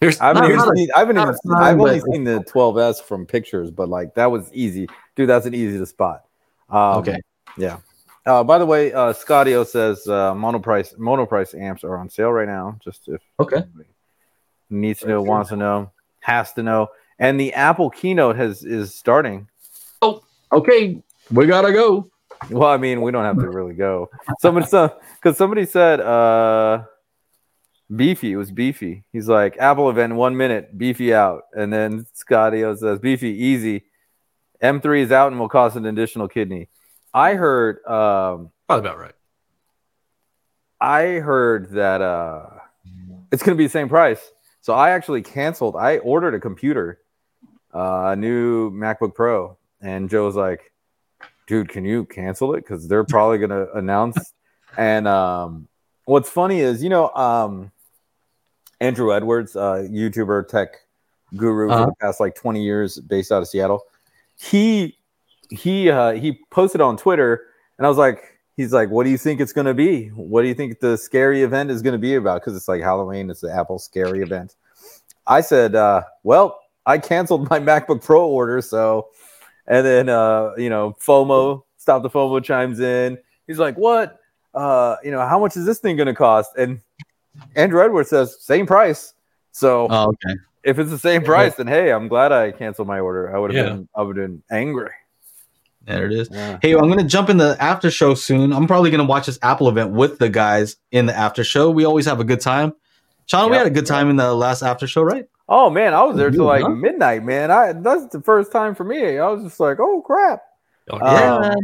Here's 0.00 0.20
I 0.20 0.26
haven't 0.28 0.44
even 0.44 0.58
a- 0.60 0.76
seen. 0.76 0.88
I 0.94 0.98
haven't 0.98 1.16
even. 1.16 1.28
a 1.30 1.34
Seen, 1.34 1.52
I've 1.54 1.80
only 1.80 2.00
but- 2.00 2.12
seen 2.12 2.24
the 2.24 2.40
12s 2.52 3.02
from 3.02 3.24
pictures, 3.26 3.70
but 3.70 3.88
like 3.88 4.14
that 4.14 4.30
was 4.30 4.50
easy, 4.52 4.88
dude. 5.14 5.28
That's 5.28 5.46
an 5.46 5.54
easy 5.54 5.78
to 5.78 5.86
spot. 5.86 6.24
Um, 6.68 6.98
Okay. 6.98 7.18
Yeah. 7.56 7.78
Uh, 8.26 8.42
by 8.42 8.58
the 8.58 8.66
way, 8.66 8.92
uh, 8.92 9.12
Scottio 9.12 9.64
says 9.64 10.06
uh, 10.08 10.34
monoprice 10.34 10.96
monoprice 10.98 11.58
amps 11.58 11.84
are 11.84 11.96
on 11.96 12.10
sale 12.10 12.32
right 12.32 12.48
now. 12.48 12.76
Just 12.84 13.08
if 13.08 13.22
Okay. 13.38 13.62
needs 14.68 15.00
to 15.00 15.06
know, 15.06 15.22
wants 15.22 15.50
to 15.50 15.56
know, 15.56 15.92
has 16.20 16.52
to 16.54 16.62
know, 16.64 16.88
and 17.20 17.38
the 17.38 17.54
Apple 17.54 17.88
keynote 17.88 18.34
has 18.36 18.64
is 18.64 18.92
starting. 18.94 19.48
Okay, 20.52 21.02
we 21.30 21.46
gotta 21.46 21.72
go. 21.72 22.10
Well, 22.50 22.68
I 22.68 22.76
mean, 22.76 23.02
we 23.02 23.10
don't 23.10 23.24
have 23.24 23.38
to 23.38 23.48
really 23.48 23.74
go. 23.74 24.10
Somebody 24.40 24.66
said 24.68 24.92
because 25.16 25.36
somebody 25.36 25.66
said 25.66 26.00
uh 26.00 26.84
beefy. 27.94 28.32
It 28.32 28.36
was 28.36 28.50
beefy. 28.50 29.04
He's 29.12 29.28
like 29.28 29.56
Apple 29.58 29.90
event 29.90 30.14
one 30.14 30.36
minute, 30.36 30.76
beefy 30.76 31.14
out, 31.14 31.44
and 31.52 31.72
then 31.72 32.06
Scottio 32.14 32.76
says 32.78 32.98
beefy 32.98 33.30
easy. 33.30 33.84
M3 34.62 35.00
is 35.00 35.12
out 35.12 35.32
and 35.32 35.40
will 35.40 35.48
cost 35.48 35.76
an 35.76 35.84
additional 35.86 36.28
kidney. 36.28 36.68
I 37.12 37.34
heard 37.34 37.84
um 37.86 38.50
probably 38.66 38.88
about 38.88 38.98
right. 38.98 39.14
I 40.80 41.02
heard 41.20 41.70
that 41.72 42.00
uh 42.02 42.46
it's 43.32 43.42
gonna 43.42 43.56
be 43.56 43.66
the 43.66 43.70
same 43.70 43.88
price. 43.88 44.30
So 44.60 44.74
I 44.74 44.90
actually 44.90 45.22
canceled. 45.22 45.76
I 45.76 45.98
ordered 45.98 46.34
a 46.34 46.40
computer, 46.40 46.98
uh, 47.72 48.10
a 48.12 48.16
new 48.16 48.72
MacBook 48.72 49.14
Pro, 49.14 49.55
and 49.80 50.08
Joe's 50.10 50.36
like, 50.36 50.72
"Dude, 51.46 51.68
can 51.68 51.84
you 51.84 52.04
cancel 52.06 52.54
it? 52.54 52.58
Because 52.58 52.88
they're 52.88 53.04
probably 53.04 53.38
gonna 53.38 53.66
announce." 53.74 54.32
And 54.76 55.06
um, 55.08 55.68
what's 56.04 56.28
funny 56.28 56.60
is, 56.60 56.82
you 56.82 56.88
know, 56.90 57.08
um, 57.14 57.70
Andru 58.80 59.14
Edwards, 59.16 59.56
uh, 59.56 59.86
YouTuber, 59.90 60.48
tech 60.48 60.68
guru 61.34 61.70
Uh-huh. 61.70 61.84
for 61.84 61.90
the 61.90 61.96
past 62.00 62.20
like 62.20 62.34
twenty 62.34 62.62
years, 62.62 62.98
based 63.00 63.32
out 63.32 63.42
of 63.42 63.48
Seattle. 63.48 63.82
He 64.38 64.96
he 65.50 65.90
uh, 65.90 66.12
he 66.12 66.40
posted 66.50 66.80
on 66.80 66.96
Twitter, 66.96 67.46
and 67.78 67.86
I 67.86 67.88
was 67.88 67.98
like, 67.98 68.38
he's 68.56 68.72
like, 68.72 68.90
"What 68.90 69.04
do 69.04 69.10
you 69.10 69.18
think 69.18 69.40
it's 69.40 69.52
going 69.52 69.66
to 69.66 69.74
be? 69.74 70.08
What 70.08 70.42
do 70.42 70.48
you 70.48 70.54
think 70.54 70.80
the 70.80 70.98
scary 70.98 71.42
event 71.42 71.70
is 71.70 71.80
going 71.82 71.92
to 71.92 71.98
be 71.98 72.14
about?" 72.16 72.42
Because 72.42 72.54
it's 72.56 72.68
like 72.68 72.82
Halloween, 72.82 73.30
it's 73.30 73.40
the 73.40 73.52
Apple 73.54 73.78
scary 73.78 74.20
event. 74.22 74.56
I 75.26 75.40
said, 75.40 75.74
uh, 75.74 76.02
"Well, 76.22 76.60
I 76.84 76.98
canceled 76.98 77.48
my 77.48 77.58
MacBook 77.70 78.02
Pro 78.04 78.26
order, 78.26 78.60
so." 78.60 79.08
And 79.68 79.84
then 79.86 80.08
uh, 80.08 80.52
you 80.56 80.70
know, 80.70 80.96
FOMO, 81.00 81.62
stop 81.76 82.02
the 82.02 82.10
FOMO 82.10 82.42
chimes 82.42 82.80
in. 82.80 83.18
He's 83.46 83.58
like, 83.58 83.76
"What? 83.76 84.18
Uh, 84.54 84.96
you 85.04 85.10
know, 85.10 85.20
how 85.26 85.38
much 85.38 85.56
is 85.56 85.64
this 85.66 85.78
thing 85.78 85.96
going 85.96 86.06
to 86.06 86.14
cost?" 86.14 86.52
And 86.56 86.80
Andru 87.56 87.84
Edwards 87.84 88.10
says, 88.10 88.36
"Same 88.40 88.66
price." 88.66 89.14
So 89.52 89.86
Oh, 89.90 90.08
okay. 90.08 90.38
if 90.64 90.78
it's 90.78 90.90
the 90.90 90.98
same 90.98 91.22
price, 91.22 91.54
then 91.56 91.66
hey, 91.66 91.90
I'm 91.92 92.08
glad 92.08 92.30
I 92.32 92.52
canceled 92.52 92.88
my 92.88 93.00
order. 93.00 93.34
I 93.34 93.38
would 93.38 93.52
have 93.54 93.66
Yeah. 93.66 93.72
been, 93.72 93.88
I 93.94 94.02
would 94.02 94.16
have 94.16 94.26
been 94.26 94.42
angry. 94.50 94.90
There 95.84 96.06
it 96.06 96.12
is. 96.12 96.28
Yeah. 96.32 96.58
Hey, 96.60 96.72
I'm 96.74 96.88
gonna 96.88 97.04
jump 97.04 97.28
in 97.30 97.36
the 97.36 97.56
after 97.60 97.90
show 97.90 98.14
soon. 98.14 98.52
I'm 98.52 98.66
probably 98.66 98.90
gonna 98.90 99.04
watch 99.04 99.26
this 99.26 99.38
Apple 99.42 99.68
event 99.68 99.92
with 99.92 100.18
the 100.18 100.28
guys 100.28 100.76
in 100.90 101.06
the 101.06 101.16
after 101.16 101.44
show. 101.44 101.70
We 101.70 101.84
always 101.84 102.06
have 102.06 102.18
a 102.20 102.24
good 102.24 102.40
time. 102.40 102.72
Sean, 103.26 103.50
we 103.50 103.56
had 103.56 103.66
a 103.66 103.70
good 103.70 103.86
time 103.86 104.10
in 104.10 104.16
the 104.16 104.34
last 104.34 104.62
after 104.62 104.86
show, 104.86 105.02
right? 105.02 105.26
Oh 105.48 105.70
man, 105.70 105.94
I 105.94 106.02
was 106.02 106.16
there 106.16 106.30
till 106.30 106.44
like 106.44 106.62
Huh? 106.62 106.70
midnight, 106.70 107.24
man. 107.24 107.50
I 107.50 107.72
that's 107.72 108.06
the 108.06 108.20
first 108.20 108.52
time 108.52 108.74
for 108.74 108.84
me. 108.84 109.18
I 109.18 109.28
was 109.28 109.42
just 109.44 109.60
like, 109.60 109.78
oh 109.80 110.00
crap. 110.02 110.42
Oh, 110.90 110.98
yeah. 111.02 111.54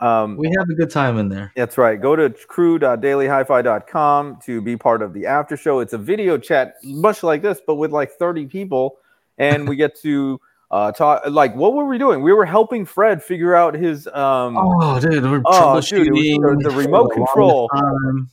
Um, 0.00 0.36
we 0.36 0.48
have 0.58 0.68
a 0.68 0.74
good 0.74 0.90
time 0.90 1.18
in 1.18 1.28
there. 1.28 1.52
that's 1.56 1.78
right. 1.78 2.00
Go 2.00 2.14
to 2.16 2.28
crew.dailyhifi.com 2.30 4.38
to 4.44 4.60
be 4.60 4.76
part 4.76 5.02
of 5.02 5.12
the 5.14 5.26
after 5.26 5.56
show. 5.56 5.78
It's 5.80 5.92
a 5.92 5.98
video 5.98 6.36
chat, 6.36 6.74
much 6.84 7.22
like 7.22 7.42
this, 7.42 7.60
but 7.66 7.76
with 7.76 7.92
like 7.92 8.10
30 8.12 8.46
people, 8.46 8.98
and 9.38 9.68
we 9.68 9.76
get 9.76 9.94
to 10.02 10.40
uh 10.70 10.90
talk. 10.92 11.22
Like, 11.28 11.54
what 11.54 11.74
were 11.74 11.84
we 11.86 11.98
doing? 11.98 12.22
We 12.22 12.32
were 12.32 12.44
helping 12.44 12.84
Fred 12.84 13.22
figure 13.22 13.54
out 13.54 13.74
his 13.74 14.06
um. 14.08 14.56
Oh, 14.58 14.98
dude, 15.00 15.22
we're 15.24 15.40
Oh, 15.44 15.52
dude, 15.52 15.74
was 15.76 15.90
troubleshooting 15.90 16.60
the- 16.60 16.68
the 16.70 16.76
remote 16.76 17.12
for 17.14 17.20
a 17.20 17.24
long 17.24 17.26
control. 17.26 17.68
time. 17.68 18.30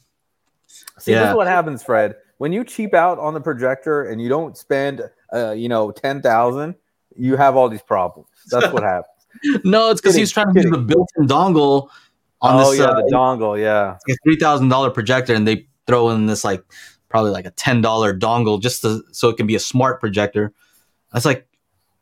See, 1.00 1.14
this 1.14 1.30
is 1.30 1.36
what 1.36 1.48
happens, 1.48 1.84
Fred. 1.84 2.16
When 2.42 2.52
you 2.52 2.64
cheap 2.64 2.96
out 2.96 3.20
on 3.20 3.36
the 3.36 3.40
projector 3.40 4.06
and 4.06 4.20
you 4.20 4.28
don't 4.28 4.58
spend, 4.58 5.08
uh, 5.32 5.52
you 5.52 5.70
know, 5.70 5.92
ten 5.92 6.24
thousand, 6.24 6.74
you 7.16 7.36
have 7.36 7.56
all 7.56 7.70
these 7.70 7.84
problems. 7.84 8.30
That's 8.50 8.74
what 8.74 8.82
happens. 8.96 9.64
No, 9.64 9.92
it's 9.92 10.02
because 10.02 10.16
he's 10.16 10.32
trying 10.32 10.48
to 10.48 10.54
use 10.56 10.66
kidding. 10.66 10.72
the 10.72 10.80
built-in 10.80 11.28
dongle 11.28 11.90
on 12.42 12.56
oh 12.60 12.72
this 12.72 12.80
yeah, 12.80 12.86
uh, 12.86 12.96
the 12.96 13.12
dongle. 13.14 13.62
Yeah. 13.62 13.96
three 14.24 14.38
thousand 14.38 14.70
dollar 14.70 14.90
projector, 14.90 15.36
and 15.36 15.48
they 15.48 15.68
throw 15.86 16.10
in 16.10 16.26
this 16.26 16.44
like 16.44 16.64
probably 17.10 17.30
like 17.30 17.46
a 17.46 17.52
ten 17.52 17.80
dollar 17.80 18.12
dongle 18.18 18.60
just 18.60 18.82
to, 18.82 19.04
so 19.12 19.30
it 19.30 19.38
can 19.38 19.46
be 19.46 19.54
a 19.54 19.60
smart 19.60 20.00
projector. 20.00 20.52
That's 21.14 21.26
like 21.26 21.46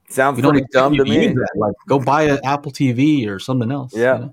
Sounds 0.07 0.37
you 0.37 0.49
pretty 0.49 0.65
dumb 0.71 0.95
to 0.95 1.03
me. 1.03 1.27
that. 1.33 1.49
Like 1.57 1.75
go 1.89 1.99
buy 1.99 2.23
an 2.23 2.39
Apple 2.45 2.71
TV 2.71 3.27
or 3.27 3.39
something 3.39 3.73
else. 3.73 3.93
you 3.93 4.03
Yeah. 4.03 4.29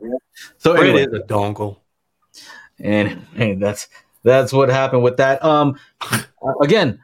So 0.59 0.75
It 0.77 0.85
anyway, 0.85 1.07
is 1.07 1.13
a 1.15 1.25
dongle. 1.27 1.79
and, 2.79 3.27
and 3.35 3.61
that's 3.61 3.89
that's 4.27 4.53
what 4.53 4.69
happened 4.69 5.03
with 5.03 5.17
that. 5.19 5.43
Um, 5.45 5.79
again, 6.61 7.03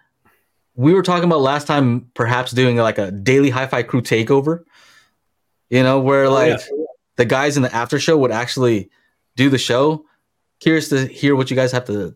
we 0.75 0.93
were 0.93 1.03
talking 1.03 1.25
about 1.25 1.41
last 1.41 1.67
time, 1.67 2.11
perhaps 2.15 2.53
doing 2.53 2.77
like 2.77 2.99
a 2.99 3.11
daily 3.11 3.51
hi-fi 3.51 3.83
crew 3.83 4.03
takeover. 4.03 4.65
You 5.71 5.83
know, 5.83 6.01
where 6.01 6.25
Oh, 6.27 6.33
like 6.33 6.59
yeah. 6.61 6.85
the 7.17 7.25
guys 7.25 7.57
in 7.57 7.63
the 7.63 7.75
after 7.75 7.99
show 7.99 8.19
would 8.19 8.31
actually 8.33 8.91
do 9.37 9.49
the 9.49 9.59
show. 9.59 10.05
Curious 10.61 10.89
to 10.91 11.07
hear 11.07 11.35
what 11.35 11.51
you 11.51 11.57
guys 11.57 11.73
have 11.73 11.87
to, 11.87 12.15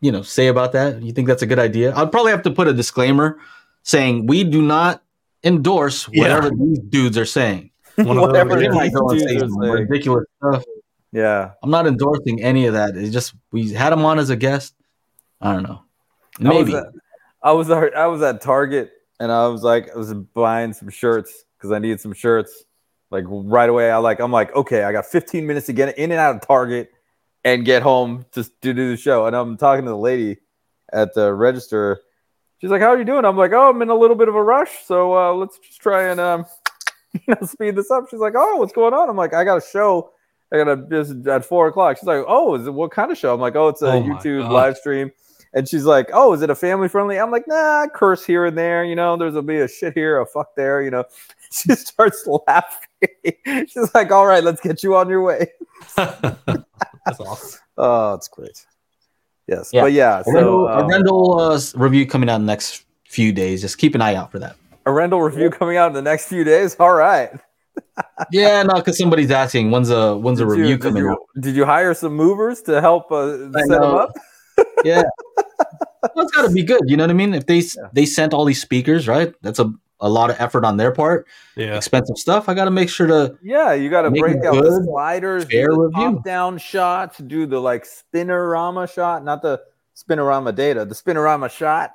you 0.00 0.12
know, 0.12 0.22
say 0.22 0.48
about 0.48 0.72
that. 0.72 1.02
You 1.02 1.12
think 1.12 1.26
that's 1.28 1.42
a 1.42 1.46
good 1.46 1.58
idea? 1.58 1.94
I'd 1.96 2.12
probably 2.12 2.32
have 2.32 2.42
to 2.42 2.50
put 2.50 2.68
a 2.68 2.72
disclaimer 2.74 3.38
saying 3.82 4.26
we 4.26 4.44
do 4.44 4.60
not 4.60 5.02
endorse 5.42 6.08
Yeah. 6.12 6.22
whatever 6.22 6.50
these 6.50 6.78
dudes 6.80 7.16
are 7.16 7.24
saying. 7.24 7.70
One 7.96 8.10
of 8.10 8.14
those, 8.16 8.26
Whatever 8.28 8.50
yeah. 8.60 8.68
it 8.68 8.70
They 8.70 8.74
might 8.76 8.84
these 8.84 8.94
go 8.94 9.08
and 9.08 9.18
dudes 9.18 9.30
say 9.32 9.36
are 9.36 9.40
some 9.40 9.62
saying. 9.62 9.72
ridiculous 9.72 10.24
stuff. 10.38 10.64
Yeah. 11.12 11.52
I'm 11.62 11.70
not 11.70 11.86
endorsing 11.86 12.42
any 12.42 12.66
of 12.66 12.74
that. 12.74 12.96
It's 12.96 13.12
just 13.12 13.34
we 13.50 13.72
had 13.72 13.92
him 13.92 14.04
on 14.04 14.18
as 14.18 14.30
a 14.30 14.36
guest. 14.36 14.74
I 15.40 15.52
don't 15.52 15.62
know. 15.62 15.82
I 16.40 16.48
was 16.48 16.66
Maybe. 16.66 16.74
at- 16.74 16.86
I 17.42 17.52
was 17.52 17.70
at, 17.70 17.96
I 17.96 18.06
was 18.08 18.20
at 18.22 18.40
Target 18.40 18.90
and 19.20 19.30
I 19.30 19.46
was 19.46 19.62
like 19.62 19.90
I 19.94 19.96
was 19.96 20.12
buying 20.12 20.72
some 20.72 20.88
shirts 20.90 21.44
because 21.56 21.70
I 21.72 21.78
needed 21.78 22.00
some 22.00 22.12
shirts. 22.12 22.64
Like 23.10 23.24
right 23.28 23.70
away, 23.70 23.90
I 23.90 23.98
like 23.98 24.20
I'm 24.20 24.32
like 24.32 24.54
okay, 24.54 24.82
I 24.82 24.92
got 24.92 25.06
15 25.06 25.46
minutes 25.46 25.66
to 25.66 25.72
get 25.72 25.96
in 25.96 26.10
and 26.10 26.20
out 26.20 26.34
of 26.34 26.46
Target 26.46 26.90
and 27.44 27.64
get 27.64 27.82
home 27.82 28.26
to, 28.32 28.42
to 28.44 28.74
do 28.74 28.90
the 28.90 28.96
show. 28.96 29.26
And 29.26 29.34
I'm 29.34 29.56
talking 29.56 29.84
to 29.84 29.90
the 29.90 29.96
lady 29.96 30.38
at 30.92 31.14
the 31.14 31.32
register. 31.32 32.00
She's 32.60 32.70
like, 32.70 32.82
"How 32.82 32.88
are 32.88 32.98
you 32.98 33.04
doing?" 33.04 33.24
I'm 33.24 33.36
like, 33.36 33.52
"Oh, 33.52 33.70
I'm 33.70 33.80
in 33.82 33.88
a 33.88 33.94
little 33.94 34.16
bit 34.16 34.28
of 34.28 34.34
a 34.34 34.42
rush, 34.42 34.84
so 34.84 35.16
uh, 35.16 35.32
let's 35.32 35.58
just 35.60 35.80
try 35.80 36.08
and 36.10 36.18
um, 36.18 36.44
speed 37.44 37.76
this 37.76 37.90
up." 37.90 38.06
She's 38.10 38.18
like, 38.18 38.34
"Oh, 38.36 38.56
what's 38.56 38.72
going 38.72 38.92
on?" 38.92 39.08
I'm 39.08 39.16
like, 39.16 39.32
"I 39.32 39.44
got 39.44 39.58
a 39.58 39.64
show. 39.64 40.10
I 40.52 40.56
got 40.56 40.68
a 40.68 40.76
just 40.90 41.26
at 41.26 41.44
four 41.44 41.68
o'clock." 41.68 41.98
She's 41.98 42.06
like, 42.06 42.24
"Oh, 42.26 42.54
is 42.54 42.66
it 42.66 42.72
what 42.72 42.90
kind 42.90 43.10
of 43.12 43.18
show?" 43.18 43.34
I'm 43.34 43.40
like, 43.40 43.56
"Oh, 43.56 43.68
it's 43.68 43.82
a 43.82 43.92
Oh 43.92 44.02
YouTube 44.02 44.42
God. 44.42 44.52
live 44.52 44.76
stream." 44.76 45.10
And 45.54 45.66
she's 45.68 45.84
like, 45.84 46.10
"Oh, 46.12 46.32
is 46.34 46.42
it 46.42 46.50
a 46.50 46.54
family 46.54 46.88
friendly?" 46.88 47.18
I'm 47.18 47.30
like, 47.30 47.48
"Nah, 47.48 47.86
curse 47.94 48.24
here 48.24 48.44
and 48.44 48.56
there. 48.56 48.84
You 48.84 48.94
know, 48.94 49.16
there's 49.16 49.34
a 49.34 49.42
be 49.42 49.58
a 49.58 49.68
shit 49.68 49.94
here, 49.94 50.20
a 50.20 50.26
fuck 50.26 50.54
there. 50.56 50.82
You 50.82 50.90
know." 50.90 51.04
She 51.50 51.74
starts 51.76 52.26
laughing. 52.46 53.08
she's 53.68 53.94
like, 53.94 54.10
"All 54.12 54.26
right, 54.26 54.44
let's 54.44 54.60
get 54.60 54.82
you 54.82 54.94
on 54.96 55.08
your 55.08 55.22
way." 55.22 55.50
That's 55.96 57.20
awesome. 57.20 57.60
Oh, 57.78 58.14
it's 58.14 58.28
great. 58.28 58.66
Yes, 59.46 59.70
Yeah. 59.72 59.80
but 59.82 59.92
yeah. 59.92 60.20
So 60.22 60.30
Arendal, 60.32 60.68
a 60.68 60.78
um, 60.84 60.90
Arendal 60.90 61.74
uh, 61.74 61.78
review 61.78 62.06
coming 62.06 62.28
out 62.28 62.36
in 62.36 62.42
the 62.42 62.52
next 62.52 62.84
few 63.08 63.32
days. 63.32 63.62
Just 63.62 63.78
keep 63.78 63.94
an 63.94 64.02
eye 64.02 64.14
out 64.14 64.30
for 64.30 64.38
that. 64.40 64.56
Arendal 64.84 65.24
review 65.24 65.48
coming 65.48 65.78
out 65.78 65.86
in 65.86 65.94
the 65.94 66.02
next 66.02 66.26
few 66.28 66.44
days. 66.44 66.76
All 66.78 66.92
right. 66.92 67.30
Yeah, 68.32 68.62
no, 68.62 68.74
because 68.74 68.98
somebody's 68.98 69.30
asking 69.30 69.70
when's 69.70 69.90
a 69.90 70.16
when's 70.16 70.40
a 70.40 70.44
Did 70.44 70.50
review 70.50 70.66
you, 70.66 70.76
did 70.76 70.82
coming 70.82 71.04
you, 71.04 71.10
out. 71.10 71.18
Did 71.40 71.56
you 71.56 71.64
hire 71.64 71.94
some 71.94 72.14
movers 72.14 72.62
to 72.62 72.80
help 72.80 73.10
uh, 73.12 73.36
set 73.52 73.68
them 73.68 73.82
up? 73.82 74.10
Yeah, 74.84 75.02
that's 76.16 76.30
got 76.32 76.42
to 76.42 76.50
be 76.52 76.64
good. 76.64 76.80
You 76.86 76.96
know 76.96 77.04
what 77.04 77.10
I 77.10 77.14
mean? 77.14 77.32
If 77.32 77.46
they 77.46 77.58
s 77.58 77.76
they 77.92 78.06
sent 78.06 78.34
all 78.34 78.44
these 78.44 78.60
speakers, 78.60 79.06
right? 79.06 79.32
That's 79.40 79.60
a 79.60 79.72
a 80.00 80.08
lot 80.08 80.30
of 80.30 80.36
effort 80.40 80.64
on 80.64 80.76
their 80.76 80.90
part. 80.92 81.26
Yeah. 81.56 81.76
Expensive 81.76 82.16
stuff. 82.16 82.48
I 82.48 82.54
got 82.54 82.64
to 82.66 82.70
make 82.72 82.88
sure 82.88 83.06
to 83.06 83.36
Yeah, 83.42 83.74
you 83.74 83.88
got 83.90 84.02
to 84.02 84.10
break 84.10 84.36
a 84.42 84.48
out 84.48 84.54
the 84.56 84.60
good, 84.62 84.84
sliders, 84.84 85.44
do 85.44 85.62
the 85.66 85.76
review. 85.78 86.14
top-down 86.14 86.58
shots, 86.58 87.18
do 87.18 87.46
the 87.46 87.60
like 87.60 87.84
spinorama 87.84 88.92
shot, 88.92 89.24
not 89.24 89.42
the 89.42 89.60
spinorama 89.96 90.54
data, 90.54 90.84
the 90.84 90.94
spinorama 90.94 91.50
shot. 91.50 91.92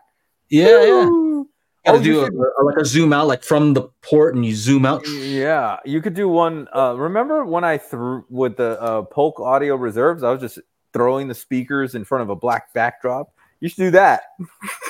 yeah 0.49 0.83
yeah. 0.85 1.05
Woo! 1.05 1.49
Got 1.85 1.93
to 1.93 1.97
Oh, 1.97 2.01
you 2.01 2.13
do 2.13 2.21
a, 2.21 2.25
should- 2.25 2.33
a- 2.35 2.63
like 2.63 2.77
a 2.77 2.85
zoom 2.85 3.13
out, 3.13 3.27
like 3.27 3.43
from 3.43 3.73
the 3.73 3.83
port, 4.01 4.35
and 4.35 4.45
you 4.45 4.55
zoom 4.55 4.85
out. 4.85 5.05
Yeah, 5.07 5.77
you 5.85 6.01
could 6.01 6.13
do 6.13 6.29
one. 6.29 6.67
Uh, 6.75 6.95
remember 6.97 7.43
when 7.45 7.63
I 7.63 7.77
threw 7.77 8.25
with 8.29 8.55
the 8.57 8.81
uh, 8.81 9.01
Polk 9.03 9.39
Audio 9.39 9.75
Reserves? 9.75 10.23
I 10.23 10.31
was 10.31 10.39
just 10.39 10.59
throwing 10.93 11.27
the 11.27 11.35
speakers 11.35 11.95
in 11.95 12.05
front 12.05 12.21
of 12.21 12.29
a 12.29 12.35
black 12.35 12.73
backdrop. 12.73 13.33
You 13.59 13.67
should 13.69 13.77
do 13.77 13.91
that. 13.91 14.23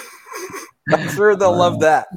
I'm 0.91 1.09
sure 1.09 1.35
they'll 1.35 1.55
love 1.57 1.79
that. 1.79 2.07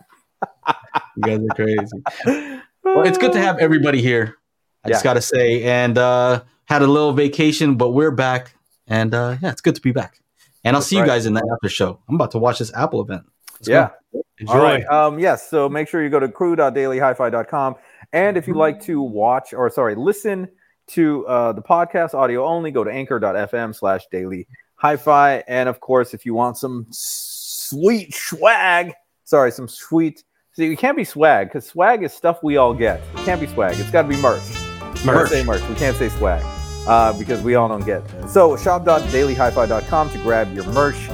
You 1.17 1.23
guys 1.23 1.41
are 1.51 1.55
crazy. 1.55 2.61
Well, 2.85 3.05
it's 3.05 3.19
good 3.19 3.33
to 3.33 3.41
have 3.41 3.59
everybody 3.59 4.01
here. 4.01 4.37
I 4.85 4.91
just 4.91 5.03
got 5.03 5.15
to 5.15 5.21
say, 5.21 5.65
and 5.65 5.99
uh, 5.99 6.45
had 6.67 6.83
a 6.83 6.87
little 6.87 7.13
vacation, 7.13 7.75
but 7.75 7.91
we're 7.91 8.13
back, 8.13 8.55
and 8.87 9.13
uh, 9.13 9.39
yeah, 9.43 9.51
it's 9.51 9.61
good 9.61 9.75
to 9.75 9.81
be 9.81 9.91
back. 9.91 10.21
And 10.63 10.77
I'll 10.77 10.81
That's 10.81 10.89
see 10.91 10.97
you 10.97 11.05
guys 11.05 11.27
in 11.27 11.35
the 11.35 11.43
after 11.53 11.69
show. 11.69 11.99
I'm 12.09 12.15
about 12.15 12.31
to 12.31 12.39
watch 12.39 12.61
this 12.61 12.73
Apple 12.75 13.01
event. 13.03 13.25
Let's 13.61 13.69
Yeah. 13.69 13.89
go. 14.13 14.23
Enjoy. 14.39 14.53
All 14.53 14.63
right. 14.63 14.85
Um, 14.87 15.19
yes. 15.19 15.49
So 15.49 15.69
make 15.69 15.89
sure 15.89 16.03
you 16.03 16.11
go 16.11 16.21
to 16.21 16.29
crew.dailyhifi.com. 16.29 17.75
And 18.13 18.37
if 18.37 18.47
you'd 18.47 18.57
like 18.57 18.81
to 18.83 19.01
watch 19.01 19.53
or 19.53 19.69
sorry, 19.71 19.95
listen 19.95 20.49
to 20.89 21.27
uh, 21.27 21.53
the 21.53 21.63
podcast 21.63 22.15
audio 22.15 22.45
only, 22.45 22.71
go 22.71 22.85
to 22.85 22.91
anchor.fm 22.91 23.75
slash 23.75 24.07
daily 24.13 24.47
hi-fi. 24.77 25.43
And 25.49 25.69
of 25.69 25.81
course, 25.81 26.15
if 26.15 26.25
you 26.25 26.35
want 26.35 26.57
some 26.59 26.87
sweet 26.91 28.15
swag, 28.15 28.93
sorry, 29.25 29.51
some 29.51 29.69
sweet 29.69 30.23
see, 30.53 30.73
it 30.73 30.77
can't 30.77 30.97
be 30.97 31.05
swag 31.05 31.49
because 31.49 31.67
swag 31.67 32.03
is 32.05 32.13
stuff 32.13 32.43
we 32.43 32.57
all 32.57 32.75
get. 32.75 33.01
It 33.15 33.25
can't 33.25 33.41
be 33.41 33.47
swag. 33.47 33.79
It's 33.79 33.91
got 33.91 34.03
to 34.03 34.09
be 34.09 34.17
merch. 34.17 34.43
We 34.49 35.01
can't 35.01 35.07
Merch. 35.07 35.29
say 35.31 35.45
merch. 35.45 35.69
We 35.69 35.75
can't 35.75 35.97
say 35.97 36.09
swag 36.11 36.43
uh, 36.89 37.19
because 37.19 37.43
we 37.43 37.55
all 37.55 37.69
don't 37.69 37.85
get. 37.85 38.03
It. 38.23 38.29
So 38.29 38.57
shop.dailyhifi.com 38.57 40.11
to 40.11 40.19
grab 40.19 40.55
your 40.55 40.67
merch 40.73 41.09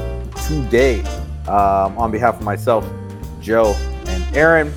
today. 0.46 1.02
Um, 1.48 1.98
on 1.98 2.10
behalf 2.10 2.36
of 2.38 2.42
myself, 2.42 2.88
Joe, 3.40 3.74
and 4.06 4.36
Aaron, 4.36 4.72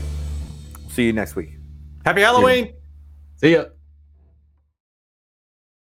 see 0.90 1.06
you 1.06 1.14
next 1.14 1.36
week. 1.36 1.58
Happy 2.04 2.22
Halloween. 2.22 2.74
See 3.38 3.54
ya. 3.54 3.66